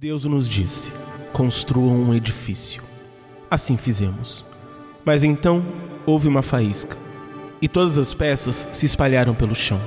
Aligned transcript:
Deus 0.00 0.24
nos 0.24 0.48
disse: 0.48 0.90
construam 1.30 1.94
um 1.94 2.14
edifício. 2.14 2.82
Assim 3.50 3.76
fizemos. 3.76 4.46
Mas 5.04 5.22
então 5.22 5.62
houve 6.06 6.26
uma 6.26 6.40
faísca, 6.40 6.96
e 7.60 7.68
todas 7.68 7.98
as 7.98 8.14
peças 8.14 8.66
se 8.72 8.86
espalharam 8.86 9.34
pelo 9.34 9.54
chão. 9.54 9.78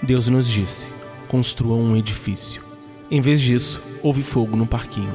Deus 0.00 0.28
nos 0.28 0.48
disse: 0.48 0.88
construam 1.26 1.80
um 1.80 1.96
edifício. 1.96 2.62
Em 3.10 3.20
vez 3.20 3.40
disso, 3.40 3.82
houve 4.00 4.22
fogo 4.22 4.56
no 4.56 4.64
parquinho. 4.64 5.12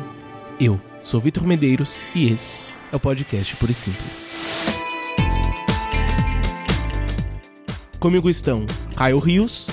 Eu 0.59 0.77
sou 1.01 1.21
Vitor 1.21 1.47
Medeiros 1.47 2.03
e 2.13 2.27
esse 2.27 2.59
é 2.91 2.97
o 2.97 2.99
podcast 2.99 3.55
Puro 3.55 3.71
e 3.71 3.75
Simples. 3.75 4.25
Comigo 7.97 8.29
estão 8.29 8.65
Caio 8.93 9.19
Rios. 9.19 9.69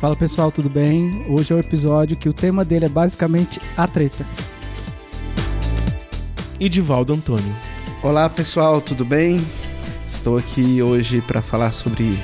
Fala 0.00 0.14
pessoal, 0.14 0.52
tudo 0.52 0.68
bem? 0.68 1.24
Hoje 1.26 1.54
é 1.54 1.56
o 1.56 1.58
episódio 1.58 2.18
que 2.18 2.28
o 2.28 2.32
tema 2.32 2.66
dele 2.66 2.84
é 2.84 2.88
basicamente 2.88 3.58
a 3.78 3.88
treta. 3.88 4.26
E 6.60 6.68
Divaldo 6.68 7.14
Antônio. 7.14 7.56
Olá 8.02 8.28
pessoal, 8.28 8.78
tudo 8.82 9.06
bem? 9.06 9.42
Estou 10.06 10.36
aqui 10.36 10.82
hoje 10.82 11.22
para 11.22 11.40
falar 11.40 11.72
sobre 11.72 12.18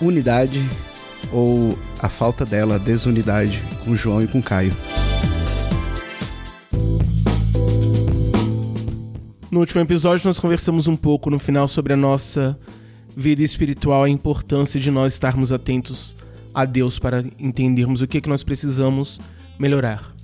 unidade 0.00 0.66
ou 1.30 1.78
a 2.00 2.08
falta 2.08 2.46
dela, 2.46 2.78
desunidade, 2.78 3.62
com 3.84 3.94
João 3.94 4.22
e 4.22 4.26
com 4.26 4.42
Caio. 4.42 4.74
No 9.50 9.60
último 9.60 9.82
episódio, 9.82 10.26
nós 10.26 10.38
conversamos 10.38 10.86
um 10.86 10.96
pouco 10.96 11.28
no 11.28 11.38
final 11.38 11.68
sobre 11.68 11.92
a 11.92 11.96
nossa 11.96 12.58
vida 13.14 13.42
espiritual, 13.42 14.04
a 14.04 14.08
importância 14.08 14.80
de 14.80 14.90
nós 14.90 15.12
estarmos 15.12 15.52
atentos 15.52 16.16
a 16.54 16.64
Deus 16.64 16.98
para 16.98 17.24
entendermos 17.38 18.02
o 18.02 18.06
que, 18.06 18.18
é 18.18 18.20
que 18.20 18.28
nós 18.28 18.42
precisamos 18.42 19.20
melhorar. 19.58 20.14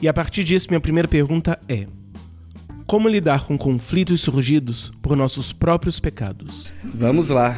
E 0.00 0.08
a 0.08 0.12
partir 0.12 0.44
disso, 0.44 0.66
minha 0.68 0.80
primeira 0.80 1.08
pergunta 1.08 1.58
é: 1.68 1.86
como 2.86 3.08
lidar 3.08 3.46
com 3.46 3.56
conflitos 3.56 4.20
surgidos 4.20 4.92
por 5.00 5.16
nossos 5.16 5.52
próprios 5.52 6.00
pecados? 6.00 6.68
Vamos 6.84 7.28
lá. 7.28 7.56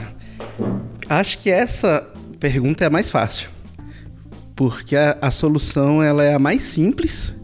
Acho 1.09 1.39
que 1.39 1.51
essa 1.51 2.07
pergunta 2.39 2.85
é 2.85 2.87
a 2.87 2.91
mais 2.91 3.11
fácil, 3.11 3.49
porque 4.55 4.97
a, 4.97 5.19
a 5.21 5.31
solução 5.31 6.03
ela 6.03 6.23
é 6.23 6.35
a 6.35 6.39
mais 6.39 6.63
simples, 6.63 7.35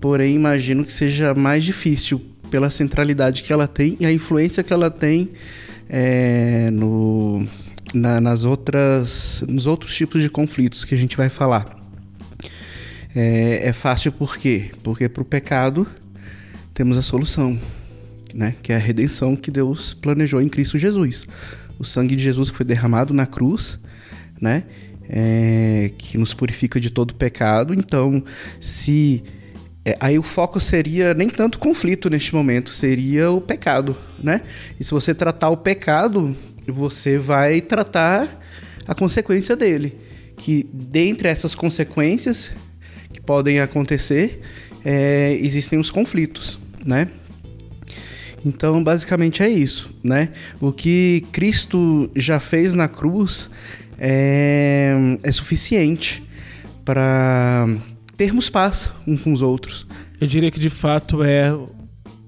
porém 0.00 0.34
imagino 0.34 0.84
que 0.84 0.92
seja 0.92 1.34
mais 1.34 1.64
difícil 1.64 2.20
pela 2.50 2.70
centralidade 2.70 3.42
que 3.42 3.52
ela 3.52 3.66
tem 3.66 3.96
e 3.98 4.06
a 4.06 4.12
influência 4.12 4.62
que 4.62 4.72
ela 4.72 4.90
tem 4.90 5.30
é, 5.88 6.70
no, 6.70 7.46
na, 7.94 8.20
nas 8.20 8.44
outras, 8.44 9.42
nos 9.48 9.66
outros 9.66 9.94
tipos 9.94 10.22
de 10.22 10.30
conflitos 10.30 10.84
que 10.84 10.94
a 10.94 10.98
gente 10.98 11.16
vai 11.16 11.28
falar. 11.28 11.76
É, 13.14 13.68
é 13.68 13.72
fácil 13.72 14.12
por 14.12 14.36
quê? 14.36 14.70
Porque 14.82 15.08
para 15.08 15.22
o 15.22 15.24
pecado 15.24 15.86
temos 16.74 16.98
a 16.98 17.02
solução, 17.02 17.58
né? 18.34 18.54
que 18.62 18.72
é 18.72 18.76
a 18.76 18.78
redenção 18.78 19.34
que 19.34 19.50
Deus 19.50 19.94
planejou 19.94 20.42
em 20.42 20.48
Cristo 20.48 20.76
Jesus. 20.76 21.26
O 21.78 21.84
sangue 21.84 22.16
de 22.16 22.22
Jesus 22.22 22.50
que 22.50 22.56
foi 22.56 22.66
derramado 22.66 23.14
na 23.14 23.26
cruz, 23.26 23.78
né? 24.40 24.64
É, 25.08 25.92
que 25.96 26.18
nos 26.18 26.34
purifica 26.34 26.80
de 26.80 26.90
todo 26.90 27.14
pecado. 27.14 27.72
Então, 27.72 28.24
se 28.60 29.22
é, 29.84 29.96
aí 30.00 30.18
o 30.18 30.22
foco 30.22 30.58
seria 30.58 31.14
nem 31.14 31.30
tanto 31.30 31.60
conflito 31.60 32.10
neste 32.10 32.34
momento, 32.34 32.70
seria 32.70 33.30
o 33.30 33.40
pecado, 33.40 33.96
né? 34.22 34.42
E 34.80 34.84
se 34.84 34.90
você 34.90 35.14
tratar 35.14 35.50
o 35.50 35.56
pecado, 35.56 36.36
você 36.70 37.18
vai 37.18 37.60
tratar 37.60 38.40
a 38.86 38.94
consequência 38.94 39.56
dele. 39.56 39.96
Que 40.36 40.68
dentre 40.72 41.28
essas 41.28 41.54
consequências 41.54 42.50
que 43.12 43.20
podem 43.20 43.60
acontecer, 43.60 44.40
é, 44.84 45.36
existem 45.40 45.78
os 45.78 45.90
conflitos, 45.90 46.58
né? 46.84 47.08
Então, 48.44 48.82
basicamente 48.84 49.42
é 49.42 49.48
isso, 49.48 49.90
né? 50.04 50.28
O 50.60 50.70
que 50.70 51.24
Cristo 51.32 52.08
já 52.14 52.38
fez 52.38 52.74
na 52.74 52.86
cruz 52.86 53.50
é, 53.98 54.94
é 55.22 55.32
suficiente 55.32 56.22
para 56.84 57.66
termos 58.16 58.48
paz 58.48 58.92
uns 59.06 59.22
com 59.22 59.32
os 59.32 59.42
outros. 59.42 59.86
Eu 60.20 60.28
diria 60.28 60.50
que 60.50 60.60
de 60.60 60.70
fato 60.70 61.24
é 61.24 61.52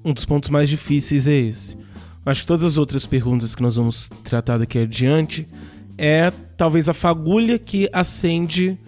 um 0.05 0.13
dos 0.13 0.25
pontos 0.25 0.51
mais 0.51 0.69
difíceis 0.69 1.29
é 1.29 1.37
esse. 1.37 1.78
Acho 2.29 2.43
que 2.43 2.47
todas 2.47 2.67
as 2.67 2.77
outras 2.77 3.07
perguntas 3.07 3.55
que 3.55 3.63
nós 3.63 3.77
vamos 3.77 4.11
tratar 4.23 4.59
daqui 4.59 4.79
adiante 4.79 5.49
é 5.97 6.31
talvez 6.59 6.87
a 6.87 6.93
fagulha 6.93 7.59
que 7.59 7.89
acende 7.91 8.79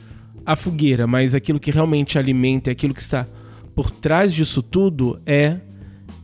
a 0.45 0.55
fogueira, 0.55 1.07
mas 1.07 1.35
aquilo 1.35 1.59
que 1.59 1.71
realmente 1.71 2.19
alimenta, 2.19 2.71
aquilo 2.71 2.93
que 2.93 3.01
está 3.01 3.27
por 3.75 3.91
trás 3.91 4.35
disso 4.35 4.63
tudo 4.63 5.19
é 5.25 5.59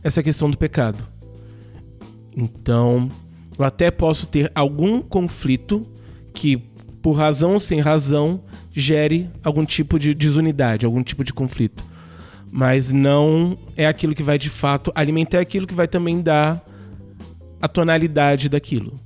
essa 0.03 0.21
questão 0.21 0.47
do 0.47 0.59
pecado. 0.59 0.99
Então, 2.35 3.09
eu 3.57 3.65
até 3.65 3.89
posso 3.89 4.27
ter 4.27 4.51
algum 4.53 5.01
conflito 5.01 5.87
que, 6.35 6.57
por 7.01 7.13
razão 7.13 7.53
ou 7.53 7.59
sem 7.59 7.79
razão, 7.79 8.41
gere 8.71 9.27
algum 9.43 9.65
tipo 9.65 9.97
de 9.97 10.13
desunidade, 10.13 10.85
algum 10.85 11.01
tipo 11.01 11.23
de 11.23 11.33
conflito. 11.33 11.83
Mas 12.51 12.91
não 12.91 13.57
é 13.75 13.87
aquilo 13.87 14.13
que 14.13 14.21
vai 14.21 14.37
de 14.37 14.51
fato 14.51 14.91
alimentar, 14.93 15.39
é 15.39 15.41
aquilo 15.41 15.65
que 15.65 15.73
vai 15.73 15.87
também 15.87 16.21
dar 16.21 16.63
a 17.61 17.67
tonalidade 17.67 18.49
daquilo. 18.49 18.99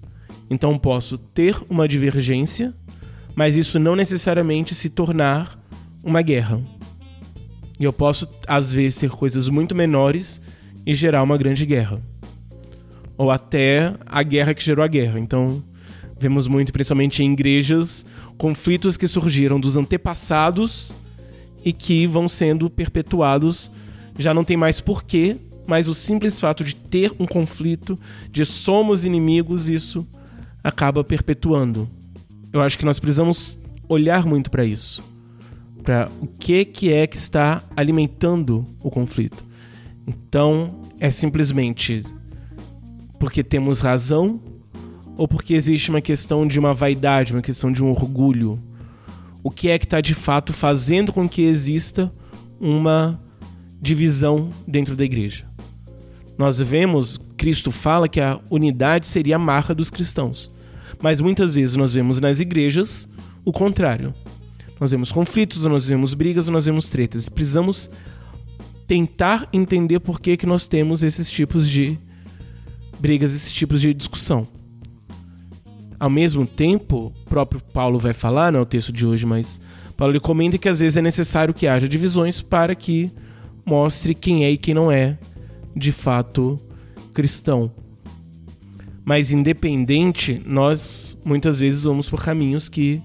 Então 0.49 0.77
posso 0.77 1.17
ter 1.17 1.55
uma 1.69 1.87
divergência, 1.87 2.73
mas 3.35 3.55
isso 3.55 3.79
não 3.79 3.95
necessariamente 3.95 4.75
se 4.75 4.89
tornar 4.89 5.57
uma 6.03 6.21
guerra. 6.21 6.61
E 7.79 7.83
eu 7.83 7.93
posso, 7.93 8.29
às 8.47 8.71
vezes, 8.71 8.95
ser 8.95 9.09
coisas 9.09 9.49
muito 9.49 9.73
menores 9.73 10.41
e 10.85 10.93
gerar 10.93 11.23
uma 11.23 11.37
grande 11.37 11.65
guerra. 11.65 12.01
Ou 13.17 13.31
até 13.31 13.95
a 14.05 14.21
guerra 14.23 14.53
que 14.53 14.63
gerou 14.63 14.83
a 14.83 14.87
guerra. 14.87 15.19
Então, 15.19 15.63
vemos 16.19 16.47
muito, 16.47 16.71
principalmente 16.71 17.23
em 17.23 17.33
igrejas, 17.33 18.05
conflitos 18.37 18.97
que 18.97 19.07
surgiram 19.07 19.59
dos 19.59 19.77
antepassados 19.77 20.93
e 21.63 21.73
que 21.73 22.05
vão 22.05 22.27
sendo 22.27 22.69
perpetuados. 22.69 23.71
Já 24.17 24.33
não 24.33 24.43
tem 24.43 24.57
mais 24.57 24.79
porquê 24.79 25.37
mas 25.71 25.87
o 25.87 25.95
simples 25.95 26.37
fato 26.37 26.65
de 26.65 26.75
ter 26.75 27.13
um 27.17 27.25
conflito, 27.25 27.97
de 28.29 28.43
somos 28.43 29.05
inimigos, 29.05 29.69
isso 29.69 30.05
acaba 30.61 31.01
perpetuando. 31.01 31.89
Eu 32.51 32.59
acho 32.59 32.77
que 32.77 32.83
nós 32.83 32.99
precisamos 32.99 33.57
olhar 33.87 34.25
muito 34.25 34.51
para 34.51 34.65
isso, 34.65 35.01
para 35.81 36.11
o 36.19 36.27
que 36.27 36.65
que 36.65 36.91
é 36.91 37.07
que 37.07 37.15
está 37.15 37.63
alimentando 37.73 38.65
o 38.83 38.91
conflito. 38.91 39.41
Então, 40.05 40.81
é 40.99 41.09
simplesmente 41.09 42.03
porque 43.17 43.41
temos 43.41 43.79
razão 43.79 44.41
ou 45.15 45.25
porque 45.25 45.53
existe 45.53 45.89
uma 45.89 46.01
questão 46.01 46.45
de 46.45 46.59
uma 46.59 46.73
vaidade, 46.73 47.31
uma 47.31 47.41
questão 47.41 47.71
de 47.71 47.81
um 47.81 47.91
orgulho? 47.91 48.55
O 49.41 49.49
que 49.49 49.69
é 49.69 49.79
que 49.79 49.85
está 49.85 50.01
de 50.01 50.15
fato 50.15 50.51
fazendo 50.51 51.13
com 51.13 51.29
que 51.29 51.43
exista 51.43 52.11
uma 52.59 53.17
divisão 53.81 54.49
dentro 54.67 54.97
da 54.97 55.05
igreja? 55.05 55.49
Nós 56.37 56.59
vemos, 56.59 57.19
Cristo 57.37 57.71
fala 57.71 58.07
que 58.07 58.19
a 58.19 58.39
unidade 58.49 59.07
seria 59.07 59.35
a 59.35 59.39
marca 59.39 59.75
dos 59.75 59.89
cristãos. 59.89 60.51
Mas 61.01 61.19
muitas 61.19 61.55
vezes 61.55 61.75
nós 61.75 61.93
vemos 61.93 62.19
nas 62.19 62.39
igrejas 62.39 63.07
o 63.43 63.51
contrário. 63.51 64.13
Nós 64.79 64.91
vemos 64.91 65.11
conflitos, 65.11 65.63
nós 65.63 65.87
vemos 65.87 66.13
brigas, 66.13 66.47
nós 66.47 66.65
vemos 66.65 66.87
tretas. 66.87 67.29
Precisamos 67.29 67.89
tentar 68.87 69.47
entender 69.53 69.99
por 69.99 70.19
que, 70.19 70.35
que 70.35 70.45
nós 70.45 70.67
temos 70.67 71.03
esses 71.03 71.29
tipos 71.29 71.69
de 71.69 71.97
brigas, 72.99 73.33
esses 73.33 73.51
tipos 73.51 73.81
de 73.81 73.93
discussão. 73.93 74.47
Ao 75.99 76.09
mesmo 76.09 76.45
tempo, 76.45 77.13
o 77.15 77.29
próprio 77.29 77.61
Paulo 77.73 77.99
vai 77.99 78.13
falar, 78.13 78.51
não 78.51 78.59
é 78.59 78.63
o 78.63 78.65
texto 78.65 78.91
de 78.91 79.05
hoje, 79.05 79.25
mas 79.25 79.61
Paulo 79.95 80.13
ele 80.13 80.19
comenta 80.19 80.57
que 80.57 80.67
às 80.67 80.79
vezes 80.79 80.97
é 80.97 81.01
necessário 81.01 81.53
que 81.53 81.67
haja 81.67 81.87
divisões 81.87 82.41
para 82.41 82.73
que 82.73 83.11
mostre 83.63 84.15
quem 84.15 84.43
é 84.43 84.49
e 84.49 84.57
quem 84.57 84.73
não 84.73 84.91
é 84.91 85.17
de 85.75 85.91
fato 85.91 86.59
cristão. 87.13 87.71
Mas 89.03 89.31
independente, 89.31 90.41
nós 90.45 91.17
muitas 91.25 91.59
vezes 91.59 91.83
vamos 91.83 92.09
por 92.09 92.23
caminhos 92.23 92.69
que 92.69 93.01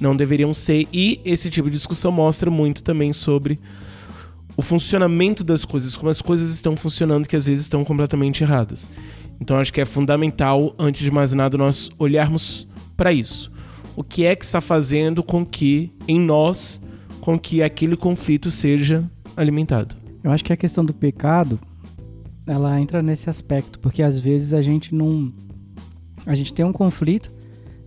não 0.00 0.16
deveriam 0.16 0.54
ser, 0.54 0.86
e 0.92 1.20
esse 1.24 1.50
tipo 1.50 1.68
de 1.68 1.76
discussão 1.76 2.12
mostra 2.12 2.50
muito 2.50 2.82
também 2.82 3.12
sobre 3.12 3.58
o 4.56 4.62
funcionamento 4.62 5.44
das 5.44 5.64
coisas, 5.64 5.96
como 5.96 6.10
as 6.10 6.22
coisas 6.22 6.50
estão 6.50 6.76
funcionando 6.76 7.28
que 7.28 7.36
às 7.36 7.46
vezes 7.46 7.64
estão 7.64 7.84
completamente 7.84 8.42
erradas. 8.42 8.88
Então 9.40 9.56
acho 9.56 9.72
que 9.72 9.80
é 9.80 9.84
fundamental, 9.84 10.74
antes 10.78 11.02
de 11.02 11.10
mais 11.10 11.32
nada, 11.34 11.56
nós 11.56 11.90
olharmos 11.98 12.66
para 12.96 13.12
isso. 13.12 13.52
O 13.94 14.02
que 14.02 14.24
é 14.24 14.34
que 14.34 14.44
está 14.44 14.60
fazendo 14.60 15.22
com 15.22 15.44
que 15.44 15.92
em 16.06 16.18
nós, 16.20 16.80
com 17.20 17.38
que 17.38 17.62
aquele 17.62 17.96
conflito 17.96 18.50
seja 18.50 19.08
alimentado? 19.36 19.94
Eu 20.22 20.30
acho 20.32 20.44
que 20.44 20.52
a 20.52 20.56
questão 20.56 20.84
do 20.84 20.92
pecado, 20.92 21.58
ela 22.48 22.80
entra 22.80 23.02
nesse 23.02 23.28
aspecto, 23.30 23.78
porque 23.78 24.02
às 24.02 24.18
vezes 24.18 24.52
a 24.52 24.62
gente 24.62 24.94
não. 24.94 25.32
A 26.26 26.34
gente 26.34 26.52
tem 26.52 26.64
um 26.64 26.72
conflito 26.72 27.32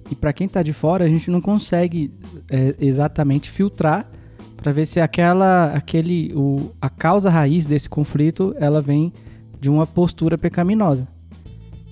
e 0.10 0.16
para 0.16 0.34
quem 0.34 0.48
está 0.48 0.64
de 0.64 0.74
fora 0.74 1.06
a 1.06 1.08
gente 1.08 1.30
não 1.30 1.42
consegue 1.42 2.14
é, 2.50 2.76
exatamente 2.80 3.50
filtrar 3.50 4.10
para 4.58 4.72
ver 4.72 4.86
se 4.86 5.00
aquela, 5.00 5.72
aquele, 5.74 6.34
o, 6.36 6.72
a 6.80 6.90
causa 6.90 7.30
raiz 7.30 7.66
desse 7.66 7.90
conflito, 7.90 8.56
ela 8.60 8.82
vem 8.82 9.12
de 9.60 9.70
uma 9.70 9.88
postura 9.88 10.38
pecaminosa. 10.38 11.08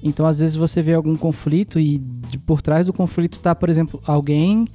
Então, 0.04 0.25
às 0.25 0.39
vezes 0.39 0.56
você 0.56 0.81
vê 0.81 0.94
algum 0.94 1.18
conflito 1.18 1.80
e 1.80 1.98
de, 1.98 2.38
por 2.38 2.62
trás 2.62 2.86
do 2.86 2.94
conflito 2.94 3.38
está, 3.38 3.56
por 3.56 3.69
exemplo, 3.69 4.00
alguém 4.06 4.68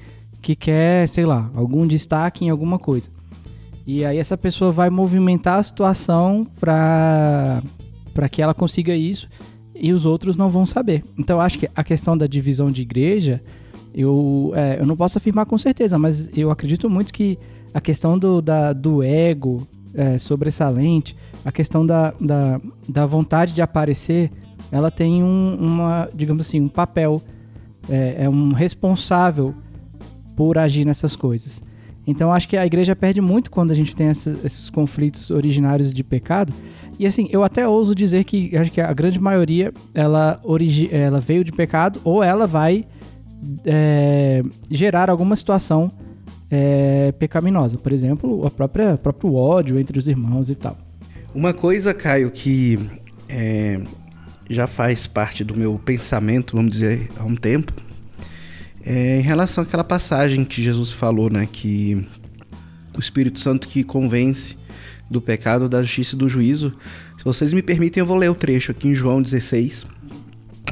que 0.42 0.56
quer, 0.56 1.08
sei 1.08 1.24
lá, 1.24 1.50
algum 1.54 1.86
destaque 1.86 2.44
em 2.44 2.50
alguma 2.50 2.78
coisa. 2.78 3.08
E 3.86 4.04
aí 4.04 4.18
essa 4.18 4.36
pessoa 4.36 4.70
vai 4.70 4.90
movimentar 4.90 5.58
a 5.58 5.62
situação 5.62 6.46
para 6.58 7.62
para 8.14 8.28
que 8.28 8.40
ela 8.40 8.54
consiga 8.54 8.94
isso 8.94 9.28
e 9.74 9.92
os 9.92 10.06
outros 10.06 10.36
não 10.36 10.48
vão 10.48 10.64
saber. 10.64 11.02
Então, 11.18 11.40
acho 11.40 11.58
que 11.58 11.68
a 11.74 11.82
questão 11.82 12.16
da 12.16 12.26
divisão 12.26 12.70
de 12.70 12.82
igreja, 12.82 13.42
eu, 13.92 14.52
é, 14.54 14.78
eu 14.80 14.86
não 14.86 14.96
posso 14.96 15.18
afirmar 15.18 15.46
com 15.46 15.58
certeza, 15.58 15.98
mas 15.98 16.30
eu 16.36 16.50
acredito 16.50 16.88
muito 16.88 17.12
que 17.12 17.38
a 17.72 17.80
questão 17.80 18.18
do, 18.18 18.40
da, 18.40 18.72
do 18.72 19.02
ego 19.02 19.66
é, 19.92 20.16
sobressalente, 20.16 21.16
a 21.44 21.50
questão 21.50 21.84
da, 21.84 22.14
da, 22.20 22.60
da 22.88 23.04
vontade 23.04 23.52
de 23.52 23.60
aparecer, 23.60 24.30
ela 24.70 24.90
tem 24.90 25.22
um, 25.22 25.56
uma, 25.60 26.08
digamos 26.14 26.46
assim, 26.46 26.60
um 26.60 26.68
papel, 26.68 27.20
é, 27.88 28.24
é 28.24 28.30
um 28.30 28.52
responsável 28.52 29.54
por 30.36 30.56
agir 30.56 30.84
nessas 30.84 31.16
coisas. 31.16 31.60
Então 32.06 32.32
acho 32.32 32.48
que 32.48 32.56
a 32.56 32.66
igreja 32.66 32.94
perde 32.94 33.20
muito 33.20 33.50
quando 33.50 33.70
a 33.70 33.74
gente 33.74 33.94
tem 33.94 34.08
essa, 34.08 34.36
esses 34.44 34.68
conflitos 34.68 35.30
originários 35.30 35.92
de 35.92 36.04
pecado. 36.04 36.52
E 36.98 37.06
assim, 37.06 37.28
eu 37.30 37.42
até 37.42 37.66
ouso 37.66 37.94
dizer 37.94 38.24
que 38.24 38.56
acho 38.56 38.70
que 38.70 38.80
a 38.80 38.92
grande 38.92 39.18
maioria 39.18 39.72
ela, 39.92 40.40
origi 40.44 40.88
ela 40.92 41.20
veio 41.20 41.42
de 41.42 41.52
pecado 41.52 42.00
ou 42.04 42.22
ela 42.22 42.46
vai 42.46 42.86
é, 43.64 44.42
gerar 44.70 45.10
alguma 45.10 45.34
situação 45.34 45.90
é, 46.50 47.12
pecaminosa. 47.18 47.76
Por 47.78 47.92
exemplo, 47.92 48.46
a 48.46 48.50
própria 48.50 48.96
próprio 48.96 49.34
ódio 49.34 49.78
entre 49.78 49.98
os 49.98 50.06
irmãos 50.06 50.50
e 50.50 50.54
tal. 50.54 50.76
Uma 51.34 51.52
coisa, 51.52 51.92
Caio, 51.92 52.30
que 52.30 52.78
é, 53.28 53.80
já 54.48 54.66
faz 54.66 55.06
parte 55.06 55.42
do 55.42 55.56
meu 55.56 55.80
pensamento, 55.84 56.54
vamos 56.54 56.70
dizer, 56.70 57.10
há 57.18 57.24
um 57.24 57.34
tempo, 57.34 57.72
é, 58.84 59.18
em 59.18 59.22
relação 59.22 59.64
àquela 59.64 59.82
passagem 59.82 60.44
que 60.44 60.62
Jesus 60.62 60.92
falou, 60.92 61.28
né? 61.28 61.48
Que 61.50 62.06
o 62.96 63.00
Espírito 63.00 63.40
Santo 63.40 63.66
que 63.66 63.82
convence 63.82 64.56
do 65.10 65.20
pecado, 65.20 65.68
da 65.68 65.82
justiça 65.82 66.14
e 66.14 66.18
do 66.18 66.28
juízo. 66.28 66.72
Se 67.18 67.24
vocês 67.24 67.52
me 67.52 67.62
permitem, 67.62 68.00
eu 68.00 68.06
vou 68.06 68.16
ler 68.16 68.30
o 68.30 68.34
trecho 68.34 68.70
aqui 68.70 68.88
em 68.88 68.94
João 68.94 69.22
16, 69.22 69.86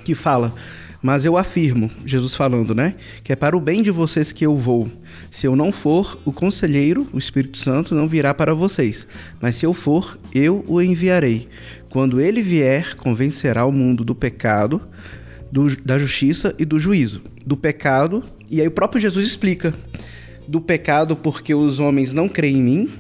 que 0.05 0.15
fala: 0.15 0.55
Mas 1.03 1.25
eu 1.25 1.37
afirmo, 1.37 1.91
Jesus 2.05 2.35
falando, 2.35 2.75
né? 2.75 2.95
Que 3.23 3.33
é 3.33 3.37
para 3.37 3.57
o 3.57 3.61
bem 3.61 3.83
de 3.83 3.91
vocês 3.91 4.33
que 4.33 4.45
eu 4.45 4.57
vou. 4.57 4.91
Se 5.31 5.47
eu 5.47 5.57
não 5.57 5.73
for, 5.73 6.19
o 6.25 6.33
conselheiro, 6.33 7.07
o 7.13 7.19
Espírito 7.19 7.59
Santo, 7.59 7.95
não 7.95 8.09
virá 8.09 8.35
para 8.35 8.55
vocês. 8.55 9.07
Mas 9.41 9.57
se 9.57 9.67
eu 9.67 9.73
for, 9.73 10.19
eu 10.35 10.65
o 10.67 10.81
enviarei. 10.81 11.49
Quando 11.89 12.21
ele 12.21 12.43
vier, 12.43 12.95
convencerá 12.97 13.65
o 13.65 13.73
mundo 13.73 14.05
do 14.05 14.15
pecado, 14.15 14.81
do, 15.51 15.77
da 15.83 15.99
justiça 15.99 16.55
e 16.59 16.65
do 16.65 16.81
juízo. 16.81 17.21
Do 17.45 17.57
pecado, 17.57 18.23
e 18.51 18.61
aí 18.61 18.67
o 18.69 18.71
próprio 18.71 19.01
Jesus 19.01 19.27
explica: 19.27 19.75
do 20.49 20.61
pecado, 20.61 21.17
porque 21.17 21.55
os 21.55 21.81
homens 21.81 22.13
não 22.13 22.29
creem 22.29 22.57
em 22.59 22.63
mim, 22.63 22.91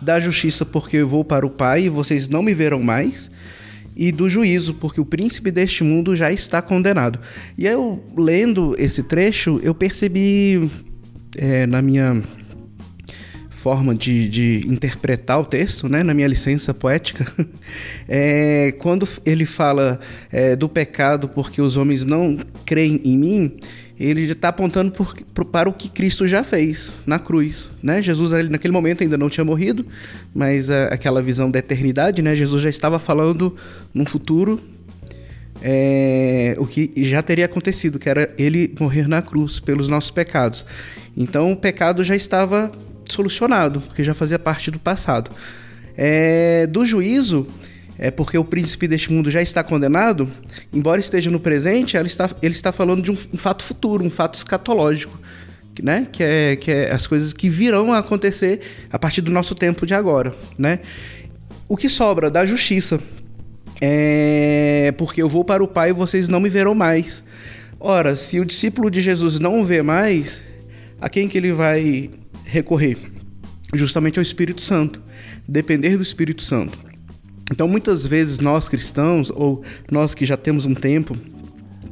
da 0.00 0.18
justiça, 0.20 0.64
porque 0.64 0.98
eu 0.98 1.08
vou 1.08 1.24
para 1.24 1.46
o 1.46 1.50
Pai 1.50 1.84
e 1.84 1.88
vocês 1.88 2.28
não 2.28 2.42
me 2.42 2.54
verão 2.54 2.82
mais, 2.82 3.30
e 3.96 4.12
do 4.12 4.28
juízo, 4.28 4.74
porque 4.74 5.00
o 5.00 5.04
príncipe 5.06 5.50
deste 5.50 5.82
mundo 5.82 6.14
já 6.14 6.30
está 6.30 6.60
condenado. 6.60 7.18
E 7.56 7.66
eu, 7.66 8.04
lendo 8.16 8.74
esse 8.78 9.02
trecho, 9.02 9.58
eu 9.62 9.74
percebi 9.74 10.68
é, 11.36 11.66
na 11.66 11.80
minha 11.80 12.22
forma 13.66 13.94
de, 13.96 14.28
de, 14.28 14.62
interpretar 14.68 15.40
o 15.40 15.44
texto, 15.44 15.88
né, 15.88 16.04
na 16.04 16.14
minha 16.14 16.28
licença 16.28 16.72
poética, 16.72 17.26
é, 18.06 18.72
quando 18.78 19.08
ele 19.24 19.44
fala 19.44 19.98
é, 20.30 20.54
do 20.54 20.68
pecado 20.68 21.28
porque 21.28 21.60
os 21.60 21.76
homens 21.76 22.04
não 22.04 22.38
creem 22.64 23.00
em 23.04 23.18
mim, 23.18 23.56
ele 23.98 24.30
está 24.30 24.48
apontando 24.48 24.92
por, 24.92 25.44
para 25.46 25.68
o 25.68 25.72
que 25.72 25.88
Cristo 25.88 26.28
já 26.28 26.44
fez 26.44 26.92
na 27.06 27.18
cruz, 27.18 27.70
né? 27.82 28.02
Jesus 28.02 28.30
naquele 28.48 28.72
momento 28.72 29.02
ainda 29.02 29.16
não 29.16 29.30
tinha 29.30 29.44
morrido, 29.44 29.86
mas 30.34 30.68
a, 30.68 30.86
aquela 30.86 31.22
visão 31.22 31.50
da 31.50 31.58
eternidade, 31.58 32.20
né? 32.20 32.36
Jesus 32.36 32.62
já 32.62 32.68
estava 32.68 32.98
falando 32.98 33.56
num 33.94 34.04
futuro 34.04 34.60
é, 35.62 36.54
o 36.58 36.66
que 36.66 36.92
já 37.04 37.22
teria 37.22 37.46
acontecido, 37.46 37.98
que 37.98 38.08
era 38.08 38.32
ele 38.38 38.74
morrer 38.78 39.08
na 39.08 39.22
cruz 39.22 39.58
pelos 39.58 39.88
nossos 39.88 40.10
pecados. 40.10 40.64
Então 41.16 41.52
o 41.52 41.56
pecado 41.56 42.04
já 42.04 42.14
estava 42.14 42.70
solucionado, 43.08 43.80
porque 43.80 44.04
já 44.04 44.14
fazia 44.14 44.38
parte 44.38 44.70
do 44.70 44.78
passado. 44.78 45.30
É, 45.96 46.66
do 46.66 46.84
juízo, 46.84 47.46
é 47.98 48.10
porque 48.10 48.36
o 48.36 48.44
príncipe 48.44 48.86
deste 48.86 49.12
mundo 49.12 49.30
já 49.30 49.40
está 49.40 49.62
condenado, 49.62 50.30
embora 50.72 51.00
esteja 51.00 51.30
no 51.30 51.40
presente, 51.40 51.96
ele 51.96 52.08
está, 52.08 52.30
ele 52.42 52.54
está 52.54 52.72
falando 52.72 53.02
de 53.02 53.10
um, 53.10 53.16
um 53.32 53.38
fato 53.38 53.62
futuro, 53.62 54.04
um 54.04 54.10
fato 54.10 54.34
escatológico, 54.34 55.18
né? 55.82 56.06
Que 56.10 56.22
é, 56.22 56.56
que 56.56 56.70
é 56.70 56.92
as 56.92 57.06
coisas 57.06 57.32
que 57.32 57.48
virão 57.48 57.92
a 57.92 57.98
acontecer 57.98 58.60
a 58.90 58.98
partir 58.98 59.20
do 59.20 59.30
nosso 59.30 59.54
tempo 59.54 59.86
de 59.86 59.94
agora, 59.94 60.34
né? 60.58 60.80
O 61.68 61.76
que 61.76 61.88
sobra 61.88 62.30
da 62.30 62.46
justiça 62.46 63.00
é 63.80 64.92
porque 64.96 65.20
eu 65.22 65.28
vou 65.28 65.44
para 65.44 65.62
o 65.62 65.68
Pai 65.68 65.90
e 65.90 65.92
vocês 65.92 66.28
não 66.28 66.40
me 66.40 66.48
verão 66.48 66.74
mais. 66.74 67.24
Ora, 67.78 68.16
se 68.16 68.40
o 68.40 68.44
discípulo 68.44 68.90
de 68.90 69.00
Jesus 69.00 69.38
não 69.38 69.60
o 69.60 69.64
vê 69.64 69.82
mais, 69.82 70.42
a 71.00 71.08
quem 71.08 71.28
que 71.28 71.36
ele 71.36 71.52
vai 71.52 72.10
recorrer? 72.44 72.96
Justamente 73.74 74.18
ao 74.18 74.22
Espírito 74.22 74.62
Santo. 74.62 75.02
Depender 75.46 75.96
do 75.96 76.02
Espírito 76.02 76.42
Santo. 76.42 76.78
Então, 77.50 77.68
muitas 77.68 78.06
vezes 78.06 78.40
nós 78.40 78.68
cristãos, 78.68 79.30
ou 79.30 79.62
nós 79.90 80.14
que 80.14 80.26
já 80.26 80.36
temos 80.36 80.66
um 80.66 80.74
tempo, 80.74 81.16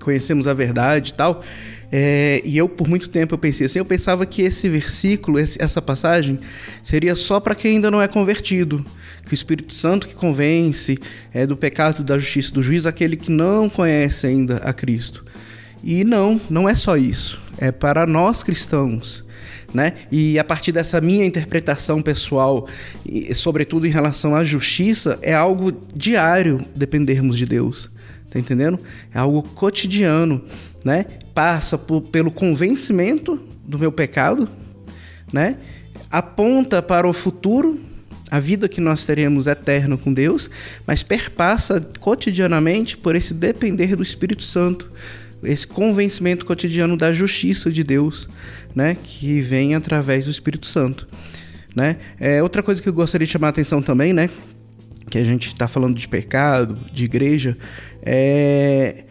conhecemos 0.00 0.46
a 0.46 0.54
verdade 0.54 1.10
e 1.10 1.14
tal, 1.14 1.42
é, 1.92 2.42
e 2.44 2.58
eu 2.58 2.68
por 2.68 2.88
muito 2.88 3.08
tempo 3.08 3.34
eu 3.34 3.38
pensei 3.38 3.66
assim, 3.66 3.78
eu 3.78 3.84
pensava 3.84 4.26
que 4.26 4.42
esse 4.42 4.68
versículo, 4.68 5.38
esse, 5.38 5.62
essa 5.62 5.80
passagem, 5.80 6.40
seria 6.82 7.14
só 7.14 7.38
para 7.38 7.54
quem 7.54 7.76
ainda 7.76 7.88
não 7.88 8.02
é 8.02 8.08
convertido, 8.08 8.84
que 9.24 9.32
o 9.32 9.34
Espírito 9.34 9.72
Santo 9.72 10.08
que 10.08 10.14
convence 10.14 10.98
é, 11.32 11.46
do 11.46 11.56
pecado, 11.56 12.02
da 12.02 12.18
justiça, 12.18 12.52
do 12.52 12.62
juízo, 12.62 12.88
aquele 12.88 13.16
que 13.16 13.30
não 13.30 13.68
conhece 13.68 14.26
ainda 14.26 14.56
a 14.56 14.72
Cristo. 14.72 15.24
E 15.84 16.02
não, 16.02 16.40
não 16.50 16.68
é 16.68 16.74
só 16.74 16.96
isso. 16.96 17.40
É 17.58 17.70
para 17.70 18.06
nós 18.06 18.42
cristãos. 18.42 19.24
Né? 19.74 19.94
E 20.10 20.38
a 20.38 20.44
partir 20.44 20.70
dessa 20.70 21.00
minha 21.00 21.26
interpretação 21.26 22.00
pessoal, 22.00 22.68
sobretudo 23.34 23.88
em 23.88 23.90
relação 23.90 24.36
à 24.36 24.44
justiça, 24.44 25.18
é 25.20 25.34
algo 25.34 25.72
diário 25.94 26.64
dependermos 26.76 27.36
de 27.36 27.44
Deus. 27.44 27.90
Tá 28.30 28.38
entendendo? 28.38 28.78
É 29.12 29.18
algo 29.18 29.42
cotidiano, 29.42 30.44
né? 30.84 31.06
Passa 31.34 31.76
por, 31.76 32.02
pelo 32.02 32.30
convencimento 32.30 33.40
do 33.64 33.78
meu 33.78 33.90
pecado, 33.90 34.48
né? 35.32 35.56
Aponta 36.10 36.80
para 36.80 37.08
o 37.08 37.12
futuro, 37.12 37.80
a 38.30 38.38
vida 38.38 38.68
que 38.68 38.80
nós 38.80 39.04
teremos 39.04 39.46
eterno 39.46 39.98
com 39.98 40.12
Deus, 40.12 40.50
mas 40.86 41.02
perpassa 41.02 41.80
cotidianamente 42.00 42.96
por 42.96 43.14
esse 43.14 43.34
depender 43.34 43.96
do 43.96 44.02
Espírito 44.02 44.42
Santo 44.42 44.90
esse 45.44 45.66
convencimento 45.66 46.44
cotidiano 46.44 46.96
da 46.96 47.12
justiça 47.12 47.70
de 47.70 47.82
Deus, 47.82 48.28
né, 48.74 48.96
que 49.02 49.40
vem 49.40 49.74
através 49.74 50.24
do 50.24 50.30
Espírito 50.30 50.66
Santo, 50.66 51.06
né? 51.74 51.96
É 52.18 52.42
outra 52.42 52.62
coisa 52.62 52.80
que 52.82 52.88
eu 52.88 52.92
gostaria 52.92 53.26
de 53.26 53.32
chamar 53.32 53.48
a 53.48 53.50
atenção 53.50 53.82
também, 53.82 54.12
né, 54.12 54.28
que 55.10 55.18
a 55.18 55.24
gente 55.24 55.48
está 55.48 55.68
falando 55.68 55.96
de 55.96 56.08
pecado, 56.08 56.74
de 56.92 57.04
igreja, 57.04 57.56
é 58.02 59.04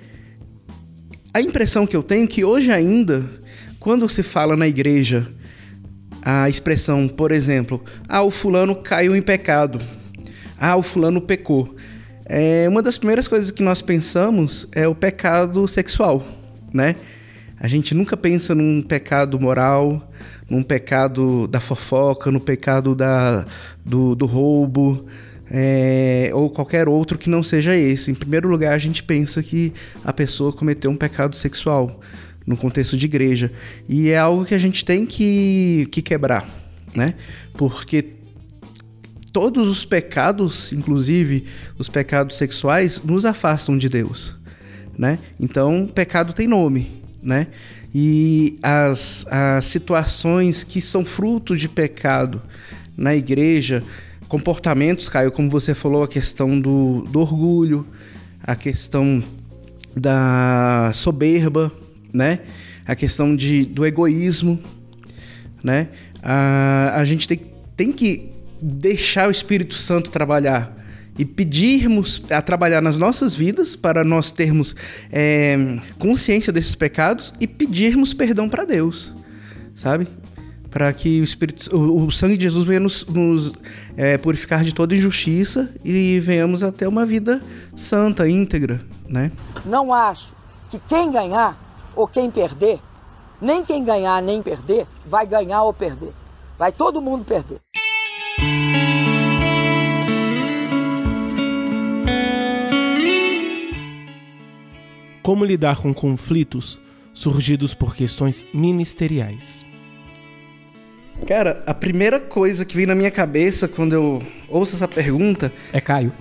a 1.34 1.42
impressão 1.42 1.88
que 1.88 1.96
eu 1.96 2.04
tenho 2.04 2.26
é 2.26 2.28
que 2.28 2.46
hoje 2.46 2.72
ainda, 2.72 3.26
quando 3.80 4.08
se 4.08 4.22
fala 4.22 4.56
na 4.56 4.68
igreja 4.68 5.28
a 6.22 6.48
expressão, 6.48 7.08
por 7.08 7.32
exemplo, 7.32 7.84
ah, 8.08 8.22
o 8.22 8.30
fulano 8.30 8.76
caiu 8.76 9.16
em 9.16 9.22
pecado, 9.22 9.82
ah, 10.60 10.76
o 10.76 10.84
fulano 10.84 11.20
pecou. 11.20 11.76
É, 12.36 12.68
uma 12.68 12.82
das 12.82 12.98
primeiras 12.98 13.28
coisas 13.28 13.52
que 13.52 13.62
nós 13.62 13.84
pensamos 13.84 14.68
é 14.72 14.88
o 14.88 14.96
pecado 14.96 15.68
sexual, 15.68 16.26
né? 16.74 16.96
A 17.60 17.68
gente 17.68 17.94
nunca 17.94 18.18
pensa 18.18 18.56
num 18.56 18.82
pecado 18.82 19.40
moral, 19.40 20.12
num 20.50 20.64
pecado 20.64 21.48
da 21.48 21.60
fofoca, 21.60 22.32
no 22.32 22.40
pecado 22.40 22.96
da, 22.96 23.46
do, 23.86 24.16
do 24.16 24.26
roubo, 24.26 25.06
é, 25.52 26.32
ou 26.34 26.50
qualquer 26.50 26.90
outro 26.90 27.20
que 27.20 27.30
não 27.30 27.44
seja 27.44 27.76
esse. 27.76 28.10
Em 28.10 28.16
primeiro 28.16 28.50
lugar, 28.50 28.74
a 28.74 28.80
gente 28.80 29.04
pensa 29.04 29.44
que 29.44 29.72
a 30.04 30.12
pessoa 30.12 30.52
cometeu 30.52 30.90
um 30.90 30.98
pecado 30.98 31.36
sexual 31.36 32.02
no 32.48 32.58
contexto 32.58 32.98
de 32.98 33.06
igreja. 33.06 33.52
E 33.88 34.10
é 34.10 34.18
algo 34.18 34.44
que 34.44 34.56
a 34.56 34.60
gente 34.60 34.84
tem 34.84 35.06
que, 35.06 35.88
que 35.92 36.02
quebrar, 36.02 36.50
né? 36.96 37.14
Porque 37.54 38.23
todos 39.34 39.68
os 39.68 39.84
pecados, 39.84 40.72
inclusive 40.72 41.46
os 41.78 41.90
pecados 41.90 42.38
sexuais, 42.38 43.02
nos 43.04 43.26
afastam 43.26 43.78
de 43.78 43.90
Deus, 43.90 44.34
né? 44.98 45.20
Então, 45.38 45.86
pecado 45.86 46.32
tem 46.32 46.48
nome, 46.48 46.92
né? 47.22 47.48
e 47.94 48.58
as, 48.64 49.26
as 49.30 49.66
situações 49.66 50.64
que 50.64 50.82
são 50.82 51.06
fruto 51.06 51.56
de 51.56 51.70
pecado 51.70 52.42
na 52.98 53.16
igreja, 53.16 53.84
comportamentos, 54.28 55.08
Caio, 55.08 55.32
como 55.32 55.50
você 55.50 55.76
falou, 55.76 56.04
a 56.04 56.08
questão 56.08 56.60
do, 56.60 57.06
do 57.12 57.20
orgulho, 57.20 57.86
a 58.42 58.56
questão 58.56 59.24
da 59.96 60.92
soberba, 60.94 61.72
né? 62.12 62.40
A 62.86 62.96
questão 62.96 63.36
de, 63.36 63.64
do 63.66 63.86
egoísmo, 63.86 64.60
né? 65.64 65.90
A, 66.22 66.94
a 66.96 67.06
gente 67.06 67.28
tem, 67.28 67.40
tem 67.78 67.92
que 67.92 68.33
deixar 68.64 69.28
o 69.28 69.32
Espírito 69.32 69.76
Santo 69.76 70.10
trabalhar 70.10 70.74
e 71.18 71.26
pedirmos 71.26 72.24
a 72.32 72.42
trabalhar 72.42 72.82
nas 72.82 72.98
nossas 72.98 73.36
vidas 73.36 73.76
para 73.76 74.04
nós 74.04 74.32
termos 74.32 74.76
é, 75.12 75.80
consciência 76.00 76.52
desses 76.52 76.74
pecados 76.74 77.34
e 77.40 77.48
pedirmos 77.48 78.14
perdão 78.14 78.50
para 78.50 78.66
Deus, 78.66 79.14
sabe? 79.76 80.08
Para 80.72 80.92
que 80.92 81.22
o 81.22 81.24
Espírito, 81.24 81.76
o, 81.76 82.06
o, 82.06 82.12
sangue 82.12 82.36
de 82.36 82.44
Jesus 82.44 82.66
venha 82.66 82.80
nos, 82.80 83.06
nos 83.06 83.54
é, 83.96 84.18
purificar 84.18 84.64
de 84.64 84.74
toda 84.74 84.96
injustiça 84.96 85.70
e 85.84 86.20
venhamos 86.20 86.64
até 86.64 86.88
uma 86.88 87.06
vida 87.06 87.42
santa, 87.76 88.28
íntegra, 88.28 88.80
né? 89.08 89.32
Não 89.66 89.94
acho 89.94 90.30
que 90.72 90.80
quem 90.88 91.12
ganhar 91.12 91.60
ou 91.96 92.08
quem 92.08 92.32
perder, 92.32 92.80
nem 93.40 93.64
quem 93.64 93.84
ganhar 93.84 94.20
nem 94.24 94.42
perder, 94.42 94.88
vai 95.06 95.28
ganhar 95.28 95.62
ou 95.62 95.74
perder. 95.74 96.12
Vai 96.58 96.72
todo 96.72 97.02
mundo 97.02 97.24
perder. 97.24 97.60
Como 105.24 105.46
lidar 105.46 105.78
com 105.78 105.94
conflitos 105.94 106.80
surgidos 107.14 107.74
por 107.74 107.96
questões 107.96 108.46
ministeriais? 108.54 109.66
Cara, 111.26 111.64
a 111.66 111.74
primeira 111.74 112.20
coisa 112.20 112.66
que 112.66 112.76
vem 112.76 112.86
na 112.86 112.94
minha 112.94 113.10
cabeça 113.10 113.68
quando 113.68 113.94
eu 113.94 114.20
ouço 114.50 114.76
essa 114.76 114.88
pergunta. 114.88 115.54
É 115.72 115.80
Caio. 115.80 116.12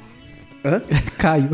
Hã? 0.64 0.80
É 0.88 1.10
Caio. 1.18 1.50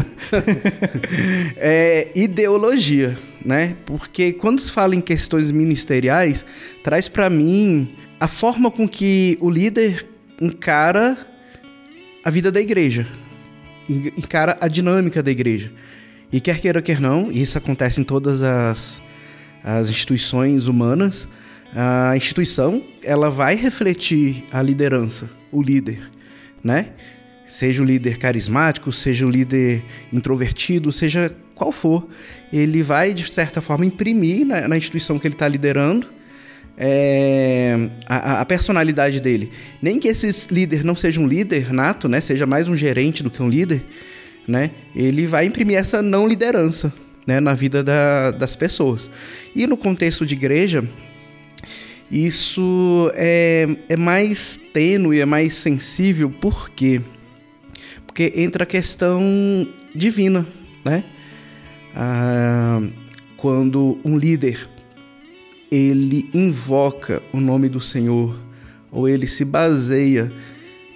é 1.56 2.10
ideologia, 2.14 3.16
né? 3.42 3.76
Porque 3.86 4.34
quando 4.34 4.60
se 4.60 4.70
fala 4.70 4.94
em 4.94 5.00
questões 5.00 5.50
ministeriais, 5.50 6.44
traz 6.84 7.08
para 7.08 7.30
mim 7.30 7.96
a 8.20 8.28
forma 8.28 8.70
com 8.70 8.86
que 8.86 9.38
o 9.40 9.48
líder 9.48 10.06
encara 10.40 11.16
a 12.24 12.30
vida 12.30 12.50
da 12.50 12.60
igreja, 12.60 13.06
encara 14.16 14.56
a 14.60 14.68
dinâmica 14.68 15.22
da 15.22 15.30
igreja. 15.30 15.72
E 16.30 16.40
quer 16.40 16.60
queira, 16.60 16.82
quer 16.82 17.00
não, 17.00 17.32
isso 17.32 17.56
acontece 17.56 18.00
em 18.00 18.04
todas 18.04 18.42
as, 18.42 19.02
as 19.64 19.88
instituições 19.88 20.66
humanas, 20.66 21.26
a 21.74 22.16
instituição 22.16 22.82
ela 23.02 23.30
vai 23.30 23.54
refletir 23.54 24.44
a 24.50 24.62
liderança, 24.62 25.28
o 25.50 25.62
líder, 25.62 26.00
né? 26.62 26.90
Seja 27.46 27.82
o 27.82 27.84
líder 27.84 28.18
carismático, 28.18 28.92
seja 28.92 29.26
o 29.26 29.30
líder 29.30 29.82
introvertido, 30.12 30.92
seja 30.92 31.34
qual 31.54 31.72
for, 31.72 32.06
ele 32.52 32.82
vai 32.82 33.14
de 33.14 33.30
certa 33.30 33.62
forma 33.62 33.86
imprimir 33.86 34.46
na, 34.46 34.68
na 34.68 34.76
instituição 34.76 35.18
que 35.18 35.26
ele 35.26 35.34
está 35.34 35.48
liderando 35.48 36.17
é, 36.80 37.90
a, 38.06 38.40
a, 38.40 38.44
personalidade 38.44 39.20
dele. 39.20 39.50
Nem 39.82 39.98
que 39.98 40.06
esse 40.06 40.30
líder 40.48 40.84
não 40.84 40.94
seja 40.94 41.20
um 41.20 41.26
líder 41.26 41.72
nato, 41.72 42.08
né? 42.08 42.20
Seja 42.20 42.46
mais 42.46 42.68
um 42.68 42.76
gerente 42.76 43.20
do 43.20 43.30
que 43.30 43.42
um 43.42 43.48
líder, 43.48 43.84
né? 44.46 44.70
Ele 44.94 45.26
vai 45.26 45.44
imprimir 45.44 45.76
essa 45.76 46.00
não 46.00 46.26
liderança, 46.26 46.92
né? 47.26 47.40
Na 47.40 47.52
vida 47.52 47.82
da, 47.82 48.30
das 48.30 48.54
pessoas. 48.54 49.10
E 49.56 49.66
no 49.66 49.76
contexto 49.76 50.24
de 50.24 50.36
igreja, 50.36 50.84
isso 52.08 53.10
é, 53.14 53.66
é 53.88 53.96
mais 53.96 54.60
tênue, 54.72 55.18
é 55.18 55.26
mais 55.26 55.54
sensível, 55.54 56.30
por 56.30 56.70
quê? 56.70 57.00
Porque 58.06 58.32
entra 58.36 58.62
a 58.62 58.66
questão 58.66 59.68
divina, 59.92 60.46
né? 60.84 61.02
Ah, 61.92 62.80
quando 63.36 63.98
um 64.04 64.16
líder 64.16 64.68
ele 65.70 66.28
invoca 66.32 67.22
o 67.32 67.40
nome 67.40 67.68
do 67.68 67.80
Senhor 67.80 68.34
ou 68.90 69.08
ele 69.08 69.26
se 69.26 69.44
baseia 69.44 70.32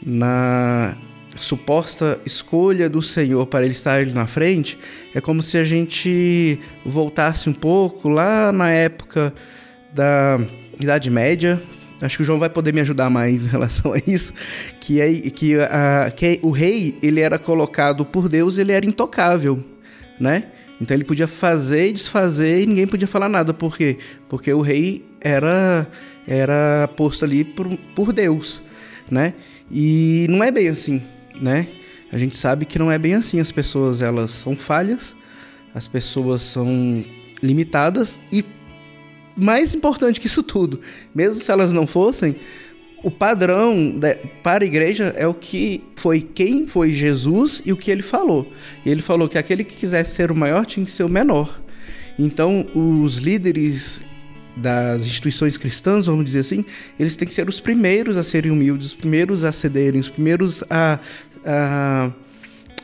na 0.04 0.96
suposta 1.38 2.20
escolha 2.24 2.88
do 2.88 3.02
Senhor 3.02 3.46
para 3.46 3.64
ele 3.64 3.72
estar 3.72 3.94
ali 3.94 4.12
na 4.12 4.26
frente, 4.26 4.78
é 5.14 5.20
como 5.20 5.42
se 5.42 5.56
a 5.58 5.64
gente 5.64 6.58
voltasse 6.84 7.48
um 7.48 7.52
pouco 7.52 8.08
lá 8.08 8.52
na 8.52 8.70
época 8.70 9.32
da 9.94 10.40
Idade 10.78 11.10
Média. 11.10 11.62
Acho 12.00 12.16
que 12.16 12.22
o 12.22 12.26
João 12.26 12.38
vai 12.38 12.50
poder 12.50 12.74
me 12.74 12.80
ajudar 12.80 13.08
mais 13.08 13.46
em 13.46 13.48
relação 13.48 13.92
a 13.92 13.98
isso, 14.06 14.32
que 14.80 15.00
é 15.00 15.12
que, 15.30 15.54
a, 15.60 16.12
que 16.14 16.40
o 16.42 16.50
rei 16.50 16.98
ele 17.02 17.20
era 17.20 17.38
colocado 17.38 18.04
por 18.04 18.28
Deus, 18.28 18.58
ele 18.58 18.72
era 18.72 18.84
intocável, 18.84 19.64
né? 20.18 20.44
Então 20.82 20.94
ele 20.94 21.04
podia 21.04 21.26
fazer 21.26 21.88
e 21.88 21.92
desfazer 21.92 22.62
e 22.62 22.66
ninguém 22.66 22.86
podia 22.86 23.08
falar 23.08 23.28
nada, 23.28 23.54
por 23.54 23.76
quê? 23.76 23.96
Porque 24.28 24.52
o 24.52 24.60
rei 24.60 25.04
era 25.20 25.86
era 26.26 26.88
posto 26.96 27.24
ali 27.24 27.44
por, 27.44 27.66
por 27.94 28.12
Deus, 28.12 28.62
né? 29.10 29.32
E 29.70 30.26
não 30.28 30.44
é 30.44 30.50
bem 30.50 30.68
assim 30.68 31.00
né? 31.40 31.68
A 32.10 32.18
gente 32.18 32.36
sabe 32.36 32.66
que 32.66 32.78
não 32.78 32.90
é 32.90 32.98
bem 32.98 33.14
assim. 33.14 33.40
As 33.40 33.50
pessoas 33.50 34.02
elas 34.02 34.30
são 34.30 34.54
falhas, 34.54 35.14
as 35.74 35.88
pessoas 35.88 36.42
são 36.42 37.04
limitadas 37.42 38.18
e 38.30 38.44
mais 39.36 39.74
importante 39.74 40.20
que 40.20 40.26
isso 40.26 40.42
tudo, 40.42 40.80
mesmo 41.14 41.40
se 41.40 41.50
elas 41.50 41.72
não 41.72 41.86
fossem, 41.86 42.36
o 43.02 43.10
padrão 43.10 43.90
de, 43.98 44.14
para 44.42 44.64
a 44.64 44.66
igreja 44.66 45.12
é 45.16 45.26
o 45.26 45.34
que 45.34 45.82
foi 45.96 46.20
quem 46.20 46.64
foi 46.66 46.92
Jesus 46.92 47.60
e 47.64 47.72
o 47.72 47.76
que 47.76 47.90
ele 47.90 48.02
falou. 48.02 48.52
E 48.84 48.90
ele 48.90 49.02
falou 49.02 49.28
que 49.28 49.36
aquele 49.36 49.64
que 49.64 49.74
quisesse 49.74 50.14
ser 50.14 50.30
o 50.30 50.36
maior 50.36 50.64
tinha 50.64 50.86
que 50.86 50.92
ser 50.92 51.02
o 51.02 51.08
menor. 51.08 51.60
Então, 52.18 52.66
os 52.74 53.16
líderes 53.16 54.02
das 54.56 55.02
instituições 55.02 55.56
cristãs, 55.56 56.06
vamos 56.06 56.26
dizer 56.26 56.40
assim, 56.40 56.64
eles 57.00 57.16
têm 57.16 57.26
que 57.26 57.34
ser 57.34 57.48
os 57.48 57.58
primeiros 57.58 58.16
a 58.16 58.22
serem 58.22 58.52
humildes, 58.52 58.88
os 58.88 58.94
primeiros 58.94 59.44
a 59.44 59.50
cederem, 59.50 60.00
os 60.00 60.10
primeiros 60.10 60.62
a, 60.68 61.00
a, 61.44 62.12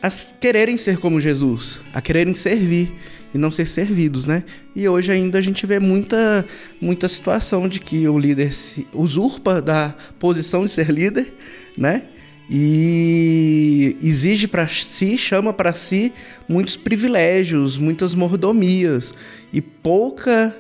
a 0.03 0.11
quererem 0.41 0.77
ser 0.77 0.99
como 0.99 1.21
Jesus, 1.21 1.81
a 1.93 2.01
quererem 2.01 2.35
servir 2.35 2.93
e 3.35 3.39
não 3.39 3.51
ser 3.51 3.67
servidos, 3.67 4.27
né? 4.27 4.45
E 4.75 4.89
hoje 4.89 5.13
ainda 5.13 5.39
a 5.39 5.41
gente 5.41 5.67
vê 5.67 5.79
muita, 5.79 6.45
muita 6.81 7.09
situação 7.09 7.69
de 7.69 7.81
que 7.81 8.09
o 8.09 8.19
líder 8.19 8.53
se 8.53 8.87
usurpa 8.93 9.61
da 9.61 9.95
posição 10.19 10.65
de 10.65 10.71
ser 10.71 10.91
líder, 10.91 11.35
né? 11.77 12.05
E 12.51 13.97
exige 14.03 14.49
para 14.49 14.67
si, 14.67 15.19
chama 15.19 15.53
para 15.53 15.73
si 15.75 16.13
muitos 16.49 16.77
privilégios, 16.77 17.77
muitas 17.77 18.15
mordomias 18.15 19.13
e 19.53 19.61
pouca 19.61 20.57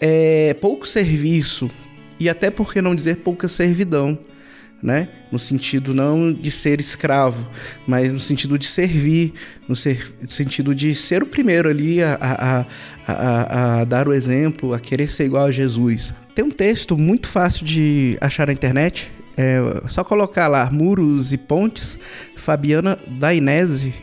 é, 0.00 0.54
pouco 0.54 0.86
serviço 0.86 1.68
e 2.18 2.28
até 2.28 2.50
por 2.50 2.72
que 2.72 2.80
não 2.80 2.94
dizer 2.94 3.16
pouca 3.16 3.48
servidão, 3.48 4.18
né? 4.84 5.08
No 5.32 5.38
sentido 5.38 5.94
não 5.94 6.30
de 6.30 6.50
ser 6.50 6.78
escravo, 6.78 7.48
mas 7.86 8.12
no 8.12 8.20
sentido 8.20 8.58
de 8.58 8.66
servir, 8.66 9.32
no, 9.66 9.74
ser, 9.74 10.14
sentido 10.26 10.74
de 10.74 10.94
ser 10.94 11.22
o 11.22 11.26
primeiro 11.26 11.70
ali 11.70 12.02
a, 12.02 12.18
a, 12.20 12.66
a, 13.06 13.80
a, 13.80 13.84
dar 13.84 14.06
o 14.06 14.12
exemplo, 14.12 14.74
a 14.74 14.78
querer 14.78 15.08
ser 15.08 15.24
igual 15.24 15.46
a 15.46 15.50
Jesus. 15.50 16.12
Tem 16.34 16.44
um 16.44 16.50
texto 16.50 16.98
muito 16.98 17.28
fácil 17.28 17.64
de 17.64 18.18
achar 18.20 18.46
na 18.46 18.52
internet, 18.52 19.10
é 19.38 19.58
só 19.88 20.04
colocar 20.04 20.48
lá 20.48 20.70
Muros 20.70 21.32
e 21.32 21.38
Pontes, 21.38 21.98
Fabiana 22.36 22.98
Dainese, 23.08 23.94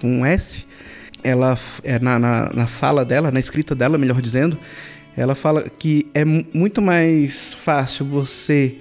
com 0.00 0.24
S, 0.24 0.64
ela 1.22 1.54
é 1.84 1.98
na, 1.98 2.18
na, 2.18 2.50
na 2.54 2.66
fala 2.66 3.04
dela, 3.04 3.30
na 3.30 3.38
escrita 3.38 3.74
dela, 3.74 3.98
melhor 3.98 4.22
dizendo, 4.22 4.56
ela 5.14 5.34
fala 5.34 5.64
que 5.68 6.06
é 6.14 6.24
muito 6.24 6.80
mais 6.80 7.52
fácil 7.52 8.06
você 8.06 8.78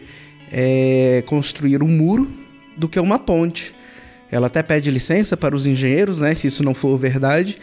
é, 0.51 1.23
construir 1.25 1.83
um 1.83 1.87
muro 1.87 2.29
do 2.77 2.87
que 2.87 2.99
uma 2.99 3.19
ponte. 3.19 3.73
Ela 4.31 4.47
até 4.47 4.61
pede 4.61 4.91
licença 4.91 5.35
para 5.35 5.55
os 5.55 5.65
engenheiros, 5.65 6.19
né, 6.19 6.35
se 6.35 6.47
isso 6.47 6.63
não 6.63 6.73
for 6.73 6.95
verdade, 6.97 7.57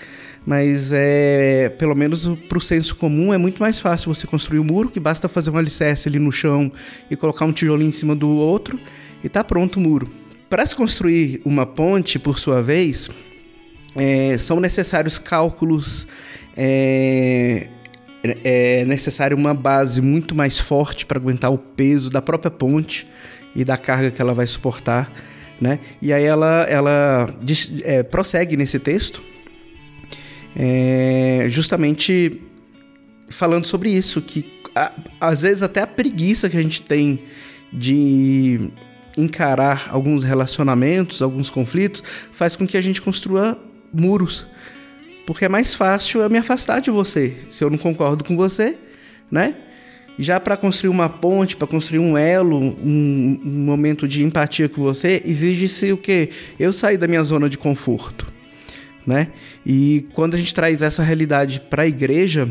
mas 0.45 0.93
é, 0.93 1.69
pelo 1.78 1.95
menos 1.95 2.26
para 2.49 2.59
o 2.59 2.61
senso 2.61 2.97
comum 2.97 3.33
é 3.33 3.38
muito 3.38 3.59
mais 3.59 3.78
fácil 3.78 4.12
você 4.12 4.26
construir 4.26 4.59
um 4.59 4.64
muro, 4.64 4.88
que 4.88 5.00
basta 5.00 5.28
fazer 5.28 5.50
um 5.50 5.57
alicerce 5.57 6.09
ali 6.09 6.19
no 6.19 6.33
chão 6.33 6.71
e 7.11 7.16
colocar 7.16 7.45
um 7.45 7.52
tijolinho 7.52 7.88
em 7.88 7.93
cima 7.93 8.14
do 8.14 8.28
outro 8.28 8.78
e 9.23 9.28
tá 9.28 9.43
pronto 9.43 9.78
o 9.78 9.81
muro. 9.81 10.09
Para 10.49 10.64
se 10.64 10.76
construir 10.76 11.40
uma 11.45 11.66
ponte, 11.66 12.19
por 12.19 12.38
sua 12.38 12.62
vez, 12.62 13.09
é, 13.97 14.38
são 14.38 14.61
necessários 14.61 15.19
cálculos, 15.19 16.07
é, 16.57 17.66
é 18.45 18.85
necessário 18.85 19.37
uma 19.37 19.54
base 19.54 20.00
muito 20.00 20.35
mais 20.35 20.59
forte 20.59 21.04
para 21.06 21.18
aguentar 21.18 21.52
o 21.52 21.59
peso 21.59 22.11
da 22.11 22.23
própria 22.23 22.50
ponte 22.50 23.06
e 23.54 23.64
da 23.64 23.76
carga 23.76 24.11
que 24.11 24.21
ela 24.21 24.35
vai 24.35 24.47
suportar, 24.47 25.12
né? 25.61 25.78
E 26.00 26.12
aí 26.12 26.25
ela, 26.25 26.66
ela 26.68 27.26
é, 27.83 28.02
prossegue 28.02 28.56
nesse 28.56 28.78
texto, 28.78 29.23
é, 30.54 31.47
justamente 31.49 32.40
falando 33.28 33.66
sobre 33.66 33.90
isso, 33.90 34.21
que 34.21 34.45
a, 34.75 34.95
às 35.21 35.42
vezes 35.42 35.62
até 35.62 35.80
a 35.80 35.87
preguiça 35.87 36.49
que 36.49 36.56
a 36.56 36.62
gente 36.62 36.83
tem 36.83 37.23
de 37.73 38.71
encarar 39.16 39.88
alguns 39.90 40.23
relacionamentos, 40.23 41.23
alguns 41.23 41.49
conflitos, 41.49 42.02
faz 42.30 42.54
com 42.54 42.66
que 42.66 42.76
a 42.76 42.80
gente 42.80 43.00
construa 43.00 43.59
muros. 43.92 44.47
Porque 45.26 45.45
é 45.45 45.49
mais 45.49 45.75
fácil 45.75 46.23
eu 46.23 46.30
me 46.30 46.38
afastar 46.38 46.80
de 46.80 46.90
você, 46.90 47.37
se 47.49 47.64
eu 47.64 47.68
não 47.68 47.76
concordo 47.76 48.23
com 48.23 48.37
você, 48.37 48.78
né? 49.30 49.56
Já 50.18 50.40
para 50.40 50.56
construir 50.56 50.88
uma 50.88 51.09
ponte, 51.09 51.56
para 51.56 51.66
construir 51.66 51.99
um 51.99 52.16
elo, 52.16 52.59
um, 52.59 53.40
um, 53.45 53.64
momento 53.64 54.09
de 54.09 54.25
empatia 54.25 54.68
com 54.68 54.83
você, 54.83 55.21
exige-se 55.26 55.92
o 55.92 55.99
quê? 55.99 56.30
Eu 56.59 56.73
sair 56.73 56.97
da 56.97 57.06
minha 57.06 57.23
zona 57.23 57.50
de 57.50 57.59
conforto, 57.59 58.33
né? 59.06 59.28
E 59.64 60.06
quando 60.14 60.35
a 60.35 60.38
gente 60.38 60.54
traz 60.54 60.80
essa 60.80 61.02
realidade 61.02 61.61
para 61.61 61.83
a 61.83 61.87
igreja, 61.87 62.49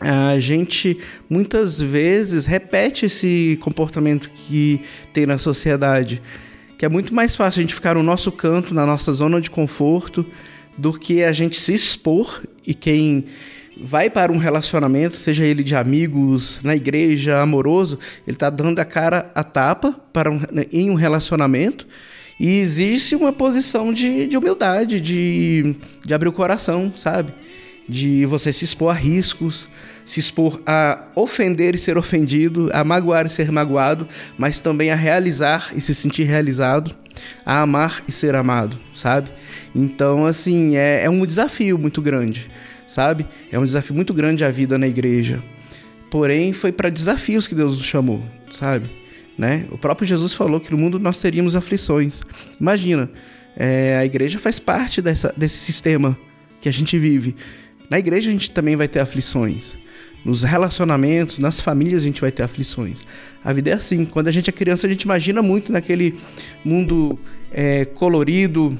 a 0.00 0.38
gente 0.38 0.98
muitas 1.28 1.80
vezes 1.80 2.46
repete 2.46 3.06
esse 3.06 3.58
comportamento 3.62 4.30
que 4.30 4.80
tem 5.12 5.26
na 5.26 5.38
sociedade, 5.38 6.22
que 6.76 6.84
é 6.84 6.88
muito 6.88 7.12
mais 7.12 7.34
fácil 7.34 7.60
a 7.60 7.62
gente 7.62 7.74
ficar 7.74 7.94
no 7.94 8.02
nosso 8.02 8.30
canto, 8.30 8.72
na 8.72 8.86
nossa 8.86 9.12
zona 9.12 9.40
de 9.40 9.50
conforto, 9.50 10.24
do 10.78 10.92
que 10.92 11.24
a 11.24 11.32
gente 11.32 11.60
se 11.60 11.74
expor 11.74 12.42
e 12.66 12.72
quem 12.72 13.26
vai 13.80 14.08
para 14.08 14.32
um 14.32 14.38
relacionamento, 14.38 15.16
seja 15.16 15.44
ele 15.44 15.62
de 15.62 15.74
amigos, 15.74 16.60
na 16.62 16.74
igreja, 16.74 17.40
amoroso, 17.40 17.98
ele 18.26 18.36
está 18.36 18.50
dando 18.50 18.78
a 18.78 18.84
cara 18.84 19.30
a 19.34 19.44
tapa 19.44 19.92
para 20.12 20.30
um, 20.30 20.40
em 20.72 20.90
um 20.90 20.94
relacionamento 20.94 21.86
e 22.38 22.58
existe 22.58 23.16
uma 23.16 23.32
posição 23.32 23.92
de, 23.92 24.26
de 24.26 24.36
humildade, 24.36 25.00
de, 25.00 25.76
de 26.04 26.14
abrir 26.14 26.28
o 26.28 26.32
coração, 26.32 26.92
sabe? 26.96 27.32
De 27.88 28.24
você 28.26 28.52
se 28.52 28.64
expor 28.64 28.94
a 28.94 28.98
riscos, 28.98 29.68
se 30.04 30.20
expor 30.20 30.60
a 30.66 31.06
ofender 31.16 31.74
e 31.74 31.78
ser 31.78 31.98
ofendido, 31.98 32.70
a 32.72 32.84
magoar 32.84 33.26
e 33.26 33.28
ser 33.28 33.50
magoado, 33.50 34.08
mas 34.36 34.60
também 34.60 34.90
a 34.90 34.94
realizar 34.94 35.72
e 35.74 35.80
se 35.80 35.94
sentir 35.94 36.24
realizado, 36.24 36.94
a 37.44 37.60
amar 37.60 38.04
e 38.06 38.12
ser 38.12 38.34
amado, 38.36 38.78
sabe? 38.94 39.30
Então, 39.74 40.26
assim, 40.26 40.76
é, 40.76 41.04
é 41.04 41.10
um 41.10 41.24
desafio 41.24 41.78
muito 41.78 42.00
grande 42.00 42.50
sabe? 42.88 43.26
É 43.52 43.58
um 43.58 43.64
desafio 43.64 43.94
muito 43.94 44.12
grande 44.12 44.44
a 44.44 44.50
vida 44.50 44.78
na 44.78 44.88
igreja. 44.88 45.40
Porém, 46.10 46.52
foi 46.52 46.72
para 46.72 46.88
desafios 46.88 47.46
que 47.46 47.54
Deus 47.54 47.76
nos 47.76 47.86
chamou, 47.86 48.24
sabe? 48.50 48.88
Né? 49.36 49.66
O 49.70 49.78
próprio 49.78 50.08
Jesus 50.08 50.32
falou 50.32 50.58
que 50.58 50.72
no 50.72 50.78
mundo 50.78 50.98
nós 50.98 51.20
teríamos 51.20 51.54
aflições. 51.54 52.22
Imagina, 52.58 53.08
é, 53.54 53.98
a 53.98 54.04
igreja 54.04 54.38
faz 54.38 54.58
parte 54.58 55.02
dessa, 55.02 55.32
desse 55.36 55.58
sistema 55.58 56.18
que 56.60 56.68
a 56.68 56.72
gente 56.72 56.98
vive. 56.98 57.36
Na 57.90 57.98
igreja 57.98 58.30
a 58.30 58.32
gente 58.32 58.50
também 58.50 58.74
vai 58.74 58.88
ter 58.88 59.00
aflições. 59.00 59.76
Nos 60.24 60.42
relacionamentos, 60.42 61.38
nas 61.38 61.60
famílias 61.60 62.02
a 62.02 62.06
gente 62.06 62.20
vai 62.20 62.32
ter 62.32 62.42
aflições. 62.42 63.02
A 63.44 63.52
vida 63.52 63.70
é 63.70 63.74
assim. 63.74 64.04
Quando 64.04 64.28
a 64.28 64.32
gente 64.32 64.48
é 64.48 64.52
criança, 64.52 64.86
a 64.86 64.90
gente 64.90 65.02
imagina 65.02 65.42
muito 65.42 65.70
naquele 65.70 66.16
mundo 66.64 67.18
é, 67.52 67.84
colorido, 67.84 68.76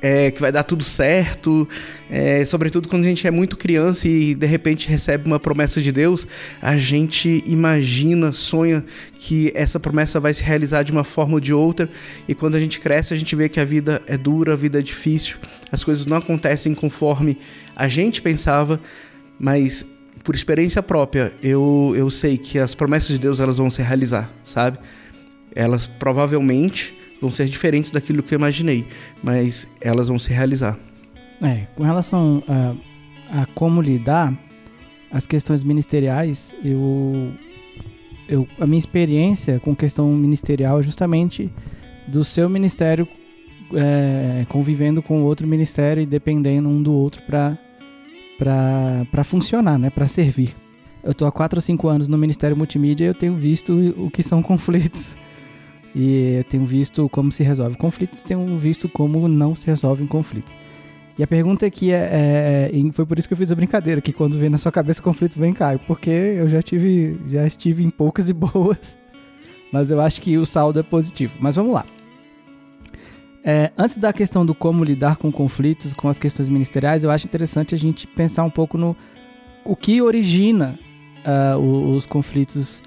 é, 0.00 0.30
que 0.30 0.40
vai 0.40 0.52
dar 0.52 0.62
tudo 0.62 0.84
certo, 0.84 1.68
é, 2.10 2.44
sobretudo 2.44 2.88
quando 2.88 3.04
a 3.04 3.08
gente 3.08 3.26
é 3.26 3.30
muito 3.30 3.56
criança 3.56 4.06
e 4.08 4.34
de 4.34 4.46
repente 4.46 4.88
recebe 4.88 5.26
uma 5.26 5.40
promessa 5.40 5.80
de 5.80 5.90
Deus, 5.90 6.26
a 6.62 6.76
gente 6.76 7.42
imagina, 7.46 8.32
sonha 8.32 8.84
que 9.14 9.52
essa 9.54 9.80
promessa 9.80 10.20
vai 10.20 10.32
se 10.32 10.42
realizar 10.42 10.82
de 10.82 10.92
uma 10.92 11.04
forma 11.04 11.34
ou 11.34 11.40
de 11.40 11.52
outra, 11.52 11.90
e 12.28 12.34
quando 12.34 12.54
a 12.54 12.60
gente 12.60 12.80
cresce, 12.80 13.12
a 13.12 13.16
gente 13.16 13.34
vê 13.34 13.48
que 13.48 13.60
a 13.60 13.64
vida 13.64 14.00
é 14.06 14.16
dura, 14.16 14.52
a 14.52 14.56
vida 14.56 14.78
é 14.78 14.82
difícil, 14.82 15.36
as 15.72 15.82
coisas 15.82 16.06
não 16.06 16.16
acontecem 16.16 16.74
conforme 16.74 17.38
a 17.74 17.88
gente 17.88 18.22
pensava, 18.22 18.80
mas 19.38 19.84
por 20.22 20.34
experiência 20.34 20.82
própria, 20.82 21.32
eu, 21.42 21.94
eu 21.96 22.10
sei 22.10 22.36
que 22.36 22.58
as 22.58 22.74
promessas 22.74 23.08
de 23.08 23.18
Deus 23.18 23.40
elas 23.40 23.56
vão 23.56 23.70
se 23.70 23.80
realizar, 23.82 24.30
sabe? 24.44 24.78
Elas 25.54 25.86
provavelmente 25.86 26.97
vão 27.20 27.30
ser 27.30 27.46
diferentes 27.46 27.90
daquilo 27.90 28.22
que 28.22 28.34
eu 28.34 28.38
imaginei, 28.38 28.86
mas 29.22 29.68
elas 29.80 30.08
vão 30.08 30.18
se 30.18 30.32
realizar. 30.32 30.78
É, 31.42 31.66
com 31.76 31.84
relação 31.84 32.42
a, 32.48 33.42
a 33.42 33.46
como 33.46 33.80
lidar, 33.80 34.36
as 35.10 35.26
questões 35.26 35.64
ministeriais, 35.64 36.54
eu, 36.64 37.32
eu, 38.28 38.48
a 38.60 38.66
minha 38.66 38.78
experiência 38.78 39.58
com 39.60 39.74
questão 39.74 40.10
ministerial 40.12 40.80
é 40.80 40.82
justamente 40.82 41.50
do 42.06 42.24
seu 42.24 42.48
ministério 42.48 43.06
é, 43.74 44.46
convivendo 44.48 45.02
com 45.02 45.22
outro 45.22 45.46
ministério 45.46 46.02
e 46.02 46.06
dependendo 46.06 46.68
um 46.68 46.82
do 46.82 46.92
outro 46.92 47.22
para 47.22 47.56
funcionar, 49.24 49.78
né, 49.78 49.90
para 49.90 50.06
servir. 50.06 50.54
Eu 51.02 51.12
estou 51.12 51.28
há 51.28 51.32
4 51.32 51.58
ou 51.58 51.62
5 51.62 51.88
anos 51.88 52.08
no 52.08 52.18
Ministério 52.18 52.56
Multimídia 52.56 53.04
e 53.04 53.08
eu 53.08 53.14
tenho 53.14 53.34
visto 53.34 53.72
o 53.96 54.10
que 54.10 54.22
são 54.22 54.42
conflitos 54.42 55.16
e 56.00 56.44
tenho 56.48 56.64
visto 56.64 57.08
como 57.08 57.32
se 57.32 57.42
resolve 57.42 57.76
conflitos, 57.76 58.22
tenho 58.22 58.56
visto 58.56 58.88
como 58.88 59.26
não 59.26 59.56
se 59.56 59.66
resolvem 59.66 60.06
conflitos. 60.06 60.56
E 61.18 61.24
a 61.24 61.26
pergunta 61.26 61.66
aqui 61.66 61.90
é, 61.90 62.70
é, 62.72 62.92
foi 62.92 63.04
por 63.04 63.18
isso 63.18 63.26
que 63.26 63.34
eu 63.34 63.38
fiz 63.38 63.50
a 63.50 63.54
brincadeira, 63.56 64.00
que 64.00 64.12
quando 64.12 64.38
vem 64.38 64.48
na 64.48 64.58
sua 64.58 64.70
cabeça 64.70 65.02
conflito 65.02 65.36
vem 65.36 65.52
Caio, 65.52 65.80
porque 65.88 66.08
eu 66.08 66.46
já 66.46 66.62
tive, 66.62 67.18
já 67.28 67.44
estive 67.44 67.82
em 67.82 67.90
poucas 67.90 68.28
e 68.28 68.32
boas, 68.32 68.96
mas 69.72 69.90
eu 69.90 70.00
acho 70.00 70.20
que 70.20 70.38
o 70.38 70.46
saldo 70.46 70.78
é 70.78 70.84
positivo. 70.84 71.36
Mas 71.40 71.56
vamos 71.56 71.74
lá. 71.74 71.84
É, 73.42 73.72
antes 73.76 73.98
da 73.98 74.12
questão 74.12 74.46
do 74.46 74.54
como 74.54 74.84
lidar 74.84 75.16
com 75.16 75.32
conflitos, 75.32 75.94
com 75.94 76.08
as 76.08 76.16
questões 76.16 76.48
ministeriais, 76.48 77.02
eu 77.02 77.10
acho 77.10 77.26
interessante 77.26 77.74
a 77.74 77.78
gente 77.78 78.06
pensar 78.06 78.44
um 78.44 78.50
pouco 78.50 78.78
no 78.78 78.96
o 79.64 79.74
que 79.74 80.00
origina 80.00 80.78
uh, 81.26 81.58
os 81.58 82.06
conflitos 82.06 82.80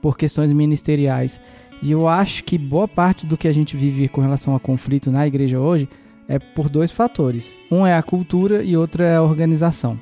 por 0.00 0.16
questões 0.16 0.52
ministeriais. 0.52 1.38
E 1.82 1.92
eu 1.92 2.08
acho 2.08 2.42
que 2.44 2.56
boa 2.56 2.88
parte 2.88 3.26
do 3.26 3.36
que 3.36 3.46
a 3.46 3.52
gente 3.52 3.76
vive 3.76 4.08
com 4.08 4.20
relação 4.20 4.54
a 4.56 4.60
conflito 4.60 5.10
na 5.10 5.26
igreja 5.26 5.60
hoje 5.60 5.88
é 6.28 6.38
por 6.38 6.68
dois 6.68 6.90
fatores. 6.90 7.56
Um 7.70 7.86
é 7.86 7.94
a 7.94 8.02
cultura 8.02 8.62
e 8.62 8.76
outro 8.76 9.02
é 9.02 9.16
a 9.16 9.22
organização. 9.22 9.98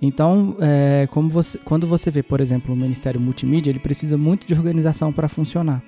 Então, 0.00 0.56
é, 0.60 1.08
você, 1.28 1.56
quando 1.58 1.86
você 1.86 2.10
vê, 2.10 2.24
por 2.24 2.40
exemplo, 2.40 2.74
o 2.74 2.76
Ministério 2.76 3.20
Multimídia, 3.20 3.70
ele 3.70 3.78
precisa 3.78 4.18
muito 4.18 4.46
de 4.48 4.52
organização 4.52 5.12
para 5.12 5.28
funcionar. 5.28 5.80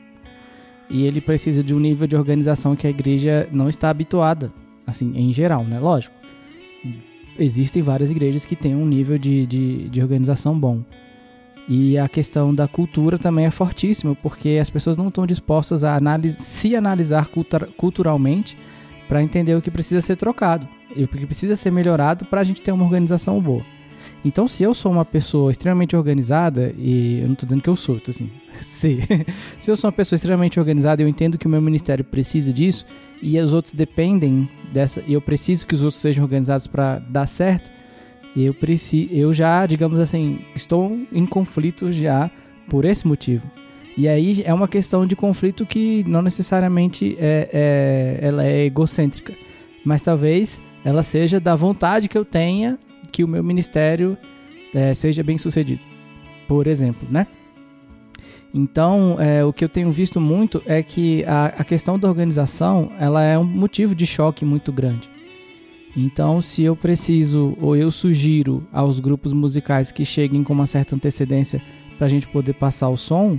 E 0.88 1.04
ele 1.04 1.20
precisa 1.20 1.64
de 1.64 1.74
um 1.74 1.80
nível 1.80 2.06
de 2.06 2.14
organização 2.14 2.76
que 2.76 2.86
a 2.86 2.90
igreja 2.90 3.48
não 3.50 3.68
está 3.68 3.90
habituada, 3.90 4.52
assim, 4.86 5.12
em 5.16 5.32
geral, 5.32 5.64
né? 5.64 5.80
Lógico. 5.80 6.14
Existem 7.36 7.82
várias 7.82 8.12
igrejas 8.12 8.46
que 8.46 8.54
têm 8.54 8.76
um 8.76 8.86
nível 8.86 9.18
de, 9.18 9.46
de, 9.46 9.88
de 9.88 10.00
organização 10.00 10.56
bom. 10.56 10.84
E 11.68 11.96
a 11.96 12.08
questão 12.08 12.54
da 12.54 12.68
cultura 12.68 13.16
também 13.16 13.46
é 13.46 13.50
fortíssima, 13.50 14.14
porque 14.14 14.58
as 14.60 14.68
pessoas 14.68 14.96
não 14.96 15.08
estão 15.08 15.26
dispostas 15.26 15.82
a 15.82 15.96
analis 15.96 16.34
se 16.34 16.76
analisar 16.76 17.28
cultura 17.28 17.68
culturalmente 17.76 18.56
para 19.08 19.22
entender 19.22 19.54
o 19.54 19.62
que 19.62 19.70
precisa 19.70 20.00
ser 20.00 20.16
trocado 20.16 20.68
e 20.94 21.04
o 21.04 21.08
que 21.08 21.26
precisa 21.26 21.56
ser 21.56 21.70
melhorado 21.70 22.24
para 22.26 22.40
a 22.40 22.44
gente 22.44 22.62
ter 22.62 22.72
uma 22.72 22.84
organização 22.84 23.40
boa. 23.40 23.64
Então, 24.24 24.48
se 24.48 24.62
eu 24.62 24.74
sou 24.74 24.92
uma 24.92 25.04
pessoa 25.04 25.50
extremamente 25.50 25.94
organizada, 25.94 26.74
e 26.78 27.20
eu 27.20 27.26
não 27.26 27.34
estou 27.34 27.46
dizendo 27.46 27.62
que 27.62 27.68
eu 27.68 27.76
sou, 27.76 28.00
assim, 28.06 28.30
se, 28.60 29.00
se 29.58 29.70
eu 29.70 29.76
sou 29.76 29.88
uma 29.88 29.92
pessoa 29.92 30.16
extremamente 30.16 30.58
organizada, 30.58 31.02
eu 31.02 31.08
entendo 31.08 31.38
que 31.38 31.46
o 31.46 31.50
meu 31.50 31.60
ministério 31.60 32.04
precisa 32.04 32.52
disso 32.52 32.86
e 33.20 33.38
os 33.38 33.52
outros 33.52 33.74
dependem 33.74 34.48
dessa, 34.72 35.02
e 35.06 35.12
eu 35.12 35.20
preciso 35.20 35.66
que 35.66 35.74
os 35.74 35.82
outros 35.82 36.00
sejam 36.00 36.24
organizados 36.24 36.66
para 36.66 36.98
dar 36.98 37.26
certo, 37.26 37.70
eu 38.36 38.52
preciso, 38.52 39.12
eu 39.12 39.32
já, 39.32 39.64
digamos 39.66 40.00
assim, 40.00 40.40
estou 40.54 40.98
em 41.12 41.24
conflito 41.24 41.92
já 41.92 42.30
por 42.68 42.84
esse 42.84 43.06
motivo. 43.06 43.48
E 43.96 44.08
aí 44.08 44.42
é 44.44 44.52
uma 44.52 44.66
questão 44.66 45.06
de 45.06 45.14
conflito 45.14 45.64
que 45.64 46.04
não 46.08 46.20
necessariamente 46.20 47.16
é, 47.18 47.48
é, 47.52 48.18
ela 48.26 48.44
é 48.44 48.64
egocêntrica, 48.64 49.34
mas 49.84 50.00
talvez 50.00 50.60
ela 50.84 51.02
seja 51.02 51.38
da 51.38 51.54
vontade 51.54 52.08
que 52.08 52.18
eu 52.18 52.24
tenha 52.24 52.78
que 53.12 53.22
o 53.22 53.28
meu 53.28 53.44
ministério 53.44 54.18
é, 54.74 54.92
seja 54.92 55.22
bem 55.22 55.38
sucedido, 55.38 55.80
por 56.48 56.66
exemplo, 56.66 57.06
né? 57.08 57.28
Então, 58.52 59.16
é, 59.18 59.44
o 59.44 59.52
que 59.52 59.64
eu 59.64 59.68
tenho 59.68 59.90
visto 59.90 60.20
muito 60.20 60.62
é 60.66 60.82
que 60.82 61.24
a, 61.24 61.46
a 61.46 61.64
questão 61.64 61.98
da 61.98 62.08
organização 62.08 62.90
ela 62.98 63.22
é 63.22 63.38
um 63.38 63.44
motivo 63.44 63.94
de 63.94 64.06
choque 64.06 64.44
muito 64.44 64.72
grande. 64.72 65.13
Então, 65.96 66.40
se 66.40 66.62
eu 66.62 66.74
preciso 66.74 67.56
ou 67.60 67.76
eu 67.76 67.90
sugiro 67.90 68.66
aos 68.72 68.98
grupos 68.98 69.32
musicais 69.32 69.92
que 69.92 70.04
cheguem 70.04 70.42
com 70.42 70.52
uma 70.52 70.66
certa 70.66 70.96
antecedência 70.96 71.62
para 71.96 72.06
a 72.06 72.10
gente 72.10 72.26
poder 72.26 72.54
passar 72.54 72.88
o 72.88 72.96
som, 72.96 73.38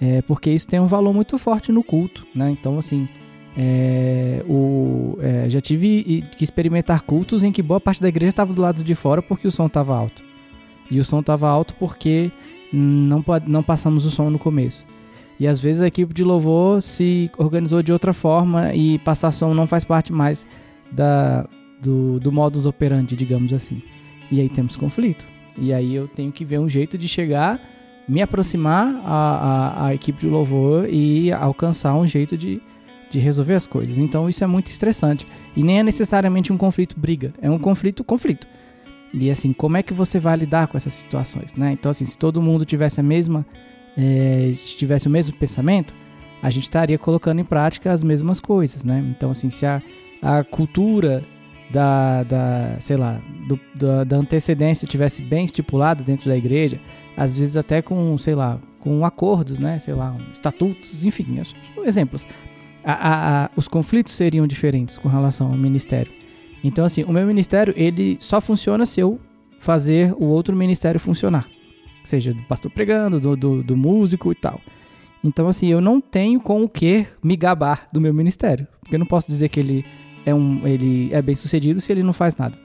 é 0.00 0.22
porque 0.22 0.50
isso 0.50 0.68
tem 0.68 0.78
um 0.78 0.86
valor 0.86 1.12
muito 1.12 1.36
forte 1.36 1.72
no 1.72 1.82
culto, 1.82 2.26
né? 2.34 2.50
Então, 2.50 2.78
assim, 2.78 3.08
é, 3.56 4.44
o, 4.48 5.18
é, 5.20 5.50
já 5.50 5.60
tive 5.60 6.22
que 6.36 6.44
experimentar 6.44 7.02
cultos 7.02 7.42
em 7.42 7.50
que 7.50 7.62
boa 7.62 7.80
parte 7.80 8.00
da 8.00 8.08
igreja 8.08 8.30
estava 8.30 8.52
do 8.52 8.62
lado 8.62 8.84
de 8.84 8.94
fora 8.94 9.20
porque 9.20 9.48
o 9.48 9.50
som 9.50 9.66
estava 9.66 9.96
alto. 9.96 10.22
E 10.90 10.98
o 10.98 11.04
som 11.04 11.20
estava 11.20 11.48
alto 11.48 11.74
porque 11.74 12.30
não, 12.72 13.24
não 13.46 13.62
passamos 13.62 14.06
o 14.06 14.10
som 14.10 14.30
no 14.30 14.38
começo. 14.38 14.86
E 15.38 15.46
às 15.46 15.58
vezes 15.58 15.82
a 15.82 15.86
equipe 15.86 16.14
de 16.14 16.22
louvor 16.22 16.82
se 16.82 17.30
organizou 17.36 17.82
de 17.82 17.92
outra 17.92 18.12
forma 18.12 18.74
e 18.74 18.98
passar 19.00 19.32
som 19.32 19.54
não 19.54 19.66
faz 19.66 19.84
parte 19.84 20.12
mais 20.12 20.46
da, 20.92 21.48
do, 21.80 22.20
do 22.20 22.30
modus 22.30 22.66
operandi, 22.66 23.16
digamos 23.16 23.52
assim. 23.52 23.82
E 24.30 24.40
aí 24.40 24.48
temos 24.48 24.76
conflito. 24.76 25.24
E 25.56 25.72
aí 25.72 25.94
eu 25.94 26.06
tenho 26.08 26.30
que 26.30 26.44
ver 26.44 26.58
um 26.58 26.68
jeito 26.68 26.96
de 26.96 27.08
chegar, 27.08 27.60
me 28.08 28.22
aproximar 28.22 28.94
à, 29.04 29.84
à, 29.84 29.86
à 29.86 29.94
equipe 29.94 30.20
de 30.20 30.26
louvor 30.26 30.88
e 30.88 31.32
alcançar 31.32 31.94
um 31.94 32.06
jeito 32.06 32.36
de, 32.36 32.60
de 33.10 33.18
resolver 33.18 33.54
as 33.54 33.66
coisas. 33.66 33.98
Então 33.98 34.28
isso 34.28 34.44
é 34.44 34.46
muito 34.46 34.68
estressante. 34.68 35.26
E 35.56 35.62
nem 35.62 35.80
é 35.80 35.82
necessariamente 35.82 36.52
um 36.52 36.56
conflito 36.56 36.98
briga, 36.98 37.32
é 37.42 37.50
um 37.50 37.58
conflito 37.58 38.04
conflito. 38.04 38.46
E 39.12 39.28
assim, 39.28 39.52
como 39.52 39.76
é 39.76 39.82
que 39.82 39.92
você 39.92 40.20
vai 40.20 40.36
lidar 40.36 40.68
com 40.68 40.76
essas 40.76 40.94
situações, 40.94 41.54
né? 41.54 41.72
Então 41.72 41.90
assim, 41.90 42.04
se 42.04 42.16
todo 42.16 42.40
mundo 42.40 42.64
tivesse 42.64 43.00
a 43.00 43.02
mesma 43.02 43.44
é, 43.96 44.52
tivesse 44.54 45.08
o 45.08 45.10
mesmo 45.10 45.36
pensamento, 45.36 45.92
a 46.40 46.48
gente 46.48 46.62
estaria 46.64 46.96
colocando 46.96 47.40
em 47.40 47.44
prática 47.44 47.90
as 47.90 48.04
mesmas 48.04 48.38
coisas, 48.38 48.84
né? 48.84 49.04
Então 49.10 49.32
assim, 49.32 49.50
se 49.50 49.66
a, 49.66 49.82
a 50.22 50.44
cultura 50.44 51.24
da, 51.70 52.22
da 52.24 52.76
sei 52.80 52.96
lá, 52.96 53.20
do, 53.46 53.58
da, 53.74 54.04
da 54.04 54.16
antecedência 54.16 54.86
tivesse 54.86 55.22
bem 55.22 55.44
estipulada 55.44 56.02
dentro 56.02 56.28
da 56.28 56.36
igreja, 56.36 56.80
às 57.16 57.36
vezes 57.36 57.56
até 57.56 57.80
com, 57.82 58.16
sei 58.18 58.34
lá, 58.34 58.58
com 58.78 59.04
acordos, 59.04 59.58
né? 59.58 59.78
Sei 59.78 59.94
lá, 59.94 60.16
estatutos, 60.32 61.04
enfim, 61.04 61.40
exemplos 61.84 62.26
a, 62.84 62.92
a, 62.92 63.44
a, 63.44 63.50
os 63.56 63.68
conflitos 63.68 64.12
seriam 64.14 64.46
diferentes 64.46 64.98
com 64.98 65.08
relação 65.08 65.48
ao 65.48 65.56
ministério. 65.56 66.12
Então, 66.62 66.84
assim, 66.84 67.04
o 67.04 67.12
meu 67.12 67.26
ministério, 67.26 67.72
ele 67.76 68.16
só 68.20 68.40
funciona 68.40 68.84
se 68.84 69.00
eu 69.00 69.18
fazer 69.58 70.14
o 70.18 70.24
outro 70.24 70.56
ministério 70.56 71.00
funcionar. 71.00 71.48
Seja 72.04 72.32
do 72.32 72.42
pastor 72.42 72.70
pregando, 72.70 73.20
do, 73.20 73.36
do, 73.36 73.62
do 73.62 73.76
músico 73.76 74.32
e 74.32 74.34
tal. 74.34 74.60
Então, 75.22 75.48
assim, 75.48 75.68
eu 75.68 75.80
não 75.80 76.00
tenho 76.00 76.40
com 76.40 76.64
o 76.64 76.68
que 76.68 77.06
me 77.22 77.36
gabar 77.36 77.86
do 77.92 78.00
meu 78.00 78.12
ministério. 78.12 78.66
Porque 78.80 78.94
eu 78.94 78.98
não 78.98 79.06
posso 79.06 79.28
dizer 79.28 79.50
que 79.50 79.60
ele 79.60 79.84
é, 80.30 80.34
um, 80.34 80.66
ele 80.66 81.12
é 81.12 81.20
bem 81.20 81.34
sucedido 81.34 81.80
se 81.80 81.92
ele 81.92 82.02
não 82.02 82.12
faz 82.12 82.36
nada. 82.36 82.58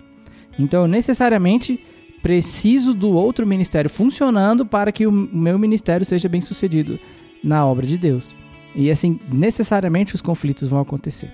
Então, 0.57 0.83
eu 0.83 0.87
necessariamente 0.87 1.79
preciso 2.21 2.93
do 2.93 3.11
outro 3.11 3.45
ministério 3.45 3.89
funcionando 3.89 4.65
para 4.65 4.91
que 4.91 5.05
o 5.05 5.11
meu 5.11 5.59
ministério 5.59 6.05
seja 6.05 6.27
bem 6.27 6.41
sucedido 6.41 6.99
na 7.43 7.65
obra 7.65 7.85
de 7.85 7.97
Deus. 7.99 8.33
E 8.75 8.89
assim, 8.89 9.19
necessariamente 9.31 10.15
os 10.15 10.21
conflitos 10.21 10.67
vão 10.67 10.79
acontecer. 10.79 11.31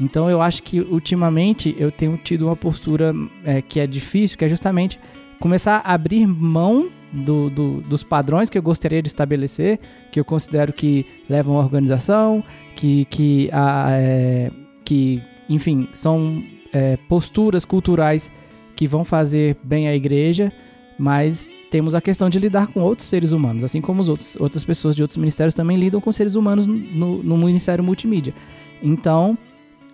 Então 0.00 0.30
eu 0.30 0.40
acho 0.40 0.62
que 0.62 0.80
ultimamente 0.80 1.74
eu 1.78 1.90
tenho 1.90 2.16
tido 2.16 2.46
uma 2.46 2.56
postura 2.56 3.12
é, 3.44 3.60
que 3.60 3.80
é 3.80 3.86
difícil, 3.86 4.38
que 4.38 4.44
é 4.44 4.48
justamente 4.48 4.98
começar 5.40 5.82
a 5.84 5.92
abrir 5.92 6.26
mão 6.26 6.88
do, 7.12 7.50
do, 7.50 7.80
dos 7.82 8.02
padrões 8.02 8.48
que 8.48 8.56
eu 8.56 8.62
gostaria 8.62 9.02
de 9.02 9.08
estabelecer, 9.08 9.78
que 10.10 10.18
eu 10.18 10.24
considero 10.24 10.72
que 10.72 11.04
levam 11.28 11.56
à 11.56 11.58
organização, 11.58 12.42
que, 12.74 13.04
que, 13.06 13.50
a, 13.52 13.88
é, 13.90 14.50
que 14.84 15.20
enfim, 15.48 15.88
são 15.92 16.42
é, 16.72 16.96
posturas 17.08 17.64
culturais 17.64 18.30
que 18.74 18.86
vão 18.86 19.04
fazer 19.04 19.56
bem 19.62 19.88
à 19.88 19.94
igreja, 19.94 20.52
mas 20.98 21.50
temos 21.70 21.94
a 21.94 22.00
questão 22.00 22.28
de 22.28 22.38
lidar 22.38 22.66
com 22.68 22.80
outros 22.80 23.08
seres 23.08 23.32
humanos, 23.32 23.64
assim 23.64 23.80
como 23.80 24.00
os 24.00 24.08
outros, 24.08 24.36
outras 24.36 24.64
pessoas 24.64 24.94
de 24.94 25.02
outros 25.02 25.16
ministérios 25.16 25.54
também 25.54 25.76
lidam 25.76 26.00
com 26.00 26.12
seres 26.12 26.34
humanos 26.34 26.66
no, 26.66 27.22
no 27.22 27.38
Ministério 27.38 27.82
Multimídia. 27.82 28.34
Então, 28.82 29.36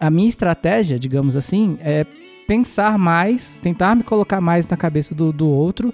a 0.01 0.11
minha 0.11 0.29
estratégia, 0.29 0.99
digamos 0.99 1.37
assim, 1.37 1.79
é 1.81 2.05
pensar 2.47 2.99
mais, 2.99 3.59
tentar 3.61 3.95
me 3.95 4.03
colocar 4.03 4.41
mais 4.41 4.67
na 4.67 4.77
cabeça 4.77 5.15
do, 5.15 5.33
do 5.33 5.49
outro 5.49 5.93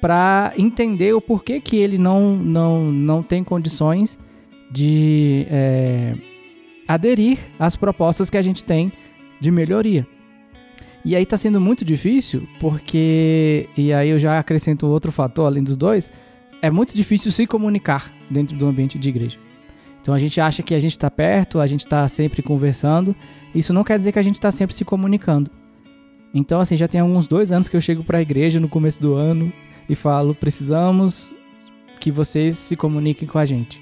para 0.00 0.52
entender 0.56 1.12
o 1.14 1.20
porquê 1.20 1.60
que 1.60 1.76
ele 1.76 1.98
não, 1.98 2.36
não, 2.36 2.92
não 2.92 3.22
tem 3.22 3.42
condições 3.42 4.18
de 4.70 5.46
é, 5.50 6.14
aderir 6.90 7.38
às 7.56 7.76
propostas 7.76 8.28
que 8.28 8.36
a 8.36 8.42
gente 8.42 8.64
tem 8.64 8.92
de 9.40 9.50
melhoria. 9.50 10.06
E 11.04 11.14
aí 11.14 11.24
tá 11.24 11.36
sendo 11.36 11.60
muito 11.60 11.84
difícil, 11.84 12.48
porque. 12.58 13.68
E 13.76 13.92
aí 13.92 14.08
eu 14.10 14.18
já 14.18 14.38
acrescento 14.38 14.86
outro 14.86 15.12
fator 15.12 15.46
além 15.46 15.62
dos 15.62 15.76
dois. 15.76 16.10
É 16.60 16.70
muito 16.70 16.94
difícil 16.94 17.30
se 17.30 17.46
comunicar 17.46 18.12
dentro 18.28 18.56
do 18.56 18.66
ambiente 18.66 18.98
de 18.98 19.08
igreja. 19.08 19.38
Então 20.02 20.12
a 20.12 20.18
gente 20.18 20.40
acha 20.40 20.62
que 20.62 20.74
a 20.74 20.78
gente 20.78 20.92
está 20.92 21.10
perto, 21.10 21.60
a 21.60 21.66
gente 21.66 21.80
está 21.80 22.06
sempre 22.08 22.42
conversando. 22.42 23.14
Isso 23.54 23.72
não 23.72 23.84
quer 23.84 23.96
dizer 23.96 24.12
que 24.12 24.18
a 24.18 24.22
gente 24.22 24.34
está 24.34 24.50
sempre 24.50 24.74
se 24.74 24.84
comunicando. 24.84 25.50
Então, 26.34 26.60
assim, 26.60 26.76
já 26.76 26.86
tem 26.86 27.00
alguns 27.00 27.26
dois 27.26 27.50
anos 27.50 27.68
que 27.68 27.76
eu 27.76 27.80
chego 27.80 28.04
para 28.04 28.18
a 28.18 28.22
igreja 28.22 28.60
no 28.60 28.68
começo 28.68 29.00
do 29.00 29.14
ano 29.14 29.52
e 29.88 29.94
falo: 29.94 30.34
precisamos 30.34 31.34
que 32.00 32.10
vocês 32.10 32.56
se 32.56 32.76
comuniquem 32.76 33.28
com 33.28 33.38
a 33.38 33.44
gente. 33.44 33.80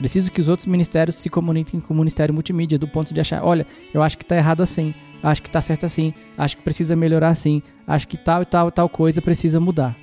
Preciso 0.00 0.32
que 0.32 0.40
os 0.40 0.48
outros 0.48 0.66
ministérios 0.66 1.14
se 1.14 1.30
comuniquem 1.30 1.78
com 1.78 1.94
o 1.94 1.96
Ministério 1.96 2.34
Multimídia, 2.34 2.78
do 2.78 2.88
ponto 2.88 3.14
de 3.14 3.20
achar: 3.20 3.44
olha, 3.44 3.64
eu 3.94 4.02
acho 4.02 4.18
que 4.18 4.24
está 4.24 4.36
errado 4.36 4.62
assim 4.62 4.92
acho 5.22 5.42
que 5.42 5.50
tá 5.50 5.60
certo 5.60 5.86
assim, 5.86 6.14
acho 6.36 6.56
que 6.56 6.62
precisa 6.62 6.96
melhorar 6.96 7.28
assim, 7.28 7.62
acho 7.86 8.08
que 8.08 8.16
tal 8.16 8.42
e 8.42 8.46
tal 8.46 8.68
e 8.68 8.72
tal 8.72 8.88
coisa 8.88 9.20
precisa 9.20 9.60
mudar. 9.60 9.96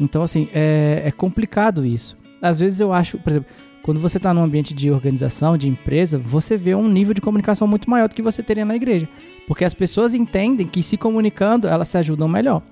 Então, 0.00 0.22
assim, 0.22 0.48
é, 0.52 1.02
é 1.04 1.10
complicado 1.10 1.84
isso. 1.84 2.16
Às 2.42 2.60
vezes 2.60 2.80
eu 2.80 2.92
acho, 2.92 3.18
por 3.18 3.30
exemplo, 3.30 3.48
quando 3.82 4.00
você 4.00 4.16
está 4.18 4.34
num 4.34 4.42
ambiente 4.42 4.74
de 4.74 4.90
organização, 4.90 5.56
de 5.56 5.68
empresa, 5.68 6.18
você 6.18 6.56
vê 6.56 6.74
um 6.74 6.88
nível 6.88 7.14
de 7.14 7.20
comunicação 7.20 7.66
muito 7.66 7.88
maior 7.88 8.08
do 8.08 8.14
que 8.14 8.22
você 8.22 8.42
teria 8.42 8.64
na 8.64 8.76
igreja. 8.76 9.08
Porque 9.46 9.64
as 9.64 9.72
pessoas 9.72 10.12
entendem 10.12 10.66
que 10.66 10.82
se 10.82 10.96
comunicando, 10.96 11.68
elas 11.68 11.88
se 11.88 11.96
ajudam 11.96 12.28
melhor. 12.28 12.62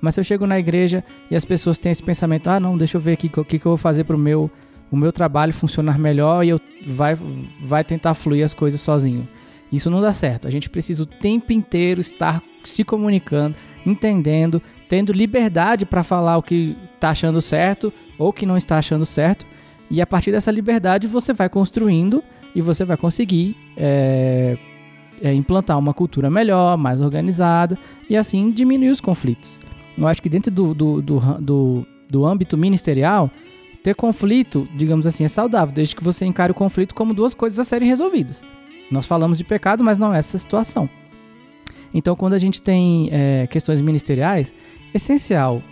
Mas 0.00 0.14
se 0.14 0.20
eu 0.20 0.24
chego 0.24 0.46
na 0.46 0.58
igreja 0.58 1.04
e 1.30 1.36
as 1.36 1.44
pessoas 1.44 1.76
têm 1.76 1.92
esse 1.92 2.02
pensamento, 2.02 2.48
ah, 2.48 2.58
não, 2.58 2.78
deixa 2.78 2.96
eu 2.96 3.00
ver 3.00 3.12
aqui 3.12 3.30
o 3.36 3.44
que, 3.44 3.58
que 3.58 3.66
eu 3.66 3.70
vou 3.70 3.76
fazer 3.76 4.04
para 4.04 4.16
o 4.16 4.18
meu, 4.18 4.50
o 4.90 4.96
meu 4.96 5.12
trabalho 5.12 5.52
funcionar 5.52 5.98
melhor 5.98 6.44
e 6.44 6.50
eu 6.50 6.60
vai, 6.86 7.16
vai 7.62 7.84
tentar 7.84 8.14
fluir 8.14 8.44
as 8.44 8.54
coisas 8.54 8.80
sozinho. 8.80 9.28
Isso 9.72 9.90
não 9.90 10.00
dá 10.00 10.12
certo. 10.12 10.48
A 10.48 10.50
gente 10.50 10.68
precisa 10.68 11.02
o 11.02 11.06
tempo 11.06 11.52
inteiro 11.52 12.00
estar 12.00 12.42
se 12.64 12.82
comunicando, 12.82 13.54
entendendo, 13.86 14.60
tendo 14.88 15.12
liberdade 15.12 15.86
para 15.86 16.02
falar 16.02 16.36
o 16.36 16.42
que 16.42 16.76
está 16.94 17.10
achando 17.10 17.40
certo 17.40 17.92
ou 18.18 18.32
que 18.32 18.44
não 18.44 18.56
está 18.56 18.78
achando 18.78 19.06
certo. 19.06 19.46
E 19.88 20.00
a 20.00 20.06
partir 20.06 20.32
dessa 20.32 20.50
liberdade 20.50 21.06
você 21.06 21.32
vai 21.32 21.48
construindo 21.48 22.22
e 22.54 22.60
você 22.60 22.84
vai 22.84 22.96
conseguir 22.96 23.56
é, 23.76 24.58
é, 25.22 25.32
implantar 25.32 25.78
uma 25.78 25.94
cultura 25.94 26.28
melhor, 26.28 26.76
mais 26.76 27.00
organizada 27.00 27.78
e 28.08 28.16
assim 28.16 28.50
diminuir 28.50 28.90
os 28.90 29.00
conflitos. 29.00 29.58
Eu 29.96 30.06
acho 30.06 30.22
que 30.22 30.28
dentro 30.28 30.50
do, 30.50 30.74
do, 30.74 31.02
do, 31.02 31.20
do, 31.40 31.86
do 32.10 32.26
âmbito 32.26 32.56
ministerial, 32.56 33.30
ter 33.82 33.94
conflito, 33.94 34.68
digamos 34.76 35.06
assim, 35.06 35.24
é 35.24 35.28
saudável, 35.28 35.74
desde 35.74 35.96
que 35.96 36.04
você 36.04 36.24
encare 36.24 36.52
o 36.52 36.54
conflito 36.54 36.94
como 36.94 37.14
duas 37.14 37.34
coisas 37.34 37.58
a 37.58 37.64
serem 37.64 37.88
resolvidas. 37.88 38.42
Nós 38.90 39.06
falamos 39.06 39.38
de 39.38 39.44
pecado, 39.44 39.82
mas 39.84 39.98
não 39.98 40.12
é 40.12 40.18
essa 40.18 40.36
situação. 40.38 40.88
Então, 41.92 42.14
quando 42.14 42.34
a 42.34 42.38
gente 42.38 42.60
tem 42.60 43.08
é, 43.12 43.46
questões 43.46 43.80
ministeriais, 43.80 44.52
é 44.92 44.96
essencial 44.96 45.62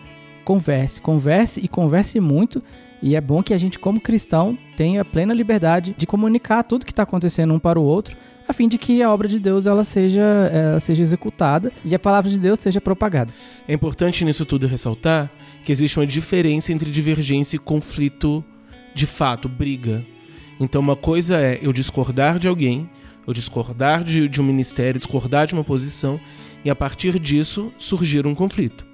converse, 0.44 1.00
converse 1.00 1.60
e 1.60 1.68
converse 1.68 2.18
muito. 2.18 2.62
E 3.02 3.14
é 3.14 3.20
bom 3.20 3.42
que 3.42 3.52
a 3.52 3.58
gente, 3.58 3.78
como 3.78 4.00
cristão, 4.00 4.56
tenha 4.76 5.04
plena 5.04 5.34
liberdade 5.34 5.94
de 5.96 6.06
comunicar 6.06 6.62
tudo 6.62 6.86
que 6.86 6.92
está 6.92 7.02
acontecendo 7.02 7.52
um 7.52 7.58
para 7.58 7.78
o 7.78 7.84
outro, 7.84 8.16
a 8.48 8.52
fim 8.54 8.66
de 8.66 8.78
que 8.78 9.02
a 9.02 9.12
obra 9.12 9.28
de 9.28 9.38
Deus 9.38 9.66
ela 9.66 9.84
seja, 9.84 10.22
ela 10.22 10.80
seja 10.80 11.02
executada 11.02 11.70
e 11.84 11.94
a 11.94 11.98
palavra 11.98 12.30
de 12.30 12.40
Deus 12.40 12.58
seja 12.58 12.80
propagada. 12.80 13.32
É 13.68 13.74
importante 13.74 14.24
nisso 14.24 14.46
tudo 14.46 14.66
ressaltar 14.66 15.30
que 15.62 15.70
existe 15.70 15.98
uma 15.98 16.06
diferença 16.06 16.72
entre 16.72 16.90
divergência 16.90 17.56
e 17.56 17.58
conflito 17.58 18.42
de 18.94 19.06
fato, 19.06 19.48
briga. 19.48 20.04
Então, 20.58 20.80
uma 20.80 20.96
coisa 20.96 21.40
é 21.40 21.58
eu 21.62 21.72
discordar 21.72 22.38
de 22.38 22.48
alguém, 22.48 22.88
eu 23.26 23.32
discordar 23.32 24.02
de, 24.02 24.26
de 24.28 24.40
um 24.40 24.44
ministério, 24.44 24.98
discordar 24.98 25.46
de 25.46 25.52
uma 25.52 25.62
posição, 25.62 26.18
e 26.64 26.70
a 26.70 26.74
partir 26.74 27.18
disso 27.20 27.72
surgir 27.78 28.26
um 28.26 28.34
conflito. 28.34 28.84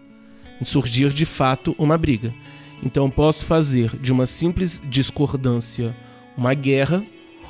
Surgir 0.63 1.11
de 1.11 1.25
fato 1.25 1.75
uma 1.79 1.97
briga. 1.97 2.35
Então 2.83 3.09
posso 3.11 3.45
fazer 3.45 3.97
de 3.99 4.13
uma 4.13 4.27
simples 4.27 4.81
discordância 4.89 5.95
uma 6.37 6.55
guerra, 6.55 7.05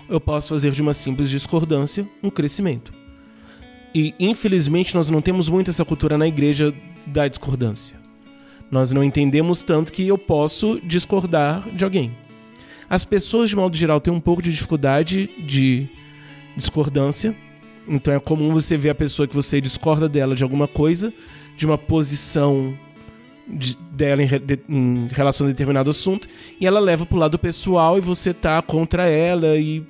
eu 0.09 0.21
posso 0.21 0.51
fazer 0.51 0.71
de 0.71 0.83
uma 0.83 0.95
simples 0.95 1.31
discordância 1.31 2.09
um 2.23 2.31
crescimento. 2.31 2.93
E 3.95 4.15
infelizmente 4.19 4.95
nós 4.95 5.09
não 5.09 5.21
temos 5.21 5.49
muito 5.49 5.71
essa 5.71 5.85
cultura 5.85 6.19
na 6.19 6.27
igreja 6.27 6.75
da 7.07 7.29
discordância. 7.29 7.97
Nós 8.71 8.93
não 8.93 9.05
entendemos 9.05 9.63
tanto 9.63 9.93
que 9.93 10.07
eu 10.07 10.19
posso 10.19 10.81
discordar 10.81 11.69
de 11.71 11.85
alguém. 11.85 12.17
As 12.89 13.05
pessoas, 13.05 13.49
de 13.49 13.57
modo 13.57 13.77
geral, 13.77 14.01
têm 14.01 14.13
um 14.13 14.21
pouco 14.21 14.43
de 14.43 14.51
dificuldade 14.51 15.31
de 15.47 15.89
discordância. 16.57 17.35
Então 17.87 18.13
é 18.13 18.19
comum 18.19 18.53
você 18.53 18.77
ver 18.77 18.91
a 18.91 18.95
pessoa 18.95 19.29
que 19.29 19.35
você 19.35 19.61
discorda 19.61 20.09
dela 20.09 20.35
de 20.35 20.43
alguma 20.43 20.67
coisa, 20.67 21.13
de 21.57 21.67
uma 21.67 21.79
posição 21.79 22.77
de, 23.47 23.77
dela 23.93 24.23
em, 24.23 24.27
de, 24.27 24.59
em, 24.69 25.09
relação 25.11 25.47
a 25.47 25.51
determinado 25.51 25.91
assunto, 25.91 26.27
e 26.61 26.67
ela 26.67 26.81
leva 26.81 27.05
pro 27.05 27.19
lado 27.19 27.39
pessoal 27.39 27.99
e 27.99 28.01
você 28.01 28.33
tá 28.33 28.61
contra 28.63 29.07
ela 29.07 29.57
e 29.57 29.85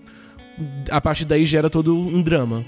a 0.91 1.01
partir 1.01 1.25
daí 1.25 1.45
gera 1.45 1.71
todo 1.71 1.97
um 1.97 2.23
drama. 2.23 2.65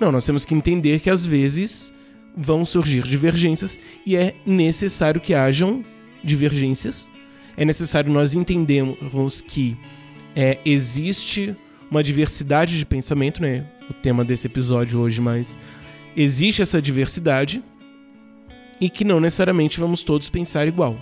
Não, 0.00 0.10
nós 0.10 0.26
temos 0.26 0.44
que 0.44 0.54
entender 0.54 1.00
que 1.00 1.10
às 1.10 1.24
vezes 1.24 1.92
vão 2.36 2.64
surgir 2.64 3.02
divergências 3.02 3.78
e 4.06 4.16
é 4.16 4.34
necessário 4.44 5.20
que 5.20 5.34
hajam 5.34 5.84
divergências. 6.24 7.10
É 7.56 7.64
necessário 7.64 8.12
nós 8.12 8.34
entendermos 8.34 9.40
que 9.40 9.76
é, 10.34 10.58
existe 10.64 11.54
uma 11.90 12.02
diversidade 12.02 12.78
de 12.78 12.86
pensamento, 12.86 13.42
né? 13.42 13.66
O 13.90 13.92
tema 13.92 14.24
desse 14.24 14.46
episódio 14.46 14.98
hoje, 14.98 15.20
mas 15.20 15.58
existe 16.16 16.62
essa 16.62 16.80
diversidade 16.80 17.62
e 18.80 18.88
que 18.88 19.04
não 19.04 19.20
necessariamente 19.20 19.78
vamos 19.78 20.02
todos 20.02 20.30
pensar 20.30 20.66
igual. 20.66 20.98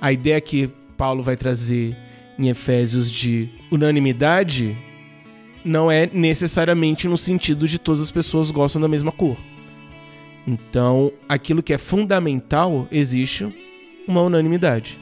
A 0.00 0.10
ideia 0.12 0.40
que 0.40 0.70
Paulo 0.96 1.22
vai 1.22 1.36
trazer 1.36 1.96
em 2.38 2.48
Efésios 2.48 3.10
de 3.10 3.50
unanimidade 3.70 4.76
não 5.64 5.90
é 5.90 6.08
necessariamente 6.12 7.08
no 7.08 7.18
sentido 7.18 7.68
de 7.68 7.78
todas 7.78 8.00
as 8.00 8.10
pessoas 8.10 8.50
gostam 8.50 8.80
da 8.80 8.88
mesma 8.88 9.12
cor. 9.12 9.36
Então, 10.46 11.12
aquilo 11.28 11.62
que 11.62 11.72
é 11.72 11.78
fundamental 11.78 12.88
existe 12.90 13.46
uma 14.08 14.22
unanimidade, 14.22 14.98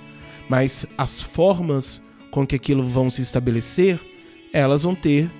mas 0.48 0.84
as 0.96 1.22
formas 1.22 2.02
com 2.30 2.46
que 2.46 2.56
aquilo 2.56 2.82
vão 2.82 3.08
se 3.08 3.22
estabelecer, 3.22 4.00
elas 4.52 4.82
vão 4.82 4.94
ter 4.94 5.30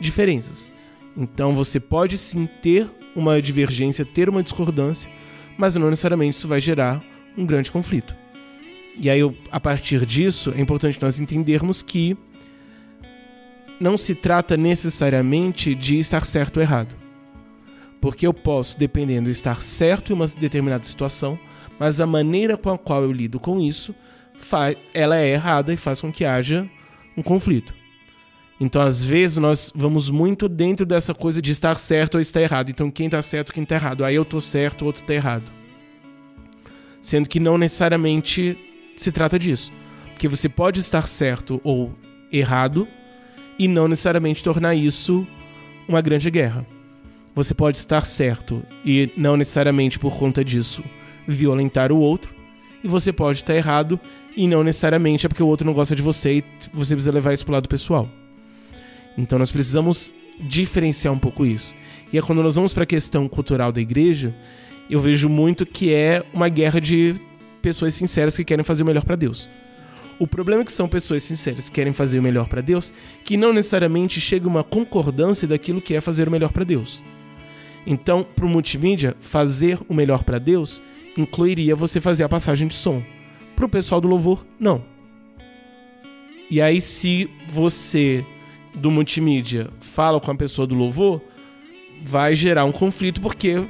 diferenças. 0.00 0.72
Então, 1.16 1.54
você 1.54 1.78
pode 1.78 2.16
sim 2.18 2.48
ter 2.62 2.90
uma 3.14 3.40
divergência, 3.40 4.04
ter 4.04 4.28
uma 4.28 4.42
discordância, 4.42 5.10
mas 5.56 5.74
não 5.74 5.90
necessariamente 5.90 6.36
isso 6.36 6.48
vai 6.48 6.60
gerar 6.60 7.04
um 7.36 7.44
grande 7.44 7.70
conflito. 7.70 8.16
E 8.98 9.08
aí, 9.08 9.20
a 9.50 9.60
partir 9.60 10.04
disso, 10.04 10.52
é 10.56 10.60
importante 10.60 11.00
nós 11.00 11.20
entendermos 11.20 11.82
que 11.82 12.16
não 13.82 13.98
se 13.98 14.14
trata 14.14 14.56
necessariamente 14.56 15.74
de 15.74 15.98
estar 15.98 16.24
certo 16.24 16.58
ou 16.58 16.62
errado. 16.62 16.94
Porque 18.00 18.26
eu 18.26 18.32
posso, 18.32 18.78
dependendo, 18.78 19.28
estar 19.28 19.62
certo 19.62 20.10
em 20.10 20.14
uma 20.14 20.26
determinada 20.26 20.84
situação, 20.84 21.38
mas 21.78 22.00
a 22.00 22.06
maneira 22.06 22.56
com 22.56 22.70
a 22.70 22.78
qual 22.78 23.02
eu 23.02 23.12
lido 23.12 23.40
com 23.40 23.60
isso, 23.60 23.94
ela 24.94 25.18
é 25.18 25.32
errada 25.32 25.72
e 25.72 25.76
faz 25.76 26.00
com 26.00 26.12
que 26.12 26.24
haja 26.24 26.68
um 27.16 27.22
conflito. 27.22 27.74
Então, 28.60 28.80
às 28.80 29.04
vezes, 29.04 29.36
nós 29.38 29.72
vamos 29.74 30.08
muito 30.08 30.48
dentro 30.48 30.86
dessa 30.86 31.12
coisa 31.12 31.42
de 31.42 31.50
estar 31.50 31.76
certo 31.76 32.14
ou 32.14 32.20
estar 32.20 32.40
errado. 32.40 32.70
Então, 32.70 32.90
quem 32.90 33.06
está 33.06 33.20
certo, 33.20 33.52
quem 33.52 33.64
está 33.64 33.74
errado. 33.74 34.04
Aí 34.04 34.14
eu 34.14 34.22
estou 34.22 34.40
certo, 34.40 34.82
o 34.82 34.86
outro 34.86 35.02
está 35.02 35.14
errado. 35.14 35.50
Sendo 37.00 37.28
que 37.28 37.40
não 37.40 37.58
necessariamente 37.58 38.56
se 38.94 39.10
trata 39.10 39.38
disso. 39.38 39.72
Porque 40.12 40.28
você 40.28 40.48
pode 40.48 40.78
estar 40.78 41.08
certo 41.08 41.60
ou 41.64 41.92
errado 42.30 42.86
e 43.58 43.68
não 43.68 43.88
necessariamente 43.88 44.42
tornar 44.42 44.74
isso 44.74 45.26
uma 45.88 46.00
grande 46.00 46.30
guerra. 46.30 46.66
Você 47.34 47.54
pode 47.54 47.78
estar 47.78 48.04
certo 48.04 48.62
e 48.84 49.10
não 49.16 49.36
necessariamente 49.36 49.98
por 49.98 50.16
conta 50.16 50.44
disso 50.44 50.82
violentar 51.26 51.92
o 51.92 51.98
outro, 51.98 52.34
e 52.82 52.88
você 52.88 53.12
pode 53.12 53.38
estar 53.38 53.54
errado 53.54 53.98
e 54.36 54.46
não 54.46 54.64
necessariamente 54.64 55.24
é 55.24 55.28
porque 55.28 55.42
o 55.42 55.46
outro 55.46 55.66
não 55.66 55.72
gosta 55.72 55.94
de 55.94 56.02
você 56.02 56.38
e 56.38 56.44
você 56.72 56.94
precisa 56.94 57.12
levar 57.12 57.32
isso 57.32 57.44
pro 57.44 57.54
lado 57.54 57.68
pessoal. 57.68 58.08
Então 59.16 59.38
nós 59.38 59.52
precisamos 59.52 60.12
diferenciar 60.40 61.12
um 61.12 61.18
pouco 61.18 61.46
isso. 61.46 61.74
E 62.12 62.18
é 62.18 62.22
quando 62.22 62.42
nós 62.42 62.56
vamos 62.56 62.72
para 62.72 62.82
a 62.82 62.86
questão 62.86 63.28
cultural 63.28 63.70
da 63.70 63.80
igreja, 63.80 64.34
eu 64.90 64.98
vejo 64.98 65.28
muito 65.28 65.64
que 65.64 65.92
é 65.92 66.24
uma 66.34 66.48
guerra 66.48 66.80
de 66.80 67.14
pessoas 67.60 67.94
sinceras 67.94 68.36
que 68.36 68.44
querem 68.44 68.64
fazer 68.64 68.82
o 68.82 68.86
melhor 68.86 69.04
para 69.04 69.16
Deus. 69.16 69.48
O 70.22 70.26
problema 70.28 70.62
é 70.62 70.64
que 70.64 70.70
são 70.70 70.88
pessoas 70.88 71.24
sinceras 71.24 71.68
que 71.68 71.74
querem 71.74 71.92
fazer 71.92 72.20
o 72.20 72.22
melhor 72.22 72.46
para 72.46 72.60
Deus, 72.60 72.94
que 73.24 73.36
não 73.36 73.52
necessariamente 73.52 74.20
chega 74.20 74.46
uma 74.46 74.62
concordância 74.62 75.48
daquilo 75.48 75.82
que 75.82 75.96
é 75.96 76.00
fazer 76.00 76.28
o 76.28 76.30
melhor 76.30 76.52
para 76.52 76.62
Deus. 76.62 77.02
Então, 77.84 78.22
para 78.22 78.46
o 78.46 78.48
multimídia, 78.48 79.16
fazer 79.18 79.80
o 79.88 79.92
melhor 79.92 80.22
para 80.22 80.38
Deus 80.38 80.80
incluiria 81.18 81.74
você 81.74 82.00
fazer 82.00 82.22
a 82.22 82.28
passagem 82.28 82.68
de 82.68 82.74
som. 82.74 83.02
Para 83.56 83.66
o 83.66 83.68
pessoal 83.68 84.00
do 84.00 84.06
louvor, 84.06 84.46
não. 84.60 84.84
E 86.48 86.60
aí, 86.62 86.80
se 86.80 87.28
você 87.48 88.24
do 88.76 88.92
multimídia 88.92 89.70
fala 89.80 90.20
com 90.20 90.30
a 90.30 90.36
pessoa 90.36 90.68
do 90.68 90.76
louvor, 90.76 91.20
vai 92.04 92.36
gerar 92.36 92.64
um 92.64 92.70
conflito 92.70 93.20
porque 93.20 93.66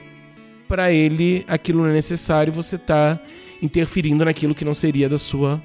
para 0.69 0.93
ele 0.93 1.47
aquilo 1.49 1.81
não 1.81 1.89
é 1.89 1.95
necessário, 1.95 2.53
você 2.53 2.77
está 2.77 3.19
interferindo 3.63 4.23
naquilo 4.23 4.55
que 4.55 4.67
não 4.67 4.75
seria 4.75 5.09
da 5.09 5.17
sua 5.17 5.59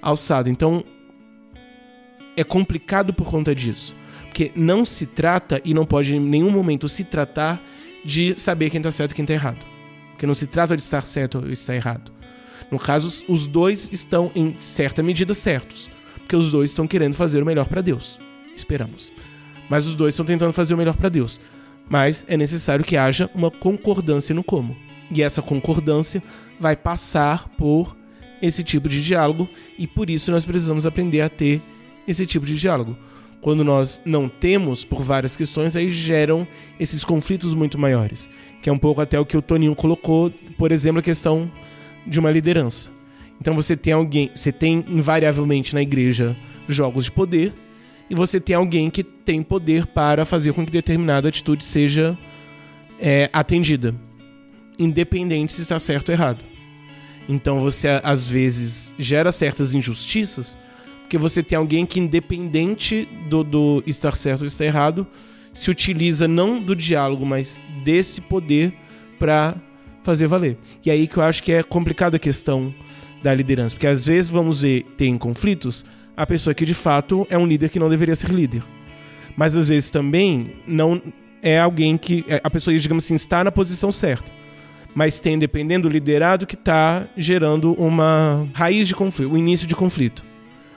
alçada. 0.00 0.48
Então 0.48 0.84
é 2.36 2.44
complicado 2.44 3.12
por 3.12 3.28
conta 3.28 3.54
disso, 3.54 3.96
porque 4.26 4.52
não 4.54 4.84
se 4.84 5.06
trata 5.06 5.60
e 5.64 5.74
não 5.74 5.84
pode 5.84 6.14
em 6.14 6.20
nenhum 6.20 6.50
momento 6.50 6.88
se 6.88 7.04
tratar 7.04 7.60
de 8.04 8.38
saber 8.38 8.70
quem 8.70 8.78
está 8.78 8.92
certo 8.92 9.12
e 9.12 9.14
quem 9.14 9.24
está 9.24 9.34
errado, 9.34 9.64
porque 10.10 10.26
não 10.26 10.34
se 10.34 10.46
trata 10.46 10.76
de 10.76 10.82
estar 10.82 11.04
certo 11.04 11.38
ou 11.38 11.50
estar 11.50 11.74
errado. 11.74 12.12
No 12.70 12.78
caso, 12.78 13.24
os 13.28 13.46
dois 13.46 13.90
estão 13.92 14.30
em 14.34 14.54
certa 14.58 15.02
medida 15.02 15.34
certos, 15.34 15.90
porque 16.14 16.36
os 16.36 16.50
dois 16.50 16.70
estão 16.70 16.86
querendo 16.86 17.14
fazer 17.14 17.42
o 17.42 17.46
melhor 17.46 17.66
para 17.66 17.80
Deus. 17.80 18.20
Esperamos. 18.54 19.10
Mas 19.68 19.86
os 19.86 19.94
dois 19.94 20.14
estão 20.14 20.26
tentando 20.26 20.52
fazer 20.52 20.74
o 20.74 20.76
melhor 20.76 20.96
para 20.96 21.08
Deus. 21.08 21.40
Mas 21.88 22.24
é 22.28 22.36
necessário 22.36 22.84
que 22.84 22.96
haja 22.96 23.30
uma 23.34 23.50
concordância 23.50 24.34
no 24.34 24.44
como. 24.44 24.76
E 25.10 25.22
essa 25.22 25.40
concordância 25.40 26.22
vai 26.60 26.76
passar 26.76 27.48
por 27.56 27.96
esse 28.40 28.62
tipo 28.62 28.88
de 28.88 29.02
diálogo 29.02 29.48
e 29.78 29.86
por 29.86 30.08
isso 30.10 30.30
nós 30.30 30.44
precisamos 30.44 30.86
aprender 30.86 31.20
a 31.20 31.28
ter 31.28 31.62
esse 32.06 32.26
tipo 32.26 32.46
de 32.46 32.54
diálogo. 32.56 32.96
Quando 33.40 33.62
nós 33.62 34.00
não 34.04 34.28
temos, 34.28 34.84
por 34.84 35.02
várias 35.02 35.36
questões, 35.36 35.76
aí 35.76 35.90
geram 35.90 36.46
esses 36.78 37.04
conflitos 37.04 37.54
muito 37.54 37.78
maiores. 37.78 38.28
Que 38.60 38.68
é 38.68 38.72
um 38.72 38.78
pouco 38.78 39.00
até 39.00 39.18
o 39.18 39.24
que 39.24 39.36
o 39.36 39.42
Toninho 39.42 39.76
colocou, 39.76 40.30
por 40.56 40.72
exemplo, 40.72 40.98
a 40.98 41.02
questão 41.02 41.50
de 42.06 42.18
uma 42.18 42.30
liderança. 42.30 42.90
Então 43.40 43.54
você 43.54 43.76
tem 43.76 43.92
alguém, 43.92 44.30
você 44.34 44.50
tem 44.50 44.84
invariavelmente 44.88 45.74
na 45.74 45.82
igreja 45.82 46.36
jogos 46.66 47.04
de 47.04 47.12
poder, 47.12 47.54
e 48.10 48.14
você 48.14 48.40
tem 48.40 48.56
alguém 48.56 48.90
que 48.90 49.04
tem 49.04 49.42
poder 49.42 49.86
para 49.86 50.24
fazer 50.24 50.52
com 50.52 50.64
que 50.64 50.72
determinada 50.72 51.28
atitude 51.28 51.64
seja 51.64 52.18
é, 52.98 53.28
atendida, 53.32 53.94
independente 54.78 55.52
se 55.52 55.62
está 55.62 55.78
certo 55.78 56.08
ou 56.08 56.14
errado. 56.14 56.44
Então 57.28 57.60
você 57.60 57.88
às 58.02 58.26
vezes 58.26 58.94
gera 58.98 59.30
certas 59.30 59.74
injustiças, 59.74 60.56
porque 61.02 61.18
você 61.18 61.42
tem 61.42 61.56
alguém 61.56 61.84
que, 61.84 62.00
independente 62.00 63.08
do, 63.28 63.44
do 63.44 63.82
estar 63.86 64.16
certo 64.16 64.42
ou 64.42 64.46
estar 64.46 64.64
errado, 64.64 65.06
se 65.52 65.70
utiliza 65.70 66.26
não 66.26 66.60
do 66.60 66.74
diálogo, 66.74 67.26
mas 67.26 67.60
desse 67.84 68.20
poder 68.20 68.72
para 69.18 69.54
fazer 70.02 70.26
valer. 70.26 70.56
E 70.84 70.90
aí 70.90 71.06
que 71.06 71.16
eu 71.16 71.22
acho 71.22 71.42
que 71.42 71.52
é 71.52 71.62
complicada 71.62 72.16
a 72.16 72.20
questão 72.20 72.74
da 73.22 73.34
liderança, 73.34 73.74
porque 73.74 73.86
às 73.86 74.06
vezes 74.06 74.30
vamos 74.30 74.60
ver, 74.60 74.84
tem 74.96 75.18
conflitos, 75.18 75.84
a 76.16 76.26
pessoa 76.26 76.54
que 76.54 76.64
de 76.64 76.74
fato 76.74 77.26
é 77.28 77.36
um 77.36 77.46
líder 77.46 77.68
que 77.68 77.78
não 77.78 77.88
deveria 77.90 78.16
ser 78.16 78.30
líder. 78.30 78.62
Mas 79.36 79.54
às 79.54 79.68
vezes 79.68 79.90
também 79.90 80.56
não 80.66 81.00
é 81.40 81.60
alguém 81.60 81.96
que. 81.96 82.24
É, 82.28 82.40
a 82.42 82.50
pessoa, 82.50 82.76
digamos 82.76 83.04
assim, 83.04 83.14
está 83.14 83.44
na 83.44 83.52
posição 83.52 83.92
certa. 83.92 84.32
Mas 84.98 85.20
tem, 85.20 85.38
dependendo 85.38 85.88
do 85.88 85.92
liderado, 85.92 86.44
que 86.44 86.56
está 86.56 87.06
gerando 87.16 87.72
uma 87.74 88.48
raiz 88.52 88.88
de 88.88 88.96
conflito, 88.96 89.32
o 89.32 89.38
início 89.38 89.64
de 89.64 89.76
conflito. 89.76 90.24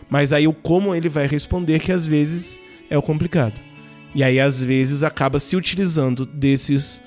Mas 0.08 0.32
aí 0.32 0.48
o 0.48 0.54
como 0.54 0.94
ele 0.94 1.10
vai 1.10 1.26
responder, 1.26 1.80
que 1.80 1.92
às 1.92 2.06
vezes 2.06 2.60
é 2.88 2.96
o 2.96 3.02
complicado. 3.02 3.60
E 4.14 4.24
aí, 4.24 4.40
às 4.40 4.62
vezes, 4.62 5.02
acaba 5.02 5.40
se 5.40 5.56
utilizando 5.56 6.24
desses 6.24 7.02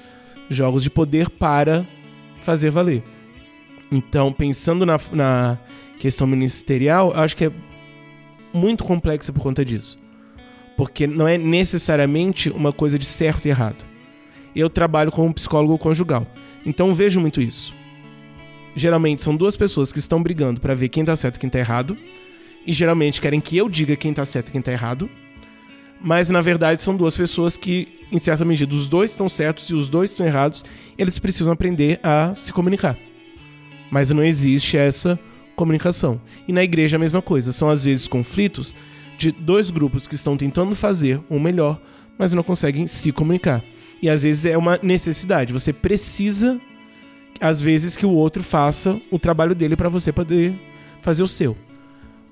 jogos 0.50 0.82
de 0.82 0.90
poder 0.90 1.30
para 1.30 1.86
fazer 2.40 2.70
valer. 2.70 3.04
Então, 3.92 4.32
pensando 4.32 4.84
na, 4.84 4.96
na 5.12 5.56
questão 6.00 6.26
ministerial, 6.26 7.12
acho 7.14 7.36
que 7.36 7.44
é 7.44 7.52
muito 8.52 8.82
complexa 8.82 9.32
por 9.32 9.40
conta 9.40 9.64
disso. 9.64 10.00
Porque 10.76 11.06
não 11.06 11.28
é 11.28 11.38
necessariamente 11.38 12.50
uma 12.50 12.72
coisa 12.72 12.98
de 12.98 13.04
certo 13.04 13.46
e 13.46 13.50
errado. 13.50 13.84
Eu 14.52 14.68
trabalho 14.68 15.12
como 15.12 15.32
psicólogo 15.32 15.78
conjugal, 15.78 16.26
então 16.64 16.94
vejo 16.94 17.20
muito 17.20 17.40
isso. 17.40 17.74
Geralmente 18.76 19.22
são 19.22 19.36
duas 19.36 19.56
pessoas 19.56 19.92
que 19.92 19.98
estão 19.98 20.22
brigando 20.22 20.60
para 20.60 20.74
ver 20.74 20.88
quem 20.88 21.04
tá 21.04 21.14
certo 21.14 21.36
e 21.36 21.40
quem 21.40 21.50
tá 21.50 21.58
errado, 21.58 21.96
e 22.66 22.72
geralmente 22.72 23.20
querem 23.20 23.40
que 23.40 23.56
eu 23.56 23.68
diga 23.68 23.94
quem 23.96 24.12
tá 24.12 24.24
certo 24.24 24.48
e 24.48 24.52
quem 24.52 24.62
tá 24.62 24.72
errado, 24.72 25.08
mas 26.00 26.28
na 26.28 26.40
verdade 26.40 26.82
são 26.82 26.96
duas 26.96 27.16
pessoas 27.16 27.56
que, 27.56 27.88
em 28.10 28.18
certa 28.18 28.44
medida, 28.44 28.74
os 28.74 28.88
dois 28.88 29.12
estão 29.12 29.28
certos 29.28 29.70
e 29.70 29.74
os 29.74 29.88
dois 29.88 30.10
estão 30.10 30.26
errados, 30.26 30.64
eles 30.98 31.18
precisam 31.18 31.52
aprender 31.52 32.00
a 32.02 32.34
se 32.34 32.52
comunicar. 32.52 32.96
Mas 33.90 34.10
não 34.10 34.24
existe 34.24 34.76
essa 34.76 35.18
comunicação. 35.54 36.20
E 36.46 36.52
na 36.52 36.62
igreja 36.62 36.96
a 36.96 37.00
mesma 37.00 37.22
coisa. 37.22 37.52
São 37.52 37.70
às 37.70 37.84
vezes 37.84 38.08
conflitos 38.08 38.74
de 39.16 39.30
dois 39.30 39.70
grupos 39.70 40.06
que 40.06 40.14
estão 40.14 40.36
tentando 40.36 40.74
fazer 40.74 41.20
o 41.30 41.38
melhor, 41.38 41.80
mas 42.18 42.32
não 42.32 42.42
conseguem 42.42 42.86
se 42.86 43.12
comunicar. 43.12 43.62
E 44.02 44.08
às 44.08 44.22
vezes 44.22 44.44
é 44.44 44.56
uma 44.56 44.78
necessidade. 44.82 45.52
Você 45.52 45.72
precisa, 45.72 46.60
às 47.40 47.60
vezes, 47.60 47.96
que 47.96 48.06
o 48.06 48.10
outro 48.10 48.42
faça 48.42 49.00
o 49.10 49.18
trabalho 49.18 49.54
dele 49.54 49.76
para 49.76 49.88
você 49.88 50.12
poder 50.12 50.54
fazer 51.00 51.22
o 51.22 51.28
seu. 51.28 51.56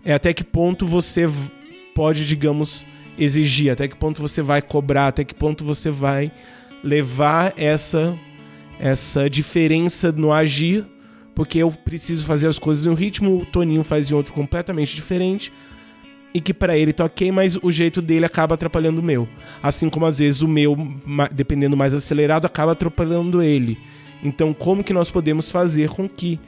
É 0.05 0.15
até 0.15 0.33
que 0.33 0.45
ponto 0.45 0.87
você 0.87 1.29
pode, 1.95 2.27
digamos, 2.27 2.85
exigir, 3.19 3.71
até 3.71 3.87
que 3.87 3.97
ponto 3.97 4.21
você 4.21 4.43
vai 4.43 4.61
cobrar, 4.61 5.09
até 5.09 5.25
que 5.25 5.35
ponto 5.35 5.65
você 5.65 5.91
vai 5.91 6.33
levar 6.83 7.55
essa 7.57 8.19
essa 8.81 9.31
diferença 9.31 10.11
no 10.11 10.33
agir 10.33 10.85
porque 11.35 11.59
eu 11.59 11.71
preciso 11.71 12.27
fazer 12.27 12.47
as 12.47 12.59
coisas 12.59 12.85
em 12.85 12.91
um 12.91 12.95
ritmo, 12.95 13.39
o 13.39 13.47
Toninho 13.47 13.85
faz 13.85 14.11
em 14.11 14.15
outro 14.15 14.33
completamente 14.33 14.95
diferente. 14.95 15.53
E 16.35 16.41
que 16.41 16.55
para 16.55 16.77
ele 16.77 16.93
tá 16.93 17.05
ok, 17.05 17.31
mas 17.31 17.59
o 17.63 17.71
jeito 17.71 18.01
dele 18.01 18.25
acaba 18.25 18.55
atrapalhando 18.55 19.01
o 19.01 19.05
meu. 19.05 19.29
Assim 19.63 19.91
como 19.91 20.07
às 20.07 20.19
vezes 20.19 20.41
o 20.41 20.49
meu, 20.49 20.77
dependendo 21.31 21.77
mais 21.77 21.93
acelerado, 21.93 22.47
acaba 22.47 22.73
atrapalhando 22.73 23.43
ele. 23.43 23.79
Então, 24.23 24.55
como 24.55 24.85
que 24.85 24.93
nós 24.93 25.11
podemos 25.11 25.51
fazer 25.51 25.91
com 25.91 26.09
que, 26.09 26.41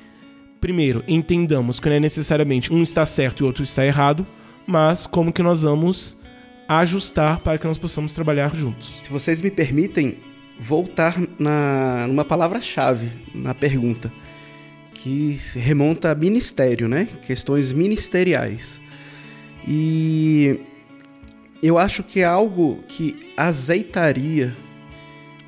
primeiro, 0.60 1.04
entendamos 1.06 1.80
que 1.80 1.88
não 1.88 1.96
é 1.96 2.00
necessariamente 2.00 2.72
um 2.72 2.82
está 2.82 3.04
certo 3.04 3.40
e 3.40 3.42
o 3.44 3.46
outro 3.46 3.62
está 3.62 3.84
errado, 3.84 4.26
mas 4.66 5.06
como 5.06 5.32
que 5.32 5.42
nós 5.42 5.62
vamos 5.62 6.16
ajustar 6.66 7.40
para 7.40 7.58
que 7.58 7.66
nós 7.66 7.76
possamos 7.76 8.14
trabalhar 8.14 8.54
juntos? 8.54 9.00
Se 9.02 9.10
vocês 9.10 9.42
me 9.42 9.50
permitem 9.50 10.18
voltar 10.58 11.16
na 11.38 12.06
numa 12.08 12.24
palavra-chave 12.24 13.10
na 13.34 13.54
pergunta, 13.54 14.10
que 14.94 15.36
remonta 15.56 16.10
a 16.10 16.14
ministério, 16.14 16.88
né? 16.88 17.08
Questões 17.26 17.72
ministeriais. 17.72 18.80
E 19.66 20.60
eu 21.62 21.78
acho 21.78 22.02
que 22.02 22.20
é 22.20 22.24
algo 22.24 22.84
que 22.86 23.32
azeitaria 23.36 24.54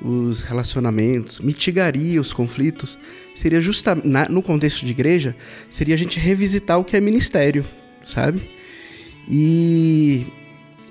os 0.01 0.41
relacionamentos, 0.41 1.39
mitigaria 1.39 2.19
os 2.21 2.31
conflitos, 2.31 2.97
seria 3.35 3.59
justamente 3.61 4.31
no 4.31 4.41
contexto 4.41 4.85
de 4.85 4.91
igreja, 4.91 5.35
seria 5.69 5.95
a 5.95 5.97
gente 5.97 6.19
revisitar 6.19 6.79
o 6.79 6.83
que 6.83 6.95
é 6.95 7.01
ministério, 7.01 7.65
sabe? 8.05 8.49
E 9.27 10.25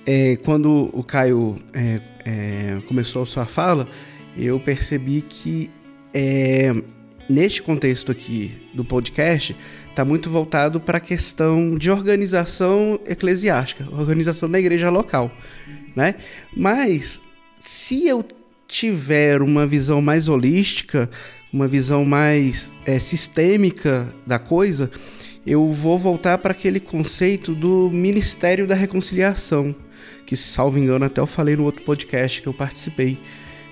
é, 0.04 0.36
quando 0.36 0.90
o 0.92 1.02
Caio 1.02 1.56
é, 1.72 2.00
é, 2.24 2.78
começou 2.86 3.22
a 3.22 3.26
sua 3.26 3.46
fala, 3.46 3.88
eu 4.36 4.60
percebi 4.60 5.22
que 5.22 5.70
é, 6.12 6.72
neste 7.28 7.62
contexto 7.62 8.12
aqui 8.12 8.52
do 8.74 8.84
podcast 8.84 9.56
está 9.96 10.04
muito 10.04 10.28
voltado 10.28 10.78
para 10.78 10.98
a 10.98 11.00
questão 11.00 11.74
de 11.74 11.90
organização 11.90 13.00
eclesiástica, 13.06 13.88
organização 13.90 14.46
da 14.46 14.61
igreja 14.61 14.90
local, 14.90 15.32
né? 15.96 16.16
Mas 16.54 17.22
se 17.61 18.06
eu 18.06 18.22
tiver 18.68 19.40
uma 19.40 19.66
visão 19.66 20.02
mais 20.02 20.28
holística, 20.28 21.09
uma 21.50 21.66
visão 21.66 22.04
mais 22.04 22.74
é, 22.85 22.98
sistêmica 22.98 24.14
da 24.26 24.38
coisa, 24.38 24.90
eu 25.46 25.70
vou 25.70 25.98
voltar 25.98 26.37
para 26.37 26.52
aquele 26.52 26.78
conceito 26.78 27.54
do 27.54 27.88
Ministério 27.90 28.66
da 28.66 28.74
Reconciliação, 28.74 29.74
que, 30.26 30.37
salvo 30.37 30.76
engano, 30.76 31.06
até 31.06 31.22
eu 31.22 31.26
falei 31.26 31.56
no 31.56 31.64
outro 31.64 31.82
podcast 31.85 32.42
que 32.42 32.48
eu 32.48 32.52
participei, 32.52 33.18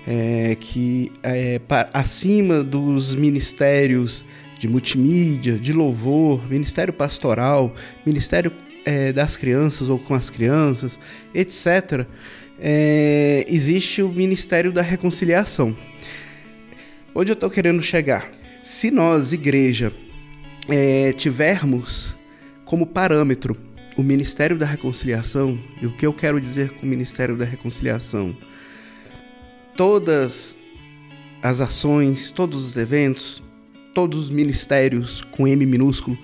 é, 0.07 0.57
que 0.59 1.11
é, 1.21 1.61
acima 1.93 2.63
dos 2.63 3.13
ministérios 3.13 4.25
de 4.59 4.67
multimídia, 4.67 5.57
de 5.57 5.73
louvor, 5.73 6.47
ministério 6.49 6.93
pastoral, 6.93 7.73
ministério 8.05 8.51
é, 8.85 9.11
das 9.11 9.35
crianças 9.35 9.89
ou 9.89 9.99
com 9.99 10.13
as 10.13 10.29
crianças, 10.29 10.99
etc., 11.33 12.05
é, 12.57 13.45
existe 13.49 14.01
o 14.01 14.09
Ministério 14.09 14.71
da 14.71 14.81
Reconciliação. 14.81 15.75
Onde 17.13 17.31
eu 17.31 17.33
estou 17.33 17.49
querendo 17.49 17.81
chegar? 17.81 18.29
Se 18.63 18.89
nós, 18.89 19.33
igreja, 19.33 19.91
é, 20.69 21.11
tivermos 21.13 22.15
como 22.63 22.85
parâmetro 22.85 23.57
o 23.97 24.03
Ministério 24.03 24.57
da 24.57 24.65
Reconciliação, 24.65 25.59
e 25.81 25.85
o 25.85 25.95
que 25.95 26.05
eu 26.05 26.13
quero 26.13 26.39
dizer 26.39 26.71
com 26.71 26.85
o 26.85 26.89
Ministério 26.89 27.37
da 27.37 27.45
Reconciliação? 27.45 28.35
Todas 29.75 30.57
as 31.41 31.61
ações, 31.61 32.31
todos 32.31 32.65
os 32.65 32.75
eventos, 32.75 33.43
todos 33.95 34.25
os 34.25 34.29
ministérios 34.29 35.21
com 35.31 35.47
M 35.47 35.65
minúsculo 35.65 36.17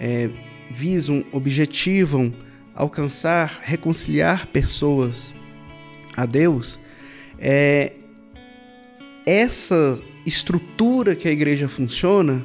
é, 0.00 0.30
visam, 0.70 1.24
objetivam 1.30 2.32
alcançar, 2.74 3.60
reconciliar 3.62 4.46
pessoas 4.46 5.34
a 6.16 6.24
Deus, 6.24 6.80
é 7.38 7.92
essa 9.26 10.00
estrutura 10.24 11.14
que 11.14 11.28
a 11.28 11.30
igreja 11.30 11.68
funciona, 11.68 12.44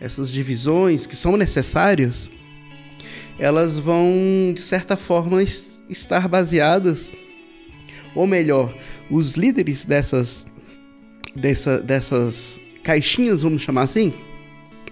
essas 0.00 0.30
divisões 0.30 1.04
que 1.04 1.16
são 1.16 1.36
necessárias, 1.36 2.30
elas 3.38 3.76
vão 3.76 4.52
de 4.54 4.60
certa 4.60 4.96
forma 4.96 5.42
estar 5.42 6.28
baseadas, 6.28 7.12
ou 8.14 8.26
melhor, 8.26 8.72
os 9.10 9.34
líderes 9.34 9.84
dessas 9.84 10.46
dessa, 11.34 11.80
dessas 11.80 12.60
caixinhas, 12.82 13.42
vamos 13.42 13.62
chamar 13.62 13.82
assim, 13.82 14.12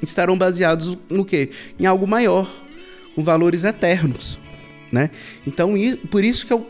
estarão 0.03 0.37
baseados 0.37 0.97
no 1.09 1.25
que? 1.25 1.51
Em 1.79 1.87
algo 1.87 2.07
maior, 2.07 2.51
com 3.15 3.23
valores 3.23 3.65
eternos, 3.65 4.39
né? 4.91 5.11
Então, 5.47 5.75
por 6.11 6.25
isso 6.25 6.47
que 6.47 6.53
eu 6.53 6.67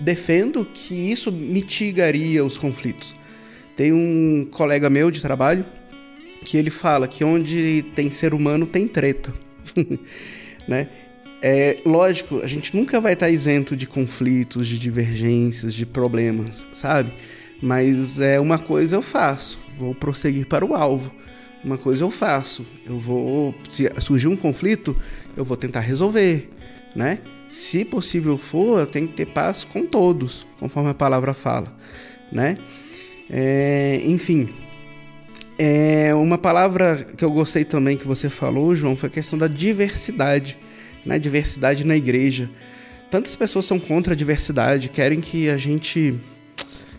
defendo 0.00 0.66
que 0.72 0.94
isso 0.94 1.30
mitigaria 1.30 2.44
os 2.44 2.58
conflitos. 2.58 3.14
Tem 3.76 3.92
um 3.92 4.46
colega 4.50 4.90
meu 4.90 5.10
de 5.10 5.20
trabalho 5.20 5.64
que 6.44 6.56
ele 6.56 6.70
fala 6.70 7.06
que 7.06 7.24
onde 7.24 7.84
tem 7.94 8.10
ser 8.10 8.34
humano 8.34 8.66
tem 8.66 8.88
treta, 8.88 9.32
né? 10.66 10.88
É 11.44 11.80
lógico, 11.84 12.40
a 12.40 12.46
gente 12.46 12.76
nunca 12.76 13.00
vai 13.00 13.14
estar 13.14 13.28
isento 13.28 13.76
de 13.76 13.86
conflitos, 13.86 14.68
de 14.68 14.78
divergências, 14.78 15.74
de 15.74 15.84
problemas, 15.84 16.64
sabe? 16.72 17.12
Mas 17.60 18.20
é 18.20 18.38
uma 18.38 18.58
coisa 18.58 18.96
eu 18.96 19.02
faço, 19.02 19.58
vou 19.82 19.94
prosseguir 19.94 20.46
para 20.46 20.64
o 20.64 20.74
alvo. 20.74 21.12
Uma 21.64 21.78
coisa 21.78 22.04
eu 22.04 22.10
faço, 22.10 22.64
eu 22.86 22.98
vou 22.98 23.54
se 23.68 23.88
surgir 24.00 24.28
um 24.28 24.36
conflito, 24.36 24.96
eu 25.36 25.44
vou 25.44 25.56
tentar 25.56 25.80
resolver, 25.80 26.50
né? 26.94 27.18
Se 27.48 27.84
possível 27.84 28.36
for, 28.36 28.80
eu 28.80 28.86
tenho 28.86 29.08
que 29.08 29.14
ter 29.14 29.26
paz 29.26 29.64
com 29.64 29.86
todos, 29.86 30.46
conforme 30.58 30.90
a 30.90 30.94
palavra 30.94 31.34
fala, 31.34 31.76
né? 32.32 32.56
É, 33.30 34.00
enfim, 34.04 34.48
é, 35.58 36.12
uma 36.14 36.36
palavra 36.36 37.06
que 37.16 37.24
eu 37.24 37.30
gostei 37.30 37.64
também 37.64 37.96
que 37.96 38.06
você 38.06 38.28
falou, 38.28 38.74
João, 38.74 38.96
foi 38.96 39.08
a 39.08 39.12
questão 39.12 39.38
da 39.38 39.46
diversidade, 39.46 40.58
né? 41.06 41.18
Diversidade 41.18 41.86
na 41.86 41.96
igreja. 41.96 42.50
Tantas 43.08 43.36
pessoas 43.36 43.66
são 43.66 43.78
contra 43.78 44.14
a 44.14 44.16
diversidade, 44.16 44.88
querem 44.88 45.20
que 45.20 45.48
a 45.48 45.56
gente 45.56 46.18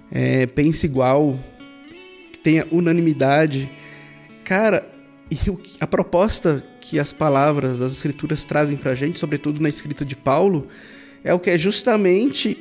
é, 0.10 0.46
pense 0.46 0.86
igual, 0.86 1.38
tenha 2.44 2.68
unanimidade. 2.70 3.72
Cara, 4.44 4.88
a 5.80 5.88
proposta 5.88 6.64
que 6.82 7.00
as 7.00 7.14
palavras, 7.14 7.82
as 7.82 7.94
escrituras 7.94 8.46
trazem 8.46 8.78
para 8.78 8.92
a 8.92 8.96
gente, 8.96 9.18
sobretudo 9.18 9.62
na 9.62 9.70
escrita 9.70 10.04
de 10.04 10.16
Paulo, 10.16 10.68
é 11.24 11.34
o 11.34 11.40
que 11.40 11.50
é 11.50 11.58
justamente 11.58 12.58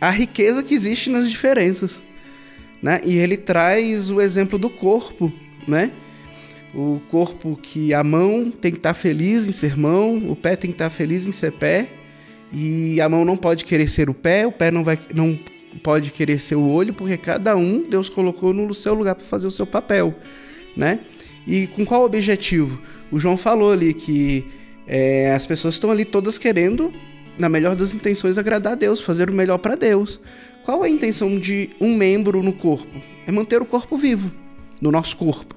a 0.00 0.10
riqueza 0.10 0.62
que 0.62 0.74
existe 0.74 1.10
nas 1.10 1.30
diferenças. 1.30 2.02
Né? 2.82 3.00
E 3.04 3.16
ele 3.18 3.36
traz 3.36 4.10
o 4.10 4.20
exemplo 4.20 4.58
do 4.58 4.70
corpo, 4.70 5.32
né? 5.66 5.90
O 6.74 7.00
corpo 7.10 7.58
que 7.60 7.94
a 7.94 8.04
mão 8.04 8.50
tem 8.50 8.70
que 8.70 8.78
estar 8.78 8.94
tá 8.94 8.94
feliz 8.94 9.48
em 9.48 9.52
ser 9.52 9.76
mão, 9.76 10.30
o 10.30 10.36
pé 10.36 10.54
tem 10.54 10.70
que 10.70 10.74
estar 10.74 10.90
tá 10.90 10.94
feliz 10.94 11.26
em 11.26 11.32
ser 11.32 11.52
pé, 11.52 11.88
e 12.52 13.00
a 13.00 13.08
mão 13.08 13.24
não 13.24 13.36
pode 13.36 13.64
querer 13.64 13.88
ser 13.88 14.08
o 14.08 14.14
pé, 14.14 14.46
o 14.46 14.52
pé 14.52 14.70
não 14.70 14.84
vai 14.84 14.98
não 15.14 15.38
pode 15.82 16.10
querer 16.10 16.38
ser 16.38 16.56
o 16.56 16.68
olho, 16.68 16.92
porque 16.92 17.16
cada 17.16 17.56
um 17.56 17.82
Deus 17.82 18.08
colocou 18.08 18.52
no 18.52 18.72
seu 18.74 18.94
lugar 18.94 19.14
para 19.14 19.24
fazer 19.24 19.46
o 19.46 19.50
seu 19.50 19.66
papel, 19.66 20.14
né? 20.76 21.00
E 21.46 21.66
com 21.68 21.84
qual 21.84 22.04
objetivo? 22.04 22.80
O 23.10 23.18
João 23.18 23.36
falou 23.36 23.72
ali 23.72 23.94
que 23.94 24.46
é, 24.86 25.32
as 25.32 25.46
pessoas 25.46 25.74
estão 25.74 25.90
ali 25.90 26.04
todas 26.04 26.38
querendo, 26.38 26.92
na 27.38 27.48
melhor 27.48 27.76
das 27.76 27.94
intenções, 27.94 28.36
agradar 28.36 28.72
a 28.72 28.76
Deus, 28.76 29.00
fazer 29.00 29.30
o 29.30 29.32
melhor 29.32 29.58
para 29.58 29.74
Deus. 29.74 30.20
Qual 30.64 30.82
a 30.82 30.88
intenção 30.88 31.38
de 31.38 31.70
um 31.80 31.94
membro 31.96 32.42
no 32.42 32.52
corpo? 32.52 33.00
É 33.26 33.32
manter 33.32 33.62
o 33.62 33.64
corpo 33.64 33.96
vivo, 33.96 34.30
no 34.80 34.90
nosso 34.90 35.16
corpo. 35.16 35.56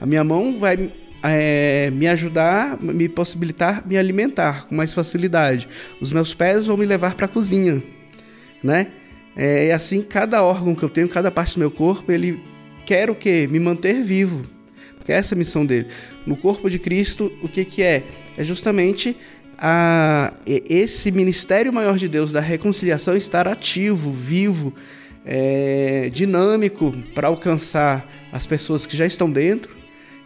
A 0.00 0.06
minha 0.06 0.22
mão 0.22 0.58
vai 0.58 0.92
é, 1.24 1.90
me 1.90 2.06
ajudar, 2.06 2.80
me 2.80 3.08
possibilitar 3.08 3.86
me 3.86 3.96
alimentar 3.96 4.66
com 4.66 4.74
mais 4.74 4.92
facilidade. 4.92 5.66
Os 6.00 6.12
meus 6.12 6.34
pés 6.34 6.66
vão 6.66 6.76
me 6.76 6.84
levar 6.84 7.14
para 7.14 7.26
a 7.26 7.28
cozinha, 7.28 7.82
né? 8.62 8.88
É 9.36 9.72
assim, 9.72 10.02
cada 10.02 10.44
órgão 10.44 10.74
que 10.74 10.82
eu 10.82 10.88
tenho, 10.88 11.08
cada 11.08 11.30
parte 11.30 11.54
do 11.54 11.60
meu 11.60 11.70
corpo, 11.70 12.10
ele 12.12 12.40
quer 12.86 13.10
o 13.10 13.14
quê? 13.14 13.48
Me 13.50 13.58
manter 13.58 14.02
vivo. 14.02 14.44
Porque 14.96 15.12
essa 15.12 15.34
é 15.34 15.36
a 15.36 15.38
missão 15.38 15.66
dele. 15.66 15.88
No 16.26 16.36
corpo 16.36 16.70
de 16.70 16.78
Cristo, 16.78 17.32
o 17.42 17.48
que, 17.48 17.64
que 17.64 17.82
é? 17.82 18.04
É 18.36 18.44
justamente 18.44 19.16
a, 19.58 20.32
esse 20.46 21.10
ministério 21.10 21.72
maior 21.72 21.98
de 21.98 22.08
Deus 22.08 22.32
da 22.32 22.40
reconciliação 22.40 23.16
estar 23.16 23.46
ativo, 23.46 24.12
vivo, 24.12 24.72
é, 25.24 26.10
dinâmico 26.12 26.92
para 27.14 27.28
alcançar 27.28 28.08
as 28.32 28.46
pessoas 28.46 28.86
que 28.86 28.96
já 28.96 29.06
estão 29.06 29.30
dentro 29.30 29.74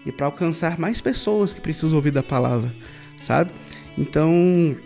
e 0.05 0.13
para 0.13 0.27
alcançar 0.27 0.79
mais 0.79 1.01
pessoas 1.01 1.53
que 1.53 1.61
precisam 1.61 1.97
ouvir 1.97 2.11
da 2.11 2.23
palavra, 2.23 2.75
sabe? 3.17 3.53
Então, 3.97 4.77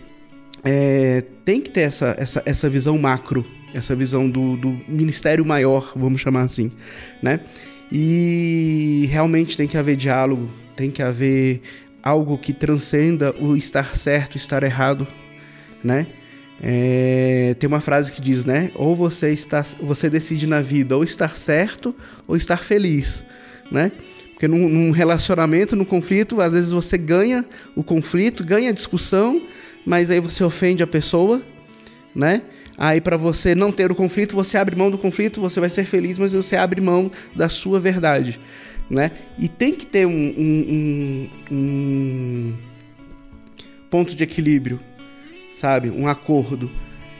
é, 0.64 1.22
tem 1.44 1.60
que 1.60 1.70
ter 1.70 1.82
essa, 1.82 2.14
essa, 2.18 2.42
essa 2.44 2.68
visão 2.68 2.98
macro, 2.98 3.44
essa 3.74 3.94
visão 3.94 4.28
do, 4.28 4.56
do 4.56 4.78
ministério 4.86 5.44
maior, 5.44 5.92
vamos 5.96 6.20
chamar 6.20 6.42
assim, 6.42 6.70
né? 7.22 7.40
E 7.90 9.06
realmente 9.10 9.56
tem 9.56 9.68
que 9.68 9.76
haver 9.76 9.96
diálogo, 9.96 10.50
tem 10.74 10.90
que 10.90 11.02
haver 11.02 11.60
algo 12.02 12.38
que 12.38 12.52
transcenda 12.52 13.34
o 13.38 13.56
estar 13.56 13.94
certo, 13.94 14.36
estar 14.36 14.62
errado, 14.62 15.06
né? 15.84 16.06
É, 16.60 17.56
tem 17.58 17.66
uma 17.66 17.80
frase 17.80 18.12
que 18.12 18.20
diz, 18.20 18.44
né? 18.44 18.70
Ou 18.74 18.94
você 18.94 19.30
está, 19.30 19.62
você 19.80 20.08
decide 20.08 20.46
na 20.46 20.60
vida 20.60 20.96
ou 20.96 21.02
estar 21.02 21.36
certo 21.36 21.94
ou 22.26 22.36
estar 22.36 22.58
feliz, 22.58 23.24
né? 23.70 23.90
Porque 24.30 24.48
num, 24.48 24.68
num 24.68 24.90
relacionamento, 24.90 25.76
num 25.76 25.84
conflito, 25.84 26.40
às 26.40 26.52
vezes 26.52 26.70
você 26.70 26.96
ganha 26.96 27.44
o 27.76 27.82
conflito, 27.82 28.44
ganha 28.44 28.70
a 28.70 28.72
discussão, 28.72 29.42
mas 29.84 30.10
aí 30.10 30.20
você 30.20 30.42
ofende 30.42 30.82
a 30.82 30.86
pessoa, 30.86 31.42
né? 32.14 32.42
Aí 32.76 33.00
para 33.00 33.16
você 33.16 33.54
não 33.54 33.70
ter 33.70 33.90
o 33.90 33.94
conflito, 33.94 34.34
você 34.34 34.56
abre 34.56 34.74
mão 34.74 34.90
do 34.90 34.98
conflito, 34.98 35.40
você 35.40 35.60
vai 35.60 35.68
ser 35.68 35.84
feliz, 35.84 36.18
mas 36.18 36.32
você 36.32 36.56
abre 36.56 36.80
mão 36.80 37.10
da 37.34 37.48
sua 37.48 37.78
verdade, 37.78 38.40
né? 38.88 39.10
E 39.38 39.48
tem 39.48 39.74
que 39.74 39.86
ter 39.86 40.06
um, 40.06 40.10
um, 40.10 41.30
um, 41.50 41.54
um 41.54 42.54
ponto 43.90 44.16
de 44.16 44.24
equilíbrio, 44.24 44.80
sabe? 45.52 45.90
Um 45.90 46.08
acordo, 46.08 46.70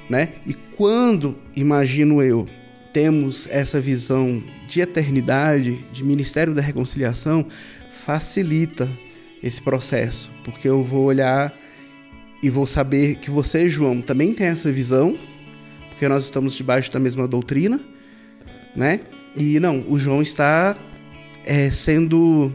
né? 0.08 0.30
E 0.46 0.54
quando, 0.54 1.36
imagino 1.54 2.22
eu, 2.22 2.48
temos 2.92 3.46
essa 3.50 3.80
visão 3.80 4.42
de 4.66 4.80
eternidade, 4.80 5.84
de 5.92 6.02
ministério 6.02 6.54
da 6.54 6.62
reconciliação, 6.62 7.46
facilita 7.90 8.88
esse 9.42 9.60
processo, 9.60 10.30
porque 10.44 10.68
eu 10.68 10.82
vou 10.82 11.04
olhar 11.04 11.52
e 12.42 12.50
vou 12.50 12.66
saber 12.66 13.16
que 13.16 13.30
você, 13.30 13.68
João, 13.68 14.00
também 14.00 14.32
tem 14.32 14.46
essa 14.46 14.70
visão, 14.70 15.16
porque 16.02 16.08
nós 16.08 16.24
estamos 16.24 16.54
debaixo 16.54 16.90
da 16.90 16.98
mesma 16.98 17.28
doutrina, 17.28 17.80
né? 18.74 18.98
E 19.38 19.60
não, 19.60 19.88
o 19.88 19.96
João 19.96 20.20
está 20.20 20.74
é, 21.44 21.70
sendo 21.70 22.52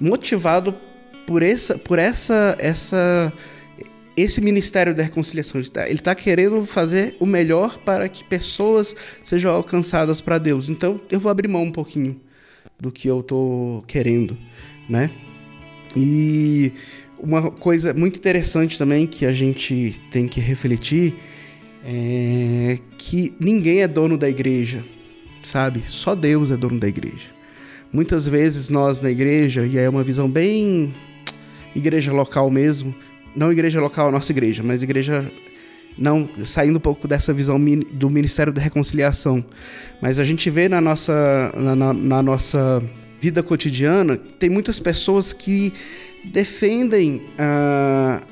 motivado 0.00 0.72
por 1.26 1.42
essa, 1.42 1.76
por 1.76 1.98
essa, 1.98 2.56
essa 2.60 3.32
esse 4.16 4.40
ministério 4.40 4.94
da 4.94 5.02
reconciliação. 5.02 5.60
Ele 5.60 5.98
está 5.98 6.14
querendo 6.14 6.64
fazer 6.64 7.16
o 7.18 7.26
melhor 7.26 7.76
para 7.78 8.08
que 8.08 8.22
pessoas 8.22 8.94
sejam 9.24 9.52
alcançadas 9.52 10.20
para 10.20 10.38
Deus. 10.38 10.68
Então 10.68 11.00
eu 11.10 11.18
vou 11.18 11.28
abrir 11.28 11.48
mão 11.48 11.64
um 11.64 11.72
pouquinho 11.72 12.20
do 12.78 12.92
que 12.92 13.08
eu 13.08 13.18
estou 13.18 13.82
querendo, 13.82 14.38
né? 14.88 15.10
E 15.96 16.72
uma 17.18 17.50
coisa 17.50 17.92
muito 17.92 18.16
interessante 18.16 18.78
também 18.78 19.08
que 19.08 19.26
a 19.26 19.32
gente 19.32 20.00
tem 20.12 20.28
que 20.28 20.38
refletir 20.38 21.16
é 21.84 22.78
que 22.98 23.34
ninguém 23.40 23.82
é 23.82 23.88
dono 23.88 24.16
da 24.16 24.28
igreja, 24.28 24.84
sabe? 25.42 25.82
Só 25.86 26.14
Deus 26.14 26.50
é 26.50 26.56
dono 26.56 26.78
da 26.78 26.88
igreja. 26.88 27.28
Muitas 27.92 28.26
vezes 28.26 28.68
nós 28.68 29.00
na 29.00 29.10
igreja, 29.10 29.66
e 29.66 29.76
é 29.76 29.88
uma 29.88 30.04
visão 30.04 30.30
bem 30.30 30.94
igreja 31.74 32.12
local 32.12 32.50
mesmo, 32.50 32.94
não 33.34 33.50
igreja 33.50 33.80
local, 33.80 34.08
a 34.08 34.12
nossa 34.12 34.32
igreja, 34.32 34.62
mas 34.62 34.82
igreja 34.82 35.30
não 35.98 36.28
saindo 36.44 36.76
um 36.76 36.80
pouco 36.80 37.06
dessa 37.08 37.32
visão 37.32 37.62
do 37.92 38.08
Ministério 38.08 38.52
da 38.52 38.60
Reconciliação, 38.60 39.44
mas 40.00 40.18
a 40.18 40.24
gente 40.24 40.48
vê 40.50 40.68
na 40.68 40.80
nossa, 40.80 41.52
na, 41.56 41.76
na, 41.76 41.92
na 41.92 42.22
nossa 42.22 42.82
vida 43.20 43.42
cotidiana 43.42 44.16
tem 44.16 44.48
muitas 44.48 44.80
pessoas 44.80 45.32
que 45.32 45.72
defendem 46.24 47.22
a, 47.38 48.22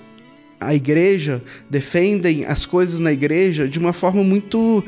a 0.61 0.75
igreja, 0.75 1.43
defendem 1.71 2.45
as 2.45 2.67
coisas 2.67 2.99
na 2.99 3.13
igreja 3.13 3.69
de 3.69 3.79
uma 3.79 3.93
forma 3.93 4.25
muito 4.25 4.85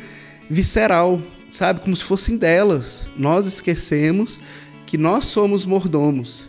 visceral, 0.48 1.20
sabe, 1.52 1.80
como 1.80 1.94
se 1.94 2.04
fossem 2.04 2.36
delas. 2.36 3.06
Nós 3.16 3.46
esquecemos 3.46 4.40
que 4.86 4.98
nós 4.98 5.26
somos 5.26 5.64
mordomos, 5.64 6.48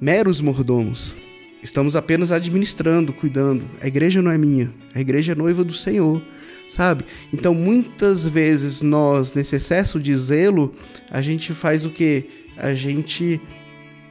meros 0.00 0.40
mordomos. 0.40 1.14
Estamos 1.62 1.94
apenas 1.94 2.32
administrando, 2.32 3.12
cuidando. 3.12 3.64
A 3.80 3.86
igreja 3.86 4.20
não 4.20 4.30
é 4.30 4.36
minha, 4.36 4.72
a 4.94 5.00
igreja 5.00 5.32
é 5.32 5.34
noiva 5.34 5.62
do 5.64 5.72
Senhor, 5.72 6.20
sabe? 6.68 7.04
Então, 7.32 7.54
muitas 7.54 8.26
vezes 8.26 8.82
nós, 8.82 9.32
nesse 9.32 9.56
excesso 9.56 10.00
de 10.00 10.14
zelo, 10.16 10.74
a 11.10 11.22
gente 11.22 11.54
faz 11.54 11.86
o 11.86 11.90
que? 11.90 12.26
A 12.56 12.74
gente 12.74 13.40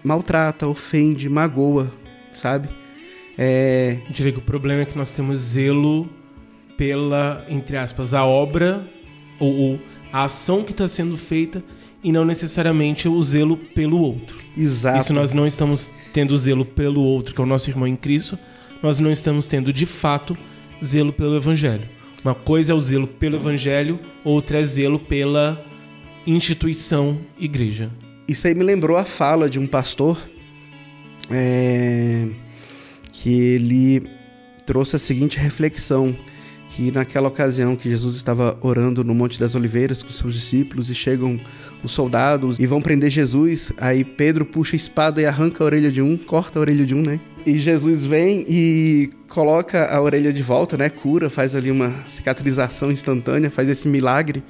maltrata, 0.03 0.67
ofende, 0.67 1.29
magoa, 1.29 1.91
sabe? 2.33 2.69
É... 3.43 3.97
Eu 4.05 4.11
diria 4.11 4.31
que 4.31 4.37
o 4.37 4.43
problema 4.43 4.83
é 4.83 4.85
que 4.85 4.95
nós 4.95 5.11
temos 5.11 5.39
zelo 5.39 6.07
pela, 6.77 7.43
entre 7.49 7.75
aspas, 7.75 8.13
a 8.13 8.23
obra 8.23 8.87
ou, 9.39 9.51
ou 9.51 9.79
a 10.13 10.25
ação 10.25 10.63
que 10.63 10.71
está 10.71 10.87
sendo 10.87 11.17
feita 11.17 11.63
e 12.03 12.11
não 12.11 12.23
necessariamente 12.23 13.09
o 13.09 13.23
zelo 13.23 13.57
pelo 13.57 13.99
outro. 13.99 14.37
Exato. 14.55 14.99
Isso 14.99 15.13
nós 15.13 15.33
não 15.33 15.47
estamos 15.47 15.89
tendo 16.13 16.37
zelo 16.37 16.63
pelo 16.63 17.01
outro, 17.01 17.33
que 17.33 17.41
é 17.41 17.43
o 17.43 17.47
nosso 17.47 17.67
irmão 17.67 17.87
em 17.87 17.95
Cristo, 17.95 18.37
nós 18.81 18.99
não 18.99 19.11
estamos 19.11 19.47
tendo 19.47 19.73
de 19.73 19.87
fato 19.87 20.37
zelo 20.83 21.11
pelo 21.11 21.35
evangelho. 21.35 21.89
Uma 22.23 22.35
coisa 22.35 22.73
é 22.73 22.75
o 22.75 22.79
zelo 22.79 23.07
pelo 23.07 23.37
evangelho, 23.37 23.99
outra 24.23 24.59
é 24.59 24.63
zelo 24.63 24.99
pela 24.99 25.65
instituição 26.27 27.19
igreja. 27.39 27.89
Isso 28.27 28.45
aí 28.45 28.53
me 28.53 28.63
lembrou 28.63 28.97
a 28.97 29.03
fala 29.03 29.49
de 29.49 29.57
um 29.57 29.65
pastor 29.65 30.17
é, 31.31 32.27
que 33.11 33.29
ele 33.29 34.03
trouxe 34.65 34.95
a 34.95 34.99
seguinte 34.99 35.37
reflexão 35.37 36.15
que 36.75 36.91
naquela 36.91 37.27
ocasião 37.27 37.75
que 37.75 37.89
Jesus 37.89 38.15
estava 38.15 38.57
orando 38.61 39.03
no 39.03 39.13
Monte 39.13 39.39
das 39.39 39.55
Oliveiras 39.55 40.01
com 40.01 40.09
seus 40.09 40.35
discípulos 40.35 40.89
e 40.89 40.95
chegam 40.95 41.39
os 41.83 41.91
soldados 41.91 42.57
e 42.59 42.65
vão 42.65 42.81
prender 42.81 43.09
Jesus, 43.09 43.73
aí 43.77 44.03
Pedro 44.03 44.45
puxa 44.45 44.75
a 44.75 44.77
espada 44.77 45.21
e 45.21 45.25
arranca 45.25 45.63
a 45.63 45.65
orelha 45.65 45.91
de 45.91 46.01
um, 46.01 46.15
corta 46.15 46.59
a 46.59 46.61
orelha 46.61 46.85
de 46.85 46.95
um, 46.95 47.01
né? 47.01 47.19
E 47.45 47.57
Jesus 47.57 48.05
vem 48.05 48.45
e 48.47 49.09
coloca 49.27 49.85
a 49.85 50.01
orelha 50.01 50.31
de 50.31 50.43
volta, 50.43 50.77
né? 50.77 50.89
Cura, 50.89 51.29
faz 51.29 51.55
ali 51.55 51.71
uma 51.71 51.93
cicatrização 52.07 52.91
instantânea, 52.91 53.49
faz 53.49 53.67
esse 53.67 53.87
milagre, 53.87 54.43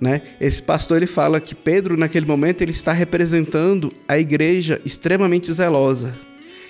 né? 0.00 0.22
Esse 0.40 0.62
pastor 0.62 0.98
ele 0.98 1.06
fala 1.06 1.40
que 1.40 1.54
Pedro 1.54 1.96
naquele 1.96 2.26
momento 2.26 2.60
ele 2.60 2.72
está 2.72 2.92
representando 2.92 3.90
a 4.06 4.18
igreja 4.18 4.80
extremamente 4.84 5.50
zelosa, 5.52 6.14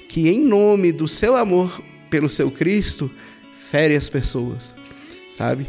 que 0.09 0.29
em 0.29 0.41
nome 0.41 0.91
do 0.91 1.07
seu 1.07 1.37
amor 1.37 1.81
pelo 2.09 2.31
seu 2.31 2.51
Cristo 2.51 3.11
fere 3.71 3.95
as 3.95 4.09
pessoas, 4.09 4.75
sabe? 5.31 5.67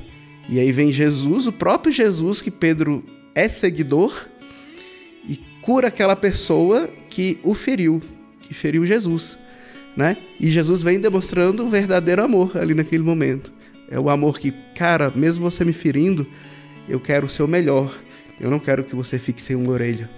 E 0.48 0.60
aí 0.60 0.72
vem 0.72 0.92
Jesus, 0.92 1.46
o 1.46 1.52
próprio 1.52 1.92
Jesus 1.92 2.42
que 2.42 2.50
Pedro 2.50 3.04
é 3.36 3.48
seguidor 3.48 4.28
e 5.28 5.38
cura 5.62 5.90
aquela 5.90 6.16
pessoa 6.16 6.90
que 7.10 7.38
o 7.44 7.54
feriu, 7.54 8.02
que 8.42 8.54
feriu 8.54 8.86
Jesus, 8.86 9.38
né? 9.96 10.18
E 10.40 10.50
Jesus 10.50 10.82
vem 10.82 11.00
demonstrando 11.00 11.66
o 11.66 11.70
verdadeiro 11.70 12.24
amor 12.24 12.58
ali 12.58 12.74
naquele 12.74 13.04
momento. 13.04 13.52
É 13.92 14.00
o 14.00 14.10
amor 14.10 14.40
que, 14.40 14.54
cara, 14.76 15.12
mesmo 15.14 15.50
você 15.50 15.66
me 15.66 15.74
ferindo, 15.74 16.26
eu 16.88 17.00
quero 17.00 17.26
o 17.26 17.30
seu 17.30 17.48
melhor. 17.48 17.94
Eu 18.40 18.50
não 18.50 18.60
quero 18.60 18.84
que 18.84 18.96
você 18.96 19.20
fique 19.20 19.42
sem 19.42 19.56
uma 19.56 19.72
orelha, 19.72 20.10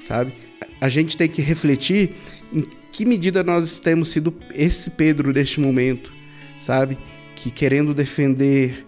sabe? 0.00 0.49
A 0.80 0.88
gente 0.88 1.16
tem 1.16 1.28
que 1.28 1.42
refletir 1.42 2.12
em 2.52 2.64
que 2.90 3.04
medida 3.04 3.44
nós 3.44 3.78
temos 3.78 4.08
sido 4.08 4.34
esse 4.54 4.90
Pedro 4.90 5.32
deste 5.32 5.60
momento, 5.60 6.12
sabe? 6.58 6.98
que 7.42 7.50
querendo 7.50 7.94
defender 7.94 8.86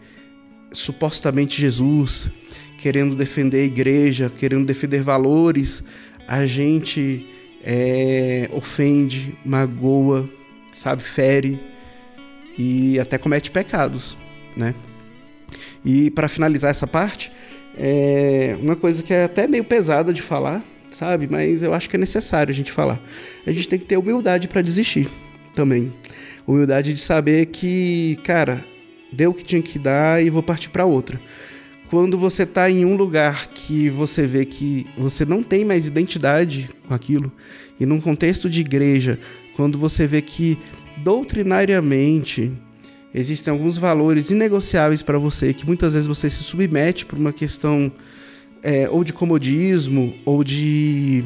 supostamente 0.72 1.58
Jesus, 1.58 2.30
querendo 2.78 3.16
defender 3.16 3.62
a 3.62 3.64
igreja, 3.64 4.30
querendo 4.36 4.66
defender 4.66 5.00
valores, 5.02 5.82
a 6.28 6.44
gente 6.44 7.26
é, 7.64 8.50
ofende, 8.52 9.34
magoa, 9.44 10.28
sabe, 10.70 11.02
fere 11.02 11.58
e 12.58 12.98
até 12.98 13.16
comete 13.16 13.50
pecados, 13.50 14.18
né? 14.54 14.74
E 15.82 16.10
para 16.10 16.28
finalizar 16.28 16.70
essa 16.70 16.86
parte, 16.86 17.32
é 17.74 18.56
uma 18.60 18.76
coisa 18.76 19.02
que 19.02 19.14
é 19.14 19.24
até 19.24 19.46
meio 19.46 19.64
pesada 19.64 20.12
de 20.12 20.20
falar, 20.20 20.62
sabe? 20.92 21.26
Mas 21.30 21.62
eu 21.62 21.72
acho 21.74 21.88
que 21.88 21.96
é 21.96 21.98
necessário 21.98 22.50
a 22.50 22.54
gente 22.54 22.72
falar. 22.72 23.00
A 23.46 23.52
gente 23.52 23.68
tem 23.68 23.78
que 23.78 23.84
ter 23.84 23.96
humildade 23.96 24.48
para 24.48 24.62
desistir 24.62 25.08
também. 25.54 25.92
Humildade 26.46 26.92
de 26.92 27.00
saber 27.00 27.46
que, 27.46 28.18
cara, 28.24 28.64
deu 29.12 29.30
o 29.30 29.34
que 29.34 29.44
tinha 29.44 29.62
que 29.62 29.78
dar 29.78 30.24
e 30.24 30.30
vou 30.30 30.42
partir 30.42 30.70
para 30.70 30.84
outra. 30.84 31.20
Quando 31.90 32.18
você 32.18 32.44
está 32.44 32.70
em 32.70 32.84
um 32.84 32.96
lugar 32.96 33.48
que 33.48 33.90
você 33.90 34.26
vê 34.26 34.46
que 34.46 34.86
você 34.96 35.24
não 35.24 35.42
tem 35.42 35.64
mais 35.64 35.86
identidade 35.86 36.70
com 36.88 36.94
aquilo, 36.94 37.30
e 37.78 37.84
num 37.84 38.00
contexto 38.00 38.48
de 38.48 38.60
igreja, 38.60 39.18
quando 39.54 39.78
você 39.78 40.06
vê 40.06 40.22
que 40.22 40.58
doutrinariamente 40.96 42.50
existem 43.14 43.52
alguns 43.52 43.76
valores 43.76 44.30
inegociáveis 44.30 45.02
para 45.02 45.18
você, 45.18 45.52
que 45.52 45.66
muitas 45.66 45.92
vezes 45.92 46.06
você 46.06 46.30
se 46.30 46.42
submete 46.42 47.04
por 47.04 47.18
uma 47.18 47.32
questão 47.32 47.92
é, 48.62 48.88
ou 48.88 49.02
de 49.02 49.12
comodismo 49.12 50.14
ou 50.24 50.44
de 50.44 51.24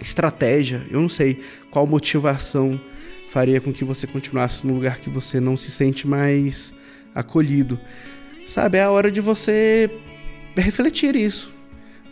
estratégia, 0.00 0.84
eu 0.90 1.00
não 1.00 1.08
sei 1.08 1.40
qual 1.70 1.86
motivação 1.86 2.80
faria 3.28 3.60
com 3.60 3.72
que 3.72 3.84
você 3.84 4.06
continuasse 4.06 4.66
num 4.66 4.74
lugar 4.74 4.98
que 4.98 5.08
você 5.08 5.38
não 5.38 5.56
se 5.56 5.70
sente 5.70 6.08
mais 6.08 6.74
acolhido. 7.14 7.78
Sabe, 8.46 8.78
é 8.78 8.82
a 8.82 8.90
hora 8.90 9.10
de 9.10 9.20
você 9.20 9.88
refletir 10.56 11.14
isso, 11.14 11.54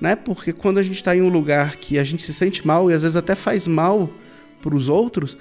né? 0.01 0.15
Porque 0.15 0.53
quando 0.53 0.79
a 0.79 0.83
gente 0.83 0.95
está 0.95 1.17
em 1.17 1.23
um 1.23 1.29
lugar 1.29 1.77
que 1.77 1.99
a 1.99 2.05
gente 2.05 2.23
se 2.23 2.33
sente 2.33 2.65
mal 2.65 2.89
e 2.89 2.95
às 2.95 3.03
vezes 3.03 3.17
até 3.17 3.35
faz 3.35 3.67
mal 3.67 4.09
para 4.63 4.75
os 4.75 4.89
outros, 4.89 5.37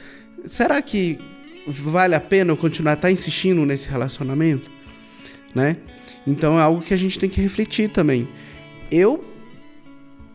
será 0.46 0.82
que 0.82 1.20
vale 1.68 2.16
a 2.16 2.20
pena 2.20 2.54
eu 2.54 2.58
continuar 2.58 2.96
tá 2.96 3.12
insistindo 3.12 3.64
nesse 3.66 3.88
relacionamento, 3.88 4.72
né? 5.54 5.78
Então 6.26 6.58
é 6.58 6.62
algo 6.62 6.82
que 6.82 6.94
a 6.94 6.98
gente 6.98 7.20
tem 7.20 7.30
que 7.30 7.40
refletir 7.40 7.90
também. 7.90 8.28
Eu 8.92 9.24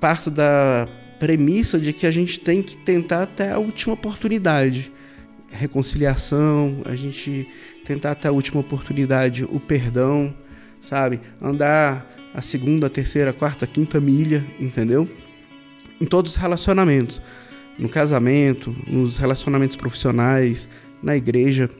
parto 0.01 0.31
da 0.31 0.89
premissa 1.19 1.79
de 1.79 1.93
que 1.93 2.07
a 2.07 2.11
gente 2.11 2.41
tem 2.41 2.61
que 2.61 2.77
tentar 2.77 3.23
até 3.23 3.53
a 3.53 3.59
última 3.59 3.95
oportunidade. 3.95 4.93
Reconciliação, 5.49 6.83
a 6.85 6.95
gente 6.95 7.47
tentar 7.85 8.13
até 8.13 8.29
a 8.29 8.33
última 8.33 8.61
oportunidade 8.61 9.45
o 9.45 9.61
perdão, 9.61 10.35
sabe? 10.81 11.21
Andar 11.41 12.07
a 12.35 12.43
segunda, 12.43 12.91
terceira, 12.91 13.33
quarta, 13.33 13.67
quinta 13.67 14.01
milha, 14.01 14.45
entendeu? 14.59 15.09
Em 16.01 16.07
todos 16.07 16.33
os 16.33 16.37
relacionamentos. 16.37 17.23
No 17.79 17.89
casamento, 17.89 18.75
nos 18.87 19.17
relacionamentos 19.17 19.77
profissionais, 19.77 20.69
na 21.03 21.17
igreja, 21.17 21.71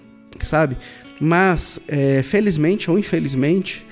sabe? 0.41 0.77
Mas, 1.21 1.81
é, 1.89 2.23
felizmente 2.23 2.91
ou 2.91 2.99
infelizmente, 2.99 3.87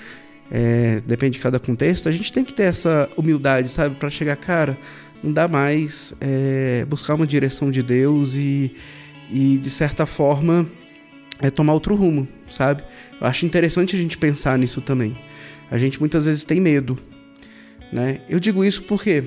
é, 0.51 1.01
depende 1.07 1.35
de 1.35 1.43
cada 1.43 1.61
contexto, 1.61 2.09
a 2.09 2.13
gente 2.13 2.33
tem 2.33 2.45
que 2.45 2.53
ter 2.53 2.65
essa 2.65 3.09
humildade, 3.17 3.69
sabe? 3.69 3.95
Para 3.95 4.11
chegar, 4.11 4.37
cara, 4.37 4.77
não 5.23 5.33
dá 5.33 5.47
mais 5.47 6.13
é, 6.21 6.85
buscar 6.89 7.15
uma 7.15 7.27
direção 7.27 7.71
de 7.71 7.83
Deus 7.83 8.35
e, 8.35 8.75
e 9.31 9.59
de 9.59 9.71
certa 9.71 10.07
forma, 10.07 10.67
é 11.41 11.51
tomar 11.51 11.75
outro 11.75 11.95
rumo, 11.95 12.27
sabe? 12.51 12.83
Eu 13.21 13.27
acho 13.27 13.47
interessante 13.47 13.95
a 13.95 13.99
gente 13.99 14.19
pensar 14.19 14.59
nisso 14.59 14.81
também. 14.81 15.17
A 15.71 15.79
gente 15.79 16.01
muitas 16.01 16.27
vezes 16.27 16.45
tem 16.45 16.61
medo, 16.61 16.99
né? 17.93 18.21
Eu 18.29 18.41
digo 18.41 18.65
isso 18.65 18.83
porque 18.83 19.23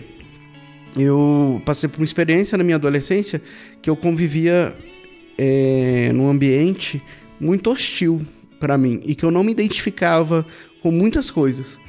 eu 0.97 1.61
passei 1.65 1.87
por 1.87 1.99
uma 1.99 2.05
experiência 2.05 2.57
na 2.57 2.63
minha 2.63 2.75
adolescência 2.75 3.41
que 3.81 3.89
eu 3.89 3.95
convivia 3.95 4.75
é, 5.37 6.11
num 6.13 6.29
ambiente 6.29 7.01
muito 7.39 7.71
hostil 7.71 8.21
para 8.59 8.77
mim 8.77 9.01
e 9.05 9.15
que 9.15 9.23
eu 9.23 9.31
não 9.31 9.43
me 9.43 9.51
identificava 9.51 10.45
com 10.83 10.91
muitas 10.91 11.31
coisas, 11.31 11.79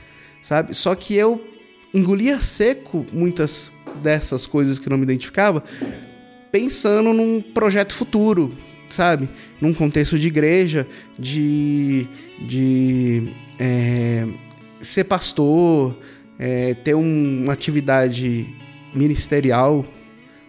sabe? 0.40 0.72
Só 0.72 0.94
que 0.94 1.14
eu 1.14 1.44
engolia 1.92 2.38
seco 2.38 3.04
muitas 3.12 3.72
dessas 4.00 4.46
coisas 4.46 4.78
que 4.78 4.88
não 4.88 4.96
me 4.96 5.02
identificava, 5.02 5.64
pensando 6.52 7.12
num 7.12 7.42
projeto 7.42 7.92
futuro, 7.92 8.54
sabe? 8.86 9.28
Num 9.60 9.74
contexto 9.74 10.16
de 10.16 10.28
igreja, 10.28 10.86
de, 11.18 12.06
de 12.46 13.32
é, 13.58 14.26
ser 14.80 15.04
pastor, 15.04 15.98
é, 16.38 16.74
ter 16.74 16.94
um, 16.94 17.42
uma 17.42 17.52
atividade 17.52 18.54
ministerial 18.94 19.84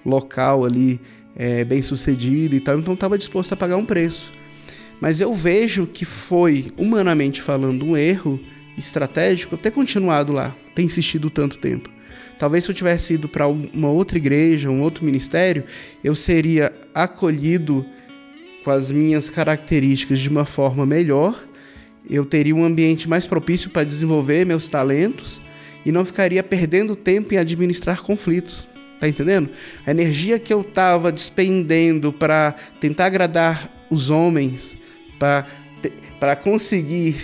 local 0.06 0.66
ali 0.66 1.02
é, 1.36 1.64
bem 1.64 1.82
sucedida 1.82 2.56
e 2.56 2.60
tal, 2.60 2.78
então 2.78 2.94
estava 2.94 3.18
disposto 3.18 3.54
a 3.54 3.58
pagar 3.58 3.78
um 3.78 3.86
preço. 3.86 4.32
Mas 5.00 5.20
eu 5.20 5.34
vejo 5.34 5.86
que 5.86 6.06
foi, 6.06 6.68
humanamente 6.78 7.42
falando, 7.42 7.86
um 7.86 7.98
erro 7.98 8.40
estratégico 8.78 9.58
ter 9.58 9.72
continuado 9.72 10.34
lá, 10.34 10.56
ter 10.74 10.84
insistido 10.84 11.30
tanto 11.30 11.58
tempo. 11.58 11.90
Talvez 12.38 12.66
se 12.66 12.72
eu 12.72 12.76
tivesse 12.76 13.14
ido 13.14 13.30
para 13.30 13.48
uma 13.48 13.90
outra 13.90 14.18
igreja, 14.18 14.70
um 14.70 14.82
outro 14.82 15.06
ministério, 15.06 15.64
eu 16.04 16.16
seria 16.16 16.74
acolhido 16.94 17.86
com 18.64 18.72
as 18.72 18.92
minhas 18.92 19.30
características 19.30 20.20
de 20.20 20.28
uma 20.28 20.44
forma 20.44 20.86
melhor, 20.86 21.46
eu 22.10 22.26
teria 22.26 22.56
um 22.56 22.66
ambiente 22.66 23.08
mais 23.08 23.26
propício 23.26 23.70
para 23.70 23.84
desenvolver 23.84 24.46
meus 24.46 24.68
talentos 24.68 25.42
e 25.86 25.92
não 25.92 26.04
ficaria 26.04 26.44
perdendo 26.44 26.96
tempo 26.96 27.34
em 27.34 27.38
administrar 27.38 28.02
conflitos. 28.02 28.68
Tá 29.00 29.08
entendendo? 29.08 29.50
A 29.86 29.92
energia 29.92 30.40
que 30.40 30.54
eu 30.54 30.62
estava 30.62 31.12
despendendo 31.12 32.14
para 32.14 32.56
tentar 32.80 33.06
agradar 33.06 33.88
os 33.90 34.10
homens, 34.10 34.76
para 35.18 36.36
conseguir 36.36 37.16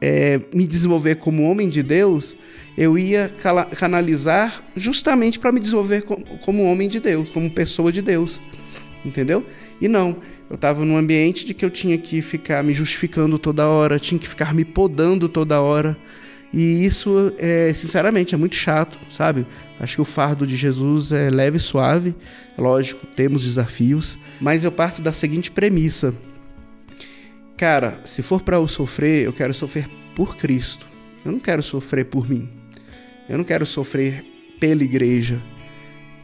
é, 0.00 0.40
me 0.52 0.66
desenvolver 0.66 1.16
como 1.16 1.42
homem 1.42 1.68
de 1.68 1.82
Deus, 1.82 2.36
eu 2.76 2.98
ia 2.98 3.30
canalizar 3.76 4.64
justamente 4.74 5.38
para 5.38 5.52
me 5.52 5.60
desenvolver 5.60 6.02
como, 6.02 6.24
como 6.38 6.64
homem 6.64 6.88
de 6.88 7.00
Deus, 7.00 7.28
como 7.30 7.50
pessoa 7.50 7.92
de 7.92 8.00
Deus. 8.00 8.40
Entendeu? 9.04 9.44
E 9.80 9.88
não, 9.88 10.16
eu 10.48 10.56
estava 10.56 10.84
num 10.84 10.96
ambiente 10.96 11.44
de 11.44 11.54
que 11.54 11.64
eu 11.64 11.70
tinha 11.70 11.96
que 11.96 12.20
ficar 12.20 12.62
me 12.62 12.72
justificando 12.72 13.38
toda 13.38 13.66
hora, 13.66 13.98
tinha 13.98 14.18
que 14.18 14.28
ficar 14.28 14.54
me 14.54 14.64
podando 14.64 15.28
toda 15.28 15.60
hora. 15.60 15.96
E 16.52 16.84
isso, 16.84 17.32
é, 17.38 17.72
sinceramente, 17.72 18.34
é 18.34 18.38
muito 18.38 18.56
chato, 18.56 18.98
sabe? 19.08 19.46
Acho 19.78 19.96
que 19.96 20.00
o 20.02 20.04
fardo 20.04 20.46
de 20.46 20.56
Jesus 20.56 21.12
é 21.12 21.30
leve 21.30 21.58
e 21.58 21.60
suave. 21.60 22.14
Lógico, 22.58 23.06
temos 23.06 23.44
desafios, 23.44 24.18
mas 24.40 24.64
eu 24.64 24.72
parto 24.72 25.00
da 25.00 25.12
seguinte 25.12 25.50
premissa: 25.50 26.12
cara, 27.60 28.00
se 28.06 28.22
for 28.22 28.40
para 28.40 28.56
eu 28.56 28.66
sofrer, 28.66 29.26
eu 29.26 29.34
quero 29.34 29.52
sofrer 29.52 29.86
por 30.16 30.34
Cristo. 30.34 30.88
Eu 31.22 31.30
não 31.30 31.38
quero 31.38 31.62
sofrer 31.62 32.06
por 32.06 32.26
mim. 32.26 32.48
Eu 33.28 33.36
não 33.36 33.44
quero 33.44 33.66
sofrer 33.66 34.24
pela 34.58 34.82
igreja, 34.82 35.42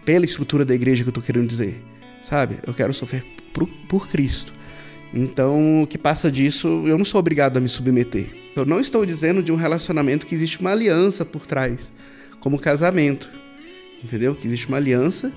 pela 0.03 0.25
estrutura 0.25 0.65
da 0.65 0.75
igreja 0.75 1.03
que 1.03 1.11
eu 1.11 1.13
tô 1.13 1.21
querendo 1.21 1.47
dizer, 1.47 1.85
sabe? 2.23 2.57
Eu 2.67 2.73
quero 2.73 2.95
sofrer 2.95 3.23
por, 3.53 3.69
por 3.87 4.09
Cristo. 4.09 4.51
Então, 5.13 5.83
o 5.83 5.87
que 5.87 5.99
passa 5.99 6.33
disso, 6.33 6.69
eu 6.87 6.97
não 6.97 7.05
sou 7.05 7.19
obrigado 7.19 7.59
a 7.59 7.61
me 7.61 7.69
submeter. 7.69 8.29
Eu 8.57 8.65
não 8.65 8.81
estou 8.81 9.05
dizendo 9.05 9.43
de 9.43 9.53
um 9.53 9.57
relacionamento 9.57 10.25
que 10.25 10.35
existe 10.35 10.59
uma 10.59 10.71
aliança 10.71 11.23
por 11.23 11.47
trás, 11.47 11.93
como 12.41 12.59
casamento. 12.59 13.29
Entendeu? 14.03 14.35
Que 14.35 14.47
existe 14.47 14.69
uma 14.69 14.79
aliança 14.79 15.31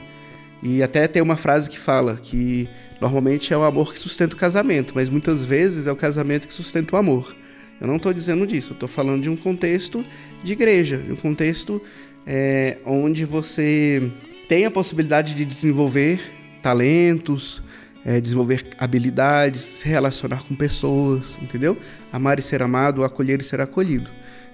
e 0.63 0.81
até 0.81 1.07
tem 1.09 1.21
uma 1.21 1.35
frase 1.35 1.69
que 1.69 1.77
fala 1.77 2.15
que 2.15 2.69
normalmente 2.99 3.53
é 3.53 3.57
o 3.57 3.63
amor 3.63 3.93
que 3.93 3.99
sustenta 3.99 4.33
o 4.33 4.37
casamento, 4.37 4.93
mas 4.95 5.09
muitas 5.09 5.43
vezes 5.45 5.87
é 5.87 5.91
o 5.91 5.95
casamento 5.95 6.47
que 6.47 6.53
sustenta 6.53 6.95
o 6.95 6.99
amor. 6.99 7.35
Eu 7.79 7.87
não 7.87 7.95
estou 7.95 8.13
dizendo 8.13 8.45
disso, 8.45 8.71
eu 8.71 8.73
estou 8.73 8.89
falando 8.89 9.23
de 9.23 9.29
um 9.29 9.35
contexto 9.35 10.03
de 10.43 10.53
igreja, 10.53 10.97
de 10.97 11.11
um 11.11 11.15
contexto 11.15 11.81
é, 12.25 12.77
onde 12.85 13.23
você 13.25 14.11
tem 14.47 14.65
a 14.65 14.71
possibilidade 14.71 15.33
de 15.33 15.45
desenvolver 15.45 16.19
talentos, 16.61 17.63
é, 18.03 18.19
desenvolver 18.19 18.65
habilidades, 18.77 19.61
se 19.61 19.87
relacionar 19.87 20.43
com 20.43 20.55
pessoas, 20.55 21.37
entendeu? 21.41 21.77
Amar 22.11 22.39
e 22.39 22.41
ser 22.41 22.61
amado, 22.61 23.03
acolher 23.03 23.39
e 23.39 23.43
ser 23.43 23.61
acolhido. 23.61 24.09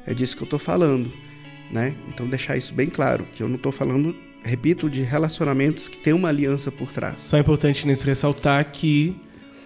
É 0.05 0.13
disso 0.13 0.35
que 0.35 0.43
eu 0.43 0.45
estou 0.45 0.59
falando, 0.59 1.11
né? 1.71 1.95
Então 2.09 2.27
deixar 2.27 2.57
isso 2.57 2.73
bem 2.73 2.89
claro, 2.89 3.25
que 3.31 3.41
eu 3.41 3.47
não 3.47 3.55
estou 3.55 3.71
falando 3.71 4.15
repito, 4.45 4.89
de 4.89 5.01
relacionamentos 5.01 5.89
que 5.89 5.97
tem 5.97 6.13
uma 6.13 6.29
aliança 6.29 6.71
por 6.71 6.91
trás. 6.91 7.21
Só 7.21 7.35
é 7.35 7.39
importante 7.39 7.85
nisso 7.87 8.05
ressaltar 8.05 8.71
que 8.71 9.15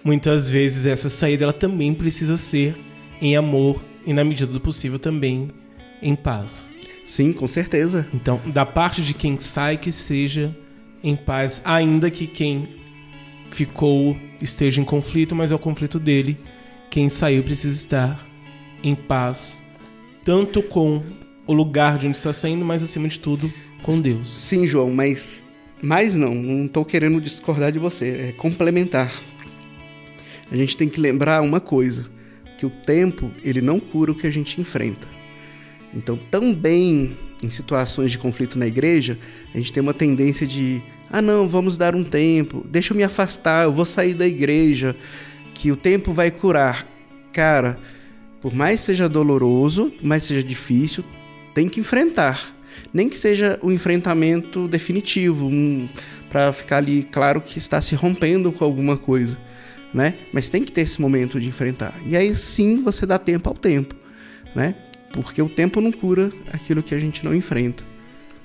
muitas 0.02 0.50
vezes 0.50 0.86
essa 0.86 1.10
saída 1.10 1.44
ela 1.44 1.52
também 1.52 1.92
precisa 1.92 2.36
ser 2.36 2.74
em 3.20 3.36
amor 3.36 3.84
e 4.06 4.12
na 4.12 4.24
medida 4.24 4.50
do 4.50 4.60
possível 4.60 4.98
também 4.98 5.50
em 6.02 6.14
paz. 6.14 6.74
Sim, 7.06 7.32
com 7.32 7.46
certeza. 7.46 8.08
Então, 8.14 8.40
da 8.46 8.64
parte 8.64 9.02
de 9.02 9.12
quem 9.12 9.38
sai 9.38 9.76
que 9.76 9.92
seja 9.92 10.56
em 11.02 11.14
paz, 11.14 11.60
ainda 11.64 12.10
que 12.10 12.26
quem 12.26 12.68
ficou 13.50 14.16
esteja 14.40 14.80
em 14.80 14.84
conflito, 14.84 15.34
mas 15.34 15.52
é 15.52 15.54
o 15.54 15.58
conflito 15.58 15.98
dele. 15.98 16.38
Quem 16.88 17.08
saiu 17.08 17.42
precisa 17.42 17.76
estar 17.76 18.26
em 18.82 18.94
paz, 18.94 19.62
tanto 20.24 20.62
com 20.62 21.02
o 21.46 21.52
lugar 21.52 21.98
de 21.98 22.06
onde 22.06 22.16
está 22.16 22.32
saindo, 22.32 22.64
mas 22.64 22.82
acima 22.82 23.08
de 23.08 23.18
tudo 23.18 23.52
com 23.82 24.00
Deus. 24.00 24.28
Sim, 24.28 24.66
João, 24.66 24.92
mas 24.92 25.44
mais 25.82 26.14
não, 26.14 26.34
não 26.34 26.66
estou 26.66 26.84
querendo 26.84 27.20
discordar 27.20 27.72
de 27.72 27.78
você, 27.78 28.28
é 28.28 28.32
complementar. 28.32 29.12
A 30.50 30.56
gente 30.56 30.76
tem 30.76 30.88
que 30.88 31.00
lembrar 31.00 31.42
uma 31.42 31.60
coisa, 31.60 32.06
que 32.58 32.66
o 32.66 32.70
tempo, 32.70 33.30
ele 33.42 33.60
não 33.60 33.80
cura 33.80 34.12
o 34.12 34.14
que 34.14 34.26
a 34.26 34.30
gente 34.30 34.60
enfrenta. 34.60 35.08
Então, 35.94 36.18
também 36.30 37.16
em 37.42 37.48
situações 37.48 38.10
de 38.10 38.18
conflito 38.18 38.58
na 38.58 38.66
igreja, 38.66 39.18
a 39.54 39.56
gente 39.56 39.72
tem 39.72 39.82
uma 39.82 39.94
tendência 39.94 40.46
de, 40.46 40.82
ah, 41.10 41.22
não, 41.22 41.48
vamos 41.48 41.78
dar 41.78 41.94
um 41.94 42.04
tempo, 42.04 42.66
deixa 42.68 42.92
eu 42.92 42.96
me 42.96 43.02
afastar, 43.02 43.64
eu 43.64 43.72
vou 43.72 43.86
sair 43.86 44.12
da 44.12 44.26
igreja, 44.26 44.94
que 45.54 45.72
o 45.72 45.76
tempo 45.76 46.12
vai 46.12 46.30
curar. 46.30 46.86
Cara, 47.32 47.78
por 48.40 48.52
mais 48.52 48.80
seja 48.80 49.08
doloroso, 49.08 49.90
por 49.90 50.04
mais 50.04 50.24
seja 50.24 50.42
difícil, 50.42 51.02
tem 51.54 51.68
que 51.68 51.80
enfrentar 51.80 52.59
nem 52.92 53.08
que 53.08 53.16
seja 53.16 53.58
o 53.62 53.68
um 53.68 53.72
enfrentamento 53.72 54.66
definitivo, 54.68 55.46
um, 55.46 55.88
para 56.28 56.52
ficar 56.52 56.78
ali 56.78 57.02
claro 57.02 57.40
que 57.40 57.58
está 57.58 57.80
se 57.80 57.94
rompendo 57.94 58.52
com 58.52 58.64
alguma 58.64 58.96
coisa, 58.96 59.38
né? 59.92 60.14
Mas 60.32 60.50
tem 60.50 60.64
que 60.64 60.72
ter 60.72 60.82
esse 60.82 61.00
momento 61.00 61.40
de 61.40 61.48
enfrentar. 61.48 61.94
E 62.06 62.16
aí 62.16 62.34
sim 62.34 62.82
você 62.82 63.04
dá 63.06 63.18
tempo 63.18 63.48
ao 63.48 63.54
tempo, 63.54 63.94
né? 64.54 64.74
Porque 65.12 65.42
o 65.42 65.48
tempo 65.48 65.80
não 65.80 65.90
cura 65.90 66.30
aquilo 66.52 66.82
que 66.82 66.94
a 66.94 66.98
gente 66.98 67.24
não 67.24 67.34
enfrenta. 67.34 67.82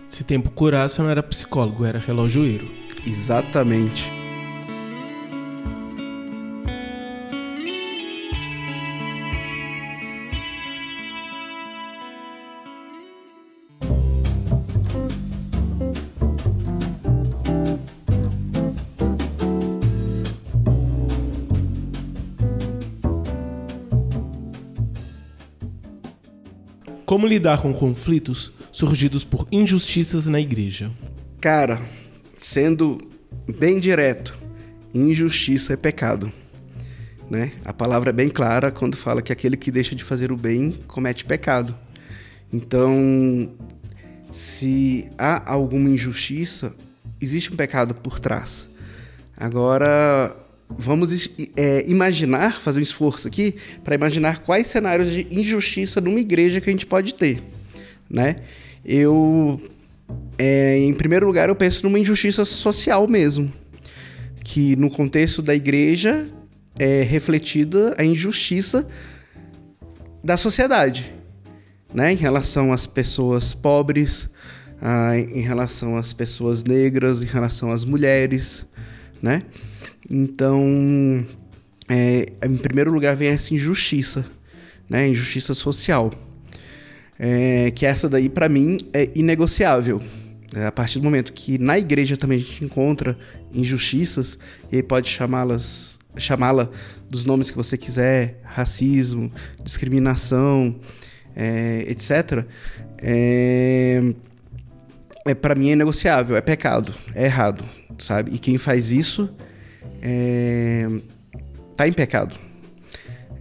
Se 0.08 0.24
tempo 0.24 0.50
curasse, 0.52 1.00
eu 1.00 1.04
não 1.04 1.12
era 1.12 1.24
psicólogo, 1.24 1.86
era 1.86 2.00
relojoeiro. 2.00 2.70
Exatamente. 3.06 4.25
Como 27.16 27.28
lidar 27.28 27.62
com 27.62 27.74
conflitos 27.74 28.52
surgidos 28.74 29.24
por 29.24 29.48
injustiças 29.50 30.26
na 30.26 30.38
igreja? 30.38 30.92
Cara, 31.40 31.80
sendo 32.42 32.98
bem 33.58 33.80
direto, 33.80 34.38
injustiça 34.94 35.72
é 35.72 35.78
pecado. 35.78 36.30
Né? 37.30 37.54
A 37.64 37.72
palavra 37.72 38.10
é 38.10 38.12
bem 38.12 38.28
clara 38.28 38.70
quando 38.70 38.98
fala 38.98 39.22
que 39.22 39.32
aquele 39.32 39.56
que 39.56 39.72
deixa 39.72 39.96
de 39.96 40.04
fazer 40.04 40.30
o 40.30 40.36
bem 40.36 40.72
comete 40.90 41.24
pecado. 41.24 41.74
Então, 42.52 43.50
se 44.30 45.10
há 45.18 45.50
alguma 45.50 45.88
injustiça, 45.88 46.76
existe 47.22 47.54
um 47.54 47.56
pecado 47.56 47.96
por 47.96 48.20
trás. 48.20 48.68
Agora, 49.38 50.36
vamos 50.70 51.30
é, 51.56 51.84
imaginar, 51.88 52.60
fazer 52.60 52.80
um 52.80 52.84
esforço 52.84 53.28
aqui, 53.28 53.56
para 53.84 53.96
imaginar 53.96 54.40
quais 54.40 54.68
cenários 54.68 55.12
de 55.12 55.28
injustiça 55.30 56.02
numa 56.02 56.20
igreja 56.20 56.60
que 56.60 56.70
a 56.70 56.74
gente 56.74 56.86
pode 56.86 57.14
ter. 57.14 57.42
Né? 58.10 58.38
Eu, 58.84 59.62
é, 60.38 60.78
em 60.80 60.94
primeiro 60.94 61.26
lugar, 61.26 61.50
eu 61.50 61.56
penso 61.56 61.84
numa 61.84 62.00
injustiça 62.00 62.46
social 62.46 63.08
mesmo. 63.08 63.52
Que 64.44 64.76
no 64.76 64.92
contexto 64.92 65.42
da 65.42 65.56
igreja 65.56 66.28
é 66.78 67.02
refletida 67.02 67.96
a 67.98 68.04
injustiça 68.04 68.86
da 70.24 70.38
sociedade, 70.38 71.14
né? 71.94 72.12
Em 72.12 72.16
relação 72.16 72.74
às 72.74 72.86
pessoas 72.86 73.54
pobres, 73.54 74.28
ah, 74.82 75.18
em 75.18 75.42
relação 75.42 75.98
às 75.98 76.14
pessoas 76.14 76.64
negras, 76.64 77.22
em 77.22 77.28
relação 77.28 77.72
às 77.72 77.84
mulheres, 77.84 78.66
né? 79.22 79.44
Então, 80.10 81.26
é, 81.90 82.28
em 82.44 82.58
primeiro 82.58 82.92
lugar 82.92 83.16
vem 83.16 83.30
essa 83.30 83.54
injustiça, 83.54 84.26
né? 84.90 85.08
Injustiça 85.08 85.54
social, 85.54 86.12
é, 87.20 87.72
que 87.72 87.86
essa 87.86 88.08
daí 88.08 88.30
para 88.30 88.48
mim 88.50 88.80
é 88.94 89.10
inegociável. 89.16 90.02
É, 90.56 90.66
a 90.66 90.72
partir 90.72 91.00
do 91.00 91.06
momento 91.06 91.34
que 91.34 91.58
na 91.58 91.78
igreja 91.78 92.16
também 92.16 92.38
a 92.38 92.42
gente 92.42 92.64
encontra 92.64 93.18
injustiças, 93.54 94.38
e 94.72 94.82
pode 94.84 95.10
chamá-las 95.10 95.96
chamá-la 96.18 96.70
dos 97.10 97.26
nomes 97.26 97.52
que 97.52 97.58
você 97.58 97.78
quiser, 97.78 98.40
racismo, 98.44 99.30
discriminação, 99.62 100.80
é, 101.36 101.84
etc. 101.88 102.46
É, 103.00 104.14
é 105.26 105.36
para 105.36 105.56
mim 105.56 105.72
é 105.72 105.76
negociável, 105.76 106.38
é 106.38 106.42
pecado, 106.42 106.94
é 107.14 107.26
errado, 107.26 107.66
sabe? 108.00 108.34
E 108.34 108.40
quem 108.40 108.58
faz 108.58 108.92
isso 108.92 109.30
é, 110.02 110.88
tá 111.76 111.88
em 111.88 111.94
pecado. 111.94 112.36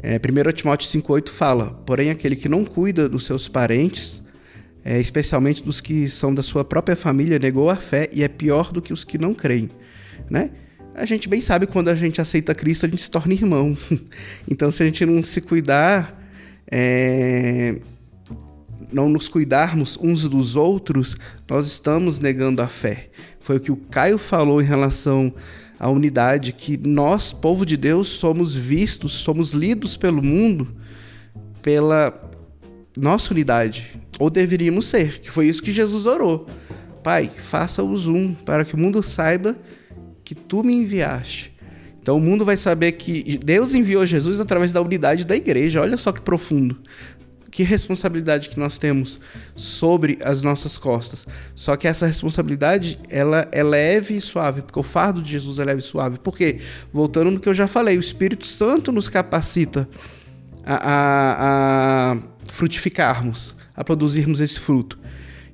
É, 0.02 0.16
1 0.16 0.52
Timóteo 0.52 0.88
5,8 0.88 1.30
fala: 1.30 1.70
Porém, 1.86 2.10
aquele 2.10 2.36
que 2.36 2.48
não 2.48 2.64
cuida 2.64 3.08
dos 3.08 3.26
seus 3.26 3.48
parentes, 3.48 4.22
é, 4.84 5.00
especialmente 5.00 5.62
dos 5.62 5.80
que 5.80 6.08
são 6.08 6.34
da 6.34 6.42
sua 6.42 6.64
própria 6.64 6.96
família, 6.96 7.38
negou 7.38 7.70
a 7.70 7.76
fé 7.76 8.08
e 8.12 8.22
é 8.22 8.28
pior 8.28 8.70
do 8.72 8.82
que 8.82 8.92
os 8.92 9.04
que 9.04 9.18
não 9.18 9.32
creem. 9.32 9.68
Né? 10.28 10.50
a 10.94 11.04
gente 11.04 11.28
bem 11.28 11.40
sabe 11.40 11.66
que 11.66 11.72
quando 11.72 11.88
a 11.88 11.94
gente 11.94 12.20
aceita 12.20 12.54
Cristo, 12.54 12.86
a 12.86 12.88
gente 12.88 13.02
se 13.02 13.10
torna 13.10 13.34
irmão. 13.34 13.76
Então, 14.48 14.70
se 14.70 14.82
a 14.82 14.86
gente 14.86 15.04
não 15.04 15.22
se 15.22 15.40
cuidar, 15.40 16.22
é... 16.70 17.76
não 18.92 19.08
nos 19.08 19.28
cuidarmos 19.28 19.98
uns 20.00 20.28
dos 20.28 20.54
outros, 20.54 21.16
nós 21.48 21.66
estamos 21.66 22.18
negando 22.20 22.62
a 22.62 22.68
fé. 22.68 23.08
Foi 23.40 23.56
o 23.56 23.60
que 23.60 23.72
o 23.72 23.76
Caio 23.76 24.18
falou 24.18 24.60
em 24.60 24.64
relação 24.64 25.34
à 25.84 25.90
unidade, 25.90 26.54
que 26.54 26.78
nós, 26.78 27.30
povo 27.30 27.66
de 27.66 27.76
Deus, 27.76 28.08
somos 28.08 28.56
vistos, 28.56 29.12
somos 29.12 29.52
lidos 29.52 29.98
pelo 29.98 30.22
mundo 30.22 30.74
pela 31.60 32.18
nossa 32.96 33.34
unidade. 33.34 34.00
Ou 34.18 34.30
deveríamos 34.30 34.88
ser, 34.88 35.20
que 35.20 35.30
foi 35.30 35.46
isso 35.46 35.62
que 35.62 35.70
Jesus 35.70 36.06
orou. 36.06 36.46
Pai, 37.02 37.30
faça-os 37.36 38.08
um, 38.08 38.32
para 38.32 38.64
que 38.64 38.74
o 38.74 38.78
mundo 38.78 39.02
saiba 39.02 39.58
que 40.24 40.34
tu 40.34 40.64
me 40.64 40.72
enviaste. 40.72 41.54
Então 42.00 42.16
o 42.16 42.20
mundo 42.20 42.46
vai 42.46 42.56
saber 42.56 42.92
que 42.92 43.38
Deus 43.44 43.74
enviou 43.74 44.06
Jesus 44.06 44.40
através 44.40 44.72
da 44.72 44.80
unidade 44.80 45.26
da 45.26 45.36
igreja. 45.36 45.82
Olha 45.82 45.98
só 45.98 46.12
que 46.12 46.22
profundo. 46.22 46.78
Que 47.54 47.62
responsabilidade 47.62 48.48
que 48.48 48.58
nós 48.58 48.78
temos 48.78 49.20
sobre 49.54 50.18
as 50.24 50.42
nossas 50.42 50.76
costas. 50.76 51.24
Só 51.54 51.76
que 51.76 51.86
essa 51.86 52.04
responsabilidade, 52.04 52.98
ela 53.08 53.46
é 53.52 53.62
leve 53.62 54.16
e 54.16 54.20
suave, 54.20 54.62
porque 54.62 54.80
o 54.80 54.82
fardo 54.82 55.22
de 55.22 55.30
Jesus 55.30 55.60
é 55.60 55.64
leve 55.64 55.78
e 55.78 55.84
suave. 55.84 56.18
Por 56.18 56.36
quê? 56.36 56.58
Voltando 56.92 57.30
no 57.30 57.38
que 57.38 57.48
eu 57.48 57.54
já 57.54 57.68
falei, 57.68 57.96
o 57.96 58.00
Espírito 58.00 58.44
Santo 58.44 58.90
nos 58.90 59.08
capacita 59.08 59.88
a, 60.66 60.74
a, 60.74 62.12
a 62.14 62.18
frutificarmos, 62.50 63.54
a 63.76 63.84
produzirmos 63.84 64.40
esse 64.40 64.58
fruto. 64.58 64.98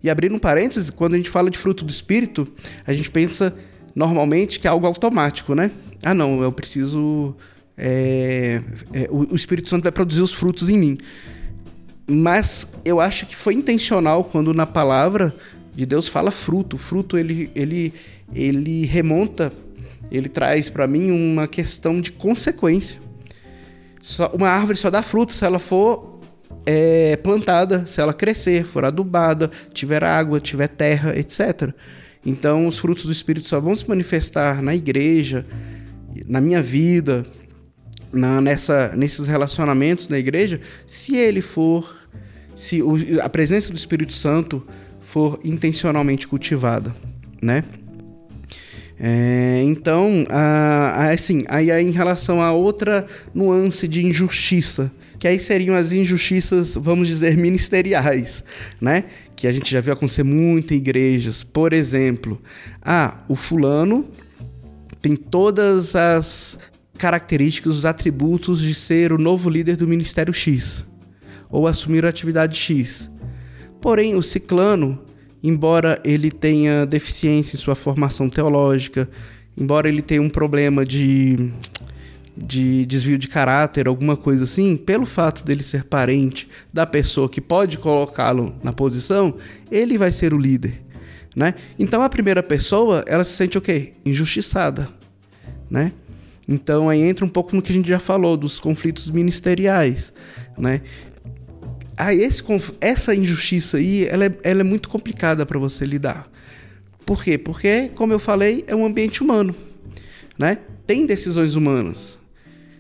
E 0.03 0.09
abrindo 0.09 0.37
um 0.37 0.39
parênteses, 0.39 0.89
quando 0.89 1.17
a 1.17 1.19
gente 1.19 1.29
fala 1.29 1.51
de 1.51 1.59
fruto 1.59 1.85
do 1.85 1.91
Espírito, 1.91 2.51
a 2.87 2.95
gente 2.95 3.11
pensa 3.11 3.55
normalmente 3.95 4.59
que 4.59 4.67
é 4.67 4.71
algo 4.71 4.87
automático, 4.87 5.55
né? 5.55 5.71
Ah, 6.03 6.15
não, 6.15 6.43
eu 6.43 6.51
preciso. 6.51 7.37
É, 7.77 8.63
é, 8.95 9.07
o 9.11 9.35
Espírito 9.35 9.69
Santo 9.69 9.83
vai 9.83 9.93
produzir 9.93 10.23
os 10.23 10.33
frutos 10.33 10.71
em 10.71 10.79
mim. 10.79 10.99
Mas 12.11 12.67
eu 12.85 13.01
acho 13.01 13.25
que 13.25 13.37
foi 13.37 13.55
intencional 13.55 14.25
quando 14.25 14.53
na 14.53 14.67
palavra 14.67 15.35
de 15.75 15.87
Deus 15.87 16.09
fala 16.09 16.31
fruto. 16.31 16.77
Fruto 16.77 17.17
ele, 17.17 17.51
ele, 17.55 17.95
ele 18.35 18.85
remonta, 18.85 19.53
ele 20.11 20.29
traz 20.29 20.69
para 20.69 20.87
mim 20.89 21.11
uma 21.11 21.47
questão 21.47 22.01
de 22.01 22.11
consequência. 22.11 22.99
Só, 24.01 24.29
uma 24.35 24.49
árvore 24.49 24.77
só 24.77 24.91
dá 24.91 25.03
fruto 25.03 25.33
se 25.33 25.45
ela 25.45 25.59
for 25.59 26.21
é, 26.67 27.17
plantada, 27.17 27.87
se 27.87 28.01
ela 28.01 28.13
crescer, 28.13 28.65
for 28.65 28.85
adubada, 28.85 29.51
tiver 29.73 30.03
água, 30.03 30.41
tiver 30.41 30.69
terra, 30.69 31.17
etc. 31.17 31.73
Então, 32.27 32.67
os 32.67 32.79
frutos 32.79 33.05
do 33.05 33.13
Espírito 33.13 33.47
só 33.47 33.61
vão 33.61 33.75
se 33.75 33.89
manifestar 33.89 34.61
na 34.61 34.75
igreja, 34.75 35.47
na 36.27 36.41
minha 36.41 36.61
vida, 36.61 37.25
na, 38.13 38.41
nessa, 38.41 38.95
nesses 38.97 39.27
relacionamentos 39.27 40.09
na 40.09 40.19
igreja, 40.19 40.61
se 40.87 41.17
ele 41.17 41.41
for, 41.41 41.97
se 42.61 42.83
o, 42.83 42.95
a 43.23 43.29
presença 43.29 43.73
do 43.73 43.77
Espírito 43.77 44.13
Santo 44.13 44.63
for 45.01 45.41
intencionalmente 45.43 46.29
cultivada, 46.29 46.95
né? 47.41 47.65
É, 48.99 49.63
então, 49.65 50.27
a, 50.29 51.07
a, 51.07 51.11
assim, 51.11 51.43
aí, 51.49 51.71
aí 51.71 51.83
em 51.83 51.91
relação 51.91 52.43
a 52.43 52.53
outra 52.53 53.07
nuance 53.35 53.89
de 53.89 54.05
injustiça, 54.05 54.93
que 55.19 55.27
aí 55.27 55.39
seriam 55.39 55.75
as 55.75 55.91
injustiças, 55.91 56.75
vamos 56.75 57.09
dizer, 57.09 57.35
ministeriais, 57.39 58.45
né? 58.79 59.05
Que 59.35 59.47
a 59.47 59.53
gente 59.53 59.73
já 59.73 59.81
viu 59.81 59.95
acontecer 59.95 60.23
muito 60.23 60.75
em 60.75 60.77
igrejas. 60.77 61.43
Por 61.43 61.73
exemplo, 61.73 62.39
ah, 62.83 63.25
o 63.27 63.37
fulano 63.37 64.07
tem 65.01 65.17
todas 65.17 65.97
as 65.97 66.59
características, 66.99 67.77
os 67.77 67.87
atributos 67.87 68.61
de 68.61 68.75
ser 68.75 69.15
o 69.15 69.19
novo 69.19 69.49
líder 69.49 69.77
do 69.77 69.89
ministério 69.89 70.35
X 70.35 70.85
ou 71.51 71.67
assumir 71.67 72.05
a 72.05 72.09
atividade 72.09 72.57
X. 72.57 73.11
Porém, 73.81 74.15
o 74.15 74.23
ciclano, 74.23 75.03
embora 75.43 76.01
ele 76.05 76.31
tenha 76.31 76.85
deficiência 76.85 77.57
em 77.57 77.61
sua 77.61 77.75
formação 77.75 78.29
teológica, 78.29 79.09
embora 79.57 79.89
ele 79.89 80.03
tenha 80.03 80.23
um 80.23 80.31
problema 80.31 80.85
de 80.85 81.53
de 82.37 82.87
desvio 82.87 83.19
de 83.19 83.29
caráter, 83.29 83.87
alguma 83.87 84.17
coisa 84.17 84.45
assim, 84.45 84.75
pelo 84.77 85.05
fato 85.05 85.45
dele 85.45 85.63
ser 85.63 85.85
parente 85.85 86.49
da 86.73 86.87
pessoa 86.87 87.29
que 87.29 87.41
pode 87.41 87.77
colocá-lo 87.77 88.55
na 88.63 88.73
posição, 88.73 89.35
ele 89.71 89.99
vai 89.99 90.11
ser 90.11 90.33
o 90.33 90.39
líder, 90.39 90.81
né? 91.37 91.55
Então 91.79 92.01
a 92.01 92.09
primeira 92.09 92.43
pessoa, 92.43 93.05
ela 93.07 93.25
se 93.25 93.33
sente 93.33 93.59
o 93.59 93.61
quê? 93.61 93.93
Injustiçada, 94.07 94.89
né? 95.69 95.93
Então 96.49 96.89
aí 96.89 97.03
entra 97.03 97.25
um 97.25 97.29
pouco 97.29 97.55
no 97.55 97.61
que 97.61 97.71
a 97.71 97.75
gente 97.75 97.89
já 97.89 97.99
falou 97.99 98.37
dos 98.37 98.59
conflitos 98.59 99.11
ministeriais, 99.11 100.13
né? 100.57 100.81
Ah, 102.03 102.15
esse, 102.15 102.43
essa 102.81 103.15
injustiça 103.15 103.77
aí, 103.77 104.07
ela 104.07 104.25
é, 104.25 104.33
ela 104.43 104.61
é 104.63 104.65
muito 104.65 104.89
complicada 104.89 105.45
para 105.45 105.59
você 105.59 105.85
lidar. 105.85 106.31
Por 107.05 107.23
quê? 107.23 107.37
Porque, 107.37 107.91
como 107.95 108.11
eu 108.11 108.19
falei, 108.19 108.65
é 108.67 108.75
um 108.75 108.87
ambiente 108.87 109.23
humano, 109.23 109.55
né? 110.39 110.57
Tem 110.87 111.05
decisões 111.05 111.57
humanas, 111.57 112.19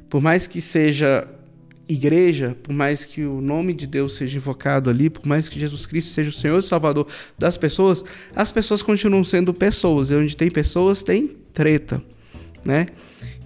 por 0.08 0.22
mais 0.22 0.46
que 0.46 0.62
seja 0.62 1.28
igreja, 1.86 2.56
por 2.62 2.72
mais 2.72 3.04
que 3.04 3.22
o 3.22 3.42
nome 3.42 3.74
de 3.74 3.86
Deus 3.86 4.14
seja 4.14 4.38
invocado 4.38 4.88
ali, 4.88 5.10
por 5.10 5.26
mais 5.26 5.50
que 5.50 5.60
Jesus 5.60 5.84
Cristo 5.84 6.12
seja 6.12 6.30
o 6.30 6.32
Senhor 6.32 6.58
e 6.58 6.62
Salvador 6.62 7.06
das 7.38 7.58
pessoas, 7.58 8.02
as 8.34 8.50
pessoas 8.50 8.80
continuam 8.82 9.22
sendo 9.22 9.52
pessoas. 9.52 10.10
E 10.10 10.14
onde 10.14 10.34
tem 10.34 10.50
pessoas, 10.50 11.02
tem 11.02 11.36
treta, 11.52 12.02
né? 12.64 12.86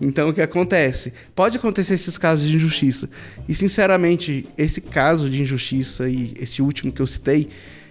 Então 0.01 0.29
o 0.29 0.33
que 0.33 0.43
acontece? 0.43 1.13
Pode 1.35 1.57
acontecer 1.57 1.95
esses 1.95 2.19
casos 2.19 2.49
de 2.49 2.57
injustiça. 2.57 3.09
E 3.49 3.55
sinceramente, 3.55 4.47
esse 4.59 4.81
caso 4.81 5.31
de 5.31 5.43
injustiça 5.43 6.09
e 6.09 6.35
esse 6.41 6.61
último 6.61 6.93
que 6.93 7.01
eu 7.01 7.07
citei 7.07 7.49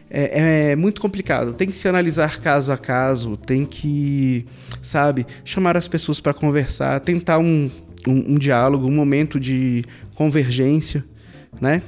é, 0.09 0.71
é 0.71 0.75
muito 0.75 1.01
complicado. 1.01 1.53
Tem 1.53 1.67
que 1.67 1.73
se 1.73 1.87
analisar 1.87 2.39
caso 2.39 2.71
a 2.71 2.77
caso, 2.77 3.35
tem 3.35 3.65
que, 3.65 4.45
sabe, 4.81 5.25
chamar 5.43 5.75
as 5.75 5.87
pessoas 5.87 6.19
para 6.19 6.33
conversar, 6.33 6.99
tentar 6.99 7.39
um, 7.39 7.69
um, 8.07 8.33
um 8.33 8.37
diálogo, 8.37 8.87
um 8.87 8.95
momento 8.95 9.39
de 9.39 9.83
convergência, 10.13 11.03
né? 11.59 11.81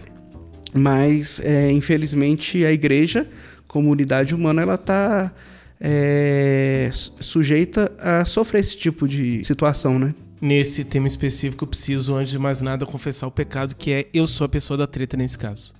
Mas, 0.74 1.40
é, 1.42 1.72
infelizmente, 1.72 2.66
a 2.66 2.72
igreja, 2.72 3.28
como 3.68 3.92
unidade 3.92 4.34
humana, 4.34 4.62
ela 4.62 4.76
está 4.76 5.32
é, 5.80 6.90
sujeita 6.94 7.92
a 8.00 8.26
sofrer 8.26 8.62
esse 8.62 8.78
tipo 8.78 9.08
de 9.08 9.44
situação, 9.44 10.00
né? 10.00 10.14
Nesse 10.42 10.84
tema 10.84 11.08
específico, 11.08 11.64
eu 11.64 11.68
preciso, 11.68 12.16
antes 12.16 12.32
de 12.32 12.40
mais 12.40 12.62
nada, 12.62 12.86
confessar 12.86 13.28
o 13.28 13.32
pecado 13.32 13.76
que 13.76 13.92
é 13.92 14.08
eu 14.14 14.28
sou 14.28 14.46
a 14.46 14.50
pessoa 14.50 14.78
da 14.78 14.86
treta 14.86 15.16
nesse 15.16 15.38
caso. 15.38 15.74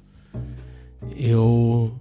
Eu 1.16 2.00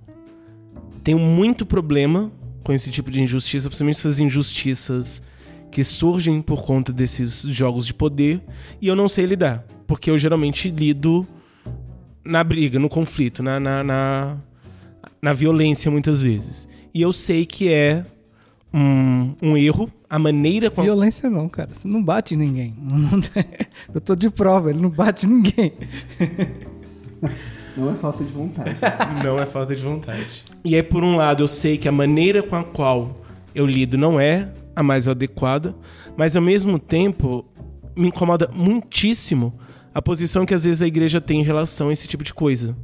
tenho 1.03 1.19
muito 1.19 1.67
problema 1.67 2.33
com 2.63 2.73
esse 2.73 2.91
tipo 2.91 3.11
de 3.11 3.21
injustiça, 3.21 3.69
principalmente 3.69 3.99
essas 3.99 4.19
injustiças 4.19 5.23
que 5.71 5.85
surgem 5.85 6.41
por 6.41 6.65
conta 6.65 6.93
desses 6.93 7.43
jogos 7.43 7.87
de 7.87 7.93
poder, 7.93 8.41
e 8.81 8.87
eu 8.87 8.95
não 8.97 9.09
sei 9.09 9.27
lidar, 9.27 9.67
porque 9.87 10.09
eu 10.09 10.17
geralmente 10.17 10.71
lido 10.71 11.27
na 12.25 12.43
briga, 12.43 12.79
no 12.79 12.89
conflito, 12.89 13.43
na, 13.43 13.61
na, 13.61 13.85
na, 13.85 14.37
na 15.21 15.33
violência 15.33 15.91
muitas 15.91 16.23
vezes. 16.23 16.67
E 16.95 17.03
eu 17.03 17.13
sei 17.13 17.45
que 17.45 17.73
é 17.73 18.07
um, 18.73 19.35
um 19.43 19.57
erro, 19.57 19.91
a 20.09 20.19
maneira 20.19 20.71
com. 20.71 20.83
Violência 20.83 21.29
não, 21.29 21.49
cara. 21.49 21.75
Você 21.75 21.89
não 21.89 22.03
bate 22.03 22.37
ninguém. 22.37 22.75
Eu 23.93 24.01
tô 24.01 24.15
de 24.15 24.31
prova, 24.31 24.71
ele 24.71 24.81
não 24.81 24.91
bate 24.91 25.27
ninguém. 25.27 25.73
Não 27.77 27.91
é 27.91 27.95
falta 27.97 28.23
de 28.23 28.33
vontade. 28.33 28.77
Não 29.25 29.39
é 29.39 29.47
falta 29.47 29.75
de 29.75 29.83
vontade. 29.83 30.45
E 30.65 30.77
aí, 30.77 30.83
por 30.83 31.03
um 31.03 31.17
lado, 31.17 31.43
eu 31.43 31.49
sei 31.49 31.77
que 31.77 31.89
a 31.89 31.93
maneira 31.93 32.43
com 32.43 32.55
a 32.55 32.63
qual 32.63 33.17
eu 33.55 33.67
lido 33.67 33.99
não 33.99 34.21
é 34.21 34.49
a 34.77 34.83
mais 34.83 35.09
adequada, 35.09 35.75
mas 36.17 36.37
ao 36.37 36.43
mesmo 36.43 36.79
tempo 36.79 37.45
me 37.97 38.09
incomoda 38.09 38.49
muitíssimo 38.53 39.59
a 39.93 40.01
posição 40.01 40.47
que 40.47 40.55
às 40.55 40.65
vezes 40.65 40.83
a 40.83 40.87
igreja 40.87 41.21
tem 41.21 41.41
em 41.41 41.45
relação 41.45 41.89
a 41.89 41.93
esse 41.93 42.07
tipo 42.07 42.23
de 42.23 42.33
coisa. 42.33 42.77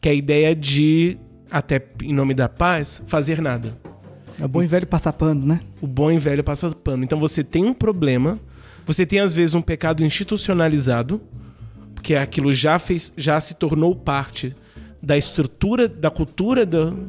Que 0.00 0.08
é 0.08 0.12
a 0.12 0.14
ideia 0.14 0.54
de, 0.54 1.18
até 1.50 1.82
em 2.02 2.12
nome 2.12 2.34
da 2.34 2.48
paz, 2.48 3.02
fazer 3.06 3.40
nada. 3.40 3.76
É 4.40 4.44
o 4.44 4.48
bom 4.48 4.62
e 4.62 4.66
velho 4.66 4.86
passar 4.86 5.12
pano, 5.12 5.44
né? 5.44 5.60
O 5.80 5.86
bom 5.86 6.10
e 6.10 6.18
velho 6.18 6.44
passar 6.44 6.72
pano. 6.74 7.02
Então 7.04 7.18
você 7.18 7.42
tem 7.42 7.64
um 7.64 7.74
problema, 7.74 8.38
você 8.86 9.04
tem 9.04 9.20
às 9.20 9.34
vezes 9.34 9.54
um 9.54 9.62
pecado 9.62 10.04
institucionalizado, 10.04 11.20
porque 11.94 12.14
aquilo 12.14 12.52
já 12.52 12.78
fez, 12.78 13.12
já 13.16 13.40
se 13.40 13.54
tornou 13.54 13.94
parte 13.96 14.54
da 15.02 15.16
estrutura, 15.16 15.88
da 15.88 16.10
cultura 16.10 16.64
do, 16.64 17.08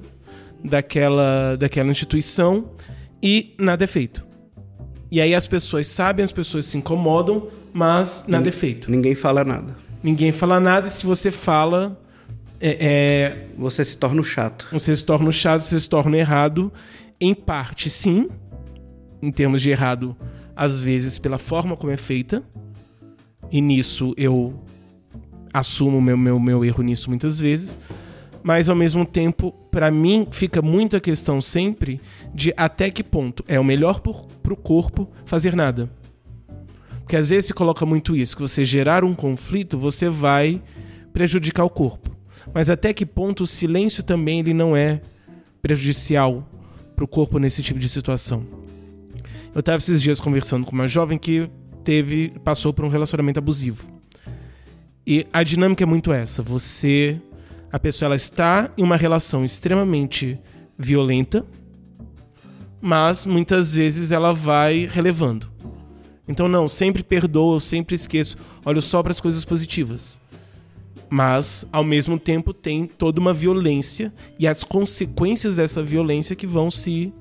daquela, 0.63 1.55
daquela 1.55 1.91
instituição 1.91 2.71
e 3.21 3.55
nada 3.59 3.83
é 3.83 3.87
feito. 3.87 4.25
E 5.11 5.19
aí 5.19 5.33
as 5.33 5.47
pessoas 5.47 5.87
sabem, 5.87 6.23
as 6.23 6.31
pessoas 6.31 6.65
se 6.65 6.77
incomodam, 6.77 7.47
mas 7.73 8.25
nada 8.27 8.49
é 8.49 8.51
feito. 8.51 8.91
Ninguém 8.91 9.15
fala 9.15 9.43
nada. 9.43 9.75
Ninguém 10.03 10.31
fala 10.31 10.59
nada 10.59 10.87
e 10.87 10.89
se 10.89 11.05
você 11.05 11.31
fala. 11.31 11.99
É, 12.61 12.77
é, 12.79 13.47
você 13.57 13.83
se 13.83 13.97
torna 13.97 14.21
chato. 14.21 14.67
Você 14.71 14.95
se 14.95 15.03
torna 15.03 15.31
chato, 15.31 15.61
você 15.61 15.79
se 15.79 15.89
torna 15.89 16.17
errado. 16.17 16.71
Em 17.19 17.33
parte, 17.33 17.89
sim. 17.89 18.29
Em 19.21 19.31
termos 19.31 19.61
de 19.61 19.69
errado, 19.69 20.15
às 20.55 20.79
vezes 20.79 21.19
pela 21.19 21.37
forma 21.37 21.75
como 21.75 21.91
é 21.91 21.97
feita. 21.97 22.43
E 23.51 23.61
nisso 23.61 24.13
eu 24.17 24.53
assumo 25.53 26.01
meu, 26.01 26.17
meu, 26.17 26.39
meu 26.39 26.63
erro 26.63 26.83
nisso 26.83 27.09
muitas 27.09 27.39
vezes. 27.39 27.77
Mas 28.41 28.69
ao 28.69 28.75
mesmo 28.75 29.05
tempo, 29.05 29.51
para 29.69 29.91
mim, 29.91 30.27
fica 30.31 30.61
muito 30.61 30.95
a 30.95 30.99
questão 30.99 31.41
sempre 31.41 31.99
de 32.33 32.53
até 32.55 32.89
que 32.89 33.03
ponto 33.03 33.43
é 33.47 33.59
o 33.59 33.63
melhor 33.63 33.99
para 33.99 34.53
o 34.53 34.57
corpo 34.57 35.09
fazer 35.25 35.55
nada. 35.55 35.89
Porque 36.99 37.17
às 37.17 37.29
vezes 37.29 37.47
se 37.47 37.53
coloca 37.53 37.85
muito 37.85 38.15
isso, 38.15 38.35
que 38.35 38.41
você 38.41 38.63
gerar 38.63 39.03
um 39.03 39.13
conflito, 39.13 39.77
você 39.77 40.09
vai 40.09 40.61
prejudicar 41.11 41.65
o 41.65 41.69
corpo. 41.69 42.18
Mas 42.53 42.69
até 42.69 42.93
que 42.93 43.05
ponto 43.05 43.43
o 43.43 43.47
silêncio 43.47 44.03
também 44.03 44.39
ele 44.39 44.53
não 44.53 44.75
é 44.75 45.01
prejudicial 45.61 46.47
para 46.95 47.05
o 47.05 47.07
corpo 47.07 47.37
nesse 47.39 47.61
tipo 47.61 47.79
de 47.79 47.87
situação? 47.87 48.45
Eu 49.53 49.59
estava 49.59 49.77
esses 49.77 50.01
dias 50.01 50.19
conversando 50.19 50.65
com 50.65 50.71
uma 50.71 50.87
jovem 50.87 51.17
que 51.17 51.49
teve 51.83 52.29
passou 52.43 52.73
por 52.73 52.85
um 52.85 52.89
relacionamento 52.89 53.39
abusivo. 53.39 53.87
E 55.05 55.25
a 55.33 55.41
dinâmica 55.43 55.83
é 55.83 55.87
muito 55.87 56.13
essa. 56.13 56.43
Você, 56.43 57.19
a 57.71 57.79
pessoa, 57.79 58.07
ela 58.07 58.15
está 58.15 58.69
em 58.77 58.83
uma 58.83 58.95
relação 58.95 59.43
extremamente 59.43 60.39
violenta, 60.77 61.45
mas 62.79 63.25
muitas 63.25 63.73
vezes 63.73 64.11
ela 64.11 64.33
vai 64.33 64.87
relevando. 64.91 65.49
Então, 66.27 66.47
não, 66.47 66.69
sempre 66.69 67.01
perdoo, 67.01 67.55
eu 67.55 67.59
sempre 67.59 67.95
esqueço. 67.95 68.37
Olho 68.63 68.81
só 68.81 69.01
para 69.01 69.11
as 69.11 69.19
coisas 69.19 69.43
positivas. 69.43 70.19
Mas, 71.09 71.65
ao 71.71 71.83
mesmo 71.83 72.19
tempo, 72.19 72.53
tem 72.53 72.85
toda 72.85 73.19
uma 73.19 73.33
violência 73.33 74.13
e 74.37 74.47
as 74.47 74.63
consequências 74.63 75.55
dessa 75.55 75.81
violência 75.81 76.35
que 76.35 76.45
vão 76.45 76.69
se 76.69 77.11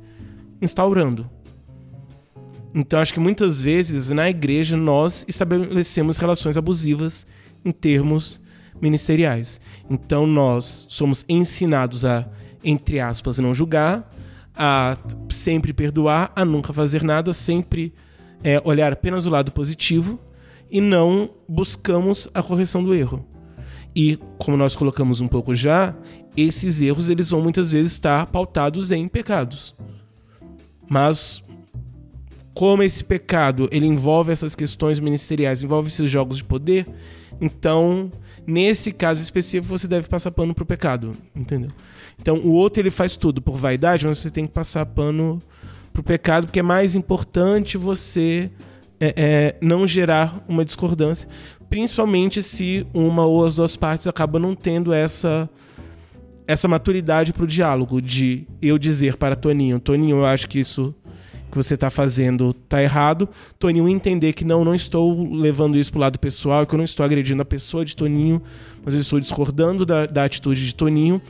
instaurando. 0.61 1.29
Então, 2.75 3.01
acho 3.01 3.15
que 3.15 3.21
muitas 3.21 3.61
vezes 3.61 4.11
na 4.11 4.29
igreja 4.29 4.77
nós 4.77 5.25
estabelecemos 5.27 6.19
relações 6.19 6.57
abusivas 6.57 7.27
em 7.65 7.73
termos 7.73 8.41
ministeriais. 8.81 9.61
Então 9.89 10.27
nós 10.27 10.87
somos 10.89 11.25
ensinados 11.29 12.05
a, 12.05 12.27
entre 12.63 13.01
aspas, 13.01 13.39
não 13.39 13.53
julgar, 13.53 14.09
a 14.55 14.97
sempre 15.29 15.73
perdoar, 15.73 16.33
a 16.35 16.45
nunca 16.45 16.73
fazer 16.73 17.03
nada, 17.03 17.33
sempre 17.33 17.93
é, 18.43 18.61
olhar 18.65 18.93
apenas 18.93 19.27
o 19.27 19.31
lado 19.31 19.53
positivo 19.53 20.19
e 20.71 20.81
não 20.81 21.31
buscamos 21.49 22.29
a 22.35 22.43
correção 22.43 22.83
do 22.83 22.95
erro. 22.95 23.25
E 23.95 24.19
como 24.39 24.57
nós 24.57 24.77
colocamos 24.77 25.21
um 25.21 25.29
pouco 25.29 25.55
já, 25.55 25.95
esses 26.37 26.81
erros 26.81 27.09
eles 27.09 27.31
vão 27.31 27.41
muitas 27.41 27.73
vezes 27.73 27.93
estar 27.93 28.27
pautados 28.27 28.91
em 28.93 29.09
pecados. 29.09 29.75
Mas 30.89 31.43
como 32.55 32.83
esse 32.83 33.05
pecado 33.05 33.69
ele 33.71 33.87
envolve 33.87 34.33
essas 34.33 34.55
questões 34.55 35.01
ministeriais, 35.01 35.63
envolve 35.63 35.89
esses 35.89 36.11
jogos 36.11 36.39
de 36.39 36.45
poder, 36.45 36.87
então, 37.41 38.11
nesse 38.47 38.93
caso 38.93 39.23
específico, 39.23 39.79
você 39.79 39.87
deve 39.87 40.09
passar 40.09 40.31
pano 40.31 40.55
pro 40.55 40.67
pecado, 40.67 41.13
entendeu? 41.35 41.71
Então, 42.21 42.39
o 42.39 42.53
outro 42.53 42.83
ele 42.83 42.91
faz 42.91 43.17
tudo 43.17 43.41
por 43.41 43.57
vaidade, 43.57 44.07
mas 44.07 44.19
você 44.19 44.31
tem 44.31 44.47
que 44.47 44.53
passar 44.53 44.85
pano 44.87 45.41
pro 45.93 46.03
pecado, 46.03 46.47
porque 46.47 46.61
é 46.61 46.63
mais 46.63 46.95
importante 46.95 47.79
você 47.79 48.51
é, 49.01 49.15
é, 49.17 49.57
não 49.61 49.87
gerar 49.87 50.45
uma 50.49 50.65
discordância, 50.65 51.29
principalmente 51.69 52.43
se 52.43 52.87
uma 52.93 53.25
ou 53.25 53.45
as 53.45 53.57
duas 53.57 53.77
partes 53.77 54.07
acabam 54.07 54.41
não 54.41 54.55
tendo 54.55 54.93
essa 54.93 55.49
essa 56.47 56.67
maturidade 56.67 57.31
para 57.31 57.45
o 57.45 57.47
diálogo 57.47 58.01
de 58.01 58.47
eu 58.63 58.79
dizer 58.79 59.19
para 59.19 59.37
Toninho, 59.37 59.79
Toninho, 59.79 60.17
eu 60.17 60.25
acho 60.25 60.49
que 60.49 60.59
isso 60.59 60.95
que 61.51 61.57
você 61.57 61.75
está 61.75 61.91
fazendo 61.91 62.53
tá 62.53 62.83
errado. 62.83 63.29
Toninho 63.59 63.89
entender 63.89 64.33
que 64.33 64.45
não, 64.45 64.65
não 64.65 64.75
estou 64.75 65.31
levando 65.31 65.77
isso 65.77 65.91
pro 65.91 66.01
lado 66.01 66.19
pessoal, 66.19 66.67
que 66.67 66.75
eu 66.75 66.79
não 66.79 66.85
estou 66.85 67.05
agredindo 67.05 67.43
a 67.43 67.45
pessoa 67.45 67.85
de 67.85 67.97
Toninho, 67.97 68.43
mas 68.85 68.95
eu 68.95 69.01
estou 69.01 69.21
discordando 69.21 69.85
da, 69.85 70.07
da 70.07 70.25
atitude 70.25 70.65
de 70.65 70.75
Toninho, 70.75 71.21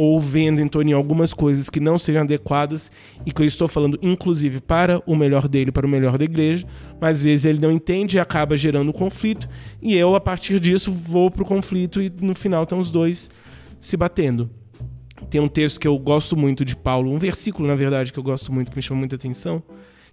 ou 0.00 0.20
vendo 0.20 0.60
em 0.60 0.68
Toninho 0.68 0.96
algumas 0.96 1.34
coisas 1.34 1.68
que 1.68 1.80
não 1.80 1.98
seriam 1.98 2.22
adequadas 2.22 2.88
e 3.26 3.32
que 3.32 3.42
eu 3.42 3.46
estou 3.46 3.66
falando, 3.66 3.98
inclusive, 4.00 4.60
para 4.60 5.02
o 5.04 5.16
melhor 5.16 5.48
dele, 5.48 5.72
para 5.72 5.84
o 5.84 5.88
melhor 5.88 6.16
da 6.16 6.24
igreja, 6.24 6.64
mas 7.00 7.16
às 7.16 7.22
vezes 7.24 7.44
ele 7.44 7.58
não 7.58 7.72
entende 7.72 8.16
e 8.16 8.20
acaba 8.20 8.56
gerando 8.56 8.92
conflito, 8.92 9.48
e 9.82 9.96
eu, 9.96 10.14
a 10.14 10.20
partir 10.20 10.60
disso, 10.60 10.92
vou 10.92 11.32
pro 11.32 11.44
conflito 11.44 12.00
e 12.00 12.12
no 12.22 12.32
final 12.36 12.62
estão 12.62 12.78
os 12.78 12.92
dois 12.92 13.28
se 13.80 13.96
batendo. 13.96 14.48
Tem 15.28 15.40
um 15.40 15.48
texto 15.48 15.80
que 15.80 15.88
eu 15.88 15.98
gosto 15.98 16.36
muito 16.36 16.64
de 16.64 16.76
Paulo, 16.76 17.10
um 17.12 17.18
versículo, 17.18 17.66
na 17.66 17.74
verdade, 17.74 18.12
que 18.12 18.20
eu 18.20 18.22
gosto 18.22 18.52
muito, 18.52 18.70
que 18.70 18.76
me 18.76 18.82
chama 18.82 19.00
muita 19.00 19.16
atenção, 19.16 19.60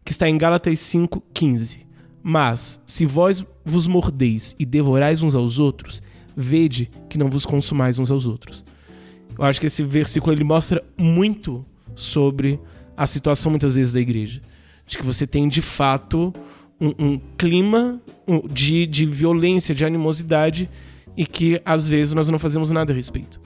que 0.03 0.11
está 0.11 0.27
em 0.27 0.36
Gálatas 0.36 0.79
5,15. 0.79 1.81
Mas, 2.23 2.81
se 2.88 3.05
vós 3.05 3.45
vos 3.63 3.86
mordeis 3.86 4.55
e 4.57 4.65
devorais 4.65 5.21
uns 5.21 5.36
aos 5.36 5.59
outros, 5.59 6.01
vede 6.36 6.89
que 7.07 7.19
não 7.19 7.29
vos 7.29 7.45
consumais 7.45 7.99
uns 7.99 8.09
aos 8.09 8.25
outros. 8.25 8.65
Eu 9.38 9.45
acho 9.45 9.59
que 9.59 9.67
esse 9.67 9.83
versículo 9.83 10.33
ele 10.33 10.43
mostra 10.43 10.83
muito 10.97 11.65
sobre 11.95 12.59
a 12.95 13.05
situação, 13.05 13.49
muitas 13.49 13.75
vezes, 13.75 13.93
da 13.93 13.99
igreja. 13.99 14.41
De 14.86 14.97
que 14.97 15.05
você 15.05 15.27
tem, 15.27 15.47
de 15.47 15.61
fato, 15.61 16.33
um, 16.79 16.93
um 16.97 17.21
clima 17.38 18.01
de, 18.51 18.86
de 18.86 19.05
violência, 19.05 19.75
de 19.75 19.83
animosidade, 19.83 20.69
e 21.17 21.25
que, 21.25 21.61
às 21.65 21.88
vezes, 21.89 22.13
nós 22.13 22.29
não 22.29 22.39
fazemos 22.39 22.71
nada 22.71 22.93
a 22.93 22.95
respeito. 22.95 23.39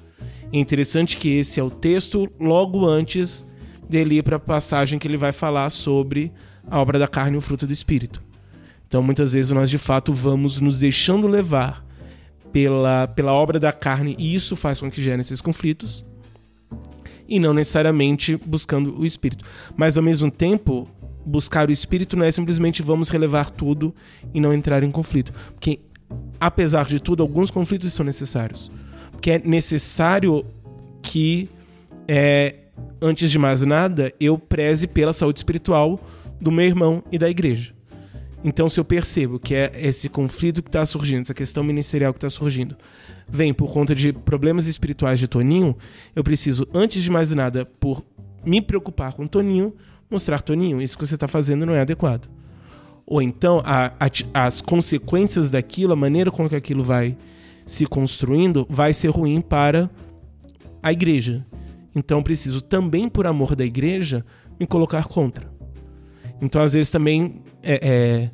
É 0.52 0.58
interessante 0.58 1.18
que 1.18 1.38
esse 1.38 1.60
é 1.60 1.64
o 1.64 1.70
texto 1.70 2.30
logo 2.40 2.86
antes 2.86 3.46
dele 3.88 4.18
ir 4.18 4.24
para 4.24 4.36
a 4.38 4.40
passagem 4.40 5.00
que 5.00 5.08
ele 5.08 5.18
vai 5.18 5.32
falar 5.32 5.70
sobre 5.70 6.32
a 6.68 6.80
obra 6.80 7.00
da 7.00 7.08
carne 7.08 7.36
e 7.36 7.38
o 7.38 7.42
fruto 7.42 7.66
do 7.66 7.74
espírito. 7.74 8.22
Então, 8.88 9.02
muitas 9.04 9.34
vezes 9.34 9.52
nós 9.52 9.70
de 9.70 9.78
fato 9.78 10.14
vamos 10.14 10.60
nos 10.60 10.80
deixando 10.80 11.28
levar 11.28 11.86
pela, 12.52 13.08
pela 13.08 13.34
obra 13.34 13.60
da 13.60 13.72
carne 13.72 14.16
e 14.18 14.34
isso 14.34 14.56
faz 14.56 14.80
com 14.80 14.90
que 14.90 15.02
gerem 15.02 15.22
esses 15.22 15.42
conflitos 15.42 16.06
e 17.28 17.40
não 17.40 17.54
necessariamente 17.54 18.36
buscando 18.38 18.98
o 19.00 19.06
espírito. 19.06 19.46
Mas 19.78 19.98
ao 19.98 20.04
mesmo 20.04 20.32
tempo, 20.32 20.88
buscar 21.26 21.70
o 21.70 21.72
espírito 21.72 22.18
não 22.18 22.26
é 22.26 22.32
simplesmente 22.32 22.82
vamos 22.82 23.10
relevar 23.10 23.50
tudo 23.50 23.94
e 24.34 24.42
não 24.42 24.54
entrar 24.54 24.84
em 24.84 24.92
conflito, 24.92 25.32
porque 25.54 25.80
apesar 26.40 26.86
de 26.86 27.00
tudo, 27.00 27.22
alguns 27.22 27.52
conflitos 27.52 27.94
são 27.94 28.06
necessários 28.06 28.72
que 29.20 29.32
é 29.32 29.40
necessário 29.40 30.46
que 31.02 31.50
é, 32.08 32.56
antes 33.02 33.30
de 33.30 33.38
mais 33.38 33.66
nada, 33.66 34.14
eu 34.20 34.38
preze 34.38 34.88
pela 34.88 35.14
saúde 35.14 35.40
espiritual 35.40 36.00
do 36.40 36.52
meu 36.52 36.66
irmão 36.66 37.04
e 37.12 37.18
da 37.18 37.30
igreja. 37.30 37.74
Então, 38.44 38.70
se 38.70 38.80
eu 38.80 38.86
percebo 38.86 39.38
que 39.38 39.54
é 39.54 39.72
esse 39.76 40.08
conflito 40.08 40.64
que 40.64 40.70
está 40.70 40.86
surgindo, 40.86 41.24
essa 41.24 41.34
questão 41.34 41.64
ministerial 41.64 42.14
que 42.14 42.18
está 42.18 42.30
surgindo, 42.30 42.78
vem 43.28 43.54
por 43.54 43.72
conta 43.72 43.94
de 43.94 44.14
problemas 44.14 44.66
espirituais 44.66 45.20
de 45.20 45.28
Toninho, 45.28 45.76
eu 46.16 46.24
preciso, 46.24 46.66
antes 46.74 47.04
de 47.04 47.12
mais 47.12 47.32
nada, 47.32 47.66
por 47.66 48.04
me 48.46 48.62
preocupar 48.62 49.14
com 49.14 49.28
Toninho, 49.28 49.74
mostrar 50.10 50.42
Toninho, 50.42 50.82
isso 50.82 50.98
que 50.98 51.06
você 51.06 51.16
está 51.16 51.28
fazendo 51.28 51.66
não 51.66 51.74
é 51.74 51.82
adequado. 51.82 52.30
Ou 53.06 53.22
então, 53.22 53.62
a, 53.66 53.88
a, 54.00 54.46
as 54.46 54.62
consequências 54.62 55.50
daquilo, 55.50 55.92
a 55.92 55.96
maneira 55.96 56.32
com 56.32 56.48
que 56.48 56.56
aquilo 56.56 56.84
vai 56.84 57.18
se 57.66 57.86
construindo, 57.86 58.66
vai 58.70 58.94
ser 58.94 59.10
ruim 59.10 59.42
para 59.42 59.90
a 60.82 60.94
igreja. 60.94 61.46
Então, 61.94 62.24
preciso 62.24 62.62
também, 62.62 63.10
por 63.10 63.28
amor 63.28 63.56
da 63.56 63.66
igreja, 63.66 64.26
me 64.60 64.66
colocar 64.66 65.06
contra. 65.06 65.52
Então, 66.42 66.62
às 66.62 66.74
vezes 66.74 66.90
também 66.90 67.42
é, 67.64 67.80
é, 67.82 68.32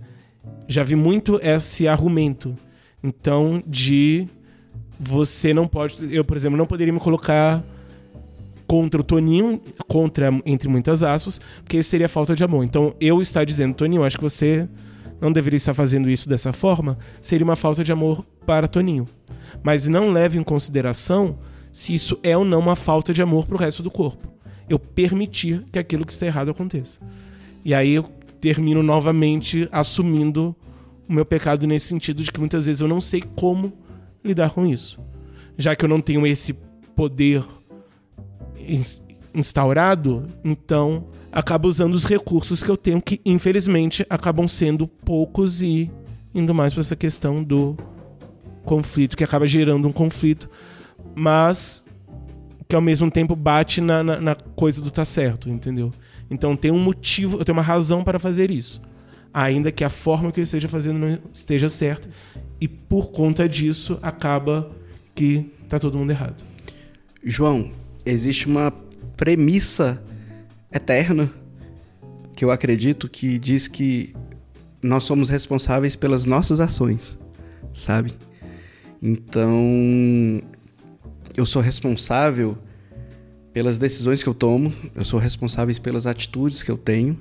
já 0.68 0.84
vi 0.84 0.96
muito 0.96 1.40
esse 1.42 1.88
argumento. 1.88 2.56
Então, 3.04 3.64
de 3.66 4.28
você 5.00 5.54
não 5.54 5.68
pode. 5.68 6.14
Eu, 6.14 6.24
por 6.24 6.38
exemplo, 6.38 6.58
não 6.58 6.66
poderia 6.66 6.94
me 6.94 7.00
colocar 7.00 7.64
contra 8.68 9.00
o 9.00 9.04
Toninho, 9.04 9.62
contra, 9.88 10.30
entre 10.46 10.68
muitas 10.68 11.04
aspas, 11.04 11.40
porque 11.64 11.78
isso 11.78 11.90
seria 11.90 12.10
falta 12.10 12.36
de 12.36 12.44
amor. 12.44 12.64
Então, 12.64 12.96
eu 13.00 13.22
estar 13.22 13.44
dizendo, 13.44 13.76
Toninho, 13.76 14.04
acho 14.04 14.18
que 14.18 14.24
você 14.24 14.68
não 15.22 15.32
deveria 15.32 15.58
estar 15.58 15.74
fazendo 15.74 16.10
isso 16.10 16.28
dessa 16.28 16.52
forma, 16.52 16.98
seria 17.22 17.46
uma 17.46 17.56
falta 17.56 17.84
de 17.84 17.92
amor 17.92 18.26
para 18.46 18.68
Toninho. 18.68 19.06
Mas 19.64 19.88
não 19.88 20.12
leve 20.12 20.38
em 20.38 20.44
consideração 20.44 21.38
se 21.72 21.94
isso 21.94 22.20
é 22.24 22.38
ou 22.38 22.46
não 22.46 22.60
uma 22.60 22.76
falta 22.76 23.14
de 23.14 23.22
amor 23.22 23.46
para 23.46 23.56
o 23.56 23.60
resto 23.60 23.84
do 23.84 23.92
corpo. 23.92 24.28
Eu 24.68 24.80
permitir 24.80 25.64
que 25.72 25.80
aquilo 25.80 26.06
que 26.06 26.12
está 26.12 26.26
errado 26.26 26.50
aconteça. 26.50 27.00
E 27.64 27.74
aí 27.74 28.04
termino 28.46 28.84
novamente 28.84 29.68
assumindo 29.72 30.56
o 31.10 31.14
meu 31.14 31.26
pecado 31.26 31.66
nesse 31.66 31.88
sentido 31.88 32.22
de 32.22 32.32
que 32.32 32.40
muitas 32.40 32.68
vezes 32.68 32.80
eu 32.80 32.88
não 32.88 33.02
sei 33.02 33.24
como 33.36 33.74
lidar 34.24 34.52
com 34.52 34.68
isso. 34.68 35.00
Já 35.58 35.76
que 35.76 35.84
eu 35.84 35.90
não 35.90 36.00
tenho 36.00 36.28
esse 36.28 36.54
poder 36.96 37.44
instaurado, 39.34 40.28
então 40.44 41.08
acabo 41.32 41.68
usando 41.68 41.96
os 41.96 42.06
recursos 42.06 42.62
que 42.62 42.70
eu 42.70 42.78
tenho, 42.78 43.02
que 43.02 43.20
infelizmente 43.26 44.06
acabam 44.08 44.48
sendo 44.48 44.88
poucos 44.88 45.64
e 45.64 45.90
indo 46.32 46.54
mais 46.54 46.72
para 46.72 46.82
essa 46.82 46.96
questão 46.96 47.44
do 47.44 47.76
conflito, 48.64 49.18
que 49.18 49.24
acaba 49.24 49.48
gerando 49.48 49.88
um 49.88 49.92
conflito, 49.92 50.48
mas 51.16 51.84
que 52.68 52.76
ao 52.76 52.82
mesmo 52.82 53.10
tempo 53.10 53.36
bate 53.36 53.82
na, 53.82 54.04
na, 54.04 54.22
na 54.22 54.36
coisa 54.36 54.82
do 54.84 54.92
tá 54.92 55.04
certo, 55.04 55.50
entendeu? 55.50 55.92
Então 56.30 56.56
tem 56.56 56.72
um 56.72 56.80
motivo, 56.80 57.38
eu 57.38 57.46
tenho 57.46 57.58
uma 57.58 57.62
razão 57.64 58.04
para 58.04 58.20
fazer 58.20 58.52
isso. 58.52 58.82
Ainda 59.34 59.72
que 59.72 59.84
a 59.84 59.90
forma 59.90 60.32
que 60.32 60.40
eu 60.40 60.44
esteja 60.44 60.68
fazendo 60.70 61.00
não 61.00 61.20
esteja 61.34 61.70
certa. 61.70 62.10
E 62.60 62.68
por 62.68 63.12
conta 63.12 63.50
disso, 63.50 64.00
acaba 64.02 64.72
que 65.14 65.52
tá 65.68 65.78
todo 65.78 65.98
mundo 65.98 66.12
errado. 66.12 66.44
João, 67.24 67.72
existe 68.06 68.48
uma 68.48 68.72
premissa 69.18 70.02
eterna 70.72 71.32
que 72.36 72.44
eu 72.44 72.52
acredito 72.52 73.10
que 73.10 73.40
diz 73.40 73.68
que 73.68 74.14
nós 74.82 75.04
somos 75.04 75.30
responsáveis 75.30 75.96
pelas 75.96 76.26
nossas 76.26 76.60
ações, 76.60 77.18
sabe? 77.74 78.14
Então, 79.02 80.42
eu 81.36 81.46
sou 81.46 81.62
responsável 81.62 82.58
pelas 83.56 83.78
decisões 83.78 84.22
que 84.22 84.28
eu 84.28 84.34
tomo, 84.34 84.74
eu 84.94 85.06
sou 85.06 85.18
responsável 85.18 85.74
pelas 85.82 86.06
atitudes 86.06 86.62
que 86.62 86.70
eu 86.70 86.76
tenho, 86.76 87.18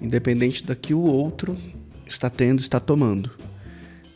independente 0.00 0.64
da 0.64 0.74
que 0.74 0.94
o 0.94 1.00
outro 1.00 1.54
está 2.06 2.30
tendo, 2.30 2.58
está 2.58 2.80
tomando. 2.80 3.30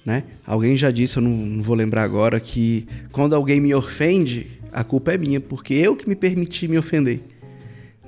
Né? 0.03 0.25
Alguém 0.47 0.75
já 0.75 0.91
disse, 0.91 1.19
eu 1.19 1.23
não, 1.23 1.29
não, 1.29 1.63
vou 1.63 1.77
lembrar 1.77 2.05
agora, 2.05 2.41
que 2.41 2.89
quando 3.11 3.35
alguém 3.35 3.61
me 3.61 3.75
ofende, 3.75 4.63
a 4.73 4.83
culpa 4.83 5.13
é 5.13 5.19
minha, 5.19 5.41
porque 5.43 5.75
eu 5.75 5.95
que 5.95 6.09
me 6.09 6.17
permiti 6.17 6.67
me 6.67 6.79
ofender. 6.79 7.21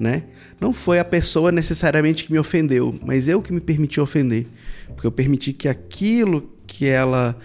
Né? 0.00 0.22
Não 0.58 0.72
foi 0.72 0.98
a 0.98 1.04
pessoa 1.04 1.52
necessariamente 1.52 2.24
que 2.24 2.32
me 2.32 2.38
ofendeu, 2.38 2.98
mas 3.04 3.28
eu 3.28 3.42
que 3.42 3.52
me 3.52 3.60
permiti 3.60 4.00
ofender. 4.00 4.46
Porque 4.86 5.06
eu 5.06 5.12
permiti 5.12 5.52
que 5.52 5.68
aquilo 5.68 6.50
que 6.66 6.86
ela 6.86 7.38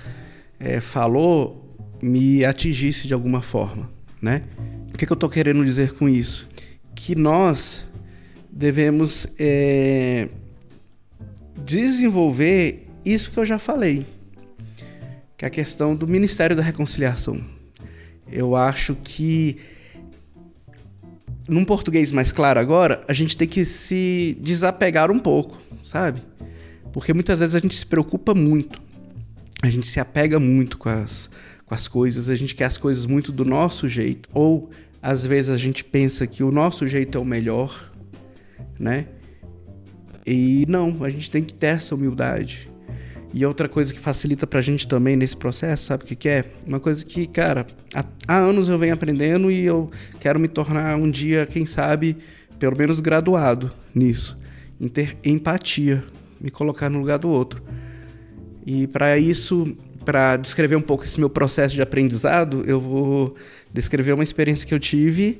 é, 0.57 0.79
falou 0.79 1.77
me 2.01 2.45
atingisse 2.45 3.05
de 3.05 3.13
alguma 3.13 3.41
forma. 3.41 3.91
Né? 4.21 4.43
Que, 4.97 5.05
que 5.05 5.11
eu 5.11 5.15
estou 5.15 5.29
querendo 5.29 5.63
dizer 5.63 5.93
com 5.93 6.09
isso? 6.09 6.49
Que 6.95 7.15
nós 7.15 7.85
devemos 8.51 9.27
é, 9.37 10.29
desenvolver 11.63 12.87
isso 13.05 13.31
que 13.31 13.37
eu 13.37 13.45
já 13.45 13.57
falei, 13.57 14.05
que 15.37 15.45
é 15.45 15.47
a 15.47 15.51
questão 15.51 15.95
do 15.95 16.07
Ministério 16.07 16.55
da 16.55 16.63
Reconciliação. 16.63 17.41
Eu 18.31 18.55
acho 18.55 18.95
que, 18.95 19.57
num 21.47 21.63
português 21.63 22.11
mais 22.11 22.31
claro 22.31 22.59
agora, 22.59 23.01
a 23.07 23.13
gente 23.13 23.37
tem 23.37 23.47
que 23.47 23.65
se 23.65 24.37
desapegar 24.41 25.09
um 25.09 25.19
pouco, 25.19 25.57
sabe? 25.83 26.21
Porque 26.91 27.13
muitas 27.13 27.39
vezes 27.39 27.55
a 27.55 27.59
gente 27.59 27.75
se 27.75 27.85
preocupa 27.85 28.33
muito, 28.33 28.81
a 29.61 29.69
gente 29.69 29.87
se 29.87 29.99
apega 29.99 30.39
muito 30.39 30.77
com 30.77 30.89
as, 30.89 31.29
com 31.69 31.75
as 31.75 31.87
coisas, 31.87 32.29
a 32.29 32.35
gente 32.35 32.55
quer 32.55 32.65
as 32.65 32.79
coisas 32.79 33.05
muito 33.05 33.31
do 33.31 33.45
nosso 33.45 33.87
jeito, 33.87 34.27
ou 34.33 34.71
às 34.99 35.23
vezes 35.23 35.51
a 35.51 35.57
gente 35.57 35.83
pensa 35.83 36.25
que 36.25 36.43
o 36.43 36.51
nosso 36.51 36.87
jeito 36.87 37.15
é 37.15 37.21
o 37.21 37.25
melhor, 37.25 37.91
né? 38.77 39.05
E 40.25 40.65
não, 40.67 41.03
a 41.03 41.09
gente 41.09 41.29
tem 41.29 41.43
que 41.43 41.53
ter 41.53 41.67
essa 41.67 41.93
humildade. 41.93 42.67
E 43.31 43.45
outra 43.45 43.69
coisa 43.69 43.93
que 43.93 43.99
facilita 43.99 44.47
pra 44.47 44.59
gente 44.61 44.87
também 44.87 45.15
nesse 45.15 45.37
processo, 45.37 45.83
sabe 45.83 46.03
o 46.03 46.07
que, 46.07 46.15
que 46.15 46.27
é? 46.27 46.45
Uma 46.65 46.79
coisa 46.79 47.05
que, 47.05 47.27
cara, 47.27 47.67
há, 48.27 48.37
anos 48.37 48.67
eu 48.67 48.79
venho 48.79 48.95
aprendendo 48.95 49.51
e 49.51 49.63
eu 49.63 49.91
quero 50.19 50.39
me 50.39 50.47
tornar 50.47 50.97
um 50.97 51.07
dia, 51.07 51.45
quem 51.45 51.67
sabe, 51.67 52.17
pelo 52.57 52.75
menos 52.75 52.99
graduado 52.99 53.71
nisso. 53.93 54.35
Em 54.81 54.87
ter 54.87 55.15
empatia, 55.23 56.03
me 56.41 56.49
colocar 56.49 56.89
no 56.89 56.97
lugar 56.97 57.19
do 57.19 57.29
outro. 57.29 57.61
E 58.65 58.87
para 58.87 59.19
isso, 59.19 59.77
para 60.09 60.37
descrever 60.37 60.75
um 60.75 60.81
pouco 60.81 61.03
esse 61.03 61.19
meu 61.19 61.29
processo 61.29 61.75
de 61.75 61.83
aprendizado, 61.83 62.63
eu 62.65 62.79
vou 62.79 63.35
descrever 63.71 64.11
uma 64.13 64.23
experiência 64.23 64.65
que 64.65 64.73
eu 64.73 64.79
tive 64.79 65.37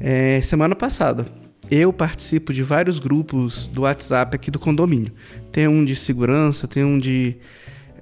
é, 0.00 0.40
semana 0.40 0.74
passada. 0.74 1.24
Eu 1.70 1.92
participo 1.92 2.52
de 2.52 2.64
vários 2.64 2.98
grupos 2.98 3.68
do 3.68 3.82
WhatsApp 3.82 4.34
aqui 4.34 4.50
do 4.50 4.58
condomínio. 4.58 5.12
Tem 5.52 5.68
um 5.68 5.84
de 5.84 5.94
segurança, 5.94 6.66
tem 6.66 6.82
um 6.82 6.98
de 6.98 7.36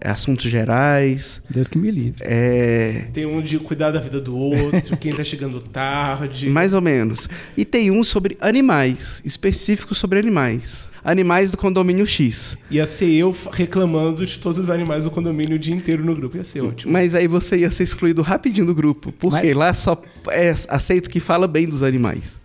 é, 0.01 0.09
assuntos 0.09 0.51
gerais. 0.51 1.43
Deus 1.51 1.69
que 1.69 1.77
me 1.77 1.91
livre. 1.91 2.23
É... 2.23 3.09
Tem 3.13 3.27
um 3.27 3.43
de 3.43 3.59
cuidar 3.59 3.91
da 3.91 4.01
vida 4.01 4.23
do 4.23 4.35
outro, 4.35 4.97
quem 4.97 5.13
tá 5.13 5.23
chegando 5.23 5.61
tarde. 5.69 6.49
Mais 6.49 6.73
ou 6.73 6.81
menos. 6.81 7.29
E 7.59 7.67
tem 7.67 7.91
um 7.91 8.03
sobre 8.03 8.39
animais, 8.41 9.21
específico 9.23 9.95
sobre 9.95 10.19
animais 10.19 10.89
animais 11.05 11.51
do 11.51 11.57
condomínio 11.57 12.07
X. 12.07 12.57
Ia 12.71 12.87
ser 12.87 13.11
eu 13.11 13.35
reclamando 13.53 14.25
de 14.25 14.39
todos 14.39 14.59
os 14.59 14.71
animais 14.71 15.05
do 15.05 15.11
condomínio 15.11 15.57
o 15.57 15.59
dia 15.59 15.75
inteiro 15.75 16.05
no 16.05 16.15
grupo. 16.15 16.37
Ia 16.37 16.45
ser 16.45 16.61
ótimo. 16.61 16.93
Mas 16.93 17.15
aí 17.15 17.27
você 17.27 17.59
ia 17.59 17.71
ser 17.71 17.85
excluído 17.85 18.23
rapidinho 18.23 18.67
do 18.67 18.75
grupo. 18.75 19.13
Porque 19.13 19.49
Mas... 19.49 19.57
lá 19.57 19.75
só 19.75 20.01
é 20.29 20.55
aceito 20.69 21.09
que 21.09 21.21
fala 21.21 21.47
bem 21.47 21.67
dos 21.67 21.83
animais. 21.83 22.41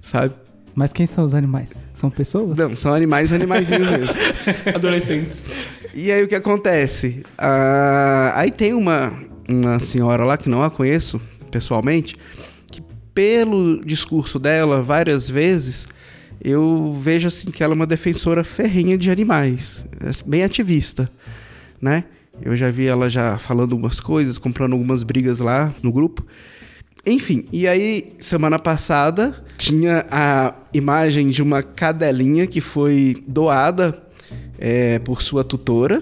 Sabe? 0.00 0.34
Mas 0.74 0.92
quem 0.92 1.06
são 1.06 1.24
os 1.24 1.34
animais? 1.34 1.70
São 1.94 2.10
pessoas? 2.10 2.56
Não, 2.56 2.74
são 2.76 2.94
animais, 2.94 3.32
animaizinhos 3.32 3.90
mesmo. 3.90 4.14
Adolescentes. 4.74 5.44
E 5.94 6.10
aí 6.10 6.22
o 6.22 6.28
que 6.28 6.34
acontece? 6.34 7.22
Ah, 7.36 8.32
aí 8.36 8.50
tem 8.50 8.72
uma, 8.72 9.12
uma 9.48 9.78
senhora 9.78 10.24
lá 10.24 10.36
que 10.36 10.48
não 10.48 10.62
a 10.62 10.70
conheço 10.70 11.20
pessoalmente, 11.50 12.16
que 12.70 12.80
pelo 13.12 13.80
discurso 13.84 14.38
dela 14.38 14.82
várias 14.82 15.28
vezes 15.28 15.86
eu 16.42 16.98
vejo 17.02 17.28
assim 17.28 17.50
que 17.50 17.62
ela 17.62 17.74
é 17.74 17.76
uma 17.76 17.86
defensora 17.86 18.42
ferrenha 18.42 18.96
de 18.96 19.10
animais, 19.10 19.84
é 20.00 20.10
bem 20.28 20.42
ativista, 20.42 21.10
né? 21.80 22.04
Eu 22.42 22.56
já 22.56 22.70
vi 22.70 22.86
ela 22.86 23.10
já 23.10 23.36
falando 23.38 23.72
algumas 23.72 24.00
coisas, 24.00 24.38
comprando 24.38 24.72
algumas 24.72 25.02
brigas 25.02 25.40
lá 25.40 25.74
no 25.82 25.92
grupo. 25.92 26.24
Enfim, 27.04 27.44
e 27.52 27.66
aí 27.66 28.14
semana 28.18 28.58
passada 28.58 29.44
tinha 29.56 30.06
a 30.10 30.54
imagem 30.72 31.28
de 31.28 31.42
uma 31.42 31.62
cadelinha 31.62 32.46
que 32.46 32.60
foi 32.60 33.14
doada 33.26 34.02
é, 34.58 34.98
por 35.00 35.22
sua 35.22 35.42
tutora, 35.44 36.00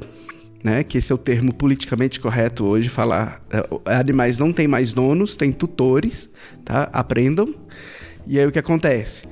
né? 0.62 0.82
Que 0.84 0.98
esse 0.98 1.12
é 1.12 1.14
o 1.14 1.18
termo 1.18 1.52
politicamente 1.52 2.20
correto 2.20 2.64
hoje, 2.64 2.88
falar 2.88 3.42
é, 3.50 3.94
animais 3.94 4.38
não 4.38 4.52
têm 4.52 4.68
mais 4.68 4.92
donos, 4.92 5.36
tem 5.36 5.52
tutores, 5.52 6.28
tá? 6.64 6.88
Aprendam. 6.92 7.52
E 8.26 8.38
aí 8.38 8.46
o 8.46 8.52
que 8.52 8.58
acontece? 8.58 9.22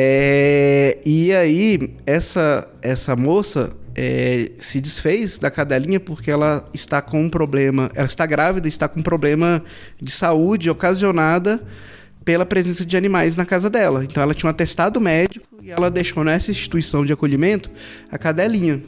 É, 0.00 0.96
e 1.04 1.32
aí, 1.32 1.96
essa, 2.06 2.70
essa 2.80 3.16
moça 3.16 3.72
é, 3.96 4.52
se 4.60 4.80
desfez 4.80 5.40
da 5.40 5.50
cadelinha 5.50 5.98
porque 5.98 6.30
ela 6.30 6.64
está 6.72 7.02
com 7.02 7.20
um 7.20 7.28
problema, 7.28 7.90
ela 7.96 8.06
está 8.06 8.24
grávida, 8.24 8.68
está 8.68 8.86
com 8.86 9.00
um 9.00 9.02
problema 9.02 9.60
de 10.00 10.12
saúde 10.12 10.70
ocasionada 10.70 11.60
pela 12.24 12.46
presença 12.46 12.86
de 12.86 12.96
animais 12.96 13.34
na 13.34 13.44
casa 13.44 13.68
dela. 13.68 14.04
Então 14.04 14.22
ela 14.22 14.34
tinha 14.34 14.46
um 14.46 14.50
atestado 14.52 15.00
médico 15.00 15.48
e 15.60 15.72
ela 15.72 15.90
deixou 15.90 16.22
nessa 16.22 16.52
instituição 16.52 17.04
de 17.04 17.12
acolhimento 17.12 17.68
a 18.08 18.16
cadelinha. 18.16 18.80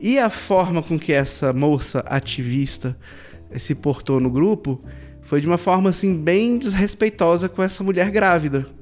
E 0.00 0.20
a 0.20 0.30
forma 0.30 0.84
com 0.84 0.96
que 0.96 1.12
essa 1.12 1.52
moça 1.52 2.04
ativista 2.06 2.96
se 3.56 3.74
portou 3.74 4.20
no 4.20 4.30
grupo 4.30 4.80
foi 5.20 5.40
de 5.40 5.48
uma 5.48 5.58
forma 5.58 5.90
assim 5.90 6.16
bem 6.16 6.58
desrespeitosa 6.58 7.48
com 7.48 7.60
essa 7.60 7.82
mulher 7.82 8.08
grávida. 8.12 8.77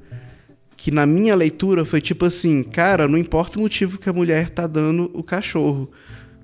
Que 0.77 0.91
na 0.91 1.05
minha 1.05 1.35
leitura 1.35 1.83
foi 1.83 1.99
tipo 1.99 2.23
assim, 2.23 2.63
cara, 2.63 3.07
não 3.07 3.17
importa 3.17 3.57
o 3.57 3.61
motivo 3.61 3.97
que 3.97 4.07
a 4.07 4.13
mulher 4.13 4.49
tá 4.49 4.65
dando 4.65 5.11
o 5.13 5.21
cachorro. 5.23 5.91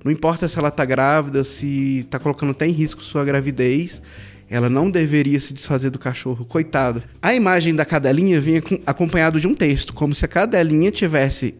Não 0.04 0.12
importa 0.12 0.46
se 0.46 0.58
ela 0.58 0.70
tá 0.70 0.84
grávida, 0.84 1.42
se 1.44 2.06
tá 2.10 2.18
colocando 2.18 2.50
até 2.50 2.66
em 2.66 2.72
risco 2.72 3.02
sua 3.02 3.24
gravidez, 3.24 4.02
ela 4.50 4.68
não 4.68 4.90
deveria 4.90 5.40
se 5.40 5.54
desfazer 5.54 5.88
do 5.88 5.98
cachorro, 5.98 6.44
coitado. 6.44 7.02
A 7.22 7.34
imagem 7.34 7.74
da 7.74 7.84
cadelinha 7.84 8.38
vinha 8.40 8.62
acompanhado 8.84 9.40
de 9.40 9.48
um 9.48 9.54
texto, 9.54 9.94
como 9.94 10.14
se 10.14 10.24
a 10.24 10.28
cadelinha 10.28 10.90
tivesse 10.90 11.54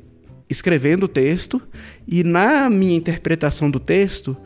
escrevendo 0.49 1.05
o 1.05 1.09
texto 1.09 1.61
e 2.07 2.22
na 2.22 2.68
minha 2.68 2.97
interpretação 2.97 3.70
do 3.70 3.81
texto, 3.81 4.37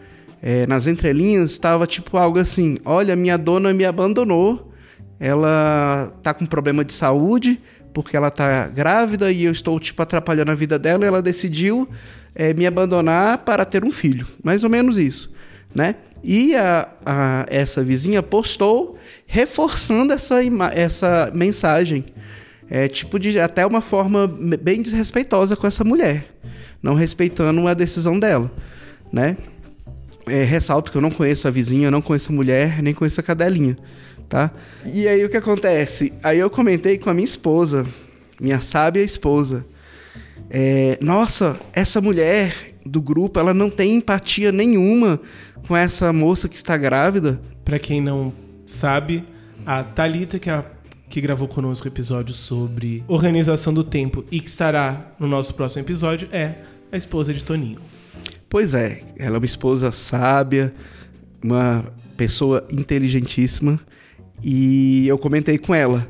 é, 0.40 0.66
nas 0.66 0.86
entrelinhas, 0.86 1.50
estava 1.50 1.86
tipo 1.86 2.16
algo 2.16 2.38
assim: 2.38 2.78
olha, 2.84 3.16
minha 3.16 3.36
dona 3.36 3.74
me 3.74 3.84
abandonou, 3.84 4.72
ela 5.18 6.12
tá 6.22 6.32
com 6.32 6.46
problema 6.46 6.84
de 6.84 6.92
saúde 6.92 7.60
porque 8.00 8.16
ela 8.16 8.30
tá 8.30 8.68
grávida 8.68 9.32
e 9.32 9.42
eu 9.42 9.50
estou 9.50 9.80
tipo 9.80 10.00
atrapalhando 10.00 10.52
a 10.52 10.54
vida 10.54 10.78
dela, 10.78 11.04
e 11.04 11.08
ela 11.08 11.20
decidiu 11.20 11.88
é, 12.32 12.54
me 12.54 12.64
abandonar 12.64 13.38
para 13.38 13.64
ter 13.64 13.84
um 13.84 13.90
filho, 13.90 14.24
mais 14.40 14.62
ou 14.62 14.70
menos 14.70 14.96
isso, 14.96 15.32
né? 15.74 15.96
E 16.22 16.54
a, 16.54 16.88
a, 17.04 17.46
essa 17.48 17.82
vizinha 17.82 18.22
postou 18.22 18.96
reforçando 19.26 20.12
essa, 20.12 20.36
essa 20.72 21.32
mensagem. 21.34 22.04
É 22.70 22.86
tipo 22.86 23.18
de 23.18 23.40
até 23.40 23.66
uma 23.66 23.80
forma 23.80 24.28
bem 24.28 24.80
desrespeitosa 24.80 25.56
com 25.56 25.66
essa 25.66 25.82
mulher, 25.82 26.24
não 26.80 26.94
respeitando 26.94 27.66
a 27.66 27.74
decisão 27.74 28.16
dela, 28.16 28.48
né? 29.12 29.36
É, 30.28 30.44
ressalto 30.44 30.92
que 30.92 30.98
eu 30.98 31.02
não 31.02 31.10
conheço 31.10 31.48
a 31.48 31.50
vizinha, 31.50 31.90
não 31.90 32.00
conheço 32.00 32.30
a 32.30 32.34
mulher, 32.36 32.80
nem 32.80 32.94
conheço 32.94 33.18
a 33.18 33.24
cadelinha, 33.24 33.74
tá? 34.28 34.50
E 34.84 35.08
aí 35.08 35.24
o 35.24 35.28
que 35.28 35.36
acontece? 35.36 36.12
Aí 36.22 36.38
eu 36.38 36.50
comentei 36.50 36.98
com 36.98 37.10
a 37.10 37.14
minha 37.14 37.24
esposa, 37.24 37.86
minha 38.40 38.60
sábia 38.60 39.02
esposa. 39.02 39.64
É, 40.50 40.98
Nossa, 41.00 41.58
essa 41.72 42.00
mulher 42.00 42.74
do 42.84 43.02
grupo, 43.02 43.38
ela 43.38 43.52
não 43.52 43.68
tem 43.68 43.96
empatia 43.96 44.50
nenhuma 44.50 45.20
com 45.66 45.76
essa 45.76 46.12
moça 46.12 46.48
que 46.48 46.56
está 46.56 46.76
grávida. 46.76 47.40
Para 47.64 47.78
quem 47.78 48.00
não 48.00 48.32
sabe, 48.64 49.24
a 49.66 49.82
Talita 49.82 50.38
que 50.38 50.48
é 50.48 50.54
a 50.54 50.64
que 51.08 51.20
gravou 51.20 51.48
conosco 51.48 51.86
o 51.86 51.88
episódio 51.88 52.34
sobre 52.34 53.02
organização 53.08 53.72
do 53.72 53.82
tempo 53.82 54.24
e 54.30 54.40
que 54.40 54.48
estará 54.48 55.12
no 55.18 55.26
nosso 55.26 55.54
próximo 55.54 55.82
episódio 55.82 56.28
é 56.30 56.56
a 56.92 56.96
esposa 56.96 57.32
de 57.32 57.42
Toninho. 57.42 57.80
Pois 58.48 58.74
é, 58.74 59.00
ela 59.16 59.36
é 59.36 59.38
uma 59.38 59.46
esposa 59.46 59.90
sábia, 59.90 60.74
uma 61.42 61.84
pessoa 62.16 62.66
inteligentíssima 62.70 63.80
e 64.42 65.06
eu 65.08 65.18
comentei 65.18 65.58
com 65.58 65.74
ela, 65.74 66.08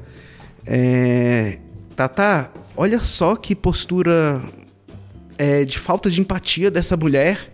é, 0.67 1.59
Tata, 1.97 2.51
olha 2.77 3.01
só 3.01 3.37
que 3.37 3.55
postura 3.55 4.41
é, 5.37 5.65
de 5.65 5.79
falta 5.79 6.11
de 6.11 6.21
empatia 6.21 6.71
dessa 6.71 6.97
mulher 6.97 7.53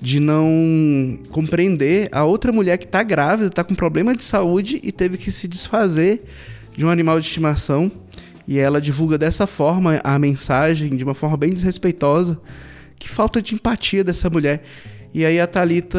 de 0.00 0.20
não 0.20 1.18
compreender 1.30 2.08
a 2.12 2.24
outra 2.24 2.52
mulher 2.52 2.76
que 2.78 2.84
está 2.84 3.02
grávida, 3.02 3.48
está 3.48 3.64
com 3.64 3.74
problema 3.74 4.14
de 4.14 4.22
saúde 4.22 4.80
e 4.82 4.92
teve 4.92 5.16
que 5.16 5.30
se 5.30 5.48
desfazer 5.48 6.22
de 6.76 6.84
um 6.84 6.90
animal 6.90 7.18
de 7.18 7.26
estimação. 7.26 7.90
E 8.46 8.58
ela 8.58 8.80
divulga 8.80 9.18
dessa 9.18 9.46
forma 9.46 10.00
a 10.04 10.18
mensagem, 10.18 10.96
de 10.96 11.02
uma 11.02 11.14
forma 11.14 11.36
bem 11.36 11.50
desrespeitosa. 11.50 12.38
Que 12.98 13.08
falta 13.08 13.42
de 13.42 13.54
empatia 13.54 14.04
dessa 14.04 14.30
mulher. 14.30 14.62
E 15.12 15.24
aí 15.24 15.40
a 15.40 15.46
Talita 15.46 15.98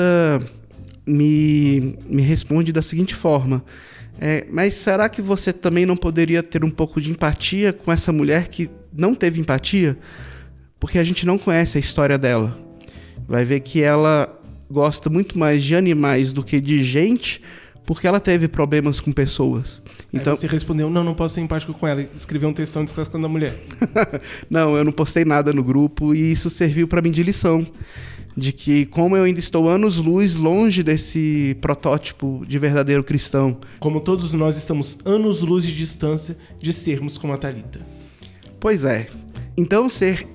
me, 1.05 1.97
me 2.07 2.22
responde 2.22 2.72
da 2.72 2.82
seguinte 2.82 3.13
forma: 3.13 3.63
é, 4.20 4.45
Mas 4.49 4.74
será 4.74 5.09
que 5.09 5.22
você 5.22 5.51
também 5.51 5.86
não 5.86 5.95
poderia 5.95 6.41
ter 6.43 6.63
um 6.63 6.72
pouco 6.72 6.99
de 6.99 7.11
empatia 7.11 7.74
com 7.74 7.91
essa 7.91 8.11
mulher 8.11 8.47
que 8.47 8.70
não 8.91 9.13
teve 9.13 9.39
empatia? 9.39 9.97
Porque 10.80 10.97
a 10.97 11.03
gente 11.03 11.26
não 11.26 11.38
conhece 11.38 11.78
a 11.78 11.80
história 11.80 12.18
dela 12.18 12.68
vai 13.28 13.43
ver 13.43 13.59
que 13.59 13.82
ela 13.82 14.34
gosta 14.72 15.09
muito 15.09 15.38
mais 15.38 15.63
de 15.63 15.76
animais 15.76 16.32
do 16.32 16.43
que 16.43 16.59
de 16.59 16.84
gente, 16.84 17.41
porque 17.86 18.07
ela 18.07 18.20
teve 18.20 18.47
problemas 18.47 18.99
com 18.99 19.11
pessoas. 19.11 19.82
Então 20.11 20.34
Aí 20.34 20.39
você 20.39 20.47
respondeu: 20.47 20.89
"Não, 20.89 21.03
não 21.03 21.13
posso 21.13 21.36
ser 21.36 21.41
empático 21.41 21.74
com 21.74 21.86
ela". 21.86 22.01
Escreveu 22.15 22.49
um 22.49 22.53
textão 22.53 22.84
descascando 22.84 23.26
a 23.26 23.30
mulher. 23.30 23.53
não, 24.49 24.76
eu 24.78 24.84
não 24.84 24.91
postei 24.91 25.26
nada 25.26 25.51
no 25.53 25.63
grupo 25.63 26.15
e 26.15 26.32
isso 26.32 26.49
serviu 26.49 26.88
para 26.88 27.01
mim 27.01 27.11
de 27.11 27.24
lição 27.24 27.65
de 28.38 28.54
que 28.54 28.86
como 28.86 29.18
eu 29.18 29.24
ainda 29.24 29.40
estou 29.40 29.68
anos 29.68 29.98
luz 29.98 30.36
longe 30.36 30.84
desse 30.84 31.58
protótipo 31.60 32.44
de 32.48 32.60
verdadeiro 32.60 33.04
cristão. 33.04 33.58
Como 33.80 34.00
todos 34.00 34.32
nós 34.32 34.56
estamos 34.56 35.00
anos 35.04 35.42
luz 35.42 35.66
de 35.66 35.76
distância 35.76 36.38
de 36.60 36.72
sermos 36.72 37.18
como 37.18 37.34
a 37.34 37.38
Talita. 37.38 37.82
Pois 38.60 38.86
é. 38.86 39.08
Então 39.58 39.90
ser 39.90 40.28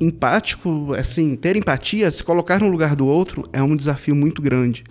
empático, 0.00 0.92
assim, 0.94 1.36
ter 1.36 1.54
empatia, 1.54 2.10
se 2.10 2.24
colocar 2.24 2.60
no 2.60 2.68
lugar 2.68 2.96
do 2.96 3.06
outro 3.06 3.44
é 3.52 3.62
um 3.62 3.76
desafio 3.76 4.16
muito 4.16 4.42
grande, 4.42 4.82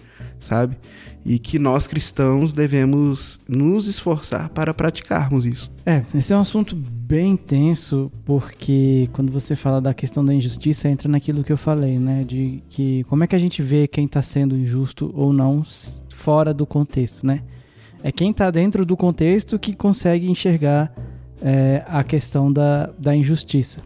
sabe? 0.44 0.78
E 1.26 1.40
que 1.40 1.58
nós 1.58 1.88
cristãos 1.88 2.52
devemos 2.52 3.40
nos 3.48 3.88
esforçar 3.88 4.50
para 4.50 4.74
praticarmos 4.74 5.46
isso. 5.46 5.72
É, 5.86 6.02
esse 6.14 6.34
é 6.34 6.38
um 6.38 6.42
assunto 6.42 6.76
bem 6.76 7.38
tenso, 7.38 8.12
porque 8.26 9.10
quando 9.14 9.32
você 9.32 9.56
fala 9.56 9.80
da 9.80 9.94
questão 9.94 10.24
da 10.24 10.34
injustiça, 10.34 10.90
entra 10.90 11.08
naquilo 11.08 11.44
que 11.44 11.52
eu 11.52 11.58
falei, 11.58 11.98
né? 11.98 12.24
De 12.24 12.62
que 12.70 13.04
como 13.06 13.24
é 13.24 13.28
que 13.28 13.36
a 13.36 13.40
gente 13.40 13.62
vê 13.62 13.88
quem 13.88 14.06
está 14.06 14.22
sendo 14.22 14.58
injusto 14.58 15.12
ou 15.16 15.32
não 15.32 15.64
fora 16.10 16.54
do 16.54 16.66
contexto, 16.66 17.26
né? 17.26 17.42
É 18.04 18.12
quem 18.12 18.32
está 18.32 18.52
dentro 18.52 18.86
do 18.86 18.98
contexto 18.98 19.58
que 19.58 19.74
consegue 19.74 20.30
enxergar 20.30 20.94
é, 21.42 21.84
a 21.88 22.04
questão 22.04 22.52
da, 22.52 22.90
da 23.00 23.16
injustiça. 23.16 23.80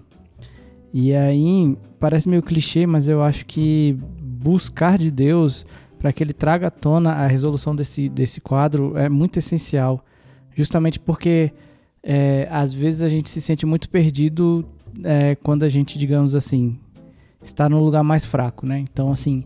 E 0.93 1.13
aí, 1.13 1.77
parece 1.99 2.27
meio 2.27 2.41
clichê, 2.41 2.87
mas 2.87 3.07
eu 3.07 3.21
acho 3.21 3.45
que 3.45 3.95
buscar 4.19 4.97
de 4.97 5.11
Deus 5.11 5.65
para 5.99 6.13
que 6.13 6.23
ele 6.23 6.33
traga 6.33 6.67
à 6.67 6.71
tona 6.71 7.11
a 7.13 7.27
resolução 7.27 7.75
desse, 7.75 8.09
desse 8.09 8.39
quadro 8.39 8.97
é 8.97 9.09
muito 9.09 9.39
essencial. 9.39 10.03
Justamente 10.55 10.99
porque 10.99 11.51
é, 12.03 12.47
às 12.49 12.73
vezes 12.73 13.01
a 13.01 13.09
gente 13.09 13.29
se 13.29 13.41
sente 13.41 13.65
muito 13.65 13.89
perdido 13.89 14.65
é, 15.03 15.35
quando 15.35 15.63
a 15.63 15.69
gente, 15.69 15.99
digamos 15.99 16.35
assim, 16.35 16.77
está 17.41 17.67
no 17.69 17.83
lugar 17.83 18.03
mais 18.03 18.25
fraco, 18.25 18.65
né? 18.65 18.79
Então, 18.79 19.11
assim, 19.11 19.43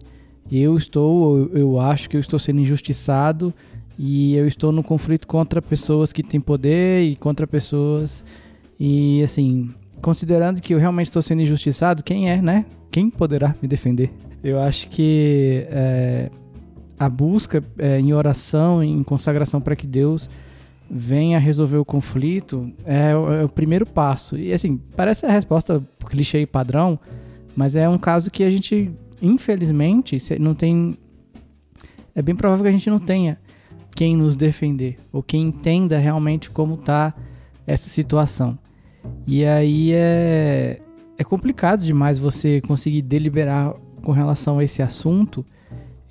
eu 0.52 0.78
estou, 0.78 1.50
eu, 1.54 1.80
acho 1.80 2.10
que 2.10 2.16
eu 2.16 2.20
estou 2.20 2.40
sendo 2.40 2.60
injustiçado 2.60 3.54
e 3.98 4.36
eu 4.36 4.48
estou 4.48 4.72
no 4.72 4.84
conflito 4.84 5.28
contra 5.28 5.62
pessoas 5.62 6.12
que 6.12 6.24
têm 6.24 6.40
poder 6.40 7.04
e 7.04 7.16
contra 7.16 7.48
pessoas. 7.48 8.24
E, 8.80 9.22
assim, 9.24 9.74
considerando 10.02 10.62
que 10.62 10.74
eu 10.74 10.80
realmente 10.80 11.08
estou 11.08 11.22
sendo 11.22 11.42
injustiçado, 11.42 12.04
quem 12.04 12.30
é, 12.30 12.42
né? 12.42 12.66
Quem 12.90 13.10
poderá 13.10 13.56
me 13.62 13.68
defender? 13.68 14.12
Eu 14.44 14.60
acho 14.60 14.90
que 14.90 15.66
é, 15.70 16.30
a 17.02 17.10
busca 17.10 17.64
é, 17.80 18.00
em 18.00 18.14
oração, 18.14 18.84
em 18.84 19.02
consagração 19.02 19.60
para 19.60 19.76
que 19.76 19.88
Deus 19.88 20.30
venha 20.88 21.40
resolver 21.40 21.78
o 21.78 21.86
conflito 21.86 22.72
é, 22.86 23.10
é, 23.10 23.44
o 23.44 23.50
primeiro 23.50 23.88
passo. 23.88 24.38
E 24.38 24.54
assim, 24.54 24.80
parece 24.96 25.26
a 25.26 25.32
resposta 25.32 25.82
clichê 26.06 26.42
e 26.42 26.46
padrão, 26.46 27.00
mas 27.56 27.76
é 27.76 27.90
um 27.90 27.98
caso 27.98 28.30
que 28.30 28.44
a 28.44 28.50
gente, 28.52 28.92
infelizmente, 29.20 30.16
não 30.40 30.54
tem. 30.54 30.96
É 32.14 32.22
bem 32.22 32.36
provável 32.36 32.66
que 32.66 32.70
a 32.70 32.72
gente 32.72 32.90
não 32.90 33.00
tenha 33.00 33.40
quem 33.96 34.16
nos 34.16 34.38
defender 34.38 34.98
ou 35.12 35.24
quem 35.24 35.42
entenda 35.48 35.98
realmente 35.98 36.52
como 36.52 36.76
está 36.76 37.16
essa 37.66 37.90
situação. 37.90 38.60
E 39.26 39.44
aí 39.44 39.92
é, 39.92 40.80
é 41.18 41.24
complicado 41.24 41.82
demais 41.82 42.20
você 42.20 42.62
conseguir 42.62 43.02
deliberar 43.02 43.74
com 44.04 44.12
relação 44.12 44.60
a 44.60 44.64
esse 44.64 44.84
assunto. 44.84 45.44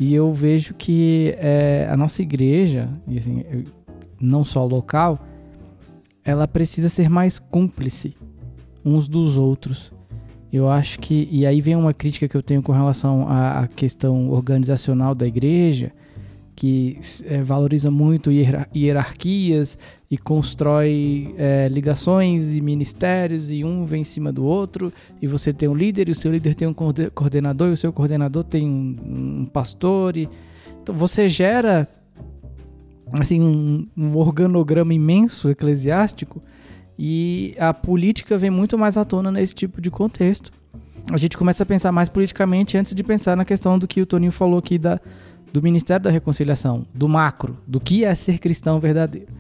E 0.00 0.14
eu 0.14 0.32
vejo 0.32 0.72
que 0.72 1.34
é, 1.36 1.86
a 1.90 1.94
nossa 1.94 2.22
igreja, 2.22 2.88
e 3.06 3.18
assim, 3.18 3.44
não 4.18 4.46
só 4.46 4.64
local, 4.64 5.18
ela 6.24 6.48
precisa 6.48 6.88
ser 6.88 7.10
mais 7.10 7.38
cúmplice 7.38 8.14
uns 8.82 9.06
dos 9.06 9.36
outros. 9.36 9.92
Eu 10.50 10.70
acho 10.70 10.98
que. 11.00 11.28
E 11.30 11.44
aí 11.44 11.60
vem 11.60 11.76
uma 11.76 11.92
crítica 11.92 12.26
que 12.26 12.34
eu 12.34 12.42
tenho 12.42 12.62
com 12.62 12.72
relação 12.72 13.28
à, 13.28 13.60
à 13.60 13.68
questão 13.68 14.30
organizacional 14.30 15.14
da 15.14 15.26
igreja, 15.26 15.92
que 16.56 16.98
é, 17.26 17.42
valoriza 17.42 17.90
muito 17.90 18.30
hierarquias 18.74 19.78
e 20.10 20.18
constrói 20.18 21.32
é, 21.38 21.68
ligações 21.68 22.52
e 22.52 22.60
ministérios 22.60 23.50
e 23.50 23.64
um 23.64 23.84
vem 23.84 24.00
em 24.00 24.04
cima 24.04 24.32
do 24.32 24.44
outro 24.44 24.92
e 25.22 25.26
você 25.26 25.52
tem 25.52 25.68
um 25.68 25.74
líder 25.74 26.08
e 26.08 26.12
o 26.12 26.14
seu 26.14 26.32
líder 26.32 26.56
tem 26.56 26.66
um 26.66 26.74
coordenador 26.74 27.68
e 27.68 27.72
o 27.72 27.76
seu 27.76 27.92
coordenador 27.92 28.42
tem 28.42 28.68
um, 28.68 28.96
um 29.06 29.44
pastor 29.46 30.16
e 30.16 30.28
então 30.82 30.94
você 30.94 31.28
gera 31.28 31.86
assim 33.12 33.40
um, 33.40 33.86
um 33.96 34.16
organograma 34.16 34.92
imenso 34.92 35.48
eclesiástico 35.48 36.42
e 36.98 37.54
a 37.58 37.72
política 37.72 38.36
vem 38.36 38.50
muito 38.50 38.76
mais 38.76 38.96
à 38.96 39.04
tona 39.04 39.30
nesse 39.30 39.54
tipo 39.54 39.80
de 39.80 39.90
contexto. 39.90 40.50
A 41.10 41.16
gente 41.16 41.36
começa 41.36 41.62
a 41.62 41.66
pensar 41.66 41.90
mais 41.90 42.08
politicamente 42.08 42.76
antes 42.76 42.94
de 42.94 43.02
pensar 43.02 43.36
na 43.36 43.44
questão 43.44 43.78
do 43.78 43.88
que 43.88 44.02
o 44.02 44.06
Toninho 44.06 44.30
falou 44.30 44.58
aqui 44.58 44.78
da, 44.78 45.00
do 45.50 45.62
Ministério 45.62 46.04
da 46.04 46.10
Reconciliação, 46.10 46.84
do 46.94 47.08
macro, 47.08 47.56
do 47.66 47.80
que 47.80 48.04
é 48.04 48.14
ser 48.14 48.38
cristão 48.38 48.78
verdadeiro. 48.78 49.39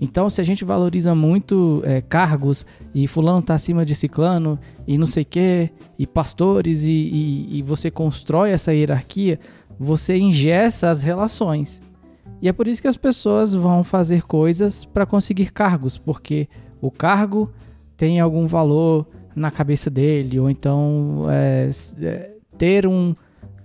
Então, 0.00 0.30
se 0.30 0.40
a 0.40 0.44
gente 0.44 0.64
valoriza 0.64 1.14
muito 1.14 1.82
é, 1.84 2.00
cargos 2.00 2.64
e 2.94 3.06
fulano 3.08 3.40
está 3.40 3.54
acima 3.54 3.84
de 3.84 3.94
ciclano 3.94 4.58
e 4.86 4.96
não 4.96 5.06
sei 5.06 5.24
quê, 5.24 5.70
e 5.98 6.06
pastores, 6.06 6.82
e, 6.82 6.90
e, 6.90 7.58
e 7.58 7.62
você 7.62 7.90
constrói 7.90 8.50
essa 8.50 8.72
hierarquia, 8.72 9.40
você 9.78 10.16
ingessa 10.16 10.90
as 10.90 11.02
relações. 11.02 11.80
E 12.40 12.48
é 12.48 12.52
por 12.52 12.68
isso 12.68 12.80
que 12.80 12.88
as 12.88 12.96
pessoas 12.96 13.54
vão 13.54 13.82
fazer 13.82 14.22
coisas 14.22 14.84
para 14.84 15.04
conseguir 15.04 15.52
cargos, 15.52 15.98
porque 15.98 16.48
o 16.80 16.90
cargo 16.90 17.50
tem 17.96 18.20
algum 18.20 18.46
valor 18.46 19.06
na 19.34 19.50
cabeça 19.50 19.90
dele, 19.90 20.38
ou 20.38 20.48
então 20.48 21.26
é, 21.28 21.68
é, 22.00 22.30
ter 22.56 22.86
um, 22.86 23.14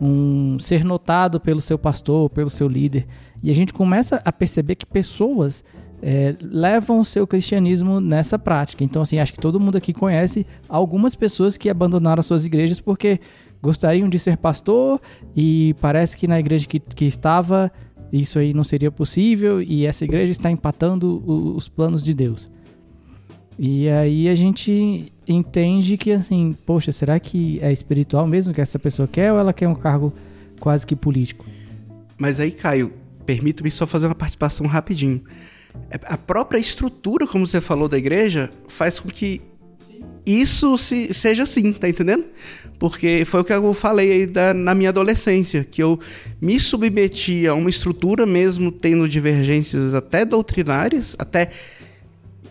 um 0.02 0.58
ser 0.60 0.84
notado 0.84 1.40
pelo 1.40 1.62
seu 1.62 1.78
pastor, 1.78 2.30
pelo 2.32 2.50
seu 2.50 2.68
líder. 2.68 3.06
E 3.44 3.52
a 3.52 3.54
gente 3.54 3.74
começa 3.74 4.22
a 4.26 4.32
perceber 4.32 4.76
que 4.76 4.86
pessoas 4.86 5.64
é, 6.06 6.36
levam 6.42 7.00
o 7.00 7.06
seu 7.06 7.26
cristianismo 7.26 8.02
nessa 8.02 8.38
prática. 8.38 8.84
Então, 8.84 9.02
assim, 9.02 9.20
acho 9.20 9.32
que 9.32 9.40
todo 9.40 9.58
mundo 9.58 9.78
aqui 9.78 9.94
conhece 9.94 10.46
algumas 10.68 11.16
pessoas 11.16 11.56
que 11.56 11.70
abandonaram 11.70 12.22
suas 12.22 12.46
igrejas 12.46 12.82
porque 12.82 13.22
gostariam 13.62 14.10
de 14.10 14.20
ser 14.20 14.36
pastor 14.36 15.00
e 15.34 15.74
parece 15.80 16.18
que 16.18 16.28
na 16.28 16.38
igreja 16.38 16.68
que, 16.68 16.78
que 16.78 17.06
estava 17.06 17.72
isso 18.12 18.38
aí 18.38 18.54
não 18.54 18.66
seria 18.66 18.92
possível 18.92 19.62
e 19.62 19.86
essa 19.86 20.04
igreja 20.04 20.32
está 20.32 20.52
empatando 20.52 21.24
os 21.56 21.70
planos 21.70 22.04
de 22.04 22.14
Deus. 22.14 22.52
E 23.58 23.88
aí 23.88 24.28
a 24.28 24.36
gente 24.36 25.12
entende 25.26 25.96
que 25.96 26.12
assim, 26.12 26.56
poxa, 26.66 26.92
será 26.92 27.18
que 27.18 27.60
é 27.62 27.72
espiritual 27.72 28.28
mesmo 28.28 28.54
que 28.54 28.60
essa 28.60 28.78
pessoa 28.78 29.08
quer 29.08 29.32
ou 29.32 29.40
ela 29.40 29.54
quer 29.54 29.70
um 29.70 29.76
cargo 29.76 30.14
quase 30.60 30.86
que 30.86 30.98
político? 30.98 31.46
Mas 32.18 32.42
aí, 32.42 32.52
Caio, 32.52 32.92
permita-me 33.26 33.72
só 33.72 33.88
fazer 33.88 34.08
uma 34.08 34.16
participação 34.16 34.68
rapidinho. 34.68 35.22
É, 35.90 36.00
a 36.04 36.18
própria 36.18 36.60
estrutura, 36.60 37.28
como 37.28 37.46
você 37.46 37.62
falou, 37.62 37.88
da 37.88 37.98
igreja 37.98 38.52
faz 38.68 39.00
com 39.00 39.10
que 39.10 39.42
isso 40.26 40.78
se, 40.78 41.14
seja 41.14 41.44
assim, 41.44 41.74
tá 41.74 41.88
entendendo? 41.88 42.26
Porque 42.80 43.24
foi 43.26 43.42
o 43.42 43.44
que 43.44 43.54
eu 43.54 43.74
falei 43.74 44.12
aí 44.12 44.26
da, 44.26 44.54
na 44.54 44.74
minha 44.74 44.90
adolescência, 44.90 45.64
que 45.70 45.84
eu 45.84 46.00
me 46.42 46.60
submetia 46.60 47.52
a 47.52 47.54
uma 47.54 47.70
estrutura 47.70 48.26
mesmo 48.26 48.72
tendo 48.72 49.08
divergências 49.08 49.94
até 49.94 50.26
doutrinárias, 50.26 51.16
até 51.20 51.50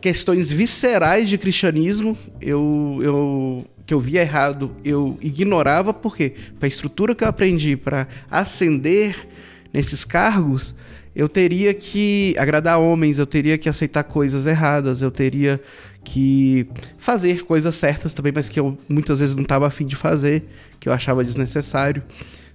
questões 0.00 0.50
viscerais 0.50 1.28
de 1.28 1.38
cristianismo, 1.38 2.16
eu, 2.40 2.98
eu 3.02 3.66
que 3.86 3.94
eu 3.94 4.00
via 4.00 4.22
errado, 4.22 4.74
eu 4.84 5.18
ignorava, 5.20 5.92
porque 5.92 6.34
a 6.60 6.66
estrutura 6.66 7.14
que 7.14 7.24
eu 7.24 7.28
aprendi 7.28 7.76
para 7.76 8.06
ascender 8.30 9.28
nesses 9.72 10.04
cargos, 10.04 10.74
eu 11.14 11.28
teria 11.28 11.74
que 11.74 12.34
agradar 12.38 12.80
homens, 12.80 13.18
eu 13.18 13.26
teria 13.26 13.58
que 13.58 13.68
aceitar 13.68 14.04
coisas 14.04 14.46
erradas, 14.46 15.02
eu 15.02 15.10
teria 15.10 15.60
que 16.04 16.66
fazer 16.96 17.44
coisas 17.44 17.74
certas 17.74 18.14
também, 18.14 18.32
mas 18.34 18.48
que 18.48 18.58
eu 18.58 18.76
muitas 18.88 19.20
vezes 19.20 19.36
não 19.36 19.42
estava 19.42 19.66
afim 19.66 19.86
de 19.86 19.96
fazer, 19.96 20.44
que 20.80 20.88
eu 20.88 20.92
achava 20.92 21.22
desnecessário. 21.22 22.02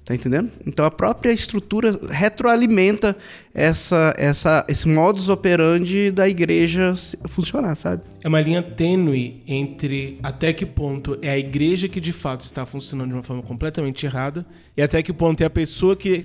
Tá 0.07 0.15
entendendo? 0.15 0.49
Então 0.65 0.85
a 0.85 0.89
própria 0.89 1.33
estrutura 1.33 1.99
retroalimenta 2.09 3.13
essa, 3.53 4.15
essa, 4.17 4.65
esse 4.69 4.87
modus 4.87 5.27
operandi 5.27 6.11
da 6.11 6.29
igreja 6.29 6.95
funcionar, 7.25 7.75
sabe? 7.75 8.03
É 8.23 8.29
uma 8.29 8.39
linha 8.39 8.63
tênue 8.63 9.43
entre 9.45 10.17
até 10.23 10.53
que 10.53 10.65
ponto 10.65 11.17
é 11.21 11.31
a 11.31 11.37
igreja 11.37 11.89
que 11.89 11.99
de 11.99 12.13
fato 12.13 12.39
está 12.39 12.65
funcionando 12.65 13.09
de 13.09 13.15
uma 13.15 13.23
forma 13.23 13.43
completamente 13.43 14.05
errada 14.05 14.45
e 14.77 14.81
até 14.81 15.03
que 15.03 15.11
ponto 15.11 15.41
é 15.41 15.45
a 15.45 15.49
pessoa 15.49 15.93
que 15.93 16.23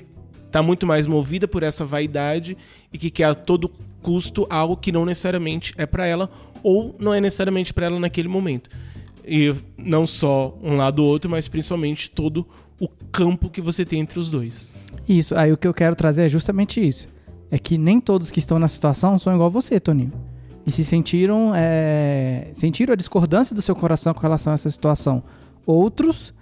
está 0.53 0.63
muito 0.63 0.87
mais 0.87 1.07
movida 1.07 1.49
por 1.49 1.63
essa 1.63 1.83
vaidade 1.87 2.59
e 2.93 2.99
que 2.99 3.11
quer 3.11 3.25
a 3.25 3.35
todo 3.35 3.71
custo 4.03 4.47
algo 4.51 4.77
que 4.77 4.93
não 4.93 5.07
necessariamente 5.07 5.73
é 5.79 5.87
para 5.87 6.07
ela 6.07 6.31
ou 6.63 6.95
não 6.99 7.15
é 7.15 7.21
necessariamente 7.21 7.73
para 7.73 7.87
ela 7.87 7.99
naquele 7.99 8.29
momento. 8.29 8.69
E 9.27 9.55
não 9.79 10.07
só 10.07 10.57
um 10.63 10.77
lado 10.77 11.03
ou 11.03 11.09
outro, 11.09 11.31
mas 11.31 11.49
principalmente 11.49 12.11
todo 12.11 12.47
o 12.79 12.87
campo 13.11 13.49
que 13.49 13.63
você 13.63 13.83
tem 13.85 14.01
entre 14.01 14.19
os 14.19 14.29
dois. 14.29 14.75
Isso, 15.09 15.35
aí 15.35 15.51
o 15.51 15.57
que 15.57 15.67
eu 15.67 15.73
quero 15.73 15.97
trazer 15.97 16.27
é 16.27 16.29
justamente 16.29 16.87
isso. 16.87 17.09
É 17.51 17.59
que 17.59 17.79
nem 17.79 17.99
todos 17.99 18.31
que 18.31 18.39
estão 18.39 18.59
na 18.59 18.69
situação 18.69 19.19
são 19.19 19.35
igual 19.35 19.51
você, 19.51 19.81
Toninho. 19.81 20.13
E 20.67 20.71
se 20.71 20.85
sentiram, 20.85 21.53
é, 21.55 22.49
sentiram 22.53 22.93
a 22.93 22.97
discordância 22.97 23.57
do 23.57 23.63
seu 23.63 23.75
coração 23.75 24.13
com 24.13 24.21
relação 24.21 24.53
a 24.53 24.55
essa 24.55 24.71
situação. 24.71 25.23
Outros 25.65 26.35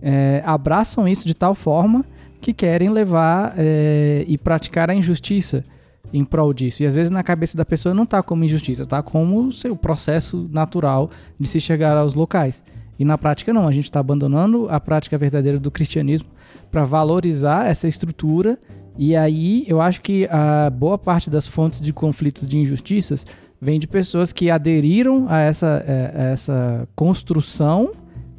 é, 0.00 0.40
abraçam 0.46 1.08
isso 1.08 1.26
de 1.26 1.34
tal 1.34 1.54
forma 1.54 2.04
que 2.40 2.52
querem 2.52 2.90
levar 2.90 3.54
é, 3.56 4.24
e 4.26 4.36
praticar 4.38 4.90
a 4.90 4.94
injustiça 4.94 5.64
em 6.12 6.24
prol 6.24 6.52
disso. 6.52 6.82
E 6.82 6.86
às 6.86 6.94
vezes 6.94 7.10
na 7.10 7.22
cabeça 7.22 7.56
da 7.56 7.64
pessoa 7.64 7.94
não 7.94 8.04
está 8.04 8.22
como 8.22 8.44
injustiça, 8.44 8.82
está 8.82 9.02
como 9.02 9.46
o 9.46 9.52
seu 9.52 9.76
processo 9.76 10.48
natural 10.52 11.10
de 11.38 11.48
se 11.48 11.60
chegar 11.60 11.96
aos 11.96 12.14
locais. 12.14 12.62
E 12.98 13.04
na 13.04 13.18
prática 13.18 13.52
não, 13.52 13.68
a 13.68 13.72
gente 13.72 13.84
está 13.84 14.00
abandonando 14.00 14.68
a 14.70 14.80
prática 14.80 15.18
verdadeira 15.18 15.58
do 15.58 15.70
cristianismo 15.70 16.28
para 16.70 16.84
valorizar 16.84 17.66
essa 17.66 17.86
estrutura. 17.86 18.58
E 18.96 19.14
aí 19.14 19.64
eu 19.66 19.80
acho 19.80 20.00
que 20.00 20.26
a 20.30 20.70
boa 20.70 20.96
parte 20.96 21.28
das 21.28 21.46
fontes 21.46 21.80
de 21.80 21.92
conflitos 21.92 22.48
de 22.48 22.56
injustiças 22.56 23.26
vem 23.60 23.78
de 23.78 23.86
pessoas 23.86 24.32
que 24.32 24.50
aderiram 24.50 25.26
a 25.28 25.40
essa, 25.40 25.84
é, 25.86 26.12
a 26.14 26.22
essa 26.28 26.88
construção 26.94 27.90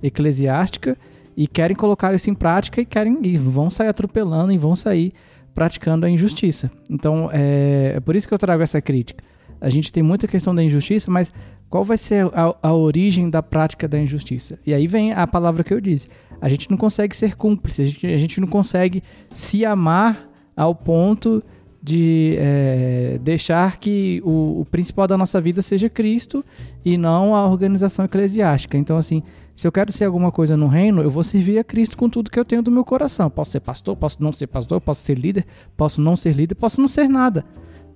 eclesiástica 0.02 0.98
e 1.38 1.46
querem 1.48 1.78
colocar 1.78 2.16
isso 2.16 2.32
em 2.32 2.34
prática 2.34 2.82
e 2.82 2.86
querem 2.86 3.20
e 3.22 3.38
vão 3.38 3.70
sair 3.70 3.88
atropelando 3.88 4.52
e 4.52 4.58
vão 4.58 4.76
sair 4.76 5.14
praticando 5.54 6.06
a 6.08 6.10
injustiça. 6.10 6.72
Então 6.90 7.30
é, 7.32 7.94
é 7.96 8.00
por 8.00 8.16
isso 8.16 8.28
que 8.28 8.34
eu 8.34 8.40
trago 8.40 8.64
essa 8.64 8.82
crítica. 8.82 9.24
A 9.62 9.70
gente 9.70 9.94
tem 9.94 10.02
muita 10.02 10.28
questão 10.28 10.54
da 10.54 10.64
injustiça, 10.64 11.12
mas 11.12 11.32
qual 11.70 11.84
vai 11.84 11.98
ser 11.98 12.26
a, 12.34 12.56
a, 12.62 12.74
origem 12.74 13.30
da 13.30 13.44
prática 13.44 13.88
da 13.88 14.00
injustiça? 14.00 14.58
E 14.66 14.74
aí 14.74 14.88
vem 14.88 15.14
a 15.14 15.28
palavra 15.28 15.64
que 15.64 15.74
eu 15.74 15.80
disse. 15.80 16.08
A 16.42 16.50
gente 16.50 16.70
não 16.70 16.78
consegue 16.78 17.16
ser 17.16 17.36
cúmplice, 17.36 17.82
a 17.82 17.86
gente, 17.86 18.08
a 18.08 18.18
gente 18.18 18.42
não 18.42 18.48
consegue 18.48 19.04
se 19.34 19.66
amar 19.66 20.30
ao 20.56 20.74
ponto 20.74 21.44
de 21.82 22.36
é, 22.40 23.20
deixar 23.22 23.78
que 23.78 24.22
o, 24.24 24.62
o, 24.62 24.66
principal 24.70 25.08
da 25.08 25.18
nossa 25.18 25.40
vida 25.40 25.62
seja 25.62 25.90
Cristo 25.90 26.44
e 26.84 26.98
não 26.98 27.36
a 27.36 27.48
organização 27.48 28.06
eclesiástica. 28.06 28.78
Então, 28.78 28.98
assim, 28.98 29.24
se 29.58 29.66
eu 29.66 29.72
quero 29.72 29.92
ser 29.92 30.06
alguma 30.06 30.32
coisa 30.32 30.56
no 30.56 30.68
reino, 30.68 31.02
eu 31.02 31.10
vou 31.10 31.24
servir 31.24 31.58
a 31.58 31.64
Cristo 31.64 31.98
com 31.98 32.08
tudo 32.08 32.30
que 32.30 32.40
eu 32.40 32.46
tenho 32.46 32.62
do 32.62 32.70
meu 32.70 32.86
coração. 32.86 33.28
Posso 33.28 33.50
ser 33.50 33.60
pastor, 33.60 33.98
posso 33.98 34.22
não 34.22 34.32
ser 34.32 34.46
pastor, 34.46 34.80
posso 34.80 35.02
ser 35.02 35.18
líder, 35.18 35.48
posso 35.76 36.00
não 36.00 36.16
ser 36.16 36.34
líder, 36.34 36.54
posso 36.54 36.80
não 36.80 36.88
ser 36.88 37.08
nada. 37.08 37.44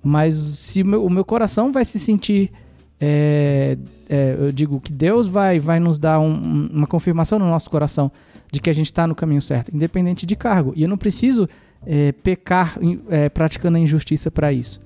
Mas 0.02 0.34
se 0.34 0.82
o 0.82 0.86
meu, 0.86 1.04
o 1.04 1.08
meu 1.08 1.24
coração 1.24 1.70
vai 1.70 1.84
se 1.84 2.00
sentir 2.00 2.50
é, 3.00 3.78
é, 4.08 4.36
eu 4.40 4.50
digo 4.50 4.80
que 4.80 4.92
Deus 4.92 5.28
vai, 5.28 5.60
vai 5.60 5.78
nos 5.78 6.00
dar 6.00 6.18
um, 6.18 6.68
uma 6.72 6.86
confirmação 6.88 7.38
no 7.38 7.46
nosso 7.46 7.70
coração 7.70 8.10
de 8.50 8.60
que 8.60 8.68
a 8.68 8.72
gente 8.72 8.86
está 8.86 9.06
no 9.06 9.14
caminho 9.14 9.40
certo, 9.40 9.72
independente 9.72 10.26
de 10.26 10.34
cargo. 10.34 10.72
E 10.74 10.82
eu 10.82 10.88
não 10.88 10.98
preciso 10.98 11.48
é, 11.86 12.10
pecar 12.10 12.76
é, 13.08 13.28
praticando 13.28 13.76
a 13.76 13.80
injustiça 13.80 14.32
para 14.32 14.52
isso. 14.52 14.80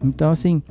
Então, 0.00 0.30
assim, 0.30 0.62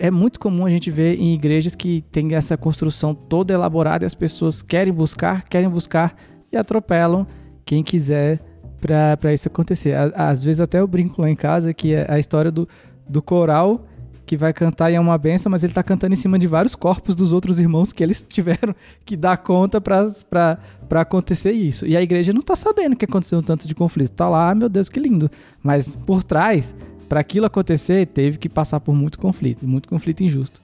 é 0.00 0.10
muito 0.10 0.40
comum 0.40 0.64
a 0.64 0.70
gente 0.70 0.90
ver 0.90 1.20
em 1.20 1.34
igrejas 1.34 1.76
que 1.76 2.02
tem 2.10 2.34
essa 2.34 2.56
construção 2.56 3.14
toda 3.14 3.52
elaborada 3.52 4.04
e 4.04 4.06
as 4.06 4.14
pessoas 4.14 4.62
querem 4.62 4.92
buscar, 4.92 5.44
querem 5.44 5.68
buscar 5.68 6.16
e 6.50 6.56
atropelam 6.56 7.26
quem 7.64 7.82
quiser 7.82 8.40
para 8.80 9.32
isso 9.32 9.46
acontecer. 9.46 9.94
Às 10.14 10.42
vezes 10.42 10.60
até 10.60 10.80
eu 10.80 10.86
brinco 10.86 11.20
lá 11.20 11.30
em 11.30 11.36
casa 11.36 11.74
que 11.74 11.92
é 11.92 12.06
a 12.08 12.18
história 12.18 12.50
do, 12.50 12.66
do 13.06 13.20
coral 13.20 13.86
que 14.24 14.36
vai 14.36 14.52
cantar 14.52 14.90
e 14.90 14.94
é 14.94 15.00
uma 15.00 15.18
benção, 15.18 15.50
mas 15.50 15.64
ele 15.64 15.72
tá 15.72 15.82
cantando 15.82 16.14
em 16.14 16.16
cima 16.16 16.38
de 16.38 16.46
vários 16.46 16.76
corpos 16.76 17.16
dos 17.16 17.32
outros 17.32 17.58
irmãos 17.58 17.92
que 17.92 18.02
eles 18.02 18.24
tiveram 18.26 18.74
que 19.04 19.16
dar 19.16 19.36
conta 19.36 19.80
para 19.80 20.58
acontecer 20.88 21.52
isso. 21.52 21.84
E 21.84 21.96
a 21.96 22.02
igreja 22.02 22.32
não 22.32 22.40
tá 22.40 22.56
sabendo 22.56 22.96
que 22.96 23.04
aconteceu 23.04 23.40
um 23.40 23.42
tanto 23.42 23.66
de 23.66 23.74
conflito. 23.74 24.12
Tá 24.12 24.28
lá, 24.28 24.54
meu 24.54 24.68
Deus, 24.68 24.88
que 24.88 25.00
lindo. 25.00 25.28
Mas 25.62 25.94
por 25.94 26.22
trás, 26.22 26.74
para 27.10 27.18
aquilo 27.18 27.44
acontecer, 27.44 28.06
teve 28.06 28.38
que 28.38 28.48
passar 28.48 28.78
por 28.78 28.94
muito 28.94 29.18
conflito, 29.18 29.66
muito 29.66 29.88
conflito 29.88 30.22
injusto. 30.22 30.62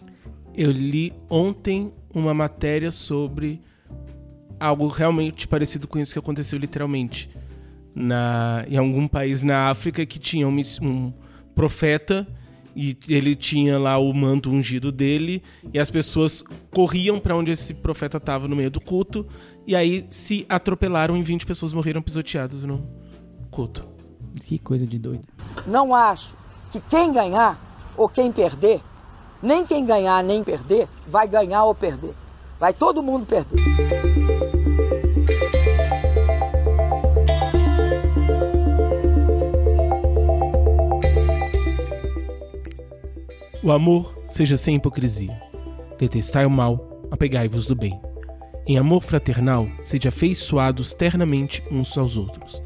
Eu 0.54 0.70
li 0.70 1.12
ontem 1.28 1.92
uma 2.14 2.32
matéria 2.32 2.92
sobre 2.92 3.60
algo 4.60 4.86
realmente 4.86 5.48
parecido 5.48 5.88
com 5.88 5.98
isso 5.98 6.12
que 6.12 6.20
aconteceu 6.20 6.56
literalmente 6.56 7.28
na, 7.92 8.64
em 8.68 8.76
algum 8.76 9.08
país 9.08 9.42
na 9.42 9.70
África 9.70 10.06
que 10.06 10.20
tinha 10.20 10.46
um, 10.46 10.56
um 10.82 11.12
profeta 11.52 12.24
e 12.76 12.96
ele 13.08 13.34
tinha 13.34 13.76
lá 13.76 13.98
o 13.98 14.14
manto 14.14 14.48
ungido 14.48 14.92
dele 14.92 15.42
e 15.74 15.80
as 15.80 15.90
pessoas 15.90 16.44
corriam 16.70 17.18
para 17.18 17.34
onde 17.34 17.50
esse 17.50 17.74
profeta 17.74 18.18
estava 18.18 18.46
no 18.46 18.54
meio 18.54 18.70
do 18.70 18.80
culto 18.80 19.26
e 19.66 19.74
aí 19.74 20.06
se 20.10 20.46
atropelaram 20.48 21.16
e 21.16 21.24
20 21.24 21.44
pessoas 21.44 21.72
morreram 21.72 22.00
pisoteadas 22.00 22.62
no 22.62 22.88
culto. 23.50 23.95
Que 24.40 24.58
coisa 24.58 24.86
de 24.86 24.98
doido. 24.98 25.26
Não 25.66 25.94
acho 25.94 26.34
que 26.70 26.80
quem 26.80 27.12
ganhar 27.12 27.58
ou 27.96 28.08
quem 28.08 28.30
perder, 28.30 28.80
nem 29.42 29.66
quem 29.66 29.84
ganhar 29.84 30.22
nem 30.22 30.44
perder, 30.44 30.88
vai 31.06 31.26
ganhar 31.26 31.64
ou 31.64 31.74
perder. 31.74 32.14
Vai 32.58 32.72
todo 32.72 33.02
mundo 33.02 33.26
perder. 33.26 33.62
O 43.62 43.72
amor 43.72 44.16
seja 44.28 44.56
sem 44.56 44.76
hipocrisia. 44.76 45.42
Detestai 45.98 46.46
o 46.46 46.50
mal, 46.50 47.02
apegai-vos 47.10 47.66
do 47.66 47.74
bem. 47.74 48.00
Em 48.64 48.78
amor 48.78 49.02
fraternal, 49.02 49.66
sede 49.82 50.06
afeiçoados 50.06 50.94
ternamente 50.94 51.64
uns 51.70 51.98
aos 51.98 52.16
outros. 52.16 52.62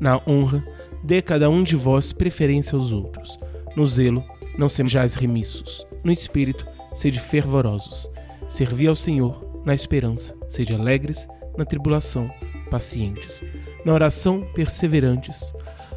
Na 0.00 0.20
honra, 0.26 0.64
dê 1.04 1.22
cada 1.22 1.48
um 1.50 1.62
de 1.62 1.76
vós 1.76 2.12
preferência 2.12 2.76
aos 2.76 2.92
outros. 2.92 3.38
No 3.76 3.86
zelo, 3.86 4.24
não 4.58 4.68
sejais 4.68 5.14
remissos. 5.14 5.86
No 6.02 6.10
espírito, 6.10 6.66
sede 6.92 7.20
fervorosos. 7.20 8.10
Servi 8.48 8.86
ao 8.86 8.96
Senhor, 8.96 9.62
na 9.64 9.74
esperança, 9.74 10.36
sede 10.48 10.74
alegres, 10.74 11.28
na 11.56 11.64
tribulação, 11.64 12.30
pacientes. 12.70 13.44
Na 13.84 13.92
oração, 13.92 14.46
perseverantes. 14.54 15.52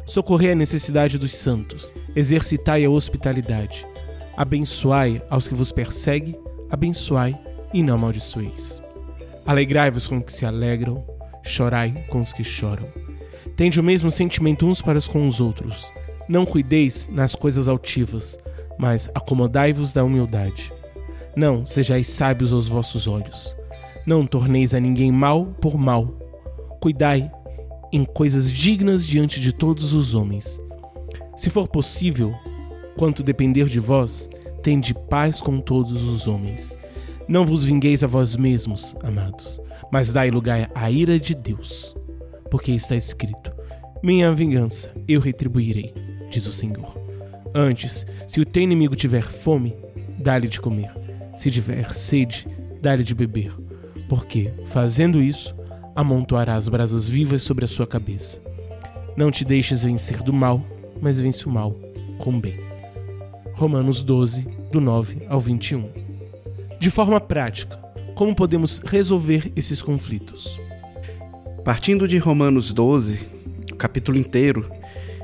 Socorrei 0.06 0.52
a 0.52 0.56
necessidade 0.56 1.18
dos 1.18 1.34
santos. 1.34 1.94
Exercitai 2.14 2.84
a 2.84 2.90
hospitalidade 2.90 3.86
Abençoai 4.38 5.20
aos 5.28 5.48
que 5.48 5.54
vos 5.56 5.72
perseguem, 5.72 6.38
abençoai 6.70 7.36
e 7.74 7.82
não 7.82 7.94
amaldiçoeis. 7.94 8.80
Alegrai-vos 9.44 10.06
com 10.06 10.18
os 10.18 10.24
que 10.24 10.32
se 10.32 10.46
alegram, 10.46 11.04
chorai 11.42 12.06
com 12.08 12.20
os 12.20 12.32
que 12.32 12.44
choram. 12.44 12.86
Tende 13.56 13.80
o 13.80 13.84
mesmo 13.84 14.10
sentimento 14.10 14.66
uns 14.66 14.82
para 14.82 15.00
com 15.02 15.26
os 15.26 15.40
outros. 15.40 15.92
Não 16.28 16.44
cuideis 16.44 17.08
nas 17.10 17.34
coisas 17.34 17.68
altivas, 17.68 18.38
mas 18.78 19.10
acomodai-vos 19.14 19.92
da 19.92 20.04
humildade. 20.04 20.72
Não 21.36 21.64
sejais 21.64 22.06
sábios 22.08 22.52
aos 22.52 22.68
vossos 22.68 23.06
olhos. 23.06 23.56
Não 24.06 24.26
torneis 24.26 24.74
a 24.74 24.80
ninguém 24.80 25.12
mal 25.12 25.46
por 25.60 25.78
mal. 25.78 26.06
Cuidai 26.80 27.30
em 27.92 28.04
coisas 28.04 28.50
dignas 28.50 29.06
diante 29.06 29.40
de 29.40 29.52
todos 29.52 29.92
os 29.92 30.14
homens. 30.14 30.60
Se 31.36 31.48
for 31.48 31.68
possível, 31.68 32.34
Quanto 32.98 33.22
depender 33.22 33.66
de 33.66 33.78
vós, 33.78 34.28
tende 34.60 34.92
paz 34.92 35.40
com 35.40 35.60
todos 35.60 36.02
os 36.02 36.26
homens. 36.26 36.76
Não 37.28 37.46
vos 37.46 37.62
vingueis 37.64 38.02
a 38.02 38.08
vós 38.08 38.34
mesmos, 38.34 38.96
amados, 39.04 39.60
mas 39.92 40.12
dai 40.12 40.32
lugar 40.32 40.68
à 40.74 40.90
ira 40.90 41.16
de 41.16 41.32
Deus. 41.32 41.94
Porque 42.50 42.72
está 42.72 42.96
escrito: 42.96 43.52
Minha 44.02 44.32
vingança 44.32 44.92
eu 45.06 45.20
retribuirei, 45.20 45.94
diz 46.30 46.46
o 46.46 46.52
Senhor. 46.52 46.96
Antes, 47.54 48.06
se 48.26 48.40
o 48.40 48.44
teu 48.44 48.62
inimigo 48.62 48.94
tiver 48.94 49.24
fome, 49.24 49.74
dá-lhe 50.18 50.48
de 50.48 50.60
comer. 50.60 50.92
Se 51.36 51.50
tiver 51.50 51.92
sede, 51.94 52.46
dá-lhe 52.80 53.02
de 53.02 53.14
beber. 53.14 53.52
Porque, 54.08 54.52
fazendo 54.66 55.22
isso, 55.22 55.54
amontoarás 55.94 56.68
brasas 56.68 57.08
vivas 57.08 57.42
sobre 57.42 57.64
a 57.64 57.68
sua 57.68 57.86
cabeça. 57.86 58.42
Não 59.16 59.30
te 59.30 59.44
deixes 59.44 59.82
vencer 59.82 60.22
do 60.22 60.32
mal, 60.32 60.62
mas 61.00 61.20
vence 61.20 61.46
o 61.46 61.50
mal 61.50 61.74
com 62.18 62.30
o 62.30 62.40
bem. 62.40 62.58
Romanos 63.54 64.02
12, 64.02 64.46
do 64.70 64.80
9 64.80 65.26
ao 65.28 65.40
21. 65.40 65.90
De 66.78 66.90
forma 66.90 67.20
prática, 67.20 67.76
como 68.14 68.34
podemos 68.34 68.78
resolver 68.78 69.52
esses 69.56 69.82
conflitos? 69.82 70.58
Partindo 71.68 72.08
de 72.08 72.16
Romanos 72.16 72.72
12, 72.72 73.20
o 73.70 73.76
capítulo 73.76 74.16
inteiro, 74.16 74.66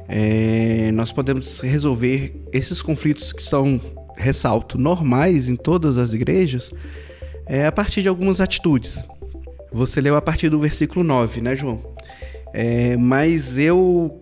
é, 0.07 0.93
nós 0.93 1.11
podemos 1.11 1.61
resolver 1.61 2.39
esses 2.53 2.83
conflitos 2.83 3.33
que 3.33 3.43
são, 3.43 3.81
ressalto, 4.15 4.77
normais 4.77 5.49
em 5.49 5.57
todas 5.57 5.97
as 5.97 6.13
igrejas, 6.13 6.71
é, 7.47 7.65
a 7.65 7.73
partir 7.73 8.03
de 8.03 8.09
algumas 8.09 8.43
atitudes. 8.43 9.03
Você 9.73 10.03
leu 10.03 10.17
a 10.17 10.21
partir 10.21 10.51
do 10.51 10.61
versículo 10.61 11.03
9, 11.03 11.41
né, 11.41 11.57
João? 11.57 11.81
É, 12.53 12.95
mas 12.99 13.57
eu 13.57 14.21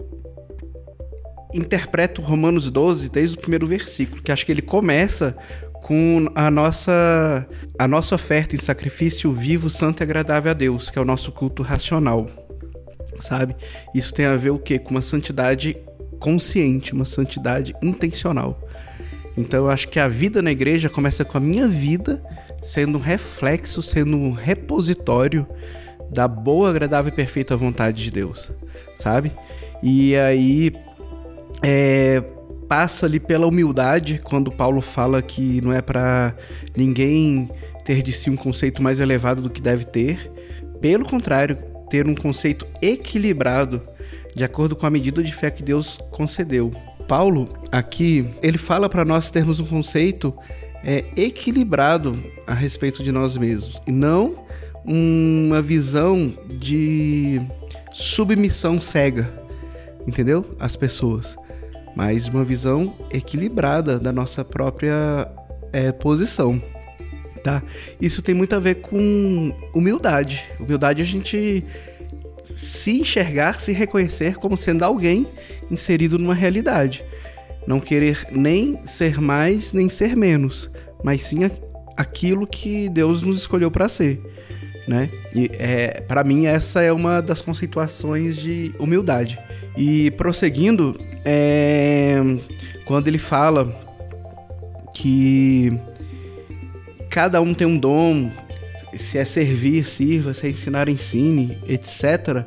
interpreto 1.53 2.23
Romanos 2.23 2.71
12 2.71 3.09
desde 3.09 3.37
o 3.37 3.41
primeiro 3.41 3.67
versículo, 3.67 4.23
que 4.23 4.31
acho 4.31 4.47
que 4.47 4.53
ele 4.53 4.63
começa 4.63 5.37
com 5.93 6.27
a 6.35 6.51
nossa 6.51 7.47
a 7.79 7.87
nossa 7.87 8.15
oferta 8.15 8.55
em 8.55 8.59
sacrifício 8.59 9.31
vivo, 9.31 9.69
santo 9.69 10.01
e 10.01 10.05
agradável 10.05 10.51
a 10.51 10.55
Deus, 10.55 10.89
que 10.89 10.99
é 10.99 11.03
o 11.03 11.05
nosso 11.05 11.31
culto 11.31 11.63
racional. 11.63 12.31
Sabe? 13.19 13.55
Isso 13.95 14.15
tem 14.15 14.25
a 14.25 14.35
ver 14.35 14.49
o 14.49 14.59
quê? 14.59 14.79
Com 14.79 14.93
uma 14.93 15.03
santidade 15.03 15.77
consciente, 16.19 16.95
uma 16.95 17.05
santidade 17.05 17.75
intencional. 17.83 18.59
Então 19.37 19.67
eu 19.67 19.71
acho 19.71 19.87
que 19.91 20.01
a 20.01 20.09
vida 20.09 20.41
na 20.41 20.51
igreja 20.51 20.89
começa 20.89 21.27
com 21.27 21.37
a 21.37 21.41
minha 21.43 21.69
vida 21.69 22.23
sendo 22.63 22.97
um 22.97 23.01
reflexo, 23.03 23.83
sendo 23.83 24.17
um 24.17 24.33
repositório 24.33 25.47
da 26.09 26.27
boa, 26.27 26.71
agradável 26.71 27.13
e 27.13 27.15
perfeita 27.15 27.55
vontade 27.55 28.03
de 28.03 28.11
Deus, 28.11 28.51
sabe? 28.97 29.31
E 29.83 30.17
aí 30.17 30.73
é, 31.63 32.25
passa 32.73 33.05
ali 33.05 33.21
pela 33.21 33.47
humildade, 33.47 34.19
quando 34.25 34.51
Paulo 34.51 34.81
fala 34.81 35.21
que 35.21 35.61
não 35.61 35.75
é 35.75 35.83
para 35.83 36.35
ninguém 36.75 37.51
ter 37.85 38.01
de 38.01 38.15
si 38.15 38.31
um 38.31 38.35
conceito 38.35 38.83
mais 38.83 38.99
elevado 38.99 39.43
do 39.43 39.51
que 39.51 39.61
deve 39.61 39.85
ter. 39.85 40.33
Pelo 40.81 41.05
contrário, 41.05 41.59
ter 41.91 42.07
um 42.09 42.15
conceito 42.15 42.67
equilibrado, 42.81 43.83
de 44.35 44.43
acordo 44.43 44.75
com 44.75 44.87
a 44.87 44.91
medida 44.91 45.23
de 45.23 45.35
fé 45.35 45.51
que 45.51 45.63
Deus 45.63 45.99
concedeu. 46.11 46.71
Paulo, 47.07 47.47
aqui, 47.71 48.27
ele 48.43 48.57
fala 48.57 48.89
para 48.89 49.05
nós 49.05 49.31
termos 49.31 49.61
um 49.61 49.67
conceito 49.67 50.35
é, 50.83 51.05
equilibrado 51.15 52.25
a 52.47 52.55
respeito 52.55 53.03
de 53.03 53.13
nós 53.13 53.37
mesmos, 53.37 53.83
e 53.87 53.93
não 53.93 54.47
uma 54.83 55.61
visão 55.61 56.33
de 56.59 57.39
submissão 57.93 58.81
cega, 58.81 59.31
entendeu? 60.07 60.57
As 60.59 60.75
pessoas 60.75 61.37
mas 61.95 62.29
uma 62.29 62.45
visão 62.45 62.95
equilibrada 63.11 63.99
da 63.99 64.13
nossa 64.13 64.45
própria 64.45 65.29
é, 65.73 65.93
posição. 65.93 66.61
Tá? 67.43 67.63
Isso 68.01 68.23
tem 68.23 68.35
muito 68.35 68.55
a 68.55 68.61
ver 68.61 68.77
com 68.77 69.53
humildade. 69.75 70.45
Humildade 70.61 71.03
é 71.03 71.05
a 71.05 71.07
gente 71.07 71.65
se 72.43 73.01
enxergar, 73.01 73.61
se 73.61 73.73
reconhecer 73.73 74.37
como 74.37 74.57
sendo 74.57 74.85
alguém 74.85 75.27
inserido 75.71 76.19
numa 76.19 76.35
realidade. 76.35 77.05
Não 77.67 77.81
querer 77.81 78.27
nem 78.31 78.81
ser 78.85 79.21
mais, 79.21 79.73
nem 79.73 79.89
ser 79.89 80.17
menos, 80.17 80.71
mas 81.05 81.23
sim 81.23 81.39
aquilo 81.97 82.47
que 82.47 82.89
Deus 82.89 83.23
nos 83.23 83.39
escolheu 83.39 83.71
para 83.71 83.89
ser. 83.89 84.21
Né? 84.87 85.11
E 85.35 85.51
é, 85.55 86.01
para 86.01 86.25
mim 86.25 86.47
essa 86.47 86.83
é 86.83 86.93
uma 86.93 87.21
das 87.21 87.41
conceituações 87.41 88.37
de 88.37 88.75
humildade. 88.79 89.39
E 89.77 90.11
prosseguindo, 90.13 90.99
é, 91.25 92.17
quando 92.85 93.09
ele 93.09 93.19
fala 93.19 93.73
que 94.93 95.79
cada 97.09 97.41
um 97.41 97.55
tem 97.55 97.67
um 97.67 97.79
dom, 97.79 98.31
se 98.97 99.19
é 99.19 99.25
servir, 99.25 99.85
sirva, 99.85 100.35
se 100.35 100.47
é 100.47 100.51
ensinar, 100.51 100.89
ensine, 100.89 101.59
etc. 101.67 102.45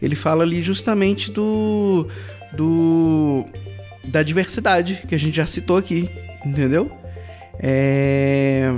Ele 0.00 0.14
fala 0.14 0.42
ali 0.42 0.60
justamente 0.60 1.30
do, 1.30 2.08
do 2.52 3.44
da 4.04 4.22
diversidade 4.22 5.02
que 5.08 5.14
a 5.14 5.18
gente 5.18 5.36
já 5.36 5.46
citou 5.46 5.76
aqui, 5.76 6.08
entendeu? 6.44 6.90
É, 7.58 8.72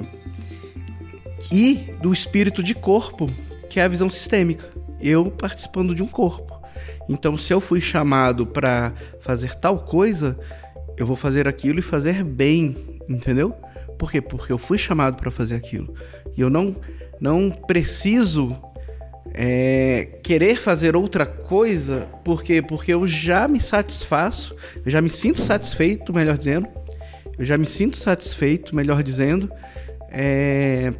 e 1.50 1.94
do 2.00 2.12
espírito 2.12 2.62
de 2.62 2.74
corpo, 2.74 3.30
que 3.68 3.80
é 3.80 3.84
a 3.84 3.88
visão 3.88 4.08
sistêmica. 4.08 4.68
Eu 5.00 5.30
participando 5.30 5.94
de 5.94 6.02
um 6.02 6.06
corpo. 6.06 6.58
Então, 7.08 7.36
se 7.36 7.52
eu 7.52 7.60
fui 7.60 7.80
chamado 7.80 8.46
para 8.46 8.92
fazer 9.20 9.54
tal 9.54 9.78
coisa, 9.80 10.38
eu 10.96 11.06
vou 11.06 11.16
fazer 11.16 11.48
aquilo 11.48 11.78
e 11.78 11.82
fazer 11.82 12.22
bem, 12.22 12.98
entendeu? 13.08 13.54
Por 13.98 14.10
quê? 14.10 14.20
Porque 14.20 14.52
eu 14.52 14.58
fui 14.58 14.78
chamado 14.78 15.16
para 15.16 15.30
fazer 15.30 15.56
aquilo. 15.56 15.94
E 16.36 16.40
eu 16.40 16.50
não, 16.50 16.76
não 17.20 17.50
preciso 17.50 18.56
é, 19.32 20.18
querer 20.22 20.56
fazer 20.56 20.96
outra 20.96 21.26
coisa, 21.26 22.08
porque 22.24 22.62
porque 22.62 22.92
eu 22.92 23.06
já 23.06 23.48
me 23.48 23.60
satisfaço, 23.60 24.54
eu 24.84 24.90
já 24.90 25.00
me 25.00 25.08
sinto 25.08 25.40
satisfeito, 25.40 26.12
melhor 26.12 26.36
dizendo, 26.36 26.68
eu 27.38 27.44
já 27.44 27.56
me 27.56 27.66
sinto 27.66 27.96
satisfeito, 27.96 28.74
melhor 28.74 29.02
dizendo, 29.02 29.50
é, 30.10 30.92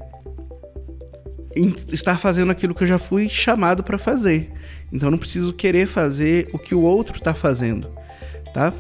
estar 1.93 2.19
fazendo 2.19 2.53
aquilo 2.53 2.75
que 2.75 2.85
eu 2.85 2.89
já 2.89 2.99
fui 2.99 3.29
chamado 3.29 3.83
para 3.83 3.99
fazer. 3.99 4.51
Então 4.93 5.09
eu 5.09 5.11
não 5.11 5.19
preciso 5.19 5.53
querer 5.53 5.87
fazer 5.87 6.49
o 6.53 6.59
que 6.59 6.75
o 6.75 6.81
outro 6.81 7.19
está 7.19 7.35
fazendo, 7.35 7.91
tá? 8.55 8.73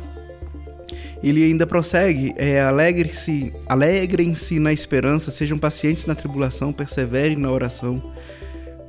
Ele 1.23 1.45
ainda 1.45 1.67
prossegue: 1.67 2.33
é, 2.37 2.61
alegre-se, 2.61 3.53
alegrem-se 3.67 4.59
na 4.59 4.73
esperança, 4.73 5.31
sejam 5.31 5.59
pacientes 5.59 6.07
na 6.07 6.15
tribulação, 6.15 6.73
perseverem 6.73 7.37
na 7.37 7.51
oração. 7.51 8.13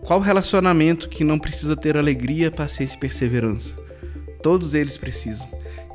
Qual 0.03 0.20
relacionamento 0.20 1.10
que 1.10 1.24
não 1.24 1.38
precisa 1.38 1.76
ter 1.76 1.98
alegria, 1.98 2.49
paciência 2.49 2.95
e 2.95 2.99
perseverança? 2.99 3.74
Todos 4.41 4.74
eles 4.74 4.98
precisam. 4.98 5.48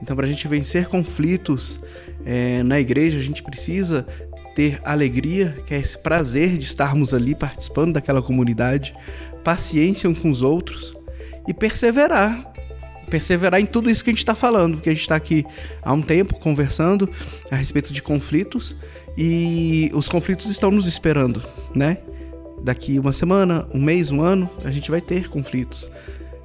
Então, 0.02 0.14
para 0.14 0.26
a 0.26 0.28
gente 0.28 0.46
vencer 0.46 0.86
conflitos 0.86 1.80
é, 2.24 2.62
na 2.62 2.78
igreja, 2.78 3.18
a 3.18 3.22
gente 3.22 3.42
precisa 3.42 4.06
ter 4.55 4.81
alegria, 4.85 5.59
que 5.66 5.74
é 5.74 5.78
esse 5.78 5.98
prazer 5.98 6.56
de 6.56 6.64
estarmos 6.64 7.12
ali 7.12 7.35
participando 7.35 7.94
daquela 7.94 8.22
comunidade, 8.22 8.94
paciência 9.43 10.09
uns 10.09 10.18
com 10.18 10.31
os 10.31 10.43
outros 10.43 10.94
e 11.47 11.52
perseverar. 11.52 12.52
Perseverar 13.10 13.60
em 13.60 13.66
tudo 13.66 13.90
isso 13.90 14.02
que 14.02 14.10
a 14.10 14.12
gente 14.12 14.20
está 14.20 14.35
falando, 14.35 14.76
porque 14.76 14.89
a 14.89 14.93
gente 14.93 15.02
está 15.02 15.14
aqui 15.14 15.44
há 15.82 15.93
um 15.93 16.01
tempo 16.01 16.35
conversando 16.39 17.09
a 17.51 17.56
respeito 17.56 17.93
de 17.93 18.02
conflitos 18.02 18.74
e 19.16 19.90
os 19.93 20.09
conflitos 20.09 20.47
estão 20.47 20.70
nos 20.70 20.86
esperando, 20.86 21.43
né? 21.74 21.98
Daqui 22.62 22.98
uma 22.98 23.12
semana, 23.12 23.68
um 23.74 23.82
mês, 23.82 24.10
um 24.10 24.22
ano, 24.22 24.48
a 24.64 24.70
gente 24.70 24.90
vai 24.90 25.01
ter 25.01 25.28
conflitos 25.28 25.90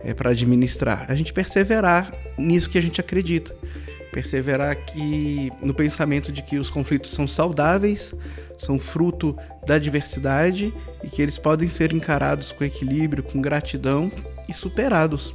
é, 0.02 0.14
para 0.14 0.32
administrar. 0.32 1.06
A 1.08 1.16
gente 1.16 1.32
perseverar 1.32 2.14
nisso 2.38 2.70
que 2.70 2.78
a 2.78 2.82
gente 2.82 3.00
acredita 3.00 3.56
perseverar 4.12 4.72
aqui 4.72 5.52
no 5.62 5.74
pensamento 5.74 6.32
de 6.32 6.42
que 6.42 6.58
os 6.58 6.70
conflitos 6.70 7.12
são 7.12 7.28
saudáveis, 7.28 8.14
são 8.58 8.80
fruto 8.80 9.36
da 9.66 9.78
diversidade 9.78 10.74
e 11.04 11.10
que 11.10 11.22
eles 11.22 11.38
podem 11.38 11.70
ser 11.70 11.94
encarados 11.94 12.52
com 12.52 12.64
equilíbrio, 12.64 13.24
com 13.24 13.42
gratidão 13.42 14.12
e 14.48 14.54
superados. 14.54 15.34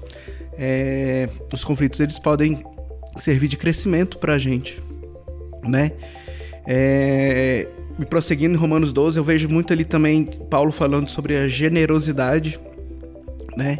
É, 0.59 1.29
os 1.53 1.65
conflitos 1.65 2.01
eles 2.01 2.19
podem 2.19 2.65
servir 3.17 3.49
de 3.49 3.57
crescimento 3.57 4.19
para 4.19 4.35
a 4.35 4.39
gente, 4.39 4.83
né? 5.63 5.93
É, 6.67 7.67
e 7.99 8.05
prosseguindo 8.05 8.55
em 8.55 8.59
Romanos 8.59 8.93
12, 8.93 9.19
eu 9.19 9.25
vejo 9.25 9.49
muito 9.49 9.73
ali 9.73 9.85
também 9.85 10.25
Paulo 10.51 10.73
falando 10.73 11.09
sobre 11.09 11.37
a 11.39 11.47
generosidade, 11.47 12.59
né? 13.57 13.79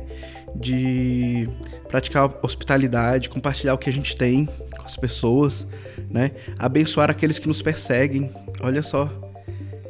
De 0.55 1.49
praticar 1.89 2.31
hospitalidade, 2.43 3.29
compartilhar 3.29 3.75
o 3.75 3.79
que 3.79 3.91
a 3.91 3.93
gente 3.93 4.17
tem, 4.17 4.47
com 4.47 4.85
as 4.85 4.97
pessoas, 4.97 5.67
né? 6.11 6.31
Abençoar 6.59 7.11
aqueles 7.11 7.39
que 7.39 7.49
nos 7.49 7.61
perseguem. 7.61 8.31
Olha 8.61 8.83
só, 8.83 9.11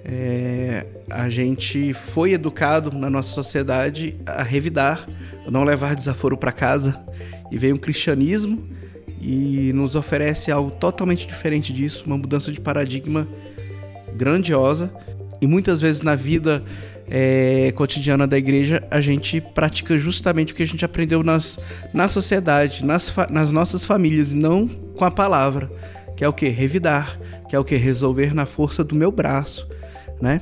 é, 0.04 0.84
a 1.10 1.28
gente 1.30 1.94
foi 1.94 2.32
educado 2.32 2.96
na 2.96 3.08
nossa 3.08 3.34
sociedade 3.34 4.16
a 4.26 4.42
revidar, 4.42 5.08
a 5.46 5.50
não 5.50 5.64
levar 5.64 5.94
desaforo 5.94 6.36
para 6.36 6.52
casa. 6.52 7.02
E 7.50 7.56
veio 7.56 7.74
um 7.74 7.78
cristianismo 7.78 8.68
e 9.20 9.72
nos 9.72 9.96
oferece 9.96 10.52
algo 10.52 10.70
totalmente 10.70 11.26
diferente 11.26 11.72
disso, 11.72 12.04
uma 12.06 12.18
mudança 12.18 12.52
de 12.52 12.60
paradigma 12.60 13.26
grandiosa. 14.14 14.92
E 15.40 15.46
muitas 15.46 15.80
vezes 15.80 16.02
na 16.02 16.14
vida 16.14 16.62
é, 17.08 17.72
cotidiana 17.72 18.26
da 18.26 18.38
igreja, 18.38 18.82
a 18.90 19.00
gente 19.00 19.40
pratica 19.40 19.96
justamente 19.96 20.52
o 20.52 20.56
que 20.56 20.62
a 20.62 20.66
gente 20.66 20.84
aprendeu 20.84 21.22
nas, 21.22 21.58
na 21.92 22.08
sociedade, 22.08 22.84
nas, 22.84 23.14
nas 23.30 23.52
nossas 23.52 23.84
famílias, 23.84 24.32
e 24.32 24.36
não 24.36 24.66
com 24.66 25.04
a 25.04 25.10
palavra, 25.10 25.70
que 26.16 26.24
é 26.24 26.28
o 26.28 26.32
que? 26.32 26.48
Revidar, 26.48 27.18
que 27.48 27.56
é 27.56 27.58
o 27.58 27.64
que? 27.64 27.76
Resolver 27.76 28.34
na 28.34 28.46
força 28.46 28.82
do 28.82 28.94
meu 28.94 29.10
braço, 29.10 29.68
né? 30.20 30.40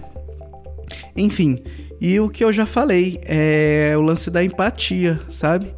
Enfim, 1.17 1.63
e 2.01 2.19
o 2.21 2.29
que 2.29 2.45
eu 2.45 2.53
já 2.53 2.67
falei 2.67 3.21
é 3.25 3.95
o 3.97 4.01
lance 4.01 4.31
da 4.31 4.45
empatia, 4.45 5.21
sabe? 5.29 5.75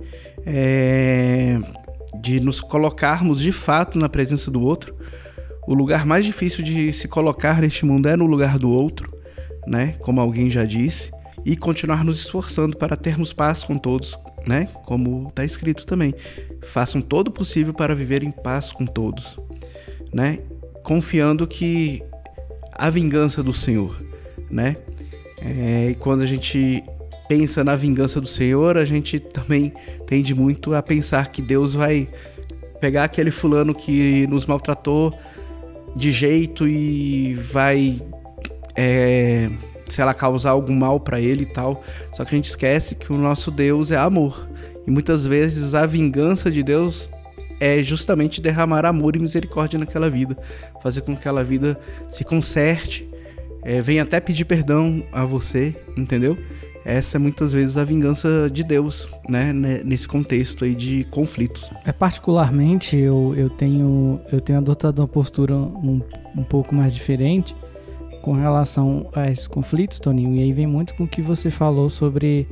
É, 0.47 1.59
de 2.21 2.41
nos 2.41 2.61
colocarmos 2.61 3.41
de 3.41 3.53
fato 3.53 3.99
na 3.99 4.09
presença 4.09 4.51
do 4.51 4.61
outro. 4.61 4.95
O 5.67 5.75
lugar 5.75 6.05
mais 6.05 6.27
difícil 6.27 6.63
de 6.63 6.93
se 6.93 7.09
colocar 7.09 7.61
neste 7.61 7.87
mundo 7.87 8.09
é 8.09 8.17
no 8.17 8.27
lugar 8.27 8.59
do 8.59 8.71
outro 8.71 9.14
né? 9.67 9.95
Como 10.01 10.21
alguém 10.21 10.51
já 10.51 10.65
disse, 10.65 11.11
e 11.45 11.57
continuar 11.57 12.05
nos 12.05 12.19
esforçando 12.19 12.77
para 12.77 12.97
termos 12.97 13.33
paz 13.33 13.63
com 13.63 13.77
todos, 13.77 14.19
né? 14.47 14.67
Como 14.87 15.29
está 15.29 15.45
escrito 15.45 15.85
também. 15.85 16.15
Façam 16.63 17.01
todo 17.01 17.29
o 17.29 17.31
possível 17.31 17.75
para 17.75 17.95
viver 17.95 18.23
em 18.23 18.31
paz 18.31 18.73
com 18.73 18.87
todos, 18.87 19.39
né? 20.13 20.39
Confiando 20.83 21.47
que 21.47 22.03
a 22.73 22.91
vingança 22.91 23.43
do 23.43 23.53
Senhor, 23.53 24.03
né? 24.51 24.77
É, 25.39 25.91
e 25.91 25.95
quando 25.95 26.23
a 26.23 26.27
gente 26.27 26.83
pensa 27.29 27.63
na 27.63 27.77
vingança 27.77 28.21
do 28.21 28.27
Senhor, 28.27 28.77
a 28.77 28.85
gente 28.85 29.19
também 29.19 29.73
tende 30.07 30.35
muito 30.35 30.75
a 30.75 30.83
pensar 30.83 31.31
que 31.31 31.43
Deus 31.43 31.75
vai 31.75 32.09
pegar 32.81 33.05
aquele 33.05 33.31
fulano 33.31 33.75
que 33.75 34.27
nos 34.27 34.45
maltratou 34.45 35.13
de 35.97 36.11
jeito 36.11 36.67
e 36.67 37.35
vai 37.35 38.01
é, 38.77 39.51
se 39.89 40.01
ela 40.01 40.15
causar 40.15 40.51
algum 40.51 40.75
mal 40.75 40.99
para 40.99 41.21
ele 41.21 41.43
e 41.43 41.47
tal. 41.47 41.83
Só 42.13 42.25
que 42.25 42.35
a 42.35 42.37
gente 42.37 42.47
esquece 42.49 42.95
que 42.95 43.13
o 43.13 43.19
nosso 43.19 43.51
Deus 43.51 43.91
é 43.91 43.97
amor. 43.97 44.49
E 44.87 44.91
muitas 44.91 45.27
vezes 45.27 45.75
a 45.75 45.87
vingança 45.87 46.51
de 46.51 46.63
Deus 46.63 47.09
é 47.61 47.83
justamente 47.83 48.41
derramar 48.41 48.85
amor 48.85 49.17
e 49.17 49.19
misericórdia 49.19 49.79
naquela 49.79 50.11
vida, 50.11 50.37
fazer 50.83 51.03
com 51.03 51.15
que 51.15 51.21
aquela 51.21 51.45
vida 51.45 51.79
se 52.09 52.25
conserte, 52.25 53.09
é, 53.63 53.81
venha 53.81 54.03
até 54.03 54.21
pedir 54.21 54.45
perdão 54.45 55.03
a 55.13 55.25
você, 55.25 55.75
entendeu? 55.97 56.37
Essa 56.85 57.17
é 57.17 57.19
muitas 57.19 57.55
vezes 57.55 57.79
a 57.79 57.85
vingança 57.85 58.51
de 58.53 58.63
Deus, 58.63 59.09
né? 59.27 59.55
Nesse 59.83 60.07
contexto 60.07 60.67
aí 60.67 60.75
de 60.75 61.05
conflitos. 61.05 61.71
É 61.87 61.93
particularmente 61.93 62.95
eu, 62.95 63.33
eu 63.35 63.49
tenho 63.49 64.21
eu 64.31 64.39
tenho 64.39 64.59
adotado 64.59 65.01
uma 65.01 65.09
postura 65.09 65.55
um, 65.55 66.03
um 66.37 66.45
pouco 66.45 66.75
mais 66.75 66.95
diferente 66.95 67.57
com 68.25 68.33
relação 68.33 69.07
a 69.15 69.31
esses 69.31 69.47
conflitos, 69.47 70.01
Toninho. 70.01 70.35
E 70.35 70.43
aí 70.43 70.51
vem 70.51 70.67
muito 70.67 70.95
com 70.95 71.05
o 71.05 71.07
que 71.07 71.21
você 71.21 71.51
falou 71.51 71.91
sobre 71.91 72.49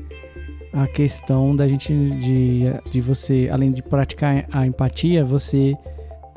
a 0.70 0.86
questão 0.86 1.56
da 1.56 1.66
gente 1.66 1.94
de, 1.94 2.64
de 2.90 3.00
você, 3.00 3.48
além 3.50 3.72
de 3.72 3.82
praticar 3.82 4.46
a 4.52 4.66
empatia, 4.66 5.24
você 5.24 5.74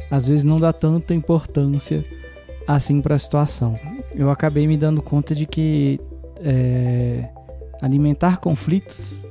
às 0.10 0.26
vezes 0.26 0.45
não 0.45 0.57
dá 0.57 0.72
tanta 0.72 1.14
importância 1.14 2.06
assim 2.66 3.02
para 3.02 3.16
a 3.16 3.20
situação. 3.20 3.78
Eu 4.16 4.32
acabei 4.32 4.66
me 4.68 4.78
dando 4.78 5.02
conta 5.02 5.36
de 5.36 5.45
que 5.45 5.99
é, 6.40 7.28
alimentar 7.82 8.38
conflitos, 8.38 9.22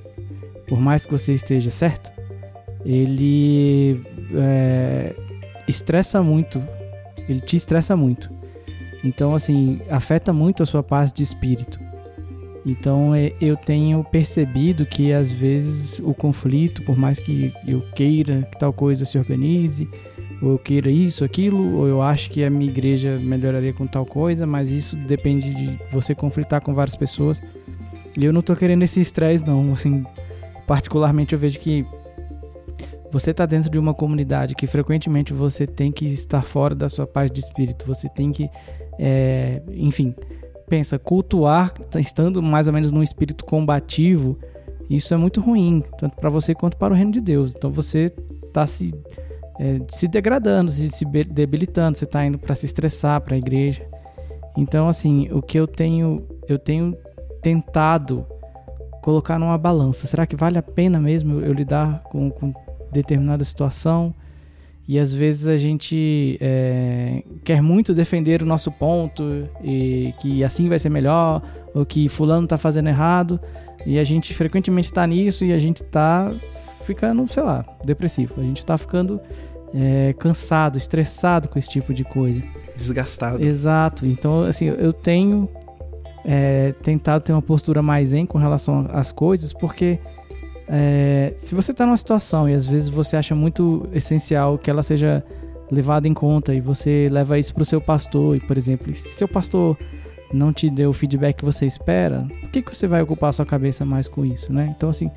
por 0.68 0.78
mais 0.78 1.06
que 1.06 1.12
você 1.12 1.32
esteja 1.32 1.70
certo, 1.70 2.12
ele 2.84 4.02
é, 4.34 5.14
estressa 5.66 6.22
muito, 6.22 6.62
ele 7.26 7.40
te 7.40 7.56
estressa 7.56 7.96
muito. 7.96 8.33
Então, 9.04 9.34
assim, 9.34 9.80
afeta 9.90 10.32
muito 10.32 10.62
a 10.62 10.66
sua 10.66 10.82
paz 10.82 11.12
de 11.12 11.22
espírito. 11.22 11.78
Então, 12.64 13.14
é, 13.14 13.32
eu 13.38 13.54
tenho 13.54 14.02
percebido 14.02 14.86
que 14.86 15.12
às 15.12 15.30
vezes 15.30 15.98
o 15.98 16.14
conflito, 16.14 16.82
por 16.82 16.96
mais 16.96 17.18
que 17.18 17.52
eu 17.66 17.82
queira 17.94 18.48
que 18.50 18.58
tal 18.58 18.72
coisa 18.72 19.04
se 19.04 19.18
organize, 19.18 19.86
ou 20.40 20.52
eu 20.52 20.58
queira 20.58 20.90
isso, 20.90 21.22
aquilo, 21.22 21.76
ou 21.76 21.86
eu 21.86 22.00
acho 22.00 22.30
que 22.30 22.42
a 22.42 22.48
minha 22.48 22.70
igreja 22.70 23.18
melhoraria 23.18 23.74
com 23.74 23.86
tal 23.86 24.06
coisa, 24.06 24.46
mas 24.46 24.70
isso 24.70 24.96
depende 24.96 25.54
de 25.54 25.78
você 25.92 26.14
conflitar 26.14 26.62
com 26.62 26.72
várias 26.72 26.96
pessoas. 26.96 27.42
E 28.18 28.24
eu 28.24 28.32
não 28.32 28.40
tô 28.40 28.56
querendo 28.56 28.82
esse 28.82 29.00
estresse, 29.00 29.46
não. 29.46 29.74
Assim, 29.74 30.02
particularmente 30.66 31.34
eu 31.34 31.38
vejo 31.38 31.60
que 31.60 31.84
você 33.12 33.30
está 33.30 33.44
dentro 33.44 33.70
de 33.70 33.78
uma 33.78 33.92
comunidade 33.92 34.54
que 34.54 34.66
frequentemente 34.66 35.32
você 35.32 35.66
tem 35.66 35.92
que 35.92 36.06
estar 36.06 36.42
fora 36.42 36.74
da 36.74 36.88
sua 36.88 37.06
paz 37.06 37.30
de 37.30 37.40
espírito, 37.40 37.86
você 37.86 38.08
tem 38.08 38.32
que 38.32 38.48
é, 38.98 39.62
enfim, 39.68 40.14
pensa, 40.68 40.98
cultuar 40.98 41.74
estando 41.96 42.42
mais 42.42 42.66
ou 42.66 42.72
menos 42.72 42.90
num 42.90 43.02
espírito 43.02 43.44
combativo, 43.44 44.38
isso 44.88 45.14
é 45.14 45.16
muito 45.16 45.40
ruim, 45.40 45.82
tanto 45.98 46.16
para 46.16 46.30
você 46.30 46.54
quanto 46.54 46.76
para 46.76 46.92
o 46.92 46.96
reino 46.96 47.12
de 47.12 47.20
Deus. 47.20 47.54
Então 47.56 47.70
você 47.70 48.12
está 48.46 48.66
se, 48.66 48.94
é, 49.58 49.80
se 49.90 50.06
degradando, 50.06 50.70
se, 50.70 50.90
se 50.90 51.04
debilitando, 51.04 51.98
você 51.98 52.04
está 52.04 52.24
indo 52.24 52.38
para 52.38 52.54
se 52.54 52.66
estressar 52.66 53.20
para 53.20 53.34
a 53.34 53.38
igreja. 53.38 53.86
Então, 54.56 54.88
assim, 54.88 55.28
o 55.32 55.42
que 55.42 55.58
eu 55.58 55.66
tenho, 55.66 56.26
eu 56.48 56.58
tenho 56.58 56.96
tentado 57.42 58.24
colocar 59.02 59.38
numa 59.38 59.58
balança. 59.58 60.06
Será 60.06 60.26
que 60.26 60.36
vale 60.36 60.58
a 60.58 60.62
pena 60.62 61.00
mesmo 61.00 61.40
eu, 61.40 61.46
eu 61.46 61.52
lidar 61.52 62.02
com, 62.04 62.30
com 62.30 62.52
determinada 62.92 63.42
situação? 63.44 64.14
E 64.86 64.98
às 64.98 65.14
vezes 65.14 65.48
a 65.48 65.56
gente 65.56 66.36
é, 66.40 67.22
quer 67.42 67.62
muito 67.62 67.94
defender 67.94 68.42
o 68.42 68.46
nosso 68.46 68.70
ponto 68.70 69.48
e 69.62 70.12
que 70.20 70.44
assim 70.44 70.68
vai 70.68 70.78
ser 70.78 70.90
melhor, 70.90 71.42
ou 71.74 71.86
que 71.86 72.08
fulano 72.08 72.46
tá 72.46 72.58
fazendo 72.58 72.88
errado, 72.88 73.40
e 73.86 73.98
a 73.98 74.04
gente 74.04 74.34
frequentemente 74.34 74.88
está 74.88 75.06
nisso 75.06 75.44
e 75.44 75.52
a 75.52 75.58
gente 75.58 75.82
tá 75.82 76.32
ficando, 76.84 77.26
sei 77.32 77.42
lá, 77.42 77.64
depressivo. 77.84 78.34
A 78.38 78.42
gente 78.42 78.64
tá 78.64 78.76
ficando 78.76 79.20
é, 79.74 80.14
cansado, 80.18 80.76
estressado 80.76 81.48
com 81.48 81.58
esse 81.58 81.70
tipo 81.70 81.92
de 81.94 82.04
coisa. 82.04 82.42
Desgastado. 82.76 83.42
Exato. 83.42 84.06
Então, 84.06 84.44
assim, 84.44 84.66
eu 84.66 84.92
tenho 84.92 85.48
é, 86.24 86.72
tentado 86.82 87.24
ter 87.24 87.32
uma 87.32 87.42
postura 87.42 87.82
mais 87.82 88.10
zen 88.10 88.26
com 88.26 88.38
relação 88.38 88.86
às 88.92 89.12
coisas, 89.12 89.52
porque 89.52 89.98
é, 90.68 91.34
se 91.36 91.54
você 91.54 91.72
está 91.72 91.84
numa 91.84 91.96
situação 91.96 92.48
e 92.48 92.54
às 92.54 92.66
vezes 92.66 92.88
você 92.88 93.16
acha 93.16 93.34
muito 93.34 93.88
essencial 93.92 94.56
que 94.58 94.70
ela 94.70 94.82
seja 94.82 95.24
levada 95.70 96.06
em 96.06 96.14
conta 96.14 96.54
e 96.54 96.60
você 96.60 97.08
leva 97.10 97.38
isso 97.38 97.52
para 97.54 97.62
o 97.62 97.66
seu 97.66 97.80
pastor, 97.80 98.36
e 98.36 98.40
por 98.40 98.56
exemplo, 98.56 98.92
se 98.94 99.08
seu 99.10 99.26
pastor 99.28 99.76
não 100.32 100.52
te 100.52 100.68
deu 100.68 100.90
o 100.90 100.92
feedback 100.92 101.36
que 101.36 101.44
você 101.44 101.66
espera, 101.66 102.26
por 102.40 102.50
que, 102.50 102.62
que 102.62 102.76
você 102.76 102.86
vai 102.86 103.02
ocupar 103.02 103.32
sua 103.32 103.46
cabeça 103.46 103.84
mais 103.84 104.08
com 104.08 104.24
isso, 104.24 104.52
né? 104.52 104.72
Então, 104.76 104.88
assim, 104.90 105.10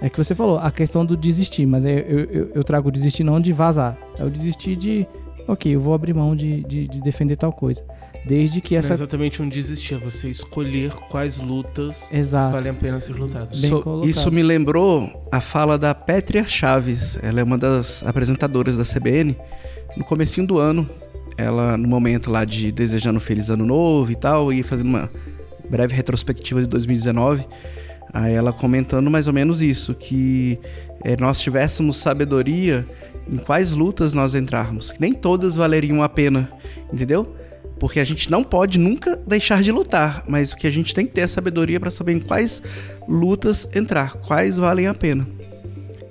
É 0.00 0.08
que 0.08 0.16
você 0.16 0.34
falou, 0.34 0.58
a 0.58 0.70
questão 0.70 1.04
do 1.04 1.16
desistir, 1.16 1.66
mas 1.66 1.84
eu, 1.84 1.90
eu, 1.90 2.50
eu 2.54 2.64
trago 2.64 2.90
desistir 2.90 3.24
não 3.24 3.40
de 3.40 3.52
vazar. 3.52 3.98
É 4.16 4.24
o 4.24 4.30
desistir 4.30 4.76
de, 4.76 5.06
ok, 5.46 5.74
eu 5.74 5.80
vou 5.80 5.92
abrir 5.92 6.14
mão 6.14 6.36
de, 6.36 6.62
de, 6.64 6.86
de 6.86 7.00
defender 7.00 7.36
tal 7.36 7.52
coisa. 7.52 7.84
Desde 8.24 8.60
que 8.60 8.74
essa. 8.76 8.88
Não 8.88 8.94
é 8.94 8.98
exatamente 8.98 9.42
um 9.42 9.48
desistir, 9.48 9.94
é 9.94 9.98
você 9.98 10.28
escolher 10.28 10.92
quais 11.10 11.38
lutas 11.38 12.12
Exato. 12.12 12.52
valem 12.52 12.70
a 12.70 12.74
pena 12.74 13.00
ser 13.00 13.14
lutadas. 13.14 13.58
So- 13.58 14.02
isso 14.04 14.30
me 14.30 14.42
lembrou 14.42 15.26
a 15.32 15.40
fala 15.40 15.78
da 15.78 15.94
Pétria 15.94 16.44
Chaves. 16.44 17.18
Ela 17.22 17.40
é 17.40 17.44
uma 17.44 17.56
das 17.56 18.04
apresentadoras 18.04 18.76
da 18.76 18.84
CBN. 18.84 19.36
No 19.96 20.04
comecinho 20.04 20.46
do 20.46 20.58
ano, 20.58 20.88
ela, 21.36 21.76
no 21.76 21.88
momento 21.88 22.30
lá 22.30 22.44
de 22.44 22.70
desejando 22.72 23.16
um 23.16 23.20
feliz 23.20 23.48
ano 23.48 23.64
novo 23.64 24.10
e 24.12 24.16
tal, 24.16 24.52
e 24.52 24.62
fazendo 24.62 24.88
uma 24.88 25.10
breve 25.70 25.94
retrospectiva 25.94 26.60
de 26.60 26.66
2019, 26.68 27.46
aí 28.12 28.34
ela 28.34 28.52
comentando 28.52 29.10
mais 29.10 29.26
ou 29.26 29.32
menos 29.32 29.62
isso, 29.62 29.94
que 29.94 30.58
eh, 31.04 31.16
nós 31.20 31.40
tivéssemos 31.40 31.96
sabedoria 31.96 32.86
em 33.30 33.36
quais 33.36 33.72
lutas 33.72 34.14
nós 34.14 34.34
entrarmos. 34.34 34.92
que 34.92 35.00
Nem 35.00 35.12
todas 35.14 35.56
valeriam 35.56 36.02
a 36.02 36.08
pena, 36.08 36.50
entendeu? 36.92 37.34
Porque 37.78 38.00
a 38.00 38.04
gente 38.04 38.30
não 38.30 38.42
pode 38.42 38.78
nunca 38.78 39.16
deixar 39.16 39.62
de 39.62 39.70
lutar, 39.70 40.24
mas 40.26 40.52
o 40.52 40.56
que 40.56 40.66
a 40.66 40.70
gente 40.70 40.92
tem 40.92 41.06
que 41.06 41.12
ter 41.12 41.22
é 41.22 41.26
sabedoria 41.26 41.78
para 41.78 41.90
saber 41.90 42.12
em 42.12 42.20
quais 42.20 42.60
lutas 43.06 43.68
entrar, 43.74 44.14
quais 44.14 44.56
valem 44.58 44.86
a 44.86 44.94
pena. 44.94 45.26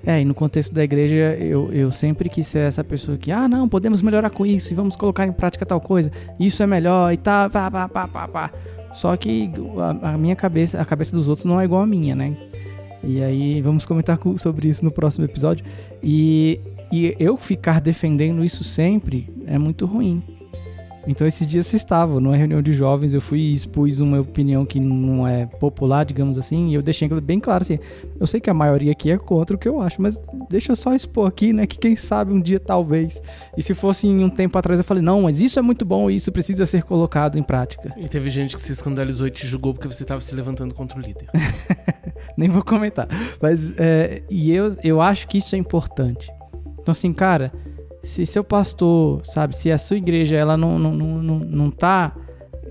É, 0.06 0.22
e 0.22 0.26
no 0.26 0.34
contexto 0.34 0.74
da 0.74 0.82
igreja, 0.86 1.36
eu, 1.38 1.70
eu 1.74 1.92
sempre 1.92 2.30
quis 2.30 2.48
ser 2.48 2.60
essa 2.60 2.82
pessoa 2.82 3.18
que, 3.18 3.30
ah, 3.30 3.46
não, 3.46 3.68
podemos 3.68 4.02
melhorar 4.02 4.30
com 4.30 4.46
isso 4.46 4.72
e 4.72 4.76
vamos 4.76 4.96
colocar 4.96 5.28
em 5.28 5.34
prática 5.34 5.66
tal 5.66 5.82
coisa, 5.82 6.10
isso 6.40 6.64
é 6.64 6.68
melhor 6.68 7.12
e 7.12 7.18
tá, 7.18 7.50
pá, 7.50 7.70
pá, 7.70 7.90
pá, 7.90 8.08
pá, 8.08 8.28
pá. 8.28 8.52
Só 8.94 9.18
que 9.18 9.52
a, 10.02 10.14
a 10.14 10.18
minha 10.18 10.36
cabeça, 10.36 10.82
a 10.82 10.86
cabeça 10.86 11.14
dos 11.14 11.28
outros 11.28 11.46
não 11.46 11.60
é 11.60 11.66
igual 11.66 11.82
à 11.82 11.86
minha, 11.86 12.16
né? 12.16 12.38
E 13.04 13.22
aí 13.22 13.62
vamos 13.62 13.86
comentar 13.86 14.18
com- 14.18 14.38
sobre 14.38 14.70
isso 14.70 14.84
no 14.84 14.92
próximo 14.92 15.26
episódio. 15.26 15.66
E, 16.02 16.62
e 16.90 17.14
eu 17.20 17.36
ficar 17.36 17.82
defendendo 17.82 18.46
isso 18.46 18.64
sempre 18.64 19.30
é 19.46 19.58
muito 19.58 19.86
ruim. 19.86 20.24
Então 21.08 21.26
esses 21.26 21.48
dias 21.48 21.66
vocês 21.66 21.82
estavam 21.82 22.20
numa 22.20 22.36
reunião 22.36 22.62
de 22.62 22.74
jovens, 22.74 23.14
eu 23.14 23.22
fui 23.22 23.40
e 23.40 23.54
expus 23.54 24.02
uma 24.02 24.20
opinião 24.20 24.66
que 24.66 24.80
não 24.80 25.26
é 25.26 25.46
popular, 25.46 26.04
digamos 26.06 26.38
assim, 26.38 26.70
e 26.70 26.74
eu 26.74 26.82
deixei 26.82 27.08
bem 27.22 27.40
claro 27.40 27.64
assim, 27.64 27.80
eu 28.20 28.28
sei 28.28 28.42
que 28.42 28.50
a 28.50 28.54
maioria 28.54 28.92
aqui 28.92 29.10
é 29.10 29.18
contra 29.18 29.56
o 29.56 29.60
que 29.60 29.68
eu 29.68 29.82
acho, 29.82 30.02
mas 30.02 30.22
deixa 30.50 30.74
eu 30.74 30.76
só 30.76 30.94
expor 30.94 31.28
aqui, 31.28 31.54
né, 31.54 31.66
que 31.66 31.78
quem 31.78 31.96
sabe 31.96 32.34
um 32.34 32.42
dia 32.42 32.60
talvez. 32.60 33.22
E 33.56 33.64
se 33.64 33.74
fosse 33.74 34.06
em 34.06 34.24
um 34.24 34.30
tempo 34.30 34.58
atrás 34.58 34.80
eu 34.80 34.84
falei, 34.84 35.02
não, 35.02 35.24
mas 35.24 35.40
isso 35.40 35.58
é 35.58 35.62
muito 35.62 35.86
bom 35.86 36.12
e 36.12 36.16
isso 36.16 36.32
precisa 36.32 36.66
ser 36.66 36.84
colocado 36.84 37.40
em 37.40 37.44
prática. 37.44 37.94
E 37.98 38.10
teve 38.10 38.30
gente 38.30 38.56
que 38.56 38.62
se 38.62 38.74
escandalizou 38.74 39.28
e 39.28 39.32
te 39.32 39.48
julgou 39.48 39.74
porque 39.74 39.88
você 39.88 40.04
estava 40.04 40.20
se 40.20 40.36
levantando 40.36 40.74
contra 40.74 41.00
o 41.00 41.02
líder. 41.02 41.30
Nem 42.36 42.50
vou 42.50 42.64
comentar. 42.64 43.08
Mas, 43.42 43.74
é, 43.78 44.22
e 44.30 44.52
eu, 44.52 44.76
eu 44.84 45.02
acho 45.02 45.28
que 45.28 45.38
isso 45.38 45.56
é 45.56 45.58
importante. 45.58 46.30
Então, 46.80 46.92
assim, 46.92 47.14
cara, 47.14 47.52
se 48.08 48.26
seu 48.26 48.44
pastor, 48.44 49.26
sabe, 49.26 49.56
se 49.56 49.72
a 49.72 49.78
sua 49.78 49.98
igreja, 49.98 50.36
ela 50.36 50.56
não, 50.56 50.80
não, 50.80 50.94
não, 50.94 51.40
não, 51.40 51.70
tá. 51.70 52.16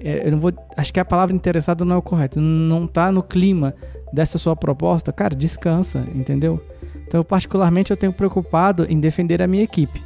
é, 0.00 0.26
eu 0.26 0.32
não 0.32 0.40
vou. 0.40 0.52
Acho 0.76 0.92
que 0.92 0.98
a 1.00 1.04
palavra 1.04 1.34
interessada 1.34 1.84
não 1.84 1.96
é 1.96 1.98
o 1.98 2.02
correto. 2.02 2.40
Não 2.40 2.86
tá 2.86 3.12
no 3.12 3.22
clima 3.22 3.74
dessa 4.12 4.38
sua 4.38 4.56
proposta, 4.56 5.12
cara, 5.12 5.34
descansa, 5.34 6.06
entendeu? 6.14 6.60
Então, 7.06 7.22
particularmente, 7.22 7.90
eu 7.90 7.96
tenho 7.96 8.12
preocupado 8.12 8.86
em 8.88 8.98
defender 8.98 9.42
a 9.42 9.46
minha 9.46 9.62
equipe. 9.62 10.02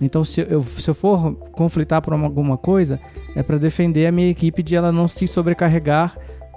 Então, 0.00 0.24
se 0.24 0.40
eu, 0.48 0.62
se 0.62 0.88
eu 0.88 0.94
for 0.94 1.34
conflitar 1.52 2.00
por 2.00 2.14
uma- 2.14 2.26
alguma 2.26 2.56
coisa, 2.56 2.98
é 3.36 3.42
para 3.42 3.58
defender 3.58 4.06
a 4.06 4.12
minha 4.12 4.30
equipe 4.30 4.62
de 4.62 4.74
ela 4.74 4.90
não 4.90 5.06
se 5.08 5.26
sobrecarregar 5.26 6.16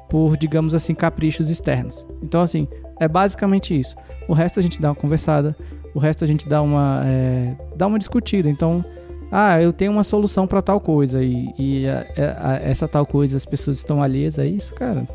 por, 0.09 0.37
digamos 0.37 0.73
assim, 0.75 0.93
caprichos 0.93 1.49
externos. 1.49 2.07
Então, 2.21 2.41
assim, 2.41 2.67
é 2.99 3.07
basicamente 3.07 3.77
isso. 3.77 3.95
O 4.27 4.33
resto 4.33 4.59
a 4.59 4.63
gente 4.63 4.79
dá 4.79 4.89
uma 4.89 4.95
conversada, 4.95 5.55
o 5.93 5.99
resto 5.99 6.23
a 6.23 6.27
gente 6.27 6.47
dá 6.47 6.61
uma, 6.61 7.03
é, 7.05 7.55
dá 7.75 7.87
uma 7.87 7.99
discutida. 7.99 8.49
Então, 8.49 8.83
ah, 9.31 9.61
eu 9.61 9.71
tenho 9.73 9.91
uma 9.91 10.03
solução 10.03 10.45
para 10.47 10.61
tal 10.61 10.79
coisa 10.79 11.23
e, 11.23 11.53
e 11.57 11.87
a- 11.87 12.05
a- 12.17 12.55
essa 12.63 12.87
tal 12.87 13.05
coisa 13.05 13.35
as 13.37 13.45
pessoas 13.45 13.77
estão 13.77 14.01
alheias 14.01 14.37
a 14.39 14.45
isso, 14.45 14.73
cara. 14.75 15.07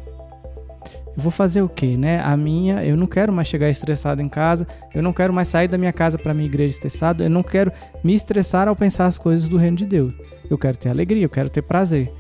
Eu 1.17 1.23
vou 1.23 1.33
fazer 1.33 1.63
o 1.63 1.69
quê, 1.69 1.97
né? 1.97 2.21
A 2.21 2.37
minha, 2.37 2.85
eu 2.85 2.97
não 2.97 3.07
quero 3.07 3.33
mais 3.33 3.49
chegar 3.49 3.69
estressado 3.69 4.23
em 4.23 4.29
casa, 4.29 4.67
eu 4.95 5.03
não 5.03 5.13
quero 5.13 5.33
mais 5.33 5.49
sair 5.49 5.67
da 5.67 5.77
minha 5.77 5.93
casa 5.93 6.17
para 6.17 6.33
minha 6.33 6.47
igreja 6.47 6.75
estressado, 6.75 7.25
eu 7.25 7.31
não 7.31 7.43
quero 7.43 7.73
me 8.05 8.15
estressar 8.15 8.69
ao 8.69 8.77
pensar 8.77 9.07
as 9.07 9.19
coisas 9.19 9.49
do 9.49 9.57
reino 9.57 9.77
de 9.77 9.85
Deus. 9.87 10.15
Eu 10.49 10.57
quero 10.57 10.77
ter 10.79 10.89
alegria, 10.91 11.25
eu 11.25 11.29
quero 11.29 11.51
ter 11.51 11.63
prazer. 11.63 12.13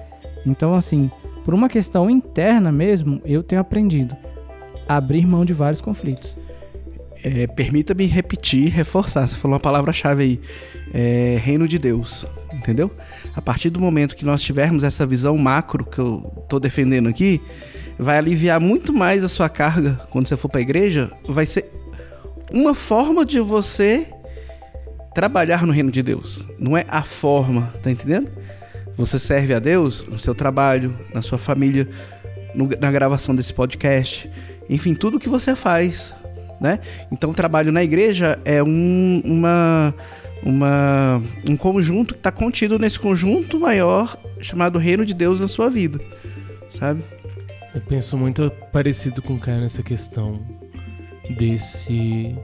Então, 0.44 0.74
assim, 0.74 1.08
por 1.44 1.54
uma 1.54 1.68
questão 1.68 2.10
interna 2.10 2.72
mesmo, 2.72 3.20
eu 3.24 3.42
tenho 3.42 3.60
aprendido 3.60 4.16
a 4.88 4.96
abrir 4.96 5.26
mão 5.26 5.44
de 5.44 5.52
vários 5.52 5.80
conflitos. 5.80 6.36
É, 7.24 7.46
Permita-me 7.46 8.06
repetir, 8.06 8.68
reforçar. 8.70 9.26
Você 9.26 9.36
falou 9.36 9.54
uma 9.54 9.60
palavra-chave 9.60 10.22
aí: 10.22 10.40
é, 10.92 11.38
reino 11.42 11.66
de 11.66 11.78
Deus. 11.78 12.26
Entendeu? 12.52 12.90
A 13.34 13.42
partir 13.42 13.70
do 13.70 13.80
momento 13.80 14.16
que 14.16 14.24
nós 14.24 14.42
tivermos 14.42 14.82
essa 14.82 15.06
visão 15.06 15.36
macro 15.36 15.84
que 15.84 15.98
eu 15.98 16.20
tô 16.48 16.58
defendendo 16.58 17.08
aqui, 17.08 17.40
vai 17.98 18.18
aliviar 18.18 18.58
muito 18.60 18.92
mais 18.92 19.22
a 19.22 19.28
sua 19.28 19.48
carga 19.48 20.00
quando 20.10 20.26
você 20.26 20.36
for 20.36 20.48
para 20.48 20.60
a 20.60 20.62
igreja. 20.62 21.10
Vai 21.28 21.46
ser 21.46 21.70
uma 22.52 22.74
forma 22.74 23.24
de 23.24 23.38
você 23.40 24.06
trabalhar 25.14 25.66
no 25.66 25.72
reino 25.72 25.90
de 25.90 26.02
Deus. 26.02 26.46
Não 26.58 26.76
é 26.76 26.84
a 26.88 27.02
forma, 27.02 27.72
tá 27.82 27.90
entendendo? 27.90 28.30
Você 28.96 29.18
serve 29.18 29.54
a 29.54 29.58
Deus 29.58 30.04
no 30.08 30.18
seu 30.18 30.34
trabalho, 30.34 30.98
na 31.14 31.22
sua 31.22 31.38
família, 31.38 31.88
no- 32.54 32.68
na 32.80 32.90
gravação 32.90 33.34
desse 33.34 33.52
podcast, 33.54 34.28
enfim, 34.68 34.94
tudo 34.94 35.18
que 35.20 35.28
você 35.28 35.54
faz, 35.54 36.12
né? 36.60 36.78
Então, 37.10 37.30
o 37.30 37.34
trabalho 37.34 37.72
na 37.72 37.82
igreja 37.82 38.38
é 38.44 38.62
um, 38.62 39.22
uma, 39.24 39.94
uma, 40.42 41.22
um 41.48 41.56
conjunto 41.56 42.14
que 42.14 42.20
está 42.20 42.32
contido 42.32 42.78
nesse 42.78 42.98
conjunto 42.98 43.58
maior 43.58 44.16
chamado 44.40 44.78
Reino 44.78 45.04
de 45.04 45.14
Deus 45.14 45.40
na 45.40 45.48
sua 45.48 45.68
vida, 45.68 46.00
sabe? 46.70 47.02
Eu 47.74 47.80
penso 47.82 48.16
muito 48.16 48.50
parecido 48.72 49.22
com 49.22 49.34
o 49.34 49.38
Caio 49.38 49.60
nessa 49.60 49.82
questão 49.82 50.40
desse 51.36 52.34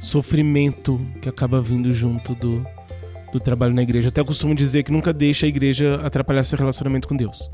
sofrimento 0.00 1.00
que 1.22 1.28
acaba 1.28 1.62
vindo 1.62 1.92
junto 1.92 2.34
do, 2.34 2.66
do 3.32 3.40
trabalho 3.40 3.72
na 3.72 3.82
igreja. 3.82 4.08
Até 4.08 4.20
eu 4.20 4.24
costumo 4.24 4.54
dizer 4.54 4.82
que 4.82 4.92
nunca 4.92 5.12
deixa 5.12 5.46
a 5.46 5.48
igreja 5.48 5.96
atrapalhar 6.02 6.44
seu 6.44 6.58
relacionamento 6.58 7.08
com 7.08 7.16
Deus. 7.16 7.50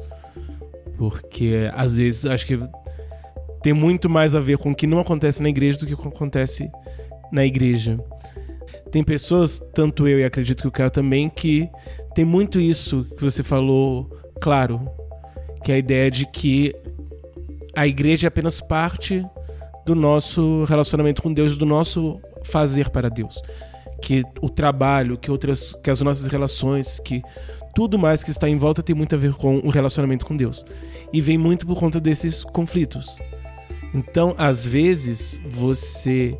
Porque 0.96 1.70
às 1.72 1.96
vezes 1.96 2.26
acho 2.26 2.46
que 2.46 2.58
tem 3.62 3.72
muito 3.72 4.08
mais 4.08 4.34
a 4.34 4.40
ver 4.40 4.58
com 4.58 4.70
o 4.70 4.74
que 4.74 4.86
não 4.86 5.00
acontece 5.00 5.42
na 5.42 5.48
igreja 5.48 5.78
do 5.78 5.86
que 5.86 5.96
com 5.96 6.08
o 6.08 6.10
que 6.10 6.16
acontece 6.16 6.70
na 7.30 7.44
igreja. 7.44 7.98
Tem 8.90 9.04
pessoas, 9.04 9.60
tanto 9.74 10.08
eu 10.08 10.18
e 10.18 10.24
acredito 10.24 10.62
que 10.62 10.68
o 10.68 10.72
Caio 10.72 10.90
também, 10.90 11.28
que 11.28 11.68
tem 12.14 12.24
muito 12.24 12.58
isso 12.58 13.04
que 13.16 13.22
você 13.22 13.42
falou, 13.42 14.10
claro, 14.40 14.88
que 15.62 15.70
é 15.70 15.76
a 15.76 15.78
ideia 15.78 16.10
de 16.10 16.26
que 16.26 16.74
a 17.76 17.86
igreja 17.86 18.26
é 18.26 18.28
apenas 18.28 18.60
parte 18.60 19.24
do 19.86 19.94
nosso 19.94 20.64
relacionamento 20.64 21.22
com 21.22 21.32
Deus, 21.32 21.56
do 21.56 21.66
nosso 21.66 22.20
fazer 22.44 22.90
para 22.90 23.08
Deus. 23.08 23.40
Que 24.02 24.24
o 24.40 24.48
trabalho, 24.48 25.18
que 25.18 25.30
outras, 25.30 25.74
que 25.82 25.90
as 25.90 26.00
nossas 26.00 26.26
relações, 26.26 26.98
que 27.04 27.22
tudo 27.74 27.98
mais 27.98 28.22
que 28.22 28.30
está 28.30 28.48
em 28.48 28.56
volta 28.56 28.82
tem 28.82 28.94
muito 28.94 29.14
a 29.14 29.18
ver 29.18 29.34
com 29.34 29.58
o 29.58 29.70
relacionamento 29.70 30.26
com 30.26 30.36
Deus. 30.36 30.64
E 31.12 31.20
vem 31.20 31.38
muito 31.38 31.66
por 31.66 31.78
conta 31.78 32.00
desses 32.00 32.42
conflitos. 32.42 33.18
Então, 33.94 34.34
às 34.38 34.66
vezes, 34.66 35.40
você 35.48 36.38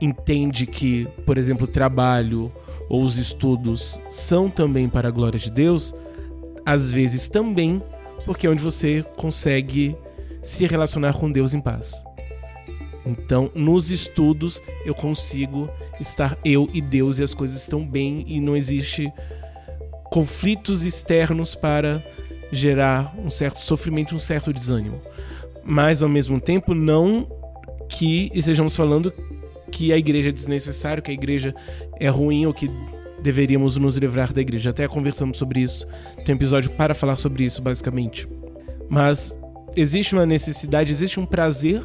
entende 0.00 0.66
que, 0.66 1.06
por 1.26 1.36
exemplo, 1.36 1.64
o 1.64 1.70
trabalho 1.70 2.52
ou 2.88 3.02
os 3.02 3.18
estudos 3.18 4.00
são 4.08 4.48
também 4.48 4.88
para 4.88 5.08
a 5.08 5.10
glória 5.10 5.38
de 5.38 5.50
Deus, 5.50 5.94
às 6.64 6.90
vezes 6.90 7.28
também 7.28 7.82
porque 8.28 8.46
é 8.46 8.50
onde 8.50 8.62
você 8.62 9.02
consegue 9.16 9.96
se 10.42 10.66
relacionar 10.66 11.14
com 11.14 11.32
Deus 11.32 11.54
em 11.54 11.60
paz. 11.62 12.04
Então, 13.06 13.50
nos 13.54 13.90
estudos, 13.90 14.62
eu 14.84 14.94
consigo 14.94 15.70
estar 15.98 16.36
eu 16.44 16.68
e 16.74 16.82
Deus 16.82 17.18
e 17.18 17.22
as 17.22 17.32
coisas 17.32 17.56
estão 17.56 17.82
bem 17.82 18.22
e 18.28 18.38
não 18.38 18.54
existe 18.54 19.10
conflitos 20.10 20.84
externos 20.84 21.54
para 21.54 22.04
gerar 22.52 23.14
um 23.18 23.30
certo 23.30 23.62
sofrimento, 23.62 24.14
um 24.14 24.20
certo 24.20 24.52
desânimo. 24.52 25.00
Mas 25.68 26.02
ao 26.02 26.08
mesmo 26.08 26.40
tempo, 26.40 26.74
não 26.74 27.28
que 27.90 28.30
estejamos 28.32 28.74
falando 28.74 29.12
que 29.70 29.92
a 29.92 29.98
igreja 29.98 30.30
é 30.30 30.32
desnecessária, 30.32 31.02
que 31.02 31.10
a 31.10 31.14
igreja 31.14 31.54
é 32.00 32.08
ruim 32.08 32.46
ou 32.46 32.54
que 32.54 32.70
deveríamos 33.22 33.76
nos 33.76 33.98
livrar 33.98 34.32
da 34.32 34.40
igreja. 34.40 34.70
Até 34.70 34.88
conversamos 34.88 35.36
sobre 35.36 35.60
isso. 35.60 35.86
Tem 36.24 36.34
um 36.34 36.38
episódio 36.38 36.70
para 36.70 36.94
falar 36.94 37.18
sobre 37.18 37.44
isso, 37.44 37.60
basicamente. 37.60 38.26
Mas 38.88 39.38
existe 39.76 40.14
uma 40.14 40.24
necessidade, 40.24 40.90
existe 40.90 41.20
um 41.20 41.26
prazer 41.26 41.84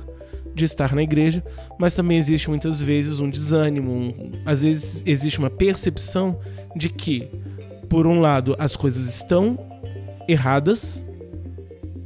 de 0.55 0.63
estar 0.63 0.95
na 0.95 1.03
igreja, 1.03 1.43
mas 1.77 1.93
também 1.93 2.17
existe 2.17 2.49
muitas 2.49 2.81
vezes 2.81 3.19
um 3.19 3.29
desânimo, 3.29 3.91
um, 3.91 4.31
às 4.45 4.61
vezes 4.61 5.03
existe 5.05 5.39
uma 5.39 5.49
percepção 5.49 6.39
de 6.73 6.89
que, 6.89 7.27
por 7.89 8.07
um 8.07 8.21
lado, 8.21 8.55
as 8.57 8.75
coisas 8.77 9.09
estão 9.09 9.59
erradas 10.25 11.03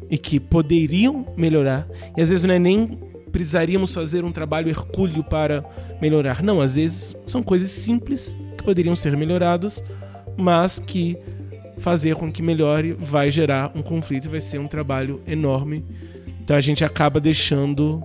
e 0.10 0.18
que 0.18 0.40
poderiam 0.40 1.26
melhorar, 1.36 1.88
e 2.16 2.22
às 2.22 2.30
vezes 2.30 2.46
não 2.46 2.54
é 2.54 2.60
nem 2.60 3.00
precisaríamos 3.32 3.94
fazer 3.94 4.24
um 4.24 4.32
trabalho 4.32 4.70
hercúleo 4.70 5.24
para 5.24 5.64
melhorar. 6.02 6.42
Não, 6.42 6.62
às 6.62 6.76
vezes 6.76 7.16
são 7.26 7.44
coisas 7.44 7.70
simples 7.70 8.36
que 8.58 8.64
poderiam 8.64 8.96
ser 8.96 9.16
melhoradas, 9.16 9.84
mas 10.38 10.80
que 10.80 11.18
fazer 11.78 12.16
com 12.16 12.32
que 12.32 12.42
melhore 12.42 12.94
vai 13.00 13.30
gerar 13.30 13.72
um 13.76 13.84
conflito 13.84 14.26
e 14.26 14.30
vai 14.30 14.40
ser 14.40 14.60
um 14.60 14.68
trabalho 14.68 15.22
enorme. 15.28 15.86
Então 16.42 16.56
a 16.56 16.62
gente 16.62 16.84
acaba 16.84 17.20
deixando 17.20 18.02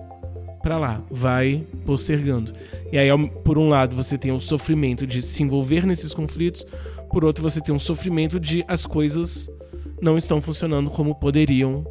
para 0.61 0.77
lá, 0.77 1.01
vai 1.09 1.65
postergando. 1.85 2.53
E 2.91 2.97
aí, 2.97 3.07
por 3.43 3.57
um 3.57 3.69
lado, 3.69 3.95
você 3.95 4.17
tem 4.17 4.31
o 4.31 4.39
sofrimento 4.39 5.07
de 5.07 5.21
se 5.21 5.41
envolver 5.41 5.85
nesses 5.85 6.13
conflitos, 6.13 6.65
por 7.13 7.23
outro, 7.23 7.43
você 7.43 7.61
tem 7.61 7.75
um 7.75 7.79
sofrimento 7.79 8.39
de 8.39 8.65
as 8.67 8.87
coisas 8.87 9.47
não 10.03 10.17
estão 10.17 10.41
funcionando 10.41 10.89
como 10.89 11.15
poderiam 11.15 11.85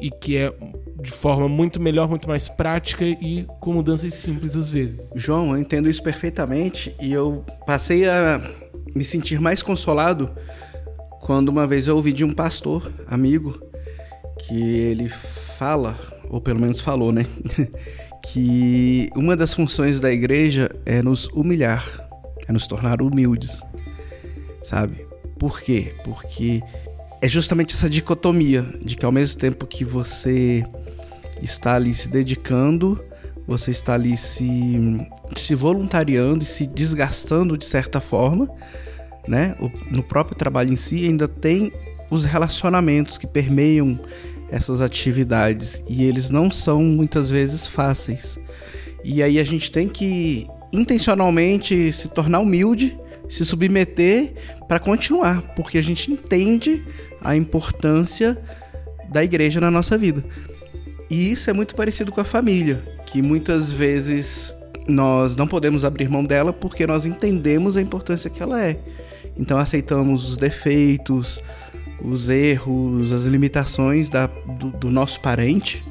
e 0.00 0.10
que 0.10 0.36
é 0.36 0.52
de 1.00 1.10
forma 1.10 1.48
muito 1.48 1.80
melhor, 1.80 2.08
muito 2.08 2.26
mais 2.26 2.48
prática 2.48 3.04
e 3.04 3.46
com 3.60 3.74
mudanças 3.74 4.14
simples 4.14 4.56
às 4.56 4.70
vezes. 4.70 5.10
João, 5.14 5.50
eu 5.50 5.58
entendo 5.58 5.88
isso 5.88 6.02
perfeitamente 6.02 6.94
e 7.00 7.12
eu 7.12 7.44
passei 7.66 8.08
a 8.08 8.40
me 8.94 9.04
sentir 9.04 9.38
mais 9.40 9.62
consolado 9.62 10.30
quando 11.20 11.50
uma 11.50 11.66
vez 11.66 11.86
eu 11.86 11.96
ouvi 11.96 12.12
de 12.12 12.24
um 12.24 12.32
pastor 12.32 12.90
amigo 13.06 13.60
que 14.38 14.54
ele 14.54 15.08
fala, 15.08 15.98
ou 16.28 16.40
pelo 16.40 16.60
menos 16.60 16.80
falou, 16.80 17.12
né, 17.12 17.26
que 18.32 19.10
uma 19.14 19.36
das 19.36 19.52
funções 19.52 20.00
da 20.00 20.10
igreja 20.10 20.70
é 20.84 21.02
nos 21.02 21.28
humilhar, 21.28 22.08
é 22.48 22.52
nos 22.52 22.66
tornar 22.66 23.00
humildes, 23.00 23.62
sabe? 24.62 25.06
Por 25.38 25.60
quê? 25.60 25.94
Porque 26.04 26.62
é 27.24 27.28
justamente 27.28 27.74
essa 27.74 27.88
dicotomia 27.88 28.66
de 28.82 28.96
que 28.96 29.06
ao 29.06 29.10
mesmo 29.10 29.40
tempo 29.40 29.66
que 29.66 29.82
você 29.82 30.62
está 31.40 31.74
ali 31.74 31.94
se 31.94 32.06
dedicando, 32.06 33.02
você 33.46 33.70
está 33.70 33.94
ali 33.94 34.14
se, 34.14 34.46
se 35.34 35.54
voluntariando 35.54 36.42
e 36.42 36.46
se 36.46 36.66
desgastando 36.66 37.56
de 37.56 37.64
certa 37.64 37.98
forma, 37.98 38.46
né? 39.26 39.56
No 39.90 40.02
próprio 40.02 40.36
trabalho 40.36 40.70
em 40.70 40.76
si 40.76 41.06
ainda 41.06 41.26
tem 41.26 41.72
os 42.10 42.26
relacionamentos 42.26 43.16
que 43.16 43.26
permeiam 43.26 43.98
essas 44.50 44.82
atividades 44.82 45.82
e 45.88 46.04
eles 46.04 46.28
não 46.28 46.50
são 46.50 46.82
muitas 46.82 47.30
vezes 47.30 47.66
fáceis. 47.66 48.38
E 49.02 49.22
aí 49.22 49.38
a 49.38 49.44
gente 49.44 49.72
tem 49.72 49.88
que 49.88 50.46
intencionalmente 50.70 51.90
se 51.90 52.06
tornar 52.06 52.40
humilde, 52.40 52.98
se 53.28 53.44
submeter 53.44 54.34
para 54.68 54.78
continuar, 54.78 55.42
porque 55.54 55.78
a 55.78 55.82
gente 55.82 56.10
entende 56.10 56.84
a 57.20 57.34
importância 57.34 58.38
da 59.10 59.22
igreja 59.22 59.60
na 59.60 59.70
nossa 59.70 59.96
vida. 59.96 60.24
E 61.10 61.30
isso 61.30 61.50
é 61.50 61.52
muito 61.52 61.74
parecido 61.74 62.10
com 62.10 62.20
a 62.20 62.24
família, 62.24 62.82
que 63.06 63.22
muitas 63.22 63.70
vezes 63.70 64.54
nós 64.86 65.36
não 65.36 65.46
podemos 65.46 65.84
abrir 65.84 66.08
mão 66.08 66.24
dela 66.24 66.52
porque 66.52 66.86
nós 66.86 67.06
entendemos 67.06 67.76
a 67.76 67.82
importância 67.82 68.30
que 68.30 68.42
ela 68.42 68.62
é. 68.62 68.78
Então 69.36 69.58
aceitamos 69.58 70.28
os 70.28 70.36
defeitos, 70.36 71.40
os 72.02 72.28
erros, 72.28 73.12
as 73.12 73.24
limitações 73.24 74.08
da, 74.08 74.26
do, 74.26 74.70
do 74.70 74.90
nosso 74.90 75.20
parente, 75.20 75.84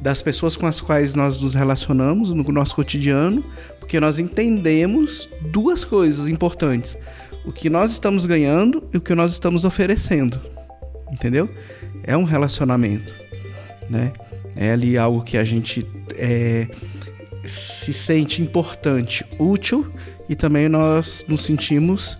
das 0.00 0.20
pessoas 0.20 0.56
com 0.56 0.66
as 0.66 0.80
quais 0.80 1.14
nós 1.14 1.40
nos 1.40 1.54
relacionamos 1.54 2.32
no 2.32 2.42
nosso 2.44 2.74
cotidiano, 2.74 3.44
porque 3.82 3.98
nós 3.98 4.20
entendemos 4.20 5.28
duas 5.50 5.82
coisas 5.84 6.28
importantes: 6.28 6.96
o 7.44 7.50
que 7.50 7.68
nós 7.68 7.90
estamos 7.90 8.26
ganhando 8.26 8.88
e 8.94 8.96
o 8.96 9.00
que 9.00 9.12
nós 9.12 9.32
estamos 9.32 9.64
oferecendo. 9.64 10.40
Entendeu? 11.10 11.50
É 12.04 12.16
um 12.16 12.22
relacionamento, 12.22 13.12
né? 13.90 14.12
É 14.54 14.70
ali 14.70 14.96
algo 14.96 15.22
que 15.22 15.36
a 15.36 15.42
gente 15.42 15.84
é, 16.14 16.68
se 17.42 17.92
sente 17.92 18.40
importante, 18.40 19.26
útil 19.36 19.92
e 20.28 20.36
também 20.36 20.68
nós 20.68 21.24
nos 21.26 21.44
sentimos 21.44 22.16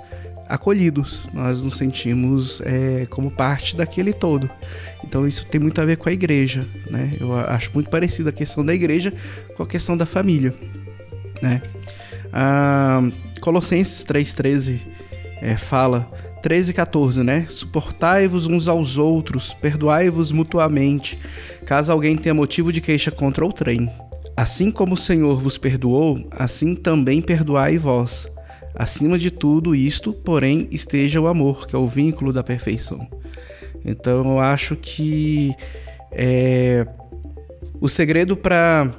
acolhidos, 0.48 1.28
nós 1.32 1.62
nos 1.62 1.76
sentimos 1.76 2.60
é, 2.64 3.06
como 3.06 3.32
parte 3.32 3.76
daquele 3.76 4.12
todo. 4.12 4.50
Então 5.04 5.28
isso 5.28 5.46
tem 5.46 5.60
muito 5.60 5.80
a 5.80 5.84
ver 5.84 5.96
com 5.96 6.08
a 6.08 6.12
igreja, 6.12 6.66
né? 6.90 7.16
Eu 7.20 7.32
acho 7.34 7.70
muito 7.72 7.88
parecido 7.88 8.28
a 8.28 8.32
questão 8.32 8.64
da 8.64 8.74
igreja 8.74 9.14
com 9.56 9.62
a 9.62 9.66
questão 9.66 9.96
da 9.96 10.04
família, 10.04 10.52
né? 11.42 11.60
Ah, 12.32 13.02
Colossenses 13.40 14.04
3,13 14.04 14.80
é, 15.42 15.56
fala 15.56 16.10
13 16.42 16.70
e 16.70 16.74
14, 16.74 17.22
né? 17.22 17.46
Suportai-vos 17.48 18.46
uns 18.46 18.68
aos 18.68 18.96
outros, 18.96 19.52
perdoai-vos 19.54 20.32
mutuamente, 20.32 21.18
caso 21.66 21.92
alguém 21.92 22.16
tenha 22.16 22.34
motivo 22.34 22.72
de 22.72 22.80
queixa 22.80 23.10
contra 23.10 23.44
o 23.44 23.52
trem. 23.52 23.90
Assim 24.36 24.70
como 24.70 24.94
o 24.94 24.96
Senhor 24.96 25.40
vos 25.40 25.58
perdoou, 25.58 26.26
assim 26.30 26.74
também 26.74 27.20
perdoai 27.20 27.76
vós. 27.76 28.26
Acima 28.74 29.18
de 29.18 29.30
tudo 29.30 29.74
isto, 29.74 30.12
porém, 30.12 30.66
esteja 30.70 31.20
o 31.20 31.26
amor, 31.26 31.66
que 31.66 31.76
é 31.76 31.78
o 31.78 31.86
vínculo 31.86 32.32
da 32.32 32.42
perfeição. 32.42 33.06
Então 33.84 34.32
eu 34.32 34.38
acho 34.38 34.74
que 34.76 35.54
é, 36.10 36.86
o 37.80 37.88
segredo 37.88 38.36
para 38.36 38.90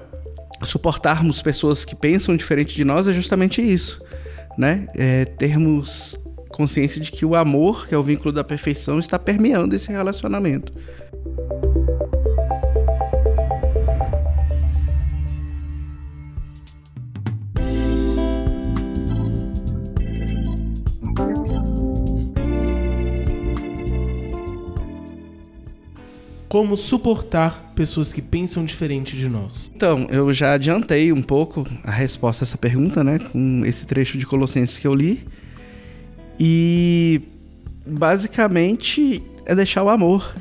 suportarmos 0.65 1.41
pessoas 1.41 1.85
que 1.85 1.95
pensam 1.95 2.35
diferente 2.35 2.75
de 2.75 2.83
nós 2.83 3.07
é 3.07 3.13
justamente 3.13 3.61
isso, 3.61 4.01
né? 4.57 4.87
É 4.95 5.25
termos 5.25 6.17
consciência 6.49 7.01
de 7.01 7.11
que 7.11 7.25
o 7.25 7.35
amor, 7.35 7.87
que 7.87 7.95
é 7.95 7.97
o 7.97 8.03
vínculo 8.03 8.31
da 8.31 8.43
perfeição, 8.43 8.99
está 8.99 9.17
permeando 9.17 9.75
esse 9.75 9.91
relacionamento. 9.91 10.71
Como 26.53 26.77
suportar 26.77 27.73
pessoas 27.73 28.13
que 28.13 28.21
pensam 28.21 28.63
diferente 28.63 29.17
de 29.17 29.27
nós? 29.27 29.71
Então, 29.75 30.05
eu 30.11 30.31
já 30.31 30.53
adiantei 30.53 31.11
um 31.11 31.23
pouco 31.23 31.63
a 31.83 31.89
resposta 31.89 32.43
a 32.43 32.45
essa 32.45 32.59
pergunta, 32.59 33.03
né, 33.03 33.17
com 33.17 33.65
esse 33.65 33.87
trecho 33.87 34.19
de 34.19 34.25
Colossenses 34.27 34.77
que 34.77 34.85
eu 34.85 34.93
li. 34.93 35.25
E 36.39 37.23
basicamente 37.87 39.23
é 39.47 39.55
deixar 39.55 39.81
o 39.81 39.89
amor, 39.89 40.35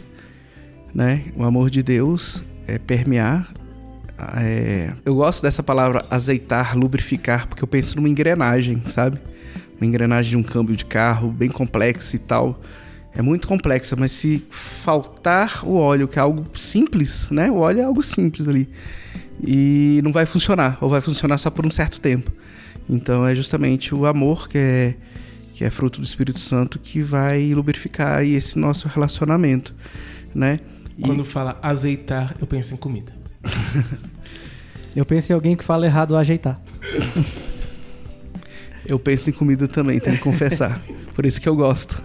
né? 0.94 1.32
O 1.34 1.44
amor 1.44 1.70
de 1.70 1.82
Deus 1.82 2.44
é 2.66 2.76
permear. 2.78 3.50
É... 4.36 4.92
Eu 5.06 5.14
gosto 5.14 5.40
dessa 5.40 5.62
palavra 5.62 6.04
azeitar, 6.10 6.76
lubrificar, 6.76 7.48
porque 7.48 7.64
eu 7.64 7.68
penso 7.68 7.96
numa 7.96 8.08
engrenagem, 8.10 8.82
sabe? 8.86 9.18
Uma 9.80 9.86
engrenagem 9.86 10.32
de 10.32 10.36
um 10.36 10.42
câmbio 10.42 10.76
de 10.76 10.84
carro 10.84 11.30
bem 11.30 11.48
complexa 11.48 12.16
e 12.16 12.18
tal 12.18 12.60
é 13.14 13.20
muito 13.20 13.46
complexa, 13.46 13.94
mas 13.94 14.12
se 14.12 14.42
faltar 14.50 15.66
o 15.66 15.74
óleo, 15.74 16.08
que 16.08 16.18
é 16.18 16.22
algo 16.22 16.46
simples, 16.58 17.28
né? 17.30 17.50
O 17.50 17.56
óleo 17.56 17.80
é 17.80 17.84
algo 17.84 18.02
simples 18.02 18.48
ali. 18.48 18.68
E 19.42 20.00
não 20.02 20.12
vai 20.12 20.24
funcionar, 20.24 20.78
ou 20.80 20.88
vai 20.88 21.00
funcionar 21.00 21.36
só 21.38 21.50
por 21.50 21.66
um 21.66 21.70
certo 21.70 22.00
tempo. 22.00 22.32
Então 22.88 23.26
é 23.26 23.34
justamente 23.34 23.94
o 23.94 24.06
amor 24.06 24.48
que 24.48 24.58
é, 24.58 24.94
que 25.52 25.64
é 25.64 25.70
fruto 25.70 26.00
do 26.00 26.04
Espírito 26.04 26.40
Santo 26.40 26.78
que 26.78 27.02
vai 27.02 27.52
lubrificar 27.52 28.24
esse 28.24 28.58
nosso 28.58 28.88
relacionamento, 28.88 29.74
né? 30.34 30.58
E... 30.96 31.02
Quando 31.02 31.24
fala 31.24 31.58
azeitar, 31.62 32.34
eu 32.40 32.46
penso 32.46 32.74
em 32.74 32.76
comida. 32.76 33.12
eu 34.96 35.04
penso 35.04 35.32
em 35.32 35.34
alguém 35.34 35.54
que 35.54 35.64
fala 35.64 35.84
errado 35.84 36.16
ajeitar. 36.16 36.60
eu 38.86 38.98
penso 38.98 39.30
em 39.30 39.32
comida 39.32 39.68
também, 39.68 39.98
tenho 40.00 40.16
que 40.16 40.22
confessar. 40.22 40.80
Por 41.14 41.26
isso 41.26 41.40
que 41.40 41.48
eu 41.48 41.54
gosto. 41.54 42.02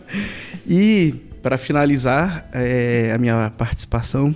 e 0.66 1.14
para 1.42 1.56
finalizar 1.56 2.48
é, 2.52 3.12
a 3.14 3.18
minha 3.18 3.50
participação, 3.56 4.34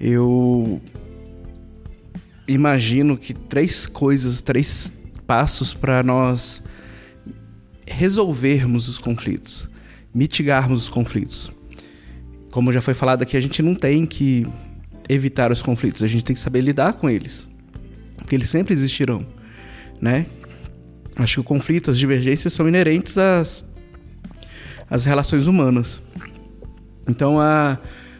eu 0.00 0.80
imagino 2.46 3.16
que 3.16 3.32
três 3.32 3.86
coisas, 3.86 4.40
três 4.40 4.92
passos 5.26 5.74
para 5.74 6.02
nós 6.02 6.62
resolvermos 7.86 8.88
os 8.88 8.98
conflitos, 8.98 9.68
mitigarmos 10.14 10.82
os 10.82 10.88
conflitos. 10.88 11.50
Como 12.50 12.72
já 12.72 12.80
foi 12.80 12.94
falado 12.94 13.22
aqui, 13.22 13.36
a 13.36 13.40
gente 13.40 13.62
não 13.62 13.74
tem 13.74 14.04
que 14.04 14.46
evitar 15.08 15.50
os 15.50 15.62
conflitos, 15.62 16.02
a 16.02 16.06
gente 16.06 16.24
tem 16.24 16.34
que 16.34 16.40
saber 16.40 16.60
lidar 16.60 16.94
com 16.94 17.08
eles, 17.08 17.46
porque 18.16 18.34
eles 18.34 18.48
sempre 18.48 18.74
existirão, 18.74 19.24
né? 20.00 20.26
Acho 21.16 21.34
que 21.34 21.40
o 21.40 21.44
conflito, 21.44 21.90
as 21.90 21.98
divergências 21.98 22.52
são 22.52 22.68
inerentes 22.68 23.18
às, 23.18 23.64
às 24.88 25.04
relações 25.04 25.46
humanas. 25.46 26.00
Então 27.08 27.38
a, 27.40 27.78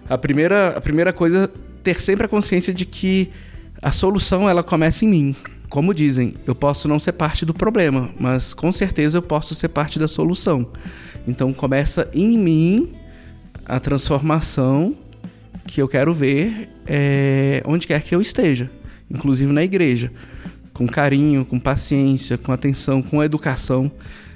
a, 0.09 0.19
primeira, 0.19 0.77
a 0.77 0.81
primeira 0.81 1.13
coisa 1.13 1.51
ter 1.83 2.01
sempre 2.01 2.27
a 2.27 2.29
consciência 2.29 2.73
de 2.73 2.85
que 2.85 3.31
a 3.81 3.91
solução 3.91 4.49
ela 4.49 4.63
começa 4.63 5.05
em 5.05 5.09
mim. 5.09 5.37
Como 5.69 5.95
dizem, 5.95 6.35
eu 6.47 6.55
posso 6.55 6.87
não 6.87 6.99
ser 6.99 7.13
parte 7.13 7.47
do 7.47 7.55
problema, 7.55 8.11
mas 8.21 8.53
com 8.53 8.71
certeza 8.71 9.19
eu 9.19 9.23
posso 9.23 9.55
ser 9.55 9.69
parte 9.69 9.99
da 9.99 10.07
solução. 10.07 10.71
Então 11.27 11.53
começa 11.53 12.09
em 12.13 12.37
mim 12.39 12.93
a 13.65 13.81
transformação 13.81 14.95
que 15.67 15.81
eu 15.81 15.89
quero 15.89 16.13
ver 16.13 16.69
é, 16.87 17.63
onde 17.65 17.87
quer 17.87 18.03
que 18.03 18.15
eu 18.15 18.21
esteja, 18.21 18.71
inclusive 19.11 19.53
na 19.53 19.65
igreja. 19.65 20.13
Com 20.83 20.89
carinho, 20.89 21.45
com 21.45 21.61
paciência, 21.61 22.37
com 22.37 22.51
atenção, 22.51 23.01
com 23.01 23.23
educação. 23.23 23.89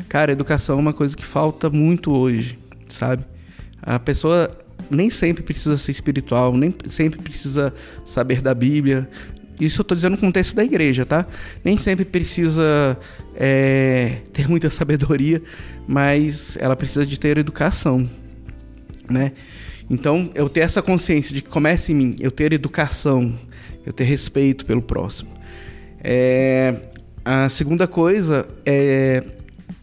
Cara, 0.09 0.31
educação 0.31 0.77
é 0.77 0.81
uma 0.81 0.93
coisa 0.93 1.17
que 1.17 1.25
falta 1.25 1.69
muito 1.69 2.13
hoje, 2.13 2.57
sabe? 2.87 3.25
A 3.83 3.99
pessoa 3.99 4.57
nem 4.89 5.11
sempre 5.11 5.43
precisa 5.43 5.77
ser 5.77 5.91
espiritual, 5.91 6.57
nem 6.57 6.73
sempre 6.87 7.21
precisa 7.21 7.75
saber 8.05 8.41
da 8.41 8.55
Bíblia. 8.55 9.09
Isso 9.59 9.81
eu 9.81 9.83
estou 9.83 9.97
dizendo 9.97 10.13
no 10.13 10.19
contexto 10.19 10.55
da 10.55 10.63
igreja, 10.63 11.05
tá? 11.05 11.27
Nem 11.65 11.77
sempre 11.77 12.05
precisa 12.05 12.97
é, 13.35 14.19
ter 14.33 14.49
muita 14.49 14.71
sabedoria, 14.71 15.43
mas 15.89 16.57
ela 16.61 16.77
precisa 16.77 17.05
de 17.05 17.19
ter 17.19 17.39
educação, 17.39 18.09
né? 19.11 19.33
Então, 19.91 20.31
eu 20.33 20.49
ter 20.49 20.61
essa 20.61 20.81
consciência 20.81 21.35
de 21.35 21.43
que 21.43 21.49
começa 21.49 21.91
em 21.91 21.97
mim, 21.97 22.17
eu 22.21 22.31
ter 22.31 22.53
educação, 22.53 23.37
eu 23.85 23.93
ter 23.93 24.05
respeito 24.05 24.65
pelo 24.65 24.81
próximo. 24.81 25.36
É, 26.09 26.73
a 27.25 27.49
segunda 27.49 27.89
coisa 27.89 28.47
é 28.65 29.25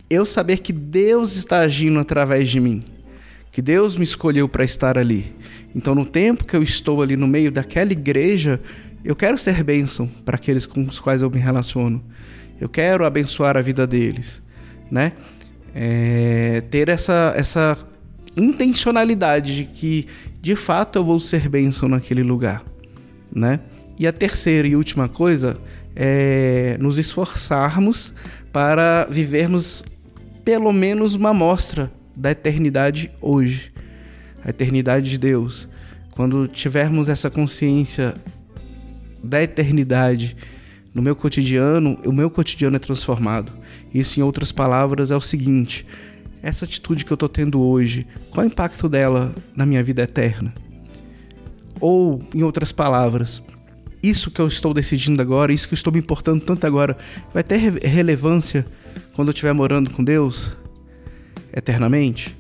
eu 0.10 0.26
saber 0.26 0.60
que 0.60 0.72
Deus 0.72 1.36
está 1.36 1.60
agindo 1.60 2.00
através 2.00 2.48
de 2.48 2.62
mim, 2.62 2.82
que 3.52 3.62
Deus 3.62 3.98
me 3.98 4.06
escolheu 4.06 4.48
para 4.48 4.64
estar 4.64 4.98
ali. 4.98 5.36
Então, 5.76 5.94
no 5.94 6.06
tempo 6.06 6.46
que 6.46 6.56
eu 6.56 6.64
estou 6.64 7.02
ali 7.02 7.18
no 7.18 7.28
meio 7.28 7.52
daquela 7.52 7.92
igreja, 7.92 8.62
eu 9.04 9.18
quero 9.18 9.38
ser 9.38 9.62
bênção 9.66 10.10
para 10.24 10.38
aqueles 10.38 10.66
com 10.66 10.82
os 10.84 10.98
quais 10.98 11.22
eu 11.22 11.30
me 11.30 11.40
relaciono. 11.40 12.02
Eu 12.58 12.70
quero 12.70 13.06
abençoar 13.06 13.58
a 13.58 13.62
vida 13.62 13.86
deles, 13.86 14.42
né? 14.90 15.12
É, 15.76 16.64
ter 16.72 16.88
essa, 16.88 17.34
essa 17.36 17.78
intencionalidade 18.38 19.58
de 19.58 19.66
que 19.66 20.08
de 20.42 20.56
fato 20.56 21.00
eu 21.00 21.04
vou 21.04 21.20
ser 21.20 21.50
bênção 21.50 21.90
naquele 21.90 22.24
lugar, 22.24 22.64
né? 23.30 23.60
E 24.00 24.08
a 24.08 24.14
terceira 24.14 24.66
e 24.66 24.76
última 24.76 25.10
coisa 25.10 25.60
é 25.96 26.78
nos 26.80 26.98
esforçarmos 26.98 28.14
para 28.52 29.06
vivermos 29.10 29.84
pelo 30.44 30.72
menos 30.72 31.16
uma 31.16 31.30
amostra 31.30 31.92
da 32.16 32.32
eternidade 32.32 33.12
hoje, 33.22 33.72
a 34.44 34.50
eternidade 34.50 35.10
de 35.10 35.18
Deus. 35.18 35.68
Quando 36.12 36.48
tivermos 36.48 37.10
essa 37.10 37.30
consciência 37.30 38.14
da 39.24 39.42
eternidade 39.42 40.36
no 40.94 41.02
meu 41.02 41.16
cotidiano, 41.16 41.98
o 42.06 42.12
meu 42.12 42.30
cotidiano 42.30 42.76
é 42.76 42.80
transformado. 42.80 43.52
Isso, 43.94 44.20
em 44.20 44.24
outras 44.24 44.52
palavras, 44.52 45.10
é 45.10 45.16
o 45.16 45.22
seguinte: 45.22 45.86
essa 46.42 46.66
atitude 46.66 47.04
que 47.04 47.12
eu 47.12 47.16
estou 47.16 47.30
tendo 47.30 47.62
hoje, 47.62 48.06
qual 48.30 48.44
é 48.44 48.48
o 48.48 48.52
impacto 48.52 48.88
dela 48.88 49.34
na 49.56 49.66
minha 49.66 49.84
vida 49.84 50.04
eterna? 50.04 50.54
Ou, 51.80 52.20
em 52.34 52.44
outras 52.44 52.72
palavras, 52.72 53.42
isso 54.04 54.30
que 54.30 54.42
eu 54.42 54.48
estou 54.48 54.74
decidindo 54.74 55.22
agora, 55.22 55.54
isso 55.54 55.66
que 55.66 55.74
eu 55.74 55.78
estou 55.78 55.94
me 55.94 56.00
importando 56.00 56.44
tanto 56.44 56.68
agora, 56.68 56.98
vai 57.34 57.42
ter 57.42 57.58
relevância 57.58 58.66
quando 59.14 59.30
eu 59.30 59.32
estiver 59.32 59.54
morando 59.54 59.90
com 59.90 60.04
Deus 60.04 60.52
eternamente? 61.56 62.36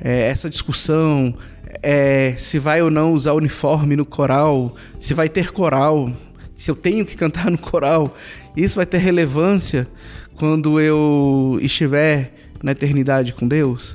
É, 0.00 0.22
essa 0.22 0.48
discussão, 0.48 1.34
é, 1.82 2.34
se 2.38 2.58
vai 2.58 2.80
ou 2.80 2.90
não 2.90 3.12
usar 3.12 3.34
uniforme 3.34 3.94
no 3.94 4.06
coral, 4.06 4.74
se 4.98 5.12
vai 5.12 5.28
ter 5.28 5.52
coral, 5.52 6.10
se 6.56 6.70
eu 6.70 6.74
tenho 6.74 7.04
que 7.04 7.16
cantar 7.16 7.50
no 7.50 7.58
coral, 7.58 8.16
isso 8.56 8.76
vai 8.76 8.86
ter 8.86 8.98
relevância 8.98 9.86
quando 10.34 10.80
eu 10.80 11.58
estiver 11.60 12.32
na 12.62 12.72
eternidade 12.72 13.34
com 13.34 13.46
Deus, 13.46 13.94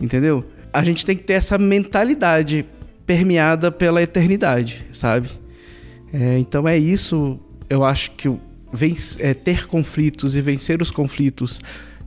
entendeu? 0.00 0.44
A 0.72 0.82
gente 0.82 1.06
tem 1.06 1.16
que 1.16 1.22
ter 1.22 1.34
essa 1.34 1.56
mentalidade 1.56 2.66
permeada 3.06 3.70
pela 3.70 4.02
eternidade, 4.02 4.84
sabe? 4.92 5.30
É, 6.12 6.38
então 6.38 6.66
é 6.66 6.76
isso, 6.78 7.38
eu 7.68 7.84
acho 7.84 8.12
que 8.12 8.28
é, 9.18 9.34
ter 9.34 9.66
conflitos 9.66 10.36
e 10.36 10.40
vencer 10.40 10.80
os 10.80 10.90
conflitos, 10.90 11.60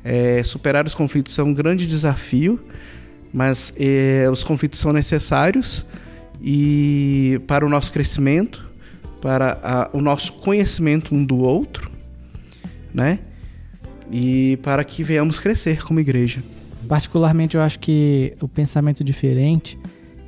é, 0.04 0.42
superar 0.44 0.86
os 0.86 0.94
conflitos 0.94 1.38
é 1.38 1.44
um 1.44 1.54
grande 1.54 1.86
desafio, 1.86 2.60
mas 3.34 3.74
é, 3.78 4.28
os 4.32 4.44
conflitos 4.44 4.80
são 4.80 4.92
necessários 4.92 5.86
e 6.42 7.40
para 7.48 7.66
o 7.66 7.70
nosso 7.70 7.92
crescimento, 7.92 8.70
para 9.22 9.60
a, 9.62 9.90
o 9.94 10.02
nosso 10.02 10.34
conhecimento 10.34 11.14
um 11.14 11.24
do 11.24 11.38
outro, 11.38 11.92
né? 12.94 13.20
e 14.12 14.58
para 14.62 14.84
que 14.84 15.04
venhamos 15.04 15.40
crescer 15.40 15.84
como 15.84 16.00
igreja. 16.00 16.44
Particularmente, 16.88 17.56
eu 17.56 17.62
acho 17.62 17.80
que 17.80 18.34
o 18.42 18.48
pensamento 18.48 19.04
diferente 19.04 19.80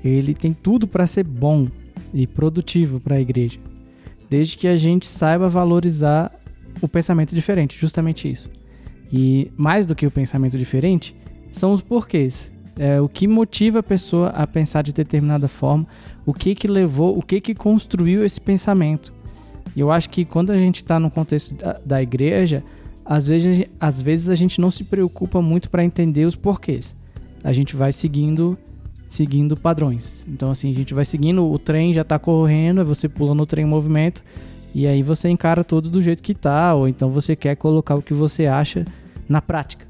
ele 0.04 0.34
tem 0.34 0.54
tudo 0.54 0.88
para 0.88 1.06
ser 1.06 1.24
bom 1.24 1.68
e 2.14 2.28
produtivo 2.28 3.00
para 3.00 3.16
a 3.16 3.22
igreja, 3.22 3.60
desde 4.30 4.58
que 4.58 4.68
a 4.68 4.76
gente 4.76 5.08
saiba 5.08 5.50
valorizar 5.50 6.32
o 6.82 6.88
pensamento 6.88 7.36
diferente, 7.36 7.78
justamente 7.78 8.30
isso. 8.30 8.50
E 9.12 9.52
mais 9.56 9.86
do 9.86 9.96
que 9.96 10.06
o 10.06 10.12
pensamento 10.12 10.58
diferente, 10.58 11.16
são 11.52 11.74
os 11.74 11.82
porquês. 11.82 12.52
É, 12.76 13.00
o 13.00 13.08
que 13.08 13.28
motiva 13.28 13.80
a 13.80 13.84
pessoa 13.84 14.30
a 14.30 14.48
pensar 14.48 14.82
de 14.82 14.92
determinada 14.92 15.48
forma, 15.48 15.86
o 16.26 16.34
que 16.34 16.56
que 16.56 16.68
levou, 16.68 17.18
o 17.18 17.22
que 17.22 17.40
que 17.40 17.54
construiu 17.54 18.26
esse 18.26 18.42
pensamento. 18.42 19.14
E 19.76 19.80
eu 19.80 19.92
acho 19.92 20.10
que 20.10 20.26
quando 20.26 20.52
a 20.52 20.58
gente 20.58 20.78
está 20.78 21.00
no 21.00 21.12
contexto 21.12 21.54
da, 21.56 21.80
da 21.86 22.02
igreja, 22.02 22.64
às 23.06 23.28
vezes, 23.28 23.68
às 23.80 24.02
vezes 24.02 24.30
a 24.30 24.36
gente 24.36 24.60
não 24.60 24.72
se 24.72 24.84
preocupa 24.84 25.42
muito 25.42 25.70
para 25.70 25.84
entender 25.84 26.26
os 26.26 26.36
porquês. 26.36 26.96
A 27.44 27.54
gente 27.54 27.76
vai 27.76 27.92
seguindo 27.92 28.58
seguindo 29.14 29.56
padrões. 29.56 30.26
Então 30.28 30.50
assim, 30.50 30.72
a 30.72 30.74
gente 30.74 30.94
vai 30.94 31.06
seguindo, 31.06 31.46
o 31.46 31.60
trem 31.60 31.94
já 31.94 32.02
está 32.02 32.18
correndo, 32.18 32.84
você 32.84 33.08
pula 33.08 33.36
no 33.36 33.46
trem 33.46 33.64
em 33.64 33.68
movimento 33.68 34.24
e 34.74 34.88
aí 34.88 35.04
você 35.04 35.30
encara 35.30 35.64
tudo 35.64 35.88
do 35.88 36.02
jeito 36.02 36.24
que 36.24 36.34
tá, 36.34 36.74
ou 36.74 36.88
então 36.88 37.12
você 37.12 37.36
quer 37.36 37.56
colocar 37.56 37.94
o 37.94 38.02
que 38.02 38.14
você 38.14 38.48
acha 38.48 38.86
na 39.30 39.40
prática. 39.40 39.86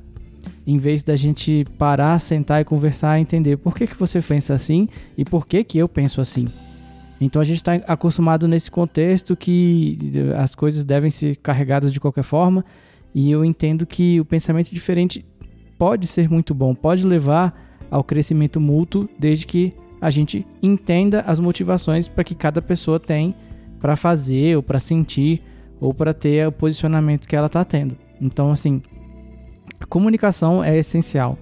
Em 0.68 0.78
vez 0.78 1.04
da 1.04 1.16
gente 1.16 1.66
parar, 1.78 2.20
sentar 2.20 2.62
e 2.62 2.66
conversar, 2.66 3.18
entender 3.18 3.56
por 3.56 3.74
que, 3.74 3.88
que 3.88 3.98
você 3.98 4.22
pensa 4.22 4.54
assim 4.54 4.90
e 5.18 5.24
por 5.24 5.48
que, 5.48 5.64
que 5.64 5.78
eu 5.78 5.88
penso 5.88 6.20
assim. 6.20 6.46
Então 7.22 7.42
a 7.42 7.46
gente 7.46 7.58
está 7.58 7.76
acostumado 7.88 8.46
nesse 8.46 8.70
contexto 8.70 9.38
que 9.38 9.98
as 10.38 10.54
coisas 10.54 10.84
devem 10.84 11.10
ser 11.10 11.38
carregadas 11.38 11.94
de 11.94 12.00
qualquer 12.00 12.24
forma 12.24 12.66
e 13.16 13.32
eu 13.32 13.46
entendo 13.46 13.86
que 13.86 14.20
o 14.20 14.26
pensamento 14.26 14.74
diferente 14.74 15.26
pode 15.78 16.08
ser 16.08 16.30
muito 16.30 16.54
bom, 16.54 16.76
pode 16.76 17.08
levar 17.08 17.73
ao 17.94 18.04
crescimento 18.04 18.60
mútuo, 18.60 19.08
desde 19.20 19.46
que 19.46 19.72
a 20.02 20.10
gente 20.10 20.46
entenda 20.64 21.22
as 21.22 21.40
motivações 21.40 22.08
para 22.08 22.24
que 22.24 22.34
cada 22.34 22.60
pessoa 22.60 23.00
tem 23.00 23.36
para 23.80 23.96
fazer, 23.96 24.58
ou 24.58 24.64
para 24.64 24.80
sentir, 24.80 25.44
ou 25.80 25.94
para 25.94 26.12
ter 26.12 26.48
o 26.48 26.52
posicionamento 26.52 27.28
que 27.28 27.36
ela 27.36 27.46
está 27.46 27.64
tendo. 27.64 27.96
Então, 28.20 28.52
assim, 28.52 28.82
a 29.80 29.86
comunicação 29.86 30.64
é 30.64 30.76
essencial. 30.76 31.38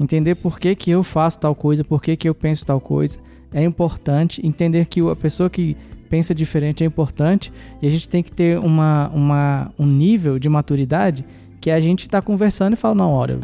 Entender 0.00 0.34
por 0.34 0.58
que, 0.58 0.74
que 0.74 0.90
eu 0.90 1.04
faço 1.04 1.38
tal 1.38 1.54
coisa, 1.54 1.84
por 1.84 2.02
que, 2.02 2.16
que 2.16 2.28
eu 2.28 2.34
penso 2.34 2.66
tal 2.66 2.80
coisa, 2.80 3.16
é 3.52 3.62
importante. 3.62 4.44
Entender 4.44 4.86
que 4.86 5.00
a 5.00 5.14
pessoa 5.14 5.48
que 5.48 5.76
pensa 6.10 6.34
diferente 6.34 6.82
é 6.82 6.86
importante 6.86 7.52
e 7.80 7.86
a 7.86 7.90
gente 7.90 8.08
tem 8.08 8.22
que 8.22 8.32
ter 8.32 8.58
uma, 8.58 9.10
uma, 9.14 9.72
um 9.78 9.86
nível 9.86 10.40
de 10.40 10.48
maturidade 10.48 11.24
que 11.60 11.70
a 11.70 11.78
gente 11.78 12.00
está 12.00 12.20
conversando 12.20 12.72
e 12.72 12.76
fala, 12.76 12.96
não, 12.96 13.12
olha, 13.12 13.38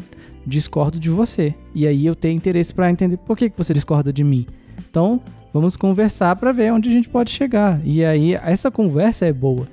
discordo 0.47 0.99
de 0.99 1.11
você. 1.11 1.55
E 1.75 1.87
aí 1.87 2.07
eu 2.07 2.15
tenho 2.15 2.37
interesse 2.37 2.73
para 2.73 2.91
entender 2.91 3.17
por 3.19 3.37
que, 3.37 3.51
que 3.51 3.59
você 3.59 3.73
discorda 3.73 4.13
de 4.13 4.25
mim. 4.25 4.47
Então, 4.89 5.21
vamos 5.53 5.77
conversar 5.77 6.35
para 6.37 6.53
ver 6.53 6.73
onde 6.73 6.89
a 6.89 6.93
gente 6.93 7.09
pode 7.09 7.31
chegar. 7.31 7.81
E 7.85 8.05
aí 8.05 8.35
essa 8.35 8.71
conversa 8.71 9.27
é 9.27 9.33
boa, 9.33 9.67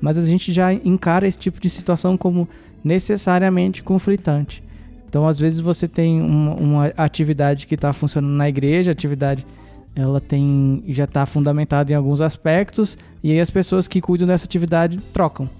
mas 0.00 0.16
a 0.16 0.22
gente 0.22 0.52
já 0.52 0.72
encara 0.72 1.26
esse 1.26 1.38
tipo 1.38 1.60
de 1.60 1.70
situação 1.70 2.16
como 2.16 2.48
necessariamente 2.82 3.82
conflitante. 3.82 4.62
Então, 5.08 5.26
às 5.26 5.38
vezes 5.38 5.58
você 5.58 5.88
tem 5.88 6.20
uma, 6.20 6.54
uma 6.54 6.86
atividade 6.96 7.66
que 7.66 7.74
está 7.74 7.92
funcionando 7.92 8.32
na 8.32 8.48
igreja, 8.48 8.92
atividade 8.92 9.44
ela 9.94 10.20
tem 10.20 10.84
já 10.86 11.04
está 11.04 11.26
fundamentada 11.26 11.92
em 11.92 11.96
alguns 11.96 12.20
aspectos 12.20 12.96
e 13.24 13.32
aí 13.32 13.40
as 13.40 13.50
pessoas 13.50 13.88
que 13.88 14.00
cuidam 14.00 14.26
dessa 14.26 14.44
atividade 14.44 14.98
trocam. 15.12 15.50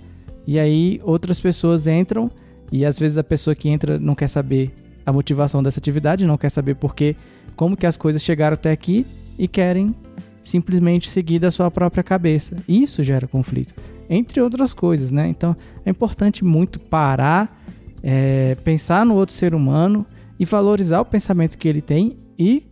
E 0.47 0.59
aí 0.59 1.01
outras 1.03 1.41
pessoas 1.41 1.87
entram 1.87 2.31
e 2.73 2.85
às 2.85 2.99
vezes 2.99 3.19
a 3.19 3.25
pessoa 3.25 3.55
que 3.55 3.69
entra 3.69 3.99
não 3.99 4.15
quer 4.15 4.29
saber 4.29 4.73
a 5.05 5.13
motivação 5.13 5.63
dessa 5.63 5.79
atividade, 5.79 6.27
não 6.27 6.39
quer 6.39 6.51
saber 6.51 6.77
por 6.77 6.95
quê, 6.95 7.17
como 7.57 7.77
que 7.77 7.87
as 7.87 7.97
coisas 7.97 8.23
chegaram 8.23 8.55
até 8.55 8.71
aqui 8.71 9.07
e 9.39 9.49
querem 9.49 9.95
simplesmente 10.43 11.09
seguir 11.09 11.39
da 11.39 11.51
sua 11.51 11.71
própria 11.71 12.03
cabeça. 12.03 12.57
Isso 12.69 13.03
gera 13.03 13.27
conflito, 13.27 13.75
entre 14.09 14.41
outras 14.41 14.73
coisas, 14.73 15.11
né? 15.13 15.29
Então 15.29 15.55
é 15.85 15.91
importante 15.91 16.45
muito 16.45 16.81
parar, 16.81 17.61
é, 18.03 18.57
pensar 18.65 19.05
no 19.05 19.15
outro 19.15 19.35
ser 19.35 19.55
humano 19.55 20.07
e 20.39 20.45
valorizar 20.45 21.01
o 21.01 21.05
pensamento 21.05 21.59
que 21.59 21.69
ele 21.69 21.81
tem 21.81 22.17
e 22.39 22.65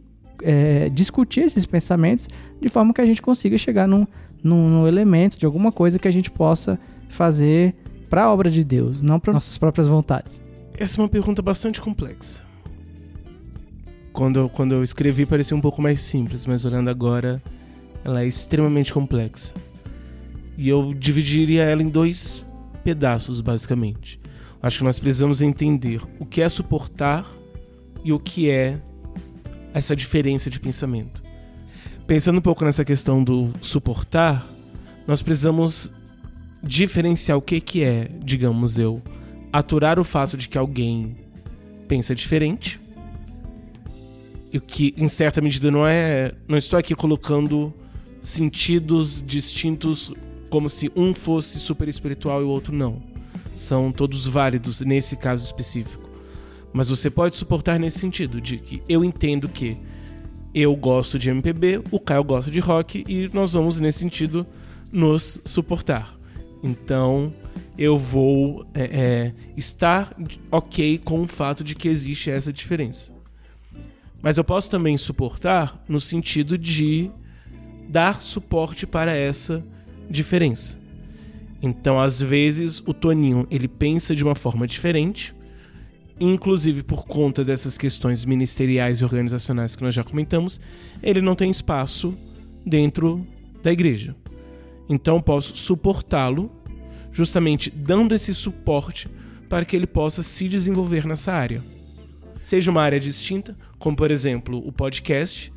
é, 0.42 0.88
discutir 0.88 1.40
esses 1.40 1.66
pensamentos 1.66 2.28
de 2.60 2.68
forma 2.68 2.94
que 2.94 3.00
a 3.00 3.06
gente 3.06 3.20
consiga 3.20 3.58
chegar 3.58 3.86
num, 3.86 4.06
num, 4.42 4.68
num 4.68 4.86
elemento 4.86 5.38
de 5.38 5.46
alguma 5.46 5.70
coisa 5.70 5.98
que 5.98 6.08
a 6.08 6.10
gente 6.10 6.30
possa 6.30 6.78
fazer 7.08 7.74
para 8.08 8.24
a 8.24 8.32
obra 8.32 8.50
de 8.50 8.64
Deus, 8.64 9.00
não 9.02 9.20
para 9.20 9.32
nossas 9.32 9.58
próprias 9.58 9.86
vontades. 9.86 10.42
Essa 10.78 11.00
é 11.00 11.02
uma 11.02 11.08
pergunta 11.08 11.42
bastante 11.42 11.80
complexa. 11.80 12.42
Quando 14.12 14.40
eu, 14.40 14.48
quando 14.48 14.74
eu 14.74 14.82
escrevi 14.82 15.26
parecia 15.26 15.56
um 15.56 15.60
pouco 15.60 15.80
mais 15.80 16.00
simples, 16.00 16.46
mas 16.46 16.64
olhando 16.64 16.88
agora 16.88 17.42
ela 18.04 18.22
é 18.22 18.26
extremamente 18.26 18.92
complexa. 18.92 19.54
E 20.56 20.68
eu 20.68 20.92
dividiria 20.94 21.62
ela 21.62 21.82
em 21.82 21.88
dois 21.88 22.44
pedaços, 22.82 23.40
basicamente. 23.40 24.20
Acho 24.60 24.78
que 24.78 24.84
nós 24.84 24.98
precisamos 24.98 25.40
entender 25.40 26.00
o 26.18 26.26
que 26.26 26.40
é 26.40 26.48
suportar 26.48 27.24
e 28.02 28.12
o 28.12 28.18
que 28.18 28.50
é 28.50 28.78
essa 29.72 29.94
diferença 29.94 30.50
de 30.50 30.58
pensamento. 30.58 31.22
Pensando 32.06 32.38
um 32.38 32.42
pouco 32.42 32.64
nessa 32.64 32.84
questão 32.84 33.22
do 33.22 33.52
suportar, 33.60 34.44
nós 35.06 35.22
precisamos 35.22 35.92
diferenciar 36.62 37.36
o 37.38 37.42
que, 37.42 37.60
que 37.60 37.82
é, 37.82 38.10
digamos 38.22 38.78
eu, 38.78 39.02
aturar 39.52 39.98
o 39.98 40.04
fato 40.04 40.36
de 40.36 40.48
que 40.48 40.58
alguém 40.58 41.16
pensa 41.86 42.14
diferente. 42.14 42.78
E 44.52 44.58
o 44.58 44.60
que, 44.60 44.94
em 44.96 45.08
certa 45.08 45.40
medida, 45.40 45.70
não 45.70 45.86
é. 45.86 46.32
Não 46.46 46.56
estou 46.56 46.78
aqui 46.78 46.94
colocando 46.94 47.72
sentidos 48.22 49.22
distintos 49.24 50.12
como 50.48 50.68
se 50.68 50.90
um 50.96 51.14
fosse 51.14 51.58
super 51.58 51.88
espiritual 51.88 52.40
e 52.40 52.44
o 52.44 52.48
outro 52.48 52.74
não. 52.74 53.02
São 53.54 53.92
todos 53.92 54.26
válidos 54.26 54.80
nesse 54.80 55.16
caso 55.16 55.44
específico. 55.44 56.08
Mas 56.72 56.88
você 56.88 57.10
pode 57.10 57.36
suportar 57.36 57.78
nesse 57.78 57.98
sentido, 57.98 58.40
de 58.40 58.58
que 58.58 58.82
eu 58.88 59.04
entendo 59.04 59.48
que 59.48 59.76
eu 60.54 60.74
gosto 60.74 61.18
de 61.18 61.30
MPB, 61.30 61.82
o 61.90 62.00
Caio 62.00 62.24
gosta 62.24 62.50
de 62.50 62.58
rock 62.58 63.04
e 63.06 63.30
nós 63.32 63.52
vamos, 63.52 63.80
nesse 63.80 63.98
sentido, 63.98 64.46
nos 64.90 65.40
suportar. 65.44 66.17
Então, 66.62 67.32
eu 67.76 67.96
vou 67.96 68.66
é, 68.74 68.82
é, 68.82 69.34
estar 69.56 70.14
ok 70.50 70.98
com 70.98 71.22
o 71.22 71.28
fato 71.28 71.62
de 71.62 71.74
que 71.74 71.88
existe 71.88 72.30
essa 72.30 72.52
diferença. 72.52 73.12
Mas 74.20 74.36
eu 74.36 74.44
posso 74.44 74.68
também 74.70 74.96
suportar 74.96 75.82
no 75.88 76.00
sentido 76.00 76.58
de 76.58 77.10
dar 77.88 78.20
suporte 78.20 78.86
para 78.86 79.14
essa 79.14 79.64
diferença. 80.10 80.78
Então, 81.62 81.98
às 81.98 82.20
vezes, 82.20 82.82
o 82.84 82.92
Toninho 82.92 83.46
ele 83.50 83.68
pensa 83.68 84.14
de 84.14 84.24
uma 84.24 84.34
forma 84.34 84.66
diferente, 84.66 85.34
inclusive 86.20 86.82
por 86.82 87.06
conta 87.06 87.44
dessas 87.44 87.78
questões 87.78 88.24
ministeriais 88.24 89.00
e 89.00 89.04
organizacionais 89.04 89.76
que 89.76 89.82
nós 89.82 89.94
já 89.94 90.02
comentamos, 90.02 90.60
ele 91.02 91.20
não 91.20 91.34
tem 91.34 91.50
espaço 91.50 92.16
dentro 92.66 93.24
da 93.62 93.72
igreja. 93.72 94.16
Então, 94.88 95.20
posso 95.20 95.56
suportá-lo 95.56 96.50
justamente 97.12 97.70
dando 97.70 98.14
esse 98.14 98.34
suporte 98.34 99.08
para 99.48 99.64
que 99.64 99.74
ele 99.74 99.86
possa 99.86 100.22
se 100.22 100.48
desenvolver 100.48 101.06
nessa 101.06 101.32
área. 101.32 101.64
Seja 102.40 102.70
uma 102.70 102.82
área 102.82 103.00
distinta, 103.00 103.56
como 103.78 103.96
por 103.96 104.10
exemplo 104.10 104.58
o 104.64 104.70
podcast. 104.70 105.52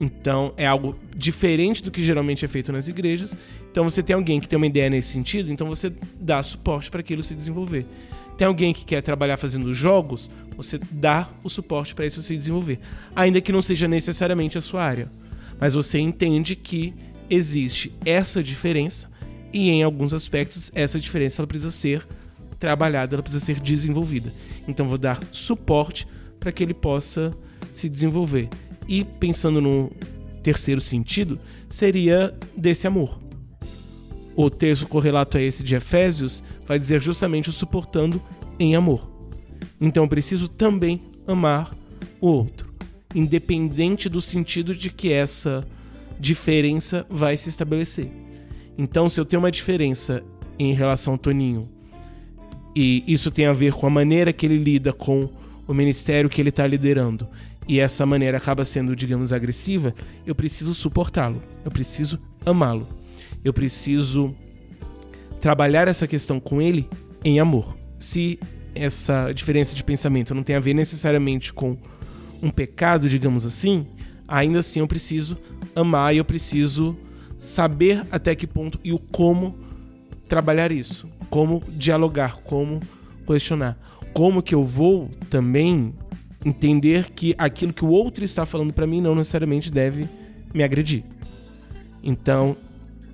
Então 0.00 0.52
é 0.56 0.66
algo 0.66 0.96
diferente 1.16 1.82
do 1.82 1.90
que 1.90 2.02
geralmente 2.02 2.44
é 2.44 2.48
feito 2.48 2.70
nas 2.72 2.88
igrejas. 2.88 3.36
Então 3.70 3.84
você 3.84 4.02
tem 4.02 4.14
alguém 4.14 4.40
que 4.40 4.48
tem 4.48 4.56
uma 4.56 4.66
ideia 4.66 4.90
nesse 4.90 5.08
sentido, 5.08 5.50
então 5.50 5.66
você 5.66 5.92
dá 6.20 6.42
suporte 6.42 6.90
para 6.90 7.00
aquilo 7.00 7.22
se 7.22 7.34
desenvolver. 7.34 7.86
Tem 8.36 8.46
alguém 8.46 8.72
que 8.74 8.84
quer 8.84 9.02
trabalhar 9.02 9.36
fazendo 9.36 9.72
jogos, 9.72 10.30
você 10.56 10.78
dá 10.90 11.28
o 11.42 11.48
suporte 11.48 11.94
para 11.94 12.06
isso 12.06 12.22
se 12.22 12.36
desenvolver. 12.36 12.80
Ainda 13.14 13.40
que 13.40 13.52
não 13.52 13.62
seja 13.62 13.88
necessariamente 13.88 14.58
a 14.58 14.60
sua 14.60 14.84
área. 14.84 15.10
Mas 15.60 15.74
você 15.74 15.98
entende 15.98 16.56
que 16.56 16.92
existe 17.28 17.92
essa 18.04 18.42
diferença 18.42 19.10
e 19.52 19.70
em 19.70 19.82
alguns 19.82 20.12
aspectos 20.12 20.70
essa 20.74 20.98
diferença 20.98 21.40
ela 21.40 21.46
precisa 21.46 21.70
ser 21.70 22.06
trabalhada, 22.58 23.14
ela 23.14 23.22
precisa 23.22 23.44
ser 23.44 23.60
desenvolvida. 23.60 24.32
Então 24.66 24.88
vou 24.88 24.98
dar 24.98 25.20
suporte 25.30 26.06
para 26.40 26.52
que 26.52 26.62
ele 26.62 26.74
possa 26.74 27.32
se 27.70 27.88
desenvolver. 27.88 28.48
E 28.88 29.04
pensando 29.04 29.60
no 29.60 29.90
terceiro 30.42 30.80
sentido, 30.80 31.38
seria 31.68 32.34
desse 32.56 32.86
amor. 32.86 33.18
O 34.36 34.50
texto 34.50 34.86
correlato 34.86 35.38
a 35.38 35.40
esse 35.42 35.62
de 35.62 35.74
Efésios 35.74 36.42
vai 36.66 36.78
dizer 36.78 37.00
justamente 37.00 37.48
o 37.48 37.52
suportando 37.52 38.20
em 38.58 38.74
amor. 38.74 39.08
Então 39.80 40.04
eu 40.04 40.08
preciso 40.08 40.48
também 40.48 41.00
amar 41.26 41.74
o 42.20 42.28
outro, 42.28 42.72
independente 43.14 44.08
do 44.08 44.20
sentido 44.20 44.74
de 44.74 44.90
que 44.90 45.12
essa 45.12 45.66
diferença 46.18 47.06
vai 47.08 47.36
se 47.36 47.48
estabelecer. 47.48 48.10
Então, 48.76 49.08
se 49.08 49.20
eu 49.20 49.24
tenho 49.24 49.40
uma 49.40 49.50
diferença 49.50 50.22
em 50.58 50.72
relação 50.72 51.14
ao 51.14 51.18
Toninho, 51.18 51.68
e 52.74 53.04
isso 53.06 53.30
tem 53.30 53.46
a 53.46 53.52
ver 53.52 53.72
com 53.72 53.86
a 53.86 53.90
maneira 53.90 54.32
que 54.32 54.44
ele 54.44 54.58
lida 54.58 54.92
com 54.92 55.28
o 55.66 55.72
ministério 55.72 56.28
que 56.28 56.40
ele 56.40 56.48
está 56.48 56.66
liderando, 56.66 57.28
e 57.66 57.80
essa 57.80 58.04
maneira 58.04 58.36
acaba 58.36 58.64
sendo, 58.64 58.94
digamos, 58.94 59.32
agressiva, 59.32 59.94
eu 60.26 60.34
preciso 60.34 60.74
suportá-lo, 60.74 61.42
eu 61.64 61.70
preciso 61.70 62.18
amá-lo, 62.44 62.86
eu 63.44 63.52
preciso 63.52 64.34
trabalhar 65.40 65.88
essa 65.88 66.06
questão 66.06 66.40
com 66.40 66.60
ele 66.60 66.88
em 67.24 67.38
amor. 67.40 67.76
Se 67.98 68.38
essa 68.74 69.32
diferença 69.32 69.74
de 69.74 69.84
pensamento 69.84 70.34
não 70.34 70.42
tem 70.42 70.56
a 70.56 70.60
ver 70.60 70.74
necessariamente 70.74 71.52
com 71.52 71.76
um 72.42 72.50
pecado, 72.50 73.08
digamos 73.08 73.46
assim, 73.46 73.86
ainda 74.26 74.60
assim 74.60 74.80
eu 74.80 74.86
preciso 74.86 75.36
amar 75.74 76.14
e 76.14 76.18
eu 76.18 76.24
preciso 76.24 76.96
saber 77.38 78.04
até 78.10 78.34
que 78.34 78.46
ponto 78.46 78.78
e 78.82 78.92
o 78.92 78.98
como 78.98 79.58
trabalhar 80.28 80.72
isso, 80.72 81.08
como 81.30 81.62
dialogar, 81.68 82.36
como 82.42 82.80
questionar, 83.26 83.78
como 84.12 84.42
que 84.42 84.54
eu 84.54 84.62
vou 84.62 85.10
também 85.28 85.94
entender 86.44 87.10
que 87.10 87.34
aquilo 87.38 87.72
que 87.72 87.84
o 87.84 87.88
outro 87.88 88.24
está 88.24 88.44
falando 88.44 88.72
para 88.72 88.86
mim 88.86 89.00
não 89.00 89.14
necessariamente 89.14 89.70
deve 89.70 90.08
me 90.52 90.62
agredir. 90.62 91.04
Então, 92.02 92.56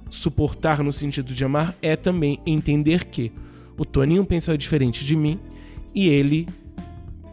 suportar 0.08 0.82
no 0.82 0.92
sentido 0.92 1.32
de 1.32 1.44
amar 1.44 1.74
é 1.80 1.94
também 1.94 2.40
entender 2.44 3.04
que 3.04 3.32
o 3.78 3.84
Toninho 3.84 4.24
pensa 4.24 4.58
diferente 4.58 5.04
de 5.04 5.16
mim 5.16 5.38
e 5.94 6.08
ele 6.08 6.48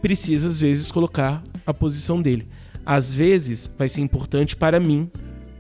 precisa 0.02 0.48
às 0.48 0.62
vezes 0.62 0.92
colocar 0.92 1.44
a 1.66 1.74
posição 1.74 2.22
dele. 2.22 2.48
Às 2.90 3.14
vezes 3.14 3.70
vai 3.78 3.90
ser 3.90 4.00
importante 4.00 4.56
para 4.56 4.80
mim 4.80 5.12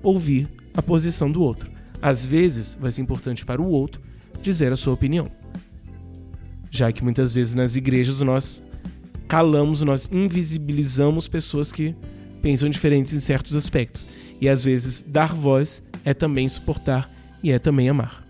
ouvir 0.01 0.47
a 0.73 0.81
posição 0.81 1.29
do 1.29 1.41
outro. 1.41 1.69
Às 2.01 2.25
vezes, 2.25 2.77
vai 2.79 2.89
ser 2.89 3.01
importante 3.01 3.45
para 3.45 3.61
o 3.61 3.69
outro 3.69 4.01
dizer 4.41 4.71
a 4.71 4.77
sua 4.77 4.93
opinião. 4.93 5.29
Já 6.71 6.89
que 6.89 7.03
muitas 7.03 7.35
vezes 7.35 7.53
nas 7.53 7.75
igrejas 7.75 8.21
nós 8.21 8.63
calamos, 9.27 9.81
nós 9.81 10.09
invisibilizamos 10.09 11.27
pessoas 11.27 11.69
que 11.69 11.93
pensam 12.41 12.69
diferentes 12.69 13.11
em 13.11 13.19
certos 13.19 13.57
aspectos. 13.57 14.07
E 14.39 14.47
às 14.47 14.63
vezes 14.63 15.03
dar 15.05 15.33
voz 15.33 15.83
é 16.05 16.13
também 16.13 16.47
suportar 16.47 17.11
e 17.43 17.51
é 17.51 17.59
também 17.59 17.89
amar. 17.89 18.25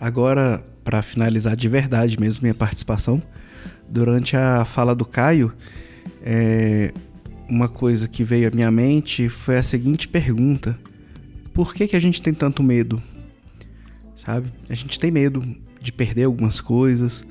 Agora, 0.00 0.64
para 0.82 1.02
finalizar 1.02 1.54
de 1.54 1.68
verdade 1.68 2.18
mesmo 2.18 2.42
minha 2.42 2.54
participação, 2.54 3.22
durante 3.88 4.36
a 4.36 4.64
fala 4.64 4.92
do 4.92 5.04
Caio, 5.04 5.52
é, 6.20 6.92
uma 7.50 7.68
coisa 7.68 8.08
que 8.08 8.22
veio 8.22 8.48
à 8.48 8.50
minha 8.50 8.70
mente 8.70 9.28
foi 9.28 9.56
a 9.56 9.62
seguinte 9.62 10.06
pergunta: 10.06 10.78
por 11.52 11.74
que, 11.74 11.88
que 11.88 11.96
a 11.96 12.00
gente 12.00 12.22
tem 12.22 12.32
tanto 12.32 12.62
medo? 12.62 13.02
Sabe? 14.14 14.52
A 14.68 14.74
gente 14.74 14.98
tem 14.98 15.10
medo 15.10 15.44
de 15.80 15.92
perder 15.92 16.24
algumas 16.24 16.60
coisas, 16.60 17.26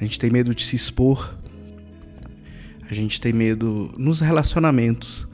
a 0.00 0.04
gente 0.04 0.18
tem 0.18 0.30
medo 0.30 0.54
de 0.54 0.64
se 0.64 0.76
expor, 0.76 1.36
a 2.88 2.94
gente 2.94 3.20
tem 3.20 3.32
medo 3.32 3.92
nos 3.98 4.20
relacionamentos, 4.20 5.26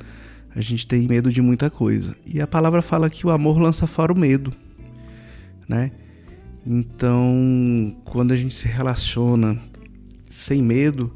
a 0.54 0.60
gente 0.60 0.86
tem 0.86 1.06
medo 1.06 1.30
de 1.30 1.42
muita 1.42 1.68
coisa. 1.68 2.16
E 2.24 2.40
a 2.40 2.46
palavra 2.46 2.80
fala 2.80 3.10
que 3.10 3.26
o 3.26 3.30
amor 3.30 3.59
lança 3.59 3.86
fora 3.86 4.12
o 4.12 4.18
medo, 4.18 4.52
né? 5.68 5.92
Então, 6.64 7.96
quando 8.04 8.32
a 8.32 8.36
gente 8.36 8.54
se 8.54 8.68
relaciona 8.68 9.59
sem 10.30 10.62
medo, 10.62 11.14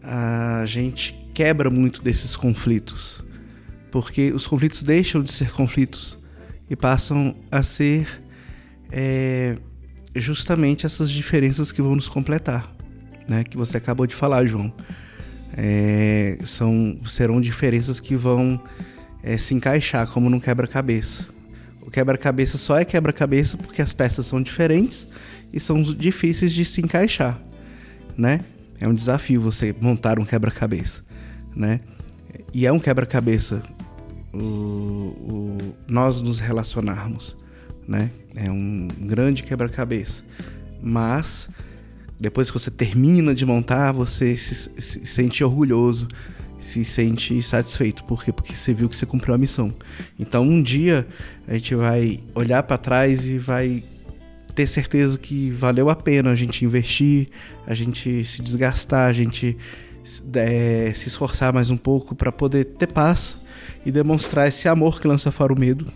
a 0.00 0.62
gente 0.64 1.23
quebra 1.34 1.68
muito 1.68 2.02
desses 2.02 2.34
conflitos 2.36 3.24
porque 3.94 4.32
os 4.32 4.44
conflitos 4.44 4.82
deixam 4.82 5.22
de 5.22 5.30
ser 5.30 5.52
conflitos 5.52 6.18
e 6.68 6.74
passam 6.74 7.36
a 7.48 7.62
ser 7.62 8.08
é, 8.90 9.56
justamente 10.16 10.84
essas 10.84 11.08
diferenças 11.08 11.70
que 11.70 11.80
vão 11.80 11.94
nos 11.94 12.08
completar, 12.08 12.74
né? 13.28 13.44
Que 13.44 13.56
você 13.56 13.76
acabou 13.76 14.04
de 14.04 14.12
falar, 14.12 14.46
João. 14.46 14.74
É, 15.56 16.36
são 16.44 16.98
serão 17.06 17.40
diferenças 17.40 18.00
que 18.00 18.16
vão 18.16 18.60
é, 19.22 19.36
se 19.36 19.54
encaixar 19.54 20.08
como 20.08 20.28
num 20.28 20.40
quebra-cabeça. 20.40 21.24
O 21.80 21.88
quebra-cabeça 21.88 22.58
só 22.58 22.76
é 22.76 22.84
quebra-cabeça 22.84 23.56
porque 23.56 23.80
as 23.80 23.92
peças 23.92 24.26
são 24.26 24.42
diferentes 24.42 25.06
e 25.52 25.60
são 25.60 25.80
difíceis 25.80 26.52
de 26.52 26.64
se 26.64 26.80
encaixar, 26.80 27.40
né? 28.18 28.40
É 28.80 28.88
um 28.88 28.92
desafio 28.92 29.40
você 29.40 29.72
montar 29.80 30.18
um 30.18 30.24
quebra-cabeça, 30.24 31.04
né? 31.54 31.80
E 32.52 32.66
é 32.66 32.72
um 32.72 32.80
quebra-cabeça 32.80 33.62
o, 34.34 34.38
o, 34.38 35.58
nós 35.88 36.20
nos 36.20 36.38
relacionarmos, 36.38 37.36
né? 37.86 38.10
É 38.34 38.50
um 38.50 38.88
grande 38.88 39.42
quebra-cabeça. 39.42 40.24
Mas 40.82 41.48
depois 42.18 42.50
que 42.50 42.58
você 42.58 42.70
termina 42.70 43.34
de 43.34 43.46
montar, 43.46 43.92
você 43.92 44.36
se, 44.36 44.70
se 44.78 45.06
sente 45.06 45.44
orgulhoso, 45.44 46.08
se 46.60 46.84
sente 46.84 47.40
satisfeito. 47.42 48.04
Por 48.04 48.24
quê? 48.24 48.32
Porque 48.32 48.54
você 48.54 48.72
viu 48.72 48.88
que 48.88 48.96
você 48.96 49.06
cumpriu 49.06 49.34
a 49.34 49.38
missão. 49.38 49.72
Então, 50.18 50.42
um 50.42 50.62
dia 50.62 51.06
a 51.46 51.54
gente 51.54 51.74
vai 51.74 52.20
olhar 52.34 52.62
para 52.62 52.78
trás 52.78 53.26
e 53.26 53.38
vai 53.38 53.84
ter 54.54 54.66
certeza 54.66 55.18
que 55.18 55.50
valeu 55.50 55.90
a 55.90 55.96
pena 55.96 56.30
a 56.30 56.34
gente 56.34 56.64
investir, 56.64 57.28
a 57.66 57.74
gente 57.74 58.24
se 58.24 58.40
desgastar, 58.40 59.10
a 59.10 59.12
gente 59.12 59.56
é, 60.34 60.92
se 60.94 61.08
esforçar 61.08 61.52
mais 61.52 61.70
um 61.70 61.76
pouco 61.76 62.14
para 62.14 62.30
poder 62.30 62.64
ter 62.64 62.86
paz 62.86 63.36
e 63.84 63.90
demonstrar 63.90 64.48
esse 64.48 64.68
amor 64.68 65.00
que 65.00 65.08
lança 65.08 65.30
fora 65.30 65.52
o 65.52 65.58
medo 65.58 65.86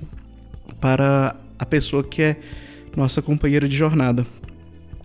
para 0.80 1.36
a 1.58 1.66
pessoa 1.66 2.02
que 2.02 2.22
é 2.22 2.36
nossa 2.96 3.20
companheira 3.20 3.68
de 3.68 3.76
jornada. 3.76 4.26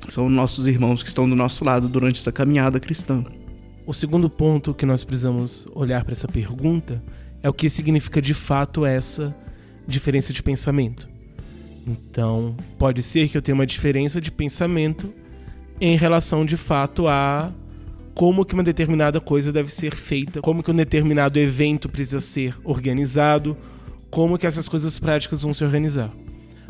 São 0.09 0.30
nossos 0.30 0.67
irmãos 0.67 1.01
que 1.01 1.07
estão 1.07 1.30
do 1.30 1.35
nosso 1.35 1.63
lado 1.63 1.88
durante 1.88 2.19
essa 2.19 2.31
caminhada 2.31 2.80
cristã. 2.80 3.23
O 3.85 3.93
segundo 3.93 4.30
ponto 4.30 4.73
que 4.73 4.85
nós 4.85 5.03
precisamos 5.03 5.67
olhar 5.73 6.03
para 6.03 6.13
essa 6.13 6.27
pergunta 6.27 7.01
é 7.41 7.49
o 7.49 7.53
que 7.53 7.69
significa 7.69 8.21
de 8.21 8.34
fato 8.34 8.85
essa 8.85 9.35
diferença 9.88 10.31
de 10.31 10.41
pensamento. 10.41 11.09
Então, 11.85 12.55
pode 12.77 13.03
ser 13.03 13.27
que 13.27 13.38
eu 13.38 13.41
tenha 13.41 13.55
uma 13.55 13.65
diferença 13.65 14.21
de 14.21 14.31
pensamento 14.31 15.13
em 15.81 15.97
relação 15.97 16.45
de 16.45 16.55
fato 16.55 17.07
a 17.07 17.51
como 18.14 18.45
que 18.45 18.53
uma 18.53 18.64
determinada 18.64 19.19
coisa 19.19 19.52
deve 19.52 19.72
ser 19.72 19.95
feita, 19.95 20.41
como 20.41 20.61
que 20.61 20.72
um 20.72 20.76
determinado 20.76 21.40
evento 21.40 21.90
precisa 21.90 22.19
ser 22.19 22.56
organizado, 22.64 23.57
como 24.10 24.38
que 24.38 24.45
essas 24.45 24.68
coisas 24.68 24.99
práticas 24.99 25.41
vão 25.41 25.53
se 25.53 25.64
organizar. 25.64 26.14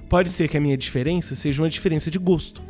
Pode 0.10 0.30
ser 0.30 0.48
que 0.48 0.58
a 0.58 0.62
minha 0.62 0.78
diferença 0.78 1.36
seja 1.36 1.62
uma 1.62 1.70
diferença 1.70 2.10
de 2.10 2.18
gosto. 2.18 2.62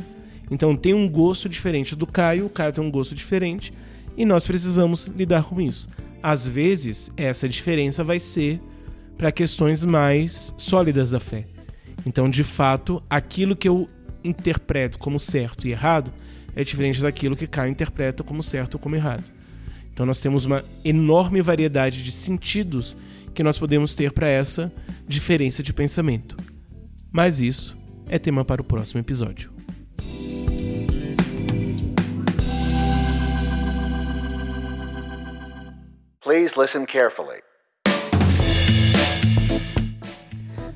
Então 0.49 0.75
tem 0.75 0.93
um 0.93 1.07
gosto 1.07 1.47
diferente 1.47 1.95
do 1.95 2.07
Caio, 2.07 2.47
o 2.47 2.49
Caio 2.49 2.73
tem 2.73 2.83
um 2.83 2.91
gosto 2.91 3.13
diferente 3.13 3.73
e 4.17 4.25
nós 4.25 4.47
precisamos 4.47 5.05
lidar 5.05 5.43
com 5.43 5.61
isso. 5.61 5.87
Às 6.21 6.47
vezes, 6.47 7.11
essa 7.17 7.49
diferença 7.49 8.03
vai 8.03 8.17
ser 8.17 8.61
para 9.17 9.31
questões 9.31 9.83
mais 9.83 10.53
sólidas 10.57 11.11
da 11.11 11.19
fé. 11.19 11.45
Então, 12.05 12.29
de 12.29 12.43
fato, 12.43 13.03
aquilo 13.09 13.55
que 13.55 13.67
eu 13.67 13.89
interpreto 14.23 14.97
como 14.97 15.19
certo 15.19 15.67
e 15.67 15.71
errado 15.71 16.11
é 16.55 16.63
diferente 16.63 17.01
daquilo 17.01 17.35
que 17.35 17.47
Caio 17.47 17.71
interpreta 17.71 18.23
como 18.23 18.43
certo 18.43 18.75
ou 18.75 18.79
como 18.79 18.95
errado. 18.95 19.23
Então, 19.91 20.05
nós 20.05 20.19
temos 20.19 20.45
uma 20.45 20.63
enorme 20.83 21.41
variedade 21.41 22.03
de 22.03 22.11
sentidos 22.11 22.97
que 23.33 23.43
nós 23.43 23.57
podemos 23.57 23.95
ter 23.95 24.11
para 24.11 24.27
essa 24.27 24.71
diferença 25.07 25.61
de 25.61 25.73
pensamento. 25.73 26.35
Mas 27.11 27.39
isso 27.39 27.77
é 28.07 28.17
tema 28.17 28.43
para 28.43 28.61
o 28.61 28.65
próximo 28.65 28.99
episódio. 28.99 29.51
Please 36.23 36.59
listen 36.59 36.85
carefully. 36.85 37.41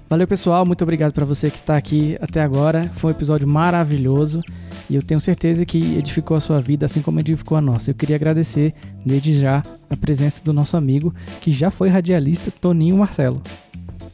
Valeu, 0.10 0.28
pessoal. 0.28 0.66
Muito 0.66 0.84
obrigado 0.84 1.14
para 1.14 1.26
você 1.26 1.50
que 1.50 1.58
está 1.58 1.76
aqui 1.76 2.18
até 2.22 2.42
agora. 2.42 2.90
Foi 2.96 3.12
um 3.12 3.16
episódio 3.16 3.48
maravilhoso 3.48 4.42
e 4.90 4.96
eu 4.96 5.02
tenho 5.02 5.20
certeza 5.20 5.66
que 5.66 5.98
edificou 5.98 6.38
a 6.38 6.42
sua 6.42 6.60
vida 6.60 6.86
assim 6.86 7.02
como 7.02 7.20
edificou 7.20 7.58
a 7.58 7.62
nossa. 7.62 7.92
Eu 7.92 7.96
queria 7.96 8.16
agradecer 8.16 8.74
desde 9.06 9.40
já 9.40 9.62
a 9.90 9.98
presença 9.98 10.42
do 10.44 10.54
nosso 10.54 10.78
amigo 10.78 11.14
que 11.42 11.52
já 11.52 11.70
foi 11.70 11.90
radialista, 11.90 12.52
Toninho 12.52 12.98
Marcelo. 12.98 13.42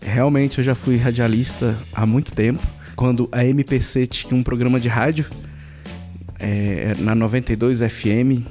Realmente 0.01 0.57
eu 0.57 0.63
já 0.63 0.75
fui 0.75 0.97
radialista 0.97 1.75
há 1.93 2.05
muito 2.05 2.33
tempo. 2.33 2.61
Quando 2.95 3.27
a 3.31 3.45
MPC 3.45 4.07
tinha 4.07 4.39
um 4.39 4.43
programa 4.43 4.79
de 4.79 4.87
rádio 4.87 5.25
é, 6.39 6.93
na 6.99 7.15
92 7.15 7.79
FM, 7.79 8.43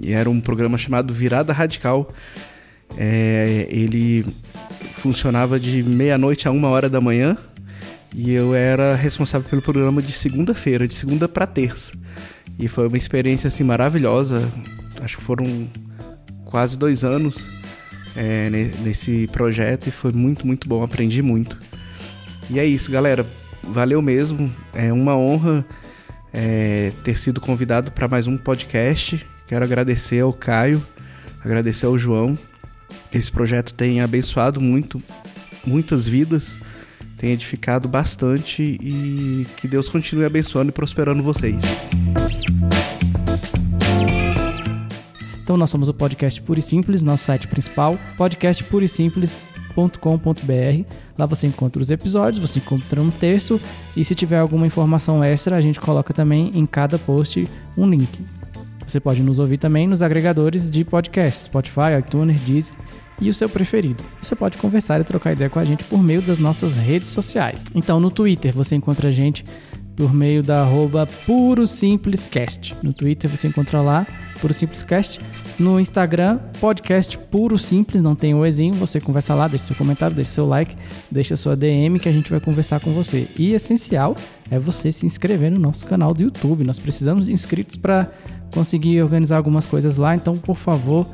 e 0.00 0.12
era 0.12 0.30
um 0.30 0.40
programa 0.40 0.78
chamado 0.78 1.12
Virada 1.12 1.52
Radical. 1.52 2.08
É, 2.96 3.66
ele 3.70 4.24
funcionava 4.94 5.58
de 5.58 5.82
meia-noite 5.82 6.48
a 6.48 6.50
uma 6.50 6.68
hora 6.68 6.88
da 6.88 7.00
manhã 7.00 7.36
e 8.14 8.32
eu 8.32 8.54
era 8.54 8.94
responsável 8.94 9.48
pelo 9.48 9.62
programa 9.62 10.00
de 10.00 10.12
segunda-feira, 10.12 10.88
de 10.88 10.94
segunda 10.94 11.28
para 11.28 11.46
terça. 11.46 11.92
E 12.58 12.66
foi 12.66 12.88
uma 12.88 12.96
experiência 12.96 13.48
assim 13.48 13.62
maravilhosa. 13.62 14.48
Acho 15.00 15.18
que 15.18 15.24
foram 15.24 15.44
quase 16.44 16.78
dois 16.78 17.04
anos 17.04 17.48
é, 18.16 18.50
nesse 18.50 19.28
projeto 19.30 19.86
e 19.86 19.90
foi 19.90 20.12
muito, 20.12 20.46
muito 20.46 20.68
bom. 20.68 20.82
Aprendi 20.82 21.22
muito. 21.22 21.58
E 22.50 22.58
é 22.58 22.64
isso, 22.64 22.90
galera. 22.90 23.24
Valeu 23.62 24.02
mesmo. 24.02 24.52
É 24.74 24.92
uma 24.92 25.16
honra 25.16 25.64
é, 26.32 26.92
ter 27.04 27.18
sido 27.18 27.40
convidado 27.40 27.92
para 27.92 28.08
mais 28.08 28.26
um 28.26 28.36
podcast. 28.36 29.24
Quero 29.46 29.64
agradecer 29.64 30.20
ao 30.20 30.32
Caio, 30.32 30.84
agradecer 31.44 31.86
ao 31.86 31.98
João. 31.98 32.36
Esse 33.12 33.30
projeto 33.30 33.72
tem 33.72 34.00
abençoado 34.00 34.60
muito, 34.60 35.02
muitas 35.64 36.06
vidas, 36.06 36.58
tem 37.18 37.32
edificado 37.32 37.88
bastante 37.88 38.78
e 38.80 39.44
que 39.56 39.66
Deus 39.66 39.88
continue 39.88 40.24
abençoando 40.24 40.70
e 40.70 40.72
prosperando 40.72 41.20
vocês. 41.22 41.56
Então 45.42 45.56
nós 45.56 45.70
somos 45.70 45.88
o 45.88 45.94
podcast 45.94 46.40
Puro 46.42 46.60
e 46.60 46.62
Simples, 46.62 47.02
nosso 47.02 47.24
site 47.24 47.48
principal, 47.48 47.98
podcastpurosimples.com.br. 48.16 50.94
Lá 51.18 51.26
você 51.26 51.46
encontra 51.46 51.82
os 51.82 51.90
episódios, 51.90 52.38
você 52.38 52.60
encontra 52.60 53.00
um 53.00 53.10
texto 53.10 53.60
e 53.96 54.04
se 54.04 54.14
tiver 54.14 54.38
alguma 54.38 54.66
informação 54.66 55.24
extra, 55.24 55.56
a 55.56 55.60
gente 55.60 55.80
coloca 55.80 56.14
também 56.14 56.52
em 56.54 56.66
cada 56.66 56.98
post 56.98 57.48
um 57.76 57.88
link. 57.88 58.24
Você 58.86 59.00
pode 59.00 59.22
nos 59.22 59.38
ouvir 59.38 59.58
também 59.58 59.88
nos 59.88 60.02
agregadores 60.02 60.70
de 60.70 60.84
podcasts, 60.84 61.44
Spotify, 61.44 61.98
iTunes, 61.98 62.40
Deezer 62.42 62.74
e 63.20 63.28
o 63.28 63.34
seu 63.34 63.48
preferido. 63.48 64.02
Você 64.22 64.36
pode 64.36 64.58
conversar 64.58 65.00
e 65.00 65.04
trocar 65.04 65.32
ideia 65.32 65.50
com 65.50 65.58
a 65.58 65.64
gente 65.64 65.84
por 65.84 66.02
meio 66.02 66.22
das 66.22 66.38
nossas 66.38 66.76
redes 66.76 67.08
sociais. 67.08 67.62
Então, 67.74 67.98
no 68.00 68.10
Twitter 68.10 68.52
você 68.52 68.74
encontra 68.74 69.08
a 69.08 69.12
gente 69.12 69.44
por 69.96 70.14
meio 70.14 70.44
da 70.44 70.62
arroba 70.62 71.06
Puro 71.26 71.66
Simplescast. 71.66 72.76
No 72.84 72.92
Twitter 72.92 73.28
você 73.28 73.48
encontra 73.48 73.80
lá, 73.80 74.06
Puro 74.40 74.54
Simplescast. 74.54 75.20
No 75.58 75.80
Instagram, 75.80 76.38
podcast 76.60 77.18
Puro 77.18 77.58
Simples, 77.58 78.00
não 78.00 78.14
tem 78.14 78.32
o 78.32 78.46
Ezinho. 78.46 78.74
Você 78.74 79.00
conversa 79.00 79.34
lá, 79.34 79.48
deixa 79.48 79.66
seu 79.66 79.76
comentário, 79.76 80.14
deixa 80.14 80.30
seu 80.30 80.46
like, 80.46 80.76
deixa 81.10 81.34
sua 81.34 81.56
DM 81.56 81.98
que 81.98 82.08
a 82.08 82.12
gente 82.12 82.30
vai 82.30 82.38
conversar 82.38 82.78
com 82.78 82.92
você. 82.92 83.26
E 83.36 83.54
essencial 83.54 84.14
é 84.52 84.58
você 84.58 84.92
se 84.92 85.04
inscrever 85.04 85.50
no 85.50 85.58
nosso 85.58 85.84
canal 85.84 86.14
do 86.14 86.22
YouTube. 86.22 86.62
Nós 86.62 86.78
precisamos 86.78 87.26
de 87.26 87.32
inscritos 87.32 87.74
para 87.74 88.08
consegui 88.54 89.02
organizar 89.02 89.36
algumas 89.36 89.66
coisas 89.66 89.96
lá, 89.96 90.14
então 90.14 90.36
por 90.38 90.56
favor, 90.56 91.06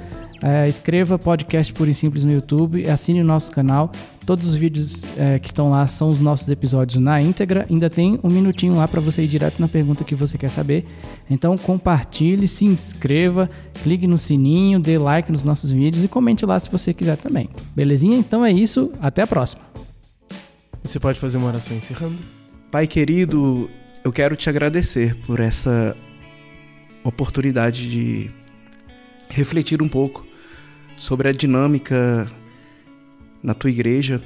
é, 0.46 0.68
escreva 0.68 1.18
podcast 1.18 1.72
Puro 1.72 1.88
e 1.88 1.94
Simples 1.94 2.22
no 2.22 2.30
YouTube, 2.30 2.86
assine 2.86 3.22
o 3.22 3.24
nosso 3.24 3.50
canal. 3.50 3.90
Todos 4.26 4.46
os 4.46 4.54
vídeos 4.54 5.02
é, 5.16 5.38
que 5.38 5.46
estão 5.46 5.70
lá 5.70 5.86
são 5.86 6.06
os 6.06 6.20
nossos 6.20 6.50
episódios 6.50 7.02
na 7.02 7.18
íntegra. 7.18 7.66
Ainda 7.70 7.88
tem 7.88 8.20
um 8.22 8.28
minutinho 8.28 8.74
lá 8.74 8.86
para 8.86 9.00
você 9.00 9.22
ir 9.22 9.26
direto 9.26 9.58
na 9.58 9.68
pergunta 9.68 10.04
que 10.04 10.14
você 10.14 10.36
quer 10.36 10.50
saber. 10.50 10.84
Então 11.30 11.56
compartilhe, 11.56 12.46
se 12.46 12.66
inscreva, 12.66 13.48
clique 13.82 14.06
no 14.06 14.18
sininho, 14.18 14.78
dê 14.78 14.98
like 14.98 15.32
nos 15.32 15.44
nossos 15.44 15.70
vídeos 15.70 16.04
e 16.04 16.08
comente 16.08 16.44
lá 16.44 16.60
se 16.60 16.70
você 16.70 16.92
quiser 16.92 17.16
também. 17.16 17.48
Belezinha? 17.74 18.18
Então 18.18 18.44
é 18.44 18.52
isso. 18.52 18.92
Até 19.00 19.22
a 19.22 19.26
próxima. 19.26 19.62
Você 20.82 21.00
pode 21.00 21.18
fazer 21.18 21.38
uma 21.38 21.46
oração 21.46 21.74
encerrando? 21.74 22.18
Pai 22.70 22.86
querido, 22.86 23.70
eu 24.04 24.12
quero 24.12 24.36
te 24.36 24.50
agradecer 24.50 25.16
por 25.26 25.40
essa 25.40 25.96
oportunidade 27.02 27.88
de 27.88 28.30
refletir 29.30 29.80
um 29.80 29.88
pouco 29.88 30.33
sobre 31.04 31.28
a 31.28 31.32
dinâmica 31.32 32.26
na 33.42 33.52
tua 33.52 33.68
igreja, 33.68 34.22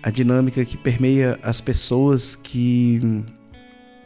a 0.00 0.10
dinâmica 0.10 0.64
que 0.64 0.78
permeia 0.78 1.40
as 1.42 1.60
pessoas 1.60 2.36
que 2.36 3.00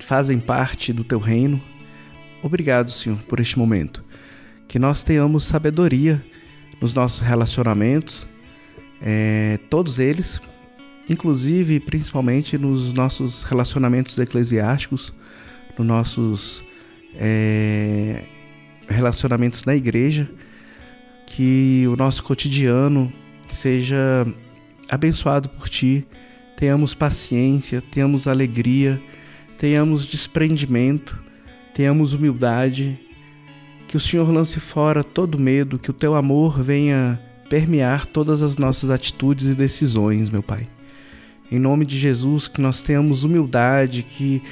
fazem 0.01 0.41
parte 0.41 0.95
do 0.95 1.05
teu 1.05 1.19
reino. 1.19 1.61
Obrigado, 2.43 2.91
Senhor, 2.91 3.19
por 3.27 3.41
este 3.41 3.59
momento. 3.59 4.03
Que 4.67 4.79
nós 4.79 5.05
tenhamos 5.05 5.45
sabedoria 5.45 6.25
nos 6.81 6.95
nossos 6.95 7.21
relacionamentos, 7.21 8.27
é, 9.03 9.59
todos 9.69 9.99
eles, 9.99 10.41
inclusive 11.11 11.79
principalmente 11.79 12.57
nos 12.57 12.95
nossos 12.95 13.43
relacionamentos 13.43 14.19
eclesiásticos, 14.19 15.13
nos 15.77 15.87
nossos 15.87 16.65
é, 17.15 18.23
relacionamentos 18.89 19.67
na 19.67 19.77
igreja, 19.77 20.27
que 21.37 21.85
o 21.87 21.97
nosso 21.97 22.23
cotidiano 22.23 23.13
seja 23.47 24.27
abençoado 24.89 25.51
por 25.51 25.69
Ti, 25.69 26.03
tenhamos 26.57 26.95
paciência, 26.95 27.83
tenhamos 27.83 28.27
alegria, 28.27 28.99
tenhamos 29.59 30.07
desprendimento, 30.07 31.19
tenhamos 31.75 32.15
humildade, 32.15 32.99
que 33.87 33.99
o 33.99 34.01
Senhor 34.01 34.33
lance 34.33 34.59
fora 34.59 35.05
todo 35.05 35.39
medo, 35.39 35.79
que 35.79 35.91
o 35.91 35.93
Teu 35.93 36.15
amor 36.15 36.63
venha 36.63 37.21
permear 37.51 38.07
todas 38.07 38.43
as 38.43 38.57
nossas 38.57 38.89
atitudes 38.89 39.45
e 39.45 39.55
decisões, 39.55 40.31
meu 40.31 40.43
Pai. 40.43 40.67
Em 41.53 41.59
nome 41.59 41.85
de 41.85 41.99
Jesus, 41.99 42.49
que 42.49 42.63
nós 42.63 42.81
tenhamos 42.81 43.25
humildade, 43.25 44.03
que 44.03 44.43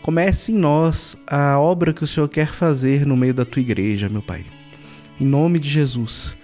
Comece 0.00 0.52
em 0.52 0.56
nós 0.56 1.14
a 1.26 1.58
obra 1.58 1.92
que 1.92 2.02
o 2.02 2.06
Senhor 2.06 2.26
quer 2.26 2.48
fazer 2.48 3.04
no 3.04 3.18
meio 3.18 3.34
da 3.34 3.44
tua 3.44 3.60
igreja, 3.60 4.08
meu 4.08 4.22
Pai. 4.22 4.46
Em 5.20 5.26
nome 5.26 5.58
de 5.58 5.68
Jesus. 5.68 6.34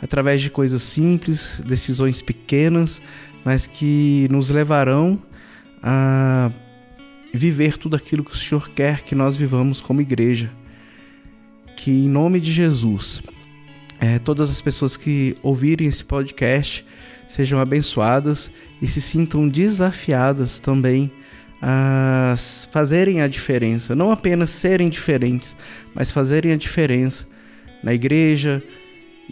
Através 0.00 0.42
de 0.42 0.50
coisas 0.50 0.82
simples, 0.82 1.60
decisões 1.66 2.20
pequenas, 2.20 3.00
mas 3.44 3.66
que 3.66 4.28
nos 4.30 4.50
levarão 4.50 5.20
a 5.82 6.50
viver 7.32 7.78
tudo 7.78 7.96
aquilo 7.96 8.24
que 8.24 8.32
o 8.32 8.36
Senhor 8.36 8.68
quer 8.70 9.02
que 9.02 9.14
nós 9.14 9.36
vivamos 9.36 9.80
como 9.80 10.02
igreja. 10.02 10.50
Que 11.76 11.90
em 11.90 12.08
nome 12.08 12.40
de 12.40 12.52
Jesus, 12.52 13.22
é, 13.98 14.18
todas 14.18 14.50
as 14.50 14.60
pessoas 14.60 14.96
que 14.96 15.36
ouvirem 15.42 15.88
esse 15.88 16.04
podcast 16.04 16.84
sejam 17.26 17.58
abençoadas 17.58 18.50
e 18.80 18.86
se 18.86 19.00
sintam 19.00 19.48
desafiadas 19.48 20.60
também 20.60 21.10
a 21.60 22.34
fazerem 22.70 23.22
a 23.22 23.26
diferença, 23.26 23.96
não 23.96 24.10
apenas 24.10 24.50
serem 24.50 24.90
diferentes, 24.90 25.56
mas 25.94 26.10
fazerem 26.10 26.52
a 26.52 26.56
diferença 26.56 27.26
na 27.86 27.94
igreja 27.94 28.60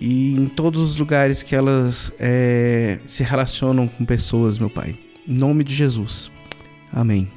e 0.00 0.36
em 0.36 0.46
todos 0.46 0.80
os 0.80 0.96
lugares 0.96 1.42
que 1.42 1.56
elas 1.56 2.12
é, 2.20 3.00
se 3.04 3.24
relacionam 3.24 3.88
com 3.88 4.04
pessoas, 4.04 4.60
meu 4.60 4.70
Pai. 4.70 4.96
Em 5.26 5.34
nome 5.34 5.64
de 5.64 5.74
Jesus. 5.74 6.30
Amém. 6.92 7.28